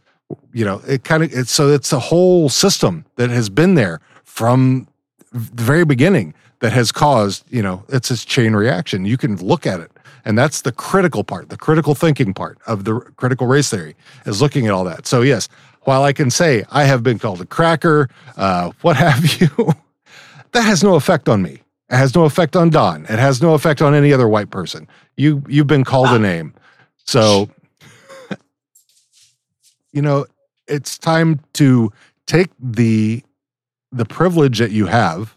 you 0.53 0.65
know 0.65 0.81
it 0.87 1.03
kind 1.03 1.23
of 1.23 1.33
it's 1.33 1.51
so 1.51 1.69
it's 1.69 1.91
a 1.93 1.99
whole 1.99 2.49
system 2.49 3.05
that 3.15 3.29
has 3.29 3.49
been 3.49 3.75
there 3.75 3.99
from 4.23 4.87
the 5.31 5.63
very 5.63 5.85
beginning 5.85 6.33
that 6.59 6.71
has 6.71 6.91
caused 6.91 7.43
you 7.49 7.61
know 7.61 7.83
it's 7.89 8.09
this 8.09 8.25
chain 8.25 8.53
reaction 8.53 9.05
you 9.05 9.17
can 9.17 9.35
look 9.37 9.67
at 9.67 9.79
it 9.79 9.91
and 10.23 10.37
that's 10.37 10.61
the 10.61 10.71
critical 10.71 11.23
part 11.23 11.49
the 11.49 11.57
critical 11.57 11.93
thinking 11.93 12.33
part 12.33 12.57
of 12.65 12.85
the 12.85 12.99
critical 13.17 13.47
race 13.47 13.69
theory 13.69 13.95
is 14.25 14.41
looking 14.41 14.65
at 14.65 14.71
all 14.71 14.83
that 14.83 15.05
so 15.05 15.21
yes 15.21 15.47
while 15.81 16.03
i 16.03 16.11
can 16.11 16.31
say 16.31 16.63
i 16.71 16.83
have 16.83 17.03
been 17.03 17.19
called 17.19 17.41
a 17.41 17.45
cracker 17.45 18.09
uh, 18.37 18.71
what 18.81 18.95
have 18.95 19.39
you 19.39 19.73
that 20.55 20.63
has 20.63 20.83
no 20.83 20.95
effect 20.95 21.27
on 21.27 21.41
me. 21.41 21.61
It 21.89 21.97
has 21.97 22.15
no 22.15 22.23
effect 22.23 22.55
on 22.55 22.69
Don. 22.69 23.03
It 23.03 23.19
has 23.19 23.41
no 23.41 23.53
effect 23.53 23.81
on 23.81 23.93
any 23.93 24.13
other 24.13 24.27
white 24.27 24.49
person. 24.49 24.87
You 25.17 25.43
you've 25.47 25.67
been 25.67 25.83
called 25.83 26.07
a 26.07 26.17
name. 26.17 26.53
So 27.03 27.49
you 29.95 30.01
know, 30.01 30.25
it's 30.67 30.97
time 30.99 31.39
to 31.53 31.91
take 32.27 32.49
the 32.59 33.23
the 33.91 34.05
privilege 34.05 34.59
that 34.59 34.71
you 34.71 34.87
have 34.87 35.35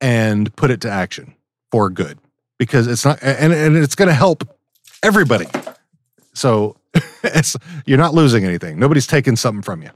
and 0.00 0.54
put 0.56 0.70
it 0.70 0.80
to 0.80 0.90
action 0.90 1.34
for 1.70 1.88
good 1.88 2.18
because 2.58 2.88
it's 2.88 3.04
not 3.04 3.22
and 3.22 3.52
and 3.52 3.76
it's 3.76 3.94
going 3.94 4.08
to 4.08 4.14
help 4.14 4.44
everybody. 5.02 5.46
So 6.34 6.76
you're 7.86 7.98
not 7.98 8.14
losing 8.14 8.44
anything. 8.44 8.78
Nobody's 8.78 9.06
taking 9.06 9.36
something 9.36 9.62
from 9.62 9.82
you. 9.82 9.90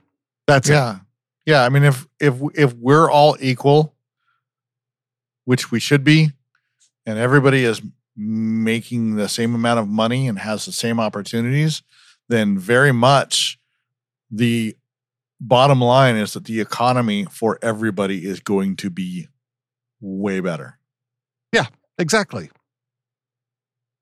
That's 0.47 0.69
it. 0.69 0.75
yeah. 0.75 0.99
Yeah. 1.45 1.65
I 1.65 1.71
mean, 1.71 1.83
if 1.83 2.07
if 2.21 2.35
if 2.55 2.73
we're 2.75 3.11
all 3.11 3.37
equal, 3.41 3.95
which 5.45 5.73
we 5.73 5.81
should 5.81 6.05
be, 6.05 6.31
and 7.05 7.19
everybody 7.19 7.65
is 7.65 7.83
making 8.17 9.17
the 9.17 9.29
same 9.29 9.57
amount 9.57 9.81
of 9.81 9.89
money 9.89 10.29
and 10.29 10.39
has 10.39 10.67
the 10.67 10.73
same 10.73 11.01
opportunities, 11.01 11.83
then 12.31 12.57
very 12.57 12.93
much 12.93 13.59
the 14.31 14.77
bottom 15.41 15.81
line 15.81 16.17
is 16.17 16.35
that 16.35 16.45
the 16.45 16.61
economy 16.61 17.25
for 17.25 17.59
everybody 17.61 18.25
is 18.25 18.41
going 18.41 18.77
to 18.77 18.89
be 18.89 19.27
way 20.01 20.41
better. 20.41 20.79
Yeah, 21.53 21.67
exactly. 21.99 22.51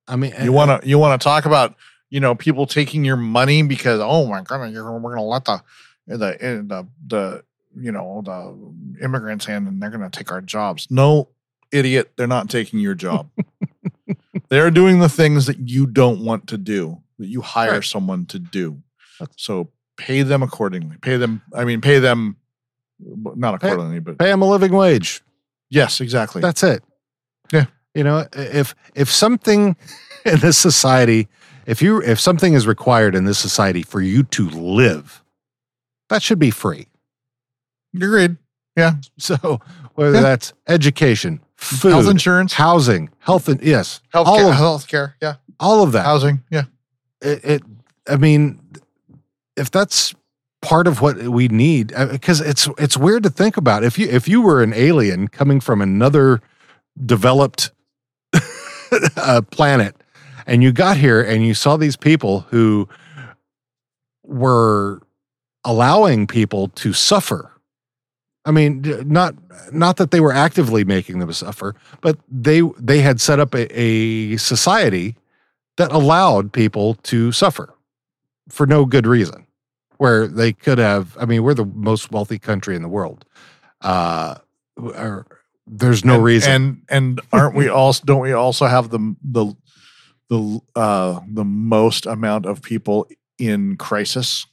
I 0.07 0.17
mean, 0.17 0.33
You 0.43 0.53
want 0.53 0.83
to 0.83 0.89
you 0.89 0.99
want 0.99 1.21
to 1.21 1.25
talk 1.25 1.47
about 1.47 1.75
you 2.11 2.21
know 2.21 2.35
people 2.35 2.67
taking 2.67 3.05
your 3.05 3.17
money 3.17 3.63
because 3.63 4.01
oh 4.03 4.27
my 4.27 4.43
god 4.43 4.73
you're, 4.73 4.99
we're 4.99 5.15
going 5.15 5.17
to 5.17 5.23
let 5.23 5.45
the 5.45 5.63
the 6.07 6.37
eh, 6.43 6.57
the 6.65 6.87
the 7.07 7.45
you 7.77 7.93
know 7.93 8.23
the 8.25 9.05
immigrants 9.05 9.49
in 9.49 9.67
and 9.67 9.83
they're 9.83 9.91
going 9.91 10.09
to 10.09 10.11
take 10.11 10.31
our 10.33 10.41
jobs. 10.41 10.87
No, 10.91 11.29
idiot, 11.73 12.13
they're 12.17 12.27
not 12.27 12.49
taking 12.49 12.79
your 12.79 12.95
job. 12.95 13.31
they're 14.49 14.71
doing 14.71 15.01
the 15.01 15.09
things 15.09 15.47
that 15.47 15.59
you 15.69 15.87
don't 15.87 16.25
want 16.25 16.47
to 16.49 16.59
do 16.59 17.03
that 17.19 17.27
you 17.27 17.41
hire 17.41 17.73
Right. 17.73 17.85
someone 17.85 18.27
to 18.27 18.39
do. 18.39 18.83
So 19.37 19.71
pay 19.97 20.23
them 20.23 20.43
accordingly. 20.43 20.97
Pay 21.01 21.17
them. 21.17 21.43
I 21.55 21.65
mean, 21.65 21.81
pay 21.81 21.99
them 21.99 22.37
not 23.01 23.61
Pay- 23.61 23.69
accordingly, 23.71 24.01
but 24.01 24.19
pay 24.19 24.27
them 24.27 24.43
a 24.43 24.49
living 24.49 24.73
wage. 24.73 25.23
yes, 25.71 26.01
exactly. 26.01 26.41
That's 26.43 26.63
it. 26.63 26.83
Yeah. 27.53 27.67
You 27.95 28.05
know, 28.05 28.27
if 28.33 28.75
if 28.95 29.11
something 29.11 29.77
in 30.25 30.39
this 30.41 30.57
society, 30.59 31.29
if 31.67 31.83
you 31.83 32.01
if 32.03 32.21
something 32.21 32.53
is 32.55 32.67
required 32.67 33.15
in 33.15 33.25
this 33.25 33.39
society 33.39 33.83
for 33.83 34.01
you 34.01 34.23
to 34.25 34.49
live, 34.51 35.23
that 36.09 36.23
should 36.23 36.39
be 36.39 36.51
free. 36.51 36.87
Agreed. 37.95 38.37
Yeah. 38.77 38.95
So 39.19 39.61
whether 39.95 40.15
Yeah. 40.17 40.21
that's 40.23 40.53
education, 40.69 41.41
food, 41.57 41.91
Health 41.93 42.09
insurance, 42.09 42.53
housing, 42.53 43.11
health 43.19 43.49
and 43.49 43.61
yes, 43.63 44.01
health 44.13 44.29
all 44.29 44.49
of 44.51 44.55
health 44.55 44.87
care, 44.87 45.17
yeah, 45.21 45.37
all 45.59 45.83
of 45.83 45.91
that. 45.93 46.05
housing, 46.05 46.45
yeah. 46.51 46.65
It, 47.21 47.45
it 47.45 47.63
i 48.09 48.17
mean 48.17 48.61
if 49.57 49.71
that's 49.71 50.15
part 50.61 50.87
of 50.87 51.01
what 51.01 51.17
we 51.17 51.49
need 51.49 51.93
because 52.11 52.41
it's 52.41 52.69
it's 52.79 52.97
weird 52.97 53.23
to 53.23 53.31
think 53.31 53.57
about. 53.57 53.85
If 53.85 53.99
you 53.99 54.09
if 54.09 54.29
you 54.29 54.41
were 54.41 54.63
an 54.63 54.73
alien 54.75 55.29
coming 55.29 55.61
from 55.61 55.81
another 55.81 56.41
developed 57.05 57.71
uh, 59.17 59.43
planet 59.51 59.97
and 60.47 60.63
you 60.63 60.73
got 60.73 60.97
here 60.97 61.23
and 61.23 61.47
you 61.47 61.55
saw 61.55 61.77
these 61.77 61.97
people 61.97 62.41
who 62.51 62.89
were 64.25 65.01
allowing 65.65 66.27
people 66.27 66.69
to 66.69 66.93
suffer. 66.93 67.53
I 68.45 68.51
mean 68.51 68.83
not 69.07 69.35
not 69.73 69.97
that 69.99 70.11
they 70.11 70.21
were 70.21 70.33
actively 70.33 70.85
making 70.85 71.19
them 71.19 71.33
suffer 71.33 71.75
but 72.01 72.19
they 72.31 72.63
they 72.79 73.01
had 73.01 73.21
set 73.21 73.39
up 73.39 73.55
a, 73.55 73.69
a 73.79 74.37
society 74.39 75.17
that 75.79 75.91
allowed 75.93 76.53
people 76.53 76.95
to 76.95 77.33
suffer 77.33 77.75
for 78.49 78.67
no 78.67 78.85
good 78.85 79.07
reason 79.07 79.47
where 79.97 80.27
they 80.27 80.53
could 80.53 80.79
have 80.79 81.17
i 81.19 81.25
mean 81.25 81.43
we're 81.43 81.55
the 81.55 81.65
most 81.65 82.13
wealthy 82.13 82.39
country 82.39 82.77
in 82.77 82.83
the 82.83 82.89
world 82.89 83.25
uh 83.81 84.37
or, 84.77 85.27
there's 85.71 86.05
no 86.05 86.15
and, 86.15 86.25
reason 86.25 86.53
And 86.53 86.83
and 86.89 87.21
aren't 87.33 87.55
we 87.55 87.69
also 87.81 88.05
don't 88.05 88.21
we 88.21 88.33
also 88.33 88.67
have 88.67 88.91
the 88.91 89.17
the 89.23 89.55
the 90.29 90.61
uh 90.75 91.21
the 91.29 91.45
most 91.45 92.07
amount 92.07 92.47
of 92.47 92.63
people 92.63 93.07
in 93.39 93.77
crisis? 93.77 94.47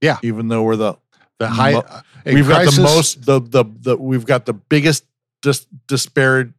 Yeah. 0.00 0.18
Even 0.22 0.48
though 0.48 0.62
we're 0.62 0.76
the 0.76 0.94
the 1.38 1.48
high 1.48 1.72
mo- 1.72 1.84
uh, 1.88 2.00
we've 2.26 2.48
got 2.48 2.64
the 2.72 2.80
most 2.80 3.24
the 3.24 3.40
the 3.40 3.64
the 3.80 3.96
we've 3.96 4.26
got 4.26 4.46
the 4.46 4.54
biggest 4.54 5.04
dis, 5.42 5.66
disparity 5.86 6.52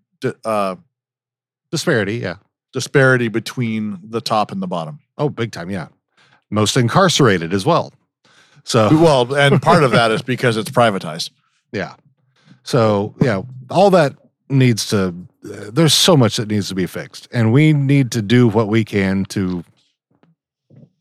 uh 0.46 0.76
disparity 1.72 2.18
yeah 2.18 2.36
disparity 2.74 3.28
between 3.28 4.00
the 4.04 4.22
top 4.22 4.52
and 4.52 4.62
the 4.62 4.68
bottom. 4.68 5.00
oh 5.18 5.30
big 5.30 5.52
time 5.52 5.70
yeah 5.70 5.88
most 6.50 6.78
incarcerated 6.78 7.54
as 7.54 7.66
well 7.66 7.92
so 8.68 8.90
Well, 9.02 9.34
and 9.34 9.62
part 9.62 9.84
of 9.84 9.92
that 9.92 10.12
is 10.12 10.22
because 10.34 10.58
it's 10.58 10.70
privatized. 10.70 11.30
Yeah. 11.72 11.96
So, 12.64 13.16
yeah, 13.22 13.44
all 13.70 13.90
that 13.92 14.14
needs 14.50 14.90
to, 14.90 15.16
uh, 15.46 15.72
there's 15.72 15.94
so 15.94 16.18
much 16.18 16.36
that 16.36 16.50
needs 16.50 16.68
to 16.68 16.76
be 16.76 16.86
fixed. 16.86 17.30
And 17.32 17.54
we 17.54 17.72
need 17.72 18.12
to 18.12 18.22
do 18.22 18.48
what 18.50 18.68
we 18.68 18.84
can 18.84 19.24
to 19.26 19.64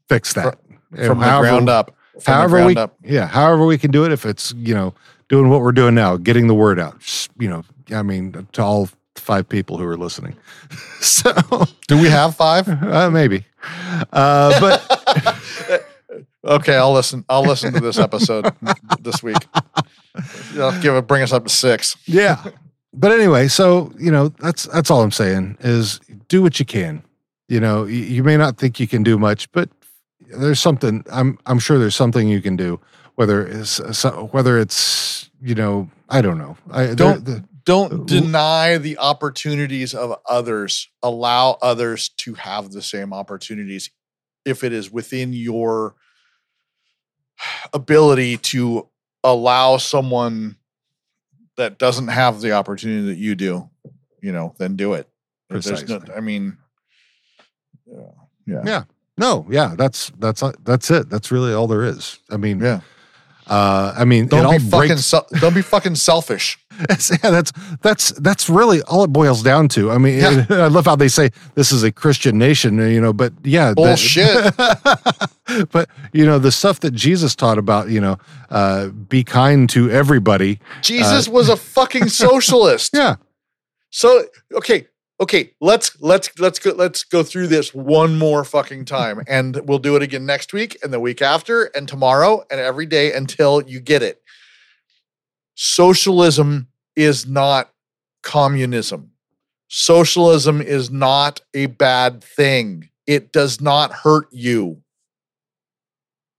fix 0.09 0.33
that. 0.35 0.59
You 0.97 1.07
From 1.07 1.19
know, 1.19 1.25
the 1.25 1.41
ground 1.41 1.69
up. 1.69 1.93
From 2.21 2.35
However, 2.35 2.61
the 2.61 2.67
we, 2.67 2.77
up. 2.77 2.95
yeah, 3.03 3.27
however 3.27 3.67
we 3.67 3.79
can 3.79 3.91
do 3.91 4.05
it. 4.05 4.13
If 4.13 4.25
it's, 4.25 4.55
you 4.57 4.73
know, 4.73 4.95
doing 5.29 5.51
what 5.51 5.61
we're 5.61 5.73
doing 5.73 5.97
now, 5.97 6.17
getting 6.17 6.47
the 6.47 6.55
word 6.55 6.79
out, 6.79 7.29
you 7.39 7.49
know, 7.49 7.65
I 7.91 8.03
mean, 8.03 8.47
to 8.53 8.63
all 8.63 8.89
five 9.27 9.49
people 9.49 9.77
who 9.77 9.85
are 9.85 9.97
listening. 9.99 10.37
so, 11.01 11.33
Do 11.89 12.01
we 12.01 12.09
have 12.09 12.37
five? 12.37 12.69
uh, 12.69 13.11
maybe. 13.11 13.45
Uh, 14.13 14.61
but 14.61 15.85
okay, 16.45 16.77
I'll 16.77 16.93
listen. 16.93 17.25
I'll 17.29 17.43
listen 17.45 17.73
to 17.75 17.81
this 17.81 17.99
episode 17.99 18.47
this 19.01 19.23
week. 19.23 19.37
I'll 20.59 20.81
give 20.81 20.95
it. 20.95 21.07
Bring 21.07 21.23
us 21.23 21.33
up 21.33 21.45
to 21.45 21.51
six. 21.51 21.97
yeah 22.07 22.43
but 22.99 23.13
anyway 23.13 23.47
so 23.47 23.93
you 23.99 24.11
know 24.11 24.29
that's 24.41 24.65
that's 24.73 24.91
all 24.91 25.03
i'm 25.03 25.11
saying 25.11 25.55
is 25.61 26.01
do 26.29 26.41
what 26.41 26.59
you 26.59 26.65
can 26.65 27.03
you 27.47 27.61
know 27.61 27.85
you, 27.85 27.99
you 27.99 28.25
may 28.25 28.39
not 28.39 28.57
think 28.57 28.81
you 28.81 28.89
can 28.89 29.03
do 29.03 29.19
much 29.19 29.53
but 29.53 29.69
there's 30.39 30.61
something 30.61 31.05
i'm 31.13 31.37
i'm 31.45 31.59
sure 31.59 31.79
there's 31.79 31.95
something 31.95 32.27
you 32.27 32.41
can 32.41 32.57
do 32.57 32.81
whether 33.17 33.47
it's 33.47 33.83
so- 33.99 34.31
whether 34.33 34.59
it's 34.59 35.29
you 35.43 35.55
know 35.55 35.91
i 36.09 36.23
don't 36.23 36.39
know 36.39 36.57
i 36.71 36.95
Don't- 36.95 37.23
the, 37.27 37.45
Don't 37.67 38.07
deny 38.07 38.79
the 38.79 38.97
opportunities 38.99 39.93
of 39.93 40.19
others. 40.29 40.89
Allow 41.03 41.59
others 41.61 42.09
to 42.19 42.35
have 42.35 42.71
the 42.71 42.81
same 42.81 43.13
opportunities 43.13 43.91
if 44.45 44.63
it 44.65 44.73
is 44.73 44.91
within 44.91 45.33
your 45.33 45.97
ability 47.75 48.37
to 48.39 48.89
allow 49.25 49.77
someone 49.77 50.57
that 51.57 51.79
doesn't 51.79 52.09
have 52.09 52.41
the 52.41 52.53
opportunity 52.53 53.07
that 53.09 53.17
you 53.17 53.35
do, 53.35 53.69
you 54.23 54.31
know, 54.33 54.55
then 54.59 54.77
do 54.77 54.93
it. 54.95 55.09
There's 55.51 55.67
no, 55.67 55.73
Precisely. 55.99 56.15
I 56.15 56.21
mean, 56.21 56.57
yeah, 57.87 57.97
yeah, 58.47 58.63
Yeah. 58.65 58.83
no 59.17 59.47
yeah 59.49 59.75
that's 59.77 60.11
that's 60.19 60.43
that's 60.65 60.91
it 60.91 61.09
that's 61.09 61.31
really 61.31 61.53
all 61.55 61.67
there 61.69 61.85
is 61.85 62.19
i 62.31 62.37
mean 62.37 62.59
yeah. 62.59 62.81
uh 63.47 63.95
i 63.97 64.05
mean 64.05 64.27
Don't 64.27 64.51
be 64.51 64.59
fucking. 64.59 64.89
breaks 64.89 65.05
sel- 65.07 65.27
don't 65.41 65.55
be 65.55 65.63
fucking 65.63 65.95
selfish. 65.95 66.59
Yeah, 66.79 67.31
that's 67.31 67.53
that's 67.83 68.11
that's 68.13 68.49
really 68.51 68.83
all 68.83 69.05
it 69.05 69.09
boils 69.13 69.43
down 69.43 69.69
to. 69.69 69.91
I 69.91 69.99
mean, 69.99 70.19
Yeah. 70.19 70.45
I 70.51 70.69
love 70.69 70.85
how 70.87 70.97
they 70.97 71.09
say 71.09 71.31
this 71.55 71.73
is 71.73 71.83
a 71.83 71.93
Christian 71.93 72.39
nation, 72.39 72.79
you 72.79 73.01
know, 73.01 73.13
but 73.13 73.33
yeah, 73.45 73.71
the- 73.71 73.75
Bullshit. 73.77 74.57
but 75.73 75.89
you 76.13 76.25
know, 76.27 76.39
the 76.39 76.53
stuff 76.53 76.81
that 76.81 76.93
Jesus 76.93 77.35
taught 77.35 77.59
about, 77.59 77.89
you 77.89 78.01
know, 78.01 78.19
uh, 78.51 78.89
be 78.89 79.25
kind 79.25 79.69
to 79.71 79.91
everybody. 79.91 80.59
Jesus 80.83 81.29
was 81.29 81.49
a 81.49 81.57
fucking 81.57 82.09
socialist. 82.27 82.91
Yeah, 82.95 83.17
So 83.91 84.25
okay, 84.55 84.89
okay, 85.21 85.53
let's 85.61 86.01
let's 86.01 86.39
let's 86.39 86.59
go 86.59 86.73
let's 86.73 87.05
go 87.05 87.23
through 87.23 87.47
this 87.49 87.75
one 87.75 88.19
more 88.19 88.45
fucking 88.45 88.85
time, 88.85 89.23
and 89.29 89.61
we'll 89.69 89.79
do 89.79 89.97
it 89.97 90.03
again 90.03 90.27
next 90.27 90.53
week, 90.53 90.77
and 90.83 90.93
the 90.93 91.01
week 91.01 91.23
after, 91.23 91.65
and 91.65 91.89
tomorrow, 91.89 92.45
and 92.51 92.61
every 92.61 92.87
day 92.87 93.13
until 93.13 93.63
you 93.63 93.81
get 93.81 94.03
it. 94.03 94.21
Socialism 95.57 96.69
is 96.95 97.27
not 97.27 97.73
communism. 98.23 99.11
Socialism 99.69 100.61
is 100.61 100.91
not 100.91 101.41
a 101.55 101.67
bad 101.67 102.23
thing. 102.23 102.89
It 103.07 103.33
does 103.33 103.61
not 103.61 103.93
hurt 103.93 104.27
you. 104.31 104.83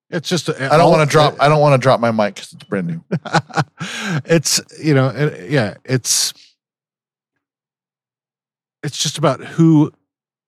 it's 0.09 0.29
just. 0.29 0.49
I 0.49 0.77
don't 0.77 0.91
want 0.91 1.09
to 1.09 1.11
drop. 1.11 1.35
I 1.39 1.49
don't 1.49 1.59
want 1.59 1.73
to 1.73 1.83
drop 1.83 1.99
my 1.99 2.11
mic 2.11 2.35
because 2.35 2.53
it's 2.53 2.63
brand 2.63 2.87
new. 2.87 3.03
it's 4.25 4.61
you 4.81 4.93
know, 4.93 5.09
it- 5.09 5.49
yeah, 5.49 5.75
it's 5.83 6.33
it's 8.83 8.97
just 9.01 9.17
about 9.17 9.43
who 9.43 9.91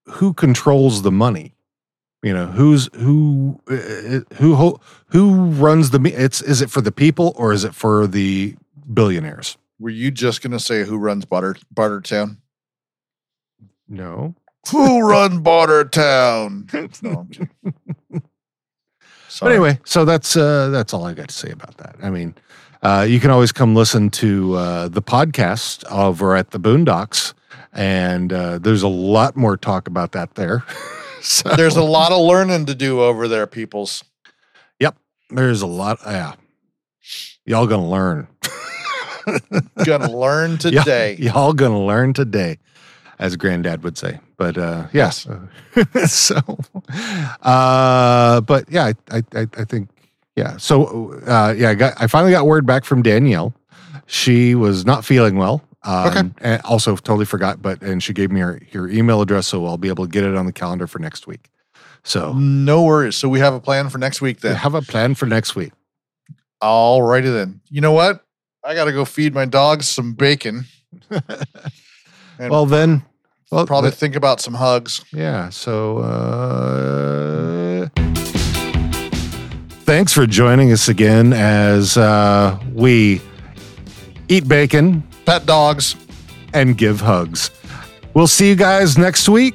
who 0.06 0.32
controls 0.32 1.02
the 1.02 1.12
money. 1.12 1.54
You 2.22 2.34
know, 2.34 2.46
who's 2.46 2.90
who 2.94 3.60
uh, 3.70 4.20
who 4.34 4.54
who, 4.54 4.80
who 5.06 5.44
runs 5.52 5.90
the 5.90 6.00
it's 6.14 6.42
is 6.42 6.60
it 6.60 6.70
for 6.70 6.82
the 6.82 6.92
people 6.92 7.32
or 7.36 7.52
is 7.52 7.64
it 7.64 7.74
for 7.74 8.06
the 8.06 8.56
billionaires? 8.92 9.56
Were 9.78 9.90
you 9.90 10.10
just 10.10 10.42
gonna 10.42 10.60
say 10.60 10.84
who 10.84 10.98
runs 10.98 11.24
Butter 11.24 11.56
Bartertown? 11.74 12.36
No. 13.88 14.34
Who 14.70 15.00
run 15.00 15.42
Bartertown? 15.42 16.68
No, 17.02 17.20
I'm 17.20 17.28
kidding. 17.28 17.52
But 19.40 19.52
anyway, 19.52 19.78
so 19.84 20.04
that's 20.04 20.36
uh, 20.36 20.68
that's 20.68 20.92
all 20.92 21.06
I 21.06 21.14
got 21.14 21.28
to 21.28 21.34
say 21.34 21.50
about 21.50 21.76
that. 21.78 21.96
I 22.02 22.10
mean, 22.10 22.34
uh, 22.82 23.06
you 23.08 23.20
can 23.20 23.30
always 23.30 23.52
come 23.52 23.74
listen 23.74 24.10
to 24.10 24.54
uh, 24.54 24.88
the 24.88 25.00
podcast 25.00 25.90
over 25.90 26.36
at 26.36 26.50
the 26.50 26.58
Boondocks, 26.58 27.32
and 27.72 28.32
uh, 28.32 28.58
there's 28.58 28.82
a 28.82 28.88
lot 28.88 29.36
more 29.36 29.56
talk 29.56 29.86
about 29.86 30.12
that 30.12 30.34
there. 30.34 30.64
so 31.22 31.50
there's 31.50 31.76
a 31.76 31.82
lot 31.82 32.12
of 32.12 32.20
learning 32.20 32.66
to 32.66 32.74
do 32.74 33.00
over 33.00 33.28
there, 33.28 33.46
peoples. 33.46 34.02
Yep. 34.78 34.96
There's 35.30 35.62
a 35.62 35.66
lot. 35.66 35.98
Yeah, 36.06 36.34
y'all 37.44 37.66
gonna 37.66 37.88
learn. 37.88 38.28
Gonna 39.84 40.10
learn 40.10 40.56
today. 40.58 41.14
Y'all 41.18 41.52
gonna 41.52 41.84
learn 41.84 42.14
today, 42.14 42.58
as 43.18 43.36
Granddad 43.36 43.84
would 43.84 43.98
say. 43.98 44.18
But 44.38 44.56
uh, 44.56 44.86
yes, 44.94 45.28
so, 46.06 46.36
uh, 47.42 48.40
but 48.40 48.64
yeah, 48.70 48.92
I, 49.10 49.16
I, 49.18 49.22
I 49.34 49.46
I 49.58 49.64
think 49.64 49.90
yeah. 50.36 50.56
So 50.56 51.12
uh, 51.26 51.54
yeah, 51.56 51.68
I 51.68 51.74
got 51.74 51.94
I 52.02 52.06
finally 52.06 52.32
got 52.32 52.46
word 52.46 52.64
back 52.64 52.84
from 52.84 53.02
Danielle. 53.02 53.54
She 54.06 54.54
was 54.54 54.86
not 54.86 55.04
feeling 55.04 55.36
well. 55.36 55.62
Um, 55.82 56.06
Okay. 56.08 56.22
And 56.40 56.62
also 56.64 56.94
totally 56.96 57.24
forgot, 57.24 57.62
but 57.62 57.82
and 57.82 58.02
she 58.02 58.12
gave 58.12 58.30
me 58.30 58.40
her, 58.40 58.60
her 58.72 58.88
email 58.88 59.20
address, 59.22 59.46
so 59.46 59.64
I'll 59.66 59.78
be 59.78 59.88
able 59.88 60.04
to 60.06 60.10
get 60.10 60.24
it 60.24 60.36
on 60.36 60.46
the 60.46 60.52
calendar 60.52 60.86
for 60.86 60.98
next 60.98 61.26
week. 61.26 61.48
So 62.04 62.32
No 62.34 62.82
worries. 62.82 63.16
So 63.16 63.28
we 63.28 63.38
have 63.40 63.54
a 63.54 63.60
plan 63.60 63.88
for 63.90 63.98
next 63.98 64.20
week 64.20 64.38
we 64.42 64.48
then. 64.50 64.56
have 64.56 64.74
a 64.74 64.82
plan 64.82 65.14
for 65.14 65.26
next 65.26 65.54
week. 65.56 65.72
All 66.60 67.02
righty 67.02 67.30
then. 67.30 67.60
You 67.70 67.80
know 67.80 67.92
what? 67.92 68.24
I 68.64 68.74
gotta 68.74 68.92
go 68.92 69.04
feed 69.06 69.32
my 69.34 69.44
dogs 69.46 69.88
some 69.88 70.12
bacon. 70.14 70.64
Well 72.38 72.64
then, 72.64 73.02
well 73.50 73.66
probably 73.66 73.90
th- 73.90 73.98
think 74.00 74.16
about 74.16 74.40
some 74.40 74.54
hugs. 74.54 75.04
Yeah. 75.12 75.50
So, 75.50 75.98
uh, 75.98 77.88
thanks 79.84 80.12
for 80.14 80.26
joining 80.26 80.72
us 80.72 80.88
again 80.88 81.34
as 81.34 81.98
uh, 81.98 82.58
we 82.72 83.20
eat 84.28 84.48
bacon 84.48 85.06
Pet 85.30 85.46
dogs. 85.46 85.94
and 86.54 86.76
give 86.76 87.00
hugs. 87.00 87.52
We'll 88.14 88.26
see 88.26 88.48
you 88.48 88.56
guys 88.56 88.98
next 88.98 89.28
week 89.28 89.54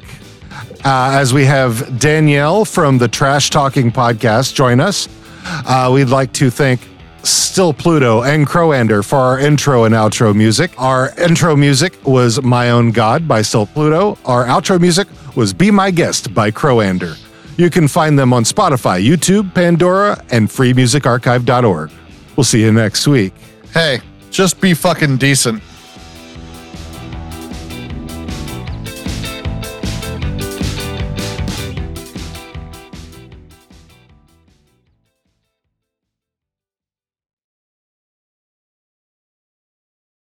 uh, 0.86 1.10
as 1.12 1.34
we 1.34 1.44
have 1.44 2.00
Danielle 2.00 2.64
from 2.64 2.98
the 2.98 3.10
Trash 3.10 3.50
Talking 3.50 3.92
Podcast 3.92 4.54
join 4.54 4.80
us. 4.80 5.10
Uh, 5.44 5.92
we'd 5.94 6.06
like 6.06 6.32
to 6.32 6.50
thank 6.50 6.80
Still 7.24 7.74
Pluto 7.74 8.24
and 8.24 8.48
Crowander 8.48 9.04
for 9.04 9.18
our 9.18 9.38
intro 9.38 9.84
and 9.84 9.94
outro 9.94 10.34
music. 10.34 10.72
Our 10.78 11.14
intro 11.20 11.58
music 11.58 11.94
was 12.06 12.42
My 12.42 12.70
Own 12.70 12.92
God 12.92 13.28
by 13.28 13.42
Still 13.42 13.66
Pluto. 13.66 14.18
Our 14.24 14.46
outro 14.46 14.80
music 14.80 15.10
was 15.36 15.52
Be 15.52 15.72
My 15.72 15.92
Guest 15.92 16.34
by 16.34 16.52
Crowander. 16.52 17.16
You 17.58 17.70
can 17.70 17.90
find 17.90 18.18
them 18.18 18.32
on 18.32 18.46
Spotify, 18.46 19.06
YouTube, 19.06 19.54
Pandora, 19.54 20.24
and 20.32 20.48
freemusicarchive.org. 20.48 21.92
We'll 22.38 22.46
see 22.46 22.62
you 22.62 22.72
next 22.72 23.10
week. 23.10 23.34
Hey, 23.74 24.00
just 24.36 24.60
be 24.60 24.74
fucking 24.74 25.18
decent. 25.18 25.64